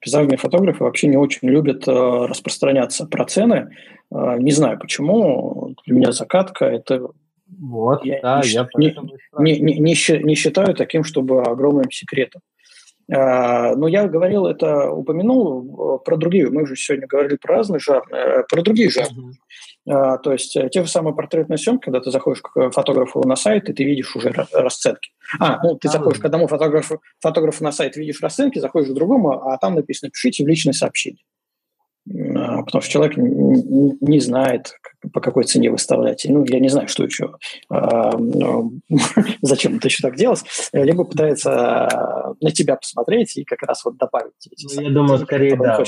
Пейзажные 0.00 0.36
фотографы 0.36 0.84
вообще 0.84 1.06
не 1.06 1.16
очень 1.16 1.48
любят 1.48 1.88
э, 1.88 1.92
распространяться 1.92 3.06
про 3.06 3.24
цены. 3.24 3.74
Э, 4.12 4.36
не 4.38 4.50
знаю 4.50 4.78
почему. 4.78 5.74
Для 5.86 5.94
меня 5.94 6.12
закатка 6.12 6.66
это 6.66 7.08
вот, 7.48 8.04
я 8.04 8.20
да, 8.20 8.40
не, 8.42 8.48
я 8.48 8.68
не, 9.38 9.58
не, 9.60 9.78
не, 9.78 10.22
не 10.24 10.34
считаю 10.34 10.74
таким, 10.74 11.04
чтобы 11.04 11.42
огромным 11.42 11.90
секретом. 11.90 12.42
А, 13.12 13.76
но 13.76 13.86
я 13.86 14.08
говорил 14.08 14.46
это, 14.46 14.90
упомянул 14.90 15.96
э, 15.96 16.04
про 16.04 16.16
другие. 16.16 16.50
Мы 16.50 16.62
уже 16.62 16.74
сегодня 16.74 17.06
говорили 17.06 17.36
про 17.36 17.56
разные 17.56 17.78
жанры, 17.78 18.16
э, 18.16 18.42
про 18.48 18.62
другие 18.62 18.90
жанры. 18.90 19.34
А, 19.88 20.18
то 20.18 20.32
есть 20.32 20.56
те 20.72 20.82
же 20.82 20.90
самые 20.90 21.14
портретные 21.14 21.58
съемки, 21.58 21.84
когда 21.84 22.00
ты 22.00 22.10
заходишь 22.10 22.42
к 22.42 22.70
фотографу 22.70 23.22
на 23.22 23.36
сайт, 23.36 23.68
и 23.68 23.72
ты 23.72 23.84
видишь 23.84 24.16
уже 24.16 24.34
расценки. 24.52 25.10
А, 25.38 25.62
ну, 25.62 25.76
ты 25.76 25.88
заходишь 25.88 26.18
к 26.18 26.24
одному 26.24 26.48
фотографу, 26.48 27.00
фотографу 27.20 27.62
на 27.62 27.70
сайт, 27.70 27.96
видишь 27.96 28.20
расценки, 28.20 28.58
заходишь 28.58 28.90
к 28.90 28.94
другому, 28.94 29.48
а 29.48 29.56
там 29.58 29.74
написано 29.76 30.10
«пишите 30.10 30.44
в 30.44 30.48
личное 30.48 30.72
сообщение». 30.72 31.22
А, 32.08 32.62
потому 32.62 32.82
что 32.82 32.90
человек 32.90 33.16
не 33.16 34.20
знает, 34.20 34.74
по 35.12 35.20
какой 35.20 35.44
цене 35.44 35.70
выставлять. 35.70 36.24
Ну, 36.28 36.44
я 36.44 36.60
не 36.60 36.68
знаю, 36.68 36.88
что 36.88 37.04
еще, 37.04 37.34
а, 37.68 38.12
зачем 39.42 39.76
это 39.76 39.88
еще 39.88 40.02
так 40.02 40.16
делать. 40.16 40.42
Либо 40.72 41.04
пытается 41.04 42.34
на 42.40 42.50
тебя 42.50 42.76
посмотреть 42.76 43.36
и 43.36 43.44
как 43.44 43.62
раз 43.62 43.84
вот 43.84 43.96
добавить. 43.96 44.32
Ну, 44.76 44.82
я 44.82 44.90
думаю, 44.90 45.18
скорее 45.18 45.56
да. 45.56 45.84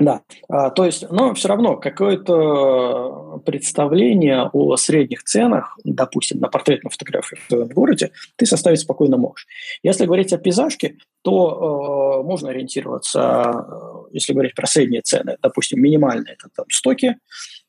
Да, 0.00 0.22
а, 0.48 0.70
то 0.70 0.84
есть, 0.84 1.08
но 1.10 1.34
все 1.34 1.46
равно 1.46 1.76
какое-то 1.76 3.40
представление 3.46 4.50
о 4.52 4.76
средних 4.76 5.22
ценах, 5.22 5.78
допустим, 5.84 6.40
на 6.40 6.48
портретную 6.48 6.90
фотографию 6.90 7.38
в 7.40 7.48
твоем 7.48 7.68
городе, 7.68 8.10
ты 8.36 8.44
составить 8.44 8.80
спокойно 8.80 9.18
можешь. 9.18 9.46
Если 9.84 10.06
говорить 10.06 10.32
о 10.32 10.38
пейзажке, 10.38 10.96
то 11.22 12.20
э, 12.22 12.26
можно 12.26 12.50
ориентироваться, 12.50 13.52
э, 13.54 14.14
если 14.14 14.32
говорить 14.32 14.56
про 14.56 14.66
средние 14.66 15.02
цены, 15.02 15.36
допустим, 15.40 15.80
минимальные 15.80 16.34
это 16.34 16.48
там 16.54 16.66
стоки, 16.68 17.16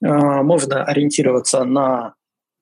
э, 0.02 0.08
можно 0.08 0.84
ориентироваться 0.84 1.64
на 1.64 2.16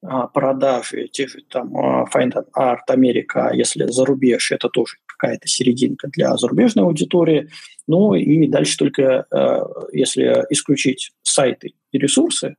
а, 0.03 0.27
продажи 0.27 1.07
тех 1.07 1.29
же 1.29 1.41
там 1.47 1.71
Find 2.11 2.33
Art 2.57 2.87
Америка, 2.87 3.51
если 3.53 3.85
за 3.85 4.03
рубеж, 4.03 4.51
это 4.51 4.67
тоже 4.67 4.97
какая-то 5.21 5.47
серединка 5.47 6.07
для 6.07 6.35
зарубежной 6.35 6.85
аудитории. 6.85 7.49
Ну 7.87 8.15
и 8.15 8.47
дальше 8.47 8.77
только, 8.77 9.25
э, 9.31 9.59
если 9.91 10.45
исключить 10.49 11.11
сайты 11.21 11.73
и 11.91 11.97
ресурсы, 11.99 12.55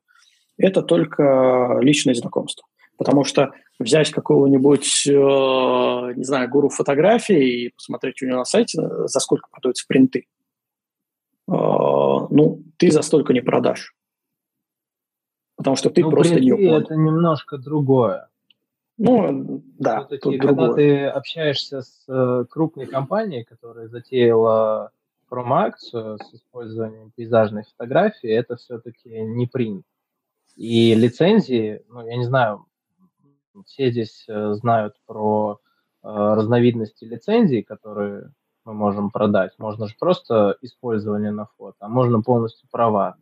это 0.56 0.82
только 0.82 1.78
личные 1.80 2.14
знакомства. 2.14 2.66
Потому 2.97 3.24
что 3.24 3.51
взять 3.80 4.10
какого-нибудь, 4.10 5.06
э, 5.09 5.10
не 5.10 6.24
знаю, 6.24 6.48
гуру 6.48 6.68
фотографии 6.68 7.64
и 7.64 7.68
посмотреть 7.70 8.22
у 8.22 8.26
него 8.26 8.39
на 8.39 8.44
сайте, 8.44 8.80
за 9.06 9.18
сколько 9.18 9.48
продаются 9.51 9.84
принты, 9.89 10.20
э, 10.20 11.52
ну, 11.52 12.62
ты 12.76 12.93
за 12.93 13.02
столько 13.02 13.32
не 13.32 13.40
продашь 13.40 13.94
потому 15.62 15.76
что 15.76 15.90
ты 15.90 16.02
ну, 16.02 16.10
просто 16.10 16.40
не 16.40 16.51
это 16.51 16.97
немножко 16.97 17.56
другое. 17.56 18.28
Ну, 18.98 19.62
да, 19.78 20.05
тут 20.05 20.39
когда 20.39 20.66
другое. 20.66 20.74
ты 20.74 21.06
общаешься 21.06 21.82
с 21.82 22.05
э, 22.09 22.44
крупной 22.48 22.86
компанией, 22.86 23.44
которая 23.44 23.89
затеяла 23.89 24.90
промо-акцию 25.28 26.19
с 26.19 26.35
использованием 26.35 27.10
пейзажной 27.10 27.64
фотографии, 27.64 28.28
это 28.28 28.56
все-таки 28.56 29.09
не 29.09 29.47
принт. 29.47 29.85
И 30.56 30.94
лицензии, 30.94 31.82
ну, 31.89 32.06
я 32.06 32.16
не 32.16 32.24
знаю, 32.24 32.66
все 33.66 33.90
здесь 33.90 34.24
э, 34.28 34.55
знают 34.55 34.94
про 35.06 35.59
э, 36.02 36.09
разновидности 36.09 37.05
лицензий, 37.05 37.62
которые 37.62 38.31
мы 38.64 38.74
можем 38.74 39.10
продать. 39.10 39.52
Можно 39.59 39.89
же 39.89 39.94
просто 39.98 40.56
использование 40.60 41.31
на 41.31 41.47
фото, 41.56 41.77
а 41.81 41.89
можно 41.89 42.23
полностью 42.23 42.69
права. 42.70 43.16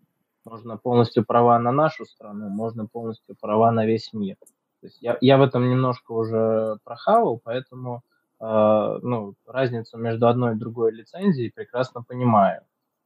Можно 0.44 0.76
полностью 0.76 1.24
права 1.24 1.58
на 1.58 1.70
нашу 1.70 2.06
страну, 2.06 2.48
можно 2.48 2.86
полностью 2.86 3.36
права 3.40 3.70
на 3.70 3.86
весь 3.86 4.12
мир. 4.12 4.36
То 4.80 4.86
есть 4.86 4.98
я, 5.00 5.18
я 5.20 5.36
в 5.38 5.42
этом 5.42 5.68
немножко 5.68 6.12
уже 6.12 6.78
прохавал, 6.84 7.40
поэтому 7.42 8.02
э, 8.40 8.98
ну, 9.02 9.34
разницу 9.46 9.98
между 9.98 10.26
одной 10.28 10.54
и 10.54 10.58
другой 10.58 10.92
лицензией 10.92 11.52
прекрасно 11.52 12.02
понимаю. 12.02 12.62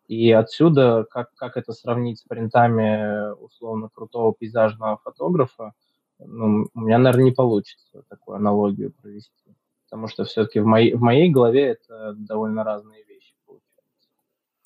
И 0.07 0.31
отсюда, 0.31 1.05
как, 1.11 1.35
как 1.35 1.57
это 1.57 1.73
сравнить 1.73 2.21
с 2.21 2.23
принтами 2.23 3.33
условно 3.41 3.89
крутого 3.93 4.35
пейзажного 4.35 4.99
фотографа, 5.03 5.73
ну, 6.19 6.67
у 6.75 6.81
меня, 6.81 6.99
наверное, 6.99 7.25
не 7.25 7.33
получится 7.33 8.03
такую 8.09 8.37
аналогию 8.37 8.93
провести. 8.93 9.57
Потому 9.87 10.09
что 10.09 10.25
все-таки 10.25 10.61
в 10.61 10.67
моей, 10.67 10.95
в 10.95 11.01
моей 11.01 11.31
голове 11.31 11.71
это 11.71 12.15
довольно 12.15 12.63
разные 12.65 13.03
вещи. 13.05 13.15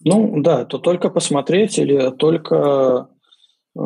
Ну 0.01 0.43
да, 0.43 0.65
то 0.65 0.79
только 0.79 1.11
посмотреть 1.11 1.79
или 1.79 2.11
только 2.11 3.09
э, 3.75 3.81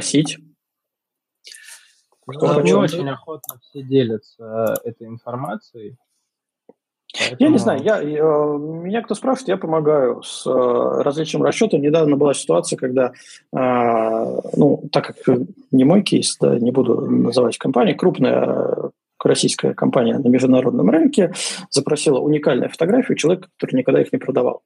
спросить. 0.00 0.38
Кто 2.26 2.60
не 2.60 2.74
очень 2.74 3.08
охотно 3.08 3.58
все 3.62 3.82
делятся 3.82 4.76
этой 4.84 5.06
информацией. 5.06 5.96
Поэтому... 7.18 7.36
Я 7.38 7.48
не 7.48 7.58
знаю, 7.58 7.82
я, 7.82 8.00
я, 8.02 8.22
меня 8.22 9.02
кто 9.02 9.14
спрашивает, 9.14 9.48
я 9.48 9.56
помогаю 9.56 10.22
с 10.22 10.46
э, 10.46 11.02
различием 11.02 11.42
расчетом. 11.42 11.80
Недавно 11.80 12.16
была 12.16 12.34
ситуация, 12.34 12.76
когда, 12.76 13.12
э, 13.50 14.40
ну, 14.56 14.88
так 14.92 15.06
как 15.06 15.38
не 15.70 15.84
мой 15.84 16.02
кейс, 16.02 16.36
да, 16.38 16.58
не 16.58 16.70
буду 16.70 17.00
называть 17.00 17.56
компанию, 17.56 17.96
крупная 17.96 18.90
российская 19.24 19.72
компания 19.72 20.18
на 20.18 20.28
международном 20.28 20.90
рынке 20.90 21.32
запросила 21.70 22.18
уникальную 22.18 22.68
фотографию 22.68 23.16
человека, 23.16 23.48
который 23.56 23.78
никогда 23.78 24.02
их 24.02 24.12
не 24.12 24.18
продавал. 24.18 24.62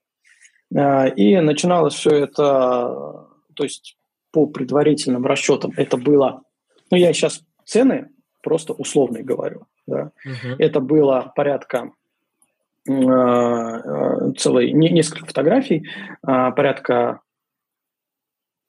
А, 0.76 1.06
и 1.06 1.38
начиналось 1.38 1.94
все 1.94 2.10
это, 2.10 3.28
то 3.54 3.62
есть 3.62 3.96
по 4.32 4.46
предварительным 4.46 5.24
расчетам 5.24 5.72
это 5.76 5.96
было, 5.96 6.42
ну 6.90 6.96
я 6.96 7.12
сейчас 7.12 7.44
цены 7.64 8.08
просто 8.42 8.72
условные 8.72 9.22
говорю, 9.22 9.66
да, 9.86 10.10
uh-huh. 10.26 10.56
это 10.58 10.80
было 10.80 11.32
порядка 11.36 11.92
э, 12.88 12.92
целой, 14.36 14.72
не, 14.72 14.90
несколько 14.90 15.26
фотографий, 15.26 15.86
э, 16.26 16.52
порядка 16.56 17.20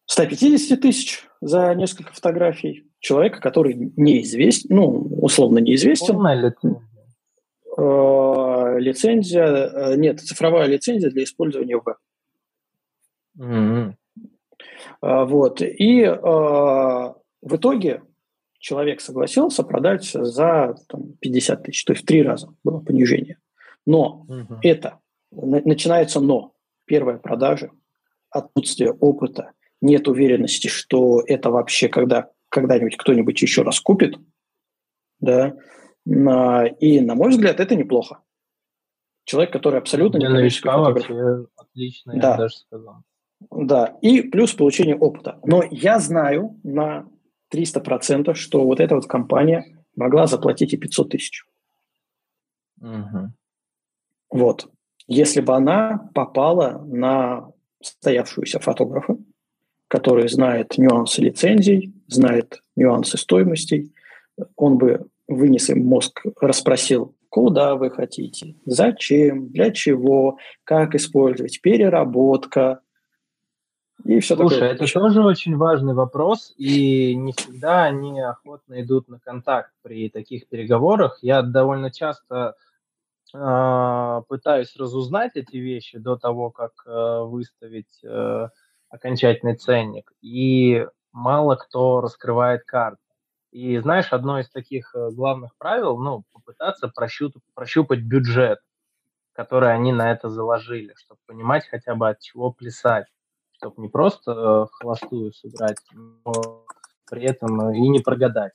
150 0.05 0.79
тысяч 0.79 1.27
за 1.41 1.73
несколько 1.73 2.13
фотографий, 2.13 2.85
человека, 2.99 3.41
который 3.41 3.91
неизвестен, 3.95 4.75
ну, 4.75 4.89
условно 5.21 5.59
неизвестен. 5.59 6.15
Полная 6.15 6.35
лицензия. 6.35 6.81
Э, 7.77 8.79
лицензия, 8.79 9.45
э, 9.45 9.95
нет, 9.95 10.19
цифровая 10.19 10.67
лицензия 10.67 11.09
для 11.09 11.23
использования 11.23 11.77
в 11.77 11.83
Mm-hmm. 13.35 13.93
Вот. 15.01 15.61
И 15.61 16.01
э, 16.01 16.13
в 16.15 17.55
итоге 17.55 18.03
человек 18.59 19.01
согласился 19.01 19.63
продать 19.63 20.05
за 20.05 20.75
там, 20.87 21.13
50 21.19 21.63
тысяч, 21.63 21.83
то 21.83 21.93
есть 21.93 22.03
в 22.03 22.05
три 22.05 22.23
раза 22.23 22.53
было 22.63 22.79
понижение. 22.79 23.37
Но 23.85 24.25
mm-hmm. 24.29 24.57
это, 24.61 24.99
начинается 25.31 26.19
но. 26.19 26.53
Первая 26.85 27.17
продажа, 27.17 27.71
отсутствие 28.29 28.91
опыта, 28.91 29.51
нет 29.81 30.07
уверенности, 30.07 30.67
что 30.67 31.21
это 31.25 31.49
вообще 31.49 31.89
когда 31.89 32.29
когда-нибудь 32.49 32.97
кто-нибудь 32.97 33.41
еще 33.41 33.63
раз 33.63 33.79
купит, 33.79 34.15
да, 35.19 35.55
и, 36.05 36.99
на 36.99 37.15
мой 37.15 37.29
взгляд, 37.29 37.59
это 37.59 37.75
неплохо. 37.75 38.21
Человек, 39.25 39.53
который 39.53 39.79
абсолютно 39.79 40.19
Для 40.19 40.29
не 40.29 40.35
новичка 40.35 40.77
вообще 40.77 41.45
отлично, 41.55 42.13
да. 42.17 42.31
я 42.31 42.37
даже 42.37 42.55
сказал. 42.57 43.03
Да, 43.51 43.97
и 44.01 44.21
плюс 44.21 44.53
получение 44.53 44.95
опыта. 44.95 45.39
Но 45.43 45.63
я 45.69 45.99
знаю 45.99 46.59
на 46.63 47.07
300%, 47.53 48.33
что 48.33 48.63
вот 48.63 48.79
эта 48.79 48.95
вот 48.95 49.07
компания 49.07 49.65
могла 49.95 50.27
заплатить 50.27 50.73
и 50.73 50.77
500 50.77 51.09
тысяч. 51.09 51.45
Угу. 52.81 53.31
Вот. 54.31 54.69
Если 55.07 55.41
бы 55.41 55.53
она 55.55 56.09
попала 56.13 56.83
на 56.85 57.51
стоявшуюся 57.81 58.59
фотографа, 58.59 59.17
который 59.87 60.27
знает 60.27 60.77
нюансы 60.77 61.21
лицензий, 61.21 61.93
знает 62.07 62.61
нюансы 62.75 63.17
стоимостей, 63.17 63.93
он 64.55 64.77
бы 64.77 65.07
вынес 65.27 65.69
им 65.69 65.85
мозг, 65.85 66.23
расспросил, 66.41 67.15
куда 67.29 67.75
вы 67.75 67.89
хотите, 67.89 68.55
зачем, 68.65 69.49
для 69.49 69.71
чего, 69.71 70.37
как 70.63 70.95
использовать, 70.95 71.61
переработка 71.61 72.81
и 74.03 74.19
все 74.19 74.35
Слушай, 74.35 74.59
такое. 74.59 74.69
это 74.73 74.93
тоже 74.93 75.23
очень 75.23 75.55
важный 75.55 75.93
вопрос, 75.93 76.53
и 76.57 77.15
не 77.15 77.31
всегда 77.31 77.83
они 77.83 78.19
охотно 78.19 78.81
идут 78.81 79.07
на 79.07 79.19
контакт 79.19 79.71
при 79.81 80.09
таких 80.09 80.47
переговорах. 80.47 81.19
Я 81.21 81.41
довольно 81.41 81.89
часто 81.89 82.55
э, 83.33 84.21
пытаюсь 84.27 84.75
разузнать 84.75 85.31
эти 85.35 85.55
вещи 85.55 85.97
до 85.99 86.17
того, 86.17 86.51
как 86.51 86.71
э, 86.85 87.21
выставить 87.21 88.03
э, 88.03 88.49
окончательный 88.89 89.55
ценник, 89.55 90.11
и 90.21 90.85
мало 91.13 91.55
кто 91.55 92.01
раскрывает 92.01 92.65
карты. 92.65 92.99
И 93.51 93.77
знаешь, 93.77 94.11
одно 94.11 94.39
из 94.39 94.49
таких 94.49 94.93
э, 94.95 95.11
главных 95.11 95.55
правил, 95.57 95.97
ну, 95.97 96.23
попытаться 96.33 96.89
прощупать, 96.89 97.43
прощупать 97.53 98.01
бюджет, 98.01 98.59
который 99.31 99.73
они 99.73 99.93
на 99.93 100.11
это 100.11 100.29
заложили, 100.29 100.93
чтобы 100.97 101.19
понимать 101.25 101.67
хотя 101.67 101.95
бы 101.95 102.09
от 102.09 102.19
чего 102.19 102.51
плясать, 102.51 103.05
чтобы 103.63 103.81
не 103.81 103.87
просто 103.87 104.31
э, 104.31 104.65
холостую 104.71 105.31
сыграть, 105.31 105.77
но 105.93 106.65
при 107.09 107.23
этом 107.23 107.71
и 107.71 107.87
не 107.87 107.99
прогадать. 107.99 108.51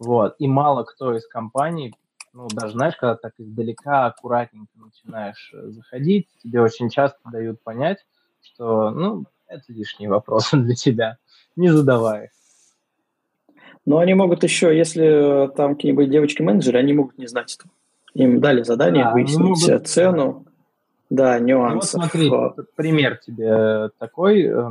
Вот. 0.00 0.34
И 0.38 0.48
мало 0.48 0.82
кто 0.82 1.14
из 1.14 1.26
компаний, 1.28 1.94
ну, 2.32 2.48
даже 2.52 2.72
знаешь, 2.72 2.96
когда 2.96 3.14
так 3.14 3.34
издалека 3.38 4.06
аккуратненько 4.06 4.72
начинаешь 4.74 5.52
э, 5.54 5.68
заходить, 5.68 6.26
тебе 6.42 6.60
очень 6.60 6.90
часто 6.90 7.18
дают 7.30 7.62
понять, 7.62 8.04
что, 8.42 8.90
ну, 8.90 9.26
это 9.46 9.72
лишние 9.72 10.10
вопросы 10.10 10.56
для 10.60 10.74
тебя. 10.74 11.18
Не 11.54 11.68
задавай. 11.68 12.30
Но 13.86 13.98
они 13.98 14.14
могут 14.14 14.42
еще, 14.42 14.76
если 14.76 15.50
там 15.56 15.76
какие-нибудь 15.76 16.10
девочки-менеджеры, 16.10 16.78
они 16.78 16.94
могут 16.94 17.16
не 17.16 17.28
знать 17.28 17.54
этого. 17.54 17.72
Им 18.14 18.40
дали 18.40 18.62
задание 18.62 19.04
да, 19.04 19.12
выяснить 19.12 19.68
могут... 19.68 19.86
цену, 19.86 20.46
да, 21.10 21.38
нюансы. 21.38 21.96
Ну, 21.96 22.02
вот 22.02 22.10
смотри, 22.10 22.30
пример 22.76 23.16
тебе 23.16 23.90
такой. 23.98 24.42
Э, 24.42 24.70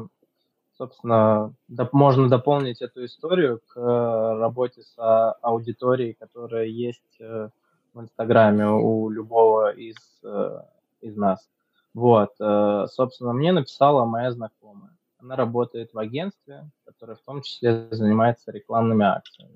собственно, 0.77 1.53
доп- 1.69 1.89
можно 1.93 2.29
дополнить 2.29 2.81
эту 2.81 3.05
историю 3.05 3.61
к 3.67 3.77
э, 3.77 4.37
работе 4.37 4.83
с 4.83 4.93
а, 4.97 5.31
аудиторией, 5.41 6.13
которая 6.13 6.65
есть 6.65 7.19
э, 7.19 7.49
в 7.93 8.01
Инстаграме 8.01 8.67
у 8.67 9.09
любого 9.09 9.71
из, 9.71 9.95
из 11.01 11.17
нас. 11.17 11.49
Вот, 11.95 12.29
собственно, 12.37 13.33
мне 13.33 13.51
написала 13.51 14.05
моя 14.05 14.31
знакомая. 14.31 14.91
Она 15.17 15.35
работает 15.35 15.95
в 15.95 15.97
агентстве, 15.97 16.69
которое 16.85 17.15
в 17.15 17.21
том 17.21 17.41
числе 17.41 17.87
занимается 17.89 18.51
рекламными 18.51 19.03
акциями. 19.03 19.55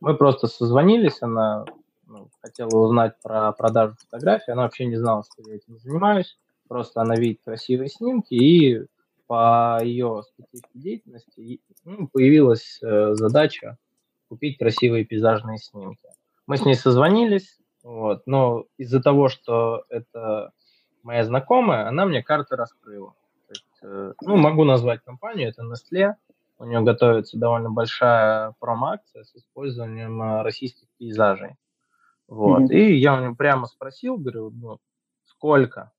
Мы 0.00 0.14
просто 0.14 0.48
созвонились, 0.48 1.22
она 1.22 1.64
хотела 2.48 2.76
узнать 2.76 3.14
про 3.22 3.52
продажу 3.52 3.94
фотографий, 3.98 4.52
она 4.52 4.62
вообще 4.62 4.86
не 4.86 4.96
знала, 4.96 5.22
что 5.22 5.48
я 5.48 5.56
этим 5.56 5.78
занимаюсь. 5.78 6.38
Просто 6.66 7.00
она 7.00 7.14
видит 7.14 7.40
красивые 7.44 7.88
снимки, 7.88 8.34
и 8.34 8.84
по 9.26 9.78
ее 9.82 10.22
специфике 10.22 10.68
деятельности 10.74 11.60
ну, 11.84 12.08
появилась 12.08 12.78
э, 12.82 13.14
задача 13.14 13.78
купить 14.28 14.58
красивые 14.58 15.04
пейзажные 15.04 15.58
снимки. 15.58 16.08
Мы 16.46 16.56
с 16.56 16.64
ней 16.64 16.74
созвонились, 16.74 17.58
вот, 17.82 18.22
но 18.26 18.64
из-за 18.76 19.00
того, 19.00 19.28
что 19.28 19.84
это 19.88 20.52
моя 21.02 21.24
знакомая, 21.24 21.88
она 21.88 22.06
мне 22.06 22.22
карты 22.22 22.56
раскрыла. 22.56 23.14
есть, 23.48 23.64
э, 23.82 24.12
ну, 24.22 24.36
могу 24.36 24.64
назвать 24.64 25.02
компанию, 25.04 25.50
это 25.50 25.62
Nestle. 25.62 26.14
У 26.58 26.64
нее 26.64 26.80
готовится 26.80 27.38
довольно 27.38 27.70
большая 27.70 28.54
промо-акция 28.58 29.24
с 29.24 29.34
использованием 29.36 30.20
э, 30.20 30.42
российских 30.42 30.88
пейзажей. 30.98 31.56
Вот. 32.28 32.62
Mm-hmm. 32.62 32.74
И 32.74 32.94
я 32.96 33.14
у 33.14 33.22
него 33.22 33.34
прямо 33.34 33.66
спросил, 33.66 34.18
говорю, 34.18 34.50
ну, 34.50 34.78
сколько? 35.24 35.92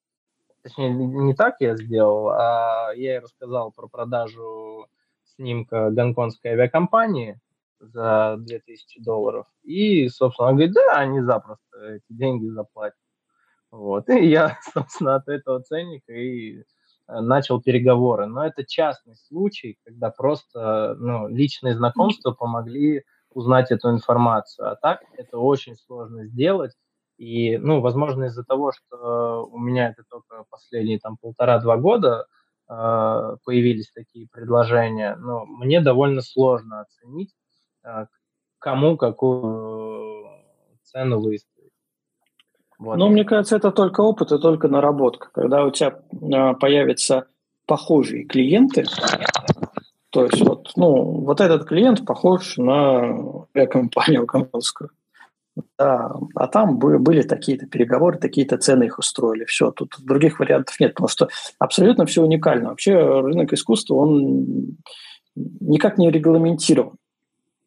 Точнее, 0.61 0.89
не 0.93 1.33
так 1.33 1.55
я 1.59 1.75
сделал, 1.75 2.29
а 2.29 2.91
я 2.95 3.13
ей 3.13 3.19
рассказал 3.19 3.71
про 3.71 3.87
продажу 3.87 4.87
снимка 5.35 5.89
гонконгской 5.89 6.51
авиакомпании 6.51 7.39
за 7.79 8.35
2000 8.39 9.01
долларов. 9.01 9.47
И, 9.63 10.07
собственно, 10.09 10.49
он 10.49 10.55
говорит, 10.55 10.73
да, 10.73 10.97
они 10.97 11.21
запросто 11.21 11.95
эти 11.95 12.05
деньги 12.09 12.47
заплатят. 12.47 12.99
Вот. 13.71 14.09
И 14.09 14.27
я, 14.27 14.57
собственно, 14.73 15.15
от 15.15 15.27
этого 15.27 15.61
ценника 15.61 16.11
и 16.11 16.59
э, 16.59 16.63
начал 17.07 17.61
переговоры. 17.61 18.25
Но 18.25 18.45
это 18.45 18.65
частный 18.65 19.15
случай, 19.15 19.77
когда 19.85 20.09
просто 20.09 20.95
ну, 20.99 21.27
личные 21.27 21.75
знакомства 21.75 22.31
помогли 22.31 23.03
узнать 23.31 23.71
эту 23.71 23.89
информацию. 23.91 24.71
А 24.71 24.75
так 24.75 25.01
это 25.17 25.37
очень 25.37 25.75
сложно 25.75 26.25
сделать. 26.25 26.73
И, 27.17 27.57
ну, 27.57 27.81
возможно, 27.81 28.25
из-за 28.25 28.43
того, 28.43 28.71
что 28.71 29.45
у 29.51 29.59
меня 29.59 29.89
это 29.89 30.03
только 30.09 30.45
последние 30.49 30.99
там 30.99 31.17
полтора-два 31.17 31.77
года 31.77 32.25
э, 32.69 33.35
появились 33.43 33.91
такие 33.91 34.27
предложения, 34.31 35.15
но 35.17 35.45
мне 35.45 35.81
довольно 35.81 36.21
сложно 36.21 36.81
оценить, 36.81 37.33
э, 37.83 38.05
кому 38.57 38.95
какую 38.95 40.27
цену 40.83 41.19
выставить. 41.19 41.73
Вот. 42.77 42.95
Ну, 42.95 43.09
мне 43.09 43.25
кажется, 43.25 43.57
это 43.57 43.71
только 43.71 43.99
опыт 43.99 44.31
и 44.31 44.39
только 44.39 44.69
наработка. 44.69 45.29
Когда 45.33 45.65
у 45.65 45.71
тебя 45.71 45.99
э, 46.11 46.53
появятся 46.55 47.27
похожие 47.65 48.23
клиенты, 48.23 48.85
то 50.11 50.23
есть 50.23 50.41
вот, 50.41 50.71
ну, 50.75 51.21
вот 51.21 51.39
этот 51.39 51.67
клиент 51.67 52.05
похож 52.05 52.57
на 52.57 53.45
компанию 53.69 54.25
гонконгскую. 54.25 54.89
Да, 55.77 56.13
а 56.35 56.47
там 56.47 56.77
были 56.79 57.21
такие-то 57.21 57.65
переговоры, 57.65 58.17
такие-то 58.17 58.57
цены 58.57 58.85
их 58.85 58.97
устроили. 58.97 59.45
Все, 59.45 59.71
тут 59.71 59.95
других 59.99 60.39
вариантов 60.39 60.79
нет, 60.79 60.93
потому 60.93 61.09
что 61.09 61.27
абсолютно 61.57 62.05
все 62.05 62.23
уникально. 62.23 62.69
Вообще 62.69 62.93
рынок 62.93 63.51
искусства, 63.53 63.95
он 63.95 64.77
никак 65.35 65.97
не 65.97 66.09
регламентирован. 66.11 66.95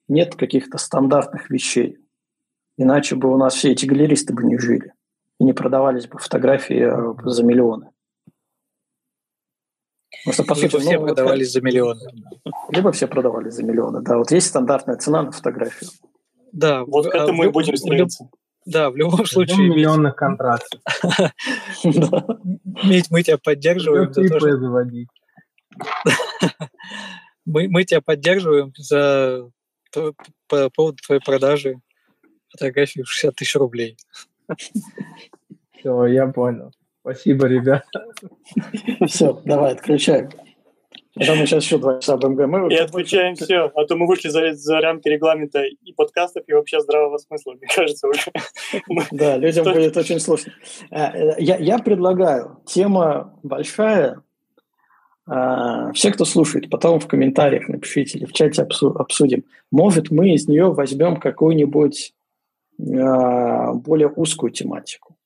Нет 0.09 0.35
каких-то 0.37 0.79
стандартных 0.79 1.51
вещей. 1.51 1.99
Иначе 2.79 3.15
бы 3.15 3.33
у 3.33 3.37
нас 3.37 3.55
все 3.55 3.73
эти 3.73 3.85
галеристы 3.85 4.33
бы 4.35 4.43
не 4.45 4.59
жили 4.59 4.95
и 5.39 5.45
не 5.45 5.53
продавались 5.53 6.07
бы 6.07 6.19
фотографии 6.19 6.81
э, 6.81 7.15
за 7.25 7.45
миллионы. 7.45 7.91
Потому 10.25 10.35
что, 10.35 10.45
по 10.45 10.55
либо 10.55 10.71
сути, 10.71 10.83
все 10.83 10.99
ну, 10.99 11.07
продавались 11.07 11.47
вот, 11.49 11.53
за 11.53 11.61
миллионы. 11.63 12.01
Либо 12.71 12.93
все 12.93 13.07
продавались 13.07 13.55
за 13.55 13.63
миллионы, 13.65 14.03
да. 14.03 14.19
Вот 14.19 14.31
есть 14.31 14.47
стандартная 14.47 14.97
цена 14.97 15.23
на 15.23 15.33
фотографию. 15.33 15.91
Да. 16.53 16.85
Вот 16.85 17.11
к 17.11 17.15
этому 17.15 17.43
а, 17.43 17.47
и 17.47 17.49
будем 17.49 17.77
стремиться. 17.77 18.29
Да, 18.65 18.91
в 18.91 18.97
любом 18.97 19.27
случае. 19.27 19.69
миллионных 19.69 20.15
контрактов. 20.15 20.81
Медь, 21.85 23.11
мы 23.11 23.23
тебя 23.23 23.39
поддерживаем. 23.39 24.13
заводить. 24.13 25.09
Мы, 27.45 27.67
мы 27.69 27.83
тебя 27.83 28.01
поддерживаем 28.01 28.73
за 28.77 29.51
по 29.91 30.71
поводу 30.71 30.99
твоей 31.05 31.21
продажи 31.21 31.81
фотографии 32.51 33.03
60 33.05 33.35
тысяч 33.35 33.57
рублей. 33.57 33.97
Все, 35.77 36.07
я 36.07 36.29
понял. 36.29 36.73
Спасибо, 37.03 37.47
ребята. 37.47 38.07
Все, 39.07 39.41
давай, 39.45 39.73
отключаем. 39.73 40.31
Это 41.17 41.35
мы 41.35 41.47
сейчас 41.47 41.65
еще 41.65 41.79
два 41.79 41.99
часа 41.99 42.17
будем 42.17 42.37
говорить. 42.37 42.79
И 42.79 42.81
отключаем 42.81 43.35
все, 43.35 43.71
а 43.75 43.85
то 43.85 43.97
мы 43.97 44.07
вышли 44.07 44.29
за, 44.29 44.55
за 44.55 44.81
рамки 44.81 45.09
регламента 45.09 45.63
и 45.63 45.93
подкастов, 45.93 46.45
и 46.47 46.53
вообще 46.55 46.81
здравого 46.81 47.19
смысла, 47.19 47.53
мне 47.53 47.67
кажется, 47.75 48.09
уже. 48.09 48.33
Да, 49.11 49.37
людям 49.37 49.65
будет 49.65 49.97
очень 49.97 50.21
сложно. 50.21 50.53
Э, 50.91 51.35
я, 51.39 51.57
я 51.59 51.79
предлагаю, 51.81 52.59
тема 52.67 53.37
большая, 53.43 54.23
э, 55.29 55.93
все, 55.95 56.13
кто 56.13 56.25
слушает, 56.25 56.71
потом 56.71 56.99
в 56.99 57.09
комментариях 57.09 57.69
напишите 57.69 58.19
или 58.19 58.25
в 58.25 58.33
чате 58.33 58.63
обсудим. 58.63 59.45
Может, 59.71 60.11
мы 60.11 60.33
из 60.33 60.49
нее 60.49 60.73
возьмем 60.73 61.17
какую-нибудь 61.17 62.15
э, 62.79 63.73
более 63.75 64.09
узкую 64.09 64.53
тематику. 64.53 65.17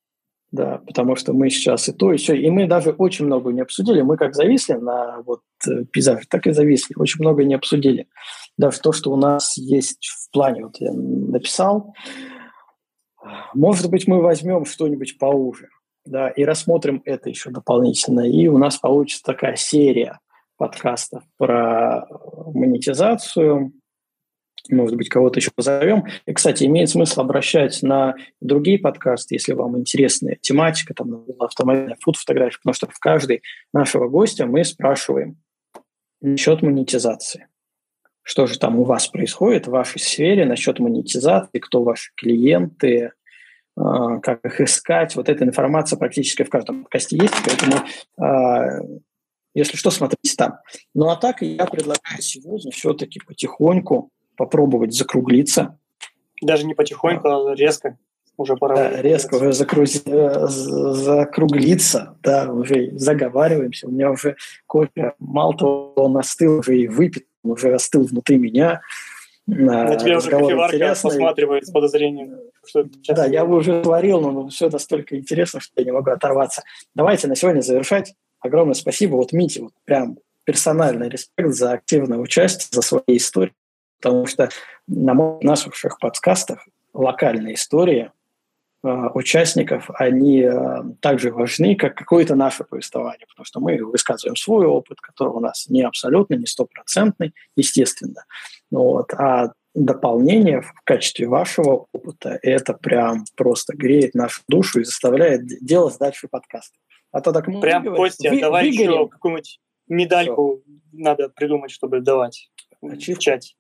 Да, 0.52 0.78
потому 0.86 1.16
что 1.16 1.32
мы 1.32 1.51
сейчас 1.51 1.89
и 1.89 1.93
то, 1.93 2.12
и 2.12 2.16
все. 2.18 2.35
И 2.35 2.48
мы 2.51 2.66
даже 2.66 2.90
очень 2.90 3.27
много 3.27 3.52
не 3.52 3.60
обсудили. 3.60 4.02
Мы 4.02 4.16
как 4.16 4.35
зависли 4.35 4.74
на 4.74 5.20
вот 5.23 5.40
э, 5.68 5.85
пейзаж, 5.90 6.27
так 6.28 6.47
и 6.47 6.52
зависли. 6.52 6.94
Очень 6.97 7.20
много 7.20 7.44
не 7.44 7.55
обсудили. 7.55 8.09
Даже 8.56 8.81
то, 8.81 8.93
что 8.93 9.10
у 9.12 9.16
нас 9.16 9.56
есть 9.56 10.06
в 10.06 10.31
плане, 10.31 10.64
вот 10.64 10.77
я 10.78 10.93
написал. 10.93 11.94
Может 13.55 13.90
быть, 13.90 14.06
мы 14.06 14.23
возьмем 14.23 14.64
что-нибудь 14.64 15.18
поуже, 15.18 15.68
да, 16.05 16.28
и 16.28 16.44
рассмотрим 16.44 17.02
это 17.05 17.28
еще 17.28 17.51
дополнительно. 17.51 18.20
И 18.20 18.47
у 18.47 18.56
нас 18.56 18.78
получится 18.78 19.24
такая 19.24 19.56
серия 19.56 20.20
подкастов 20.56 21.24
про 21.36 22.06
монетизацию, 22.55 23.73
может 24.70 24.97
быть, 24.97 25.09
кого-то 25.09 25.38
еще 25.38 25.51
позовем. 25.55 26.05
И, 26.26 26.32
кстати, 26.32 26.64
имеет 26.64 26.90
смысл 26.90 27.20
обращать 27.20 27.82
на 27.82 28.14
другие 28.40 28.78
подкасты, 28.78 29.34
если 29.34 29.52
вам 29.52 29.78
интересна 29.78 30.36
тематика, 30.40 30.94
там, 30.94 31.24
автомобильная 31.38 31.97
фуд-фотография, 32.01 32.59
потому 32.59 32.74
что 32.74 32.86
в 32.86 32.98
каждой 32.98 33.43
нашего 33.72 34.09
гостя 34.09 34.47
мы 34.47 34.64
спрашиваем 34.64 35.36
насчет 36.20 36.62
монетизации. 36.62 37.48
Что 38.22 38.47
же 38.47 38.59
там 38.59 38.78
у 38.80 38.84
вас 38.84 39.06
происходит 39.06 39.68
в 39.68 39.70
вашей 39.70 40.01
сфере 40.01 40.44
насчет 40.44 40.80
монетизации, 40.80 41.59
кто 41.59 41.82
ваши 41.82 42.10
клиенты, 42.16 43.12
а, 43.76 44.18
как 44.18 44.44
их 44.44 44.60
искать. 44.60 45.14
Вот 45.14 45.28
эта 45.28 45.44
информация 45.44 45.98
практически 45.98 46.43
в 46.43 46.51
каждом 46.51 46.82
подкасте 46.82 47.18
есть, 47.18 47.34
поэтому 47.44 47.76
а, 48.18 48.80
если 49.55 49.76
что, 49.76 49.90
смотрите 49.90 50.34
там. 50.36 50.59
Ну 50.94 51.09
а 51.09 51.16
так 51.16 51.40
я 51.40 51.66
предлагаю 51.66 52.20
сегодня 52.20 52.70
все-таки 52.72 53.20
потихоньку 53.20 54.10
попробовать 54.36 54.94
закруглиться. 54.94 55.78
Даже 56.42 56.66
не 56.66 56.74
потихоньку, 56.74 57.28
а 57.28 57.54
резко. 57.54 57.96
Уже 58.36 58.56
пора. 58.56 58.76
Да, 58.76 59.02
резко 59.02 59.36
уже 59.36 59.52
закруз... 59.52 60.02
Э, 60.04 60.46
закруглиться, 60.46 62.18
да, 62.22 62.52
уже 62.52 62.90
заговариваемся. 62.92 63.88
У 63.88 63.90
меня 63.90 64.10
уже 64.10 64.36
кофе, 64.66 65.14
мало 65.18 65.56
того, 65.56 65.92
он 65.96 66.18
остыл, 66.18 66.58
уже 66.58 66.78
и 66.78 66.86
выпит, 66.86 67.26
он 67.42 67.52
уже 67.52 67.72
остыл 67.72 68.04
внутри 68.04 68.36
меня. 68.36 68.82
На 69.46 69.94
тебе 69.96 70.18
уже 70.18 70.28
кофеварка 70.28 70.76
интересный. 70.76 71.10
посматривает 71.10 71.66
с 71.66 71.70
подозрением. 71.70 72.36
Что 72.66 72.84
да, 73.08 73.26
я 73.26 73.46
бы 73.46 73.56
уже 73.56 73.80
творил, 73.80 74.20
но 74.20 74.48
все 74.48 74.68
настолько 74.68 75.16
интересно, 75.16 75.60
что 75.60 75.72
я 75.76 75.84
не 75.84 75.92
могу 75.92 76.10
оторваться. 76.10 76.62
Давайте 76.94 77.28
на 77.28 77.36
сегодня 77.36 77.60
завершать. 77.60 78.14
Огромное 78.40 78.74
спасибо. 78.74 79.16
Вот 79.16 79.32
Мите, 79.32 79.62
вот 79.62 79.72
прям 79.84 80.18
персональный 80.44 81.08
респект 81.08 81.54
за 81.54 81.72
активное 81.72 82.18
участие, 82.18 82.68
за 82.70 82.82
свои 82.82 83.16
истории 83.16 83.54
потому 84.01 84.27
что 84.27 84.48
на 84.86 85.39
наших 85.43 85.74
подкастах 85.98 86.66
локальная 86.93 87.55
история 87.55 88.12
участников, 88.82 89.90
они 89.94 90.48
также 91.01 91.32
важны, 91.32 91.74
как 91.74 91.97
какое-то 91.97 92.36
наше 92.36 92.62
повествование, 92.62 93.27
потому 93.27 93.44
что 93.44 93.59
мы 93.60 93.85
высказываем 93.85 94.36
свой 94.36 94.66
опыт, 94.66 95.01
который 95.01 95.32
у 95.32 95.40
нас 95.40 95.66
не 95.68 95.82
абсолютно, 95.82 96.35
не 96.35 96.47
стопроцентный, 96.47 97.35
естественно. 97.56 98.24
Вот. 98.70 99.12
А 99.14 99.52
дополнение 99.74 100.62
в 100.62 100.73
качестве 100.85 101.27
вашего 101.27 101.86
опыта, 101.93 102.39
это 102.43 102.74
прям 102.74 103.24
просто 103.36 103.77
греет 103.77 104.14
нашу 104.14 104.43
душу 104.48 104.81
и 104.81 104.85
заставляет 104.85 105.47
делать 105.47 105.97
дальше 105.98 106.28
подкасты. 106.28 106.78
А 107.12 107.20
то 107.20 107.32
так 107.32 107.44
Прям, 107.47 107.82
говорим, 107.82 107.97
Костя, 107.97 108.31
вы, 108.31 108.40
давай 108.40 108.70
выгорим. 108.70 108.90
еще 108.90 109.09
какую-нибудь 109.09 109.60
медальку 109.89 110.62
Все. 110.64 110.78
надо 110.93 111.28
придумать, 111.28 111.70
чтобы 111.70 112.01
давать 112.01 112.51
Ачив? 112.82 113.18
в 113.18 113.20
чате. 113.20 113.55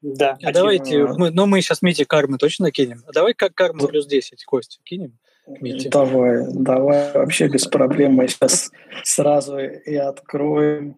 Да. 0.00 0.38
А 0.42 0.52
давайте, 0.52 1.06
мы, 1.06 1.30
ну 1.30 1.46
мы 1.46 1.60
сейчас 1.60 1.82
Мите 1.82 2.04
кармы 2.04 2.38
точно 2.38 2.70
кинем. 2.70 3.02
А 3.06 3.12
давай 3.12 3.34
как 3.34 3.54
карму 3.54 3.88
плюс 3.88 4.06
10, 4.06 4.44
Костя, 4.44 4.78
кинем? 4.84 5.18
Мите. 5.46 5.88
Давай, 5.88 6.44
давай, 6.52 7.12
вообще 7.12 7.48
без 7.48 7.66
проблем. 7.66 8.12
Мы 8.14 8.28
сейчас 8.28 8.70
сразу 9.02 9.58
и 9.58 9.94
откроем. 9.94 10.96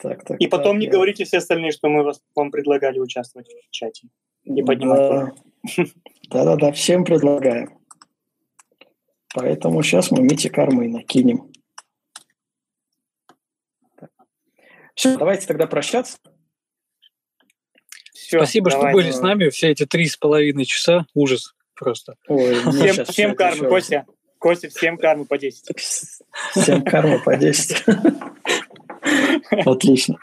Так, 0.00 0.24
так, 0.24 0.40
и 0.40 0.46
потом 0.48 0.72
так, 0.72 0.80
не 0.80 0.86
я... 0.86 0.92
говорите 0.92 1.24
все 1.24 1.38
остальные, 1.38 1.72
что 1.72 1.88
мы 1.88 2.02
вас, 2.02 2.20
вам 2.34 2.50
предлагали 2.50 2.98
участвовать 2.98 3.48
в 3.48 3.70
чате. 3.70 4.08
Не 4.44 4.62
поднимать. 4.62 5.34
Да-да-да, 6.30 6.72
всем 6.72 7.04
предлагаем. 7.04 7.78
Поэтому 9.34 9.82
сейчас 9.82 10.10
мы 10.10 10.22
Мити 10.22 10.48
кармы 10.48 10.88
накинем. 10.88 11.52
Все, 14.94 15.16
давайте 15.16 15.46
тогда 15.46 15.66
прощаться. 15.66 16.18
Все, 18.32 18.38
Спасибо, 18.38 18.70
давай, 18.70 18.86
что 18.86 18.94
были 18.94 19.06
давай. 19.08 19.18
с 19.18 19.20
нами 19.20 19.48
все 19.50 19.68
эти 19.68 19.84
три 19.84 20.06
с 20.06 20.16
половиной 20.16 20.64
часа. 20.64 21.04
Ужас 21.12 21.52
просто. 21.74 22.14
Ой, 22.28 22.54
всем 22.72 23.04
всем 23.04 23.34
кармы, 23.34 23.58
еще... 23.58 23.68
Костя. 23.68 24.06
Костя, 24.38 24.68
всем 24.70 24.96
кармы 24.96 25.26
по 25.26 25.36
10. 25.36 25.68
Всем 26.56 26.82
кармы 26.82 27.20
по 27.22 27.36
10. 27.36 27.84
Отлично. 29.66 30.16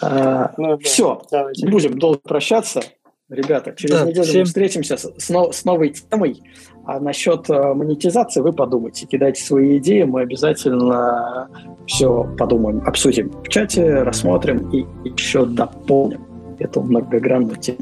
А, 0.00 0.54
ну. 0.56 0.78
Все, 0.78 1.20
будем 1.62 1.98
долго 1.98 2.20
прощаться. 2.20 2.80
Ребята, 3.28 3.74
через 3.76 4.02
неделю 4.04 4.38
мы 4.38 4.44
встретимся 4.44 4.96
с, 4.96 5.12
с 5.18 5.64
новой 5.64 5.90
темой. 5.90 6.40
А 6.86 7.00
насчет 7.00 7.50
э, 7.50 7.74
монетизации 7.74 8.40
вы 8.40 8.52
подумайте, 8.52 9.06
кидайте 9.06 9.42
свои 9.42 9.78
идеи, 9.78 10.02
мы 10.04 10.22
обязательно 10.22 11.48
все 11.86 12.24
подумаем, 12.38 12.80
обсудим 12.86 13.30
в 13.30 13.48
чате, 13.48 14.02
рассмотрим 14.02 14.70
и 14.70 14.86
еще 15.08 15.44
дополним 15.44 16.29
эту 16.60 16.82
многогранную 16.82 17.56
тему. 17.56 17.78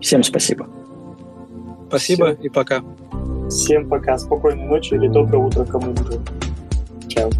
Всем 0.00 0.22
спасибо. 0.22 0.66
Спасибо 1.88 2.34
все. 2.34 2.42
и 2.42 2.48
пока. 2.48 2.82
Всем 3.48 3.88
пока. 3.88 4.16
Спокойной 4.18 4.66
ночи 4.66 4.94
или 4.94 5.08
доброе 5.08 5.38
утро 5.38 5.64
кому 5.64 5.92
уже. 5.92 6.20
Чао. 7.08 7.30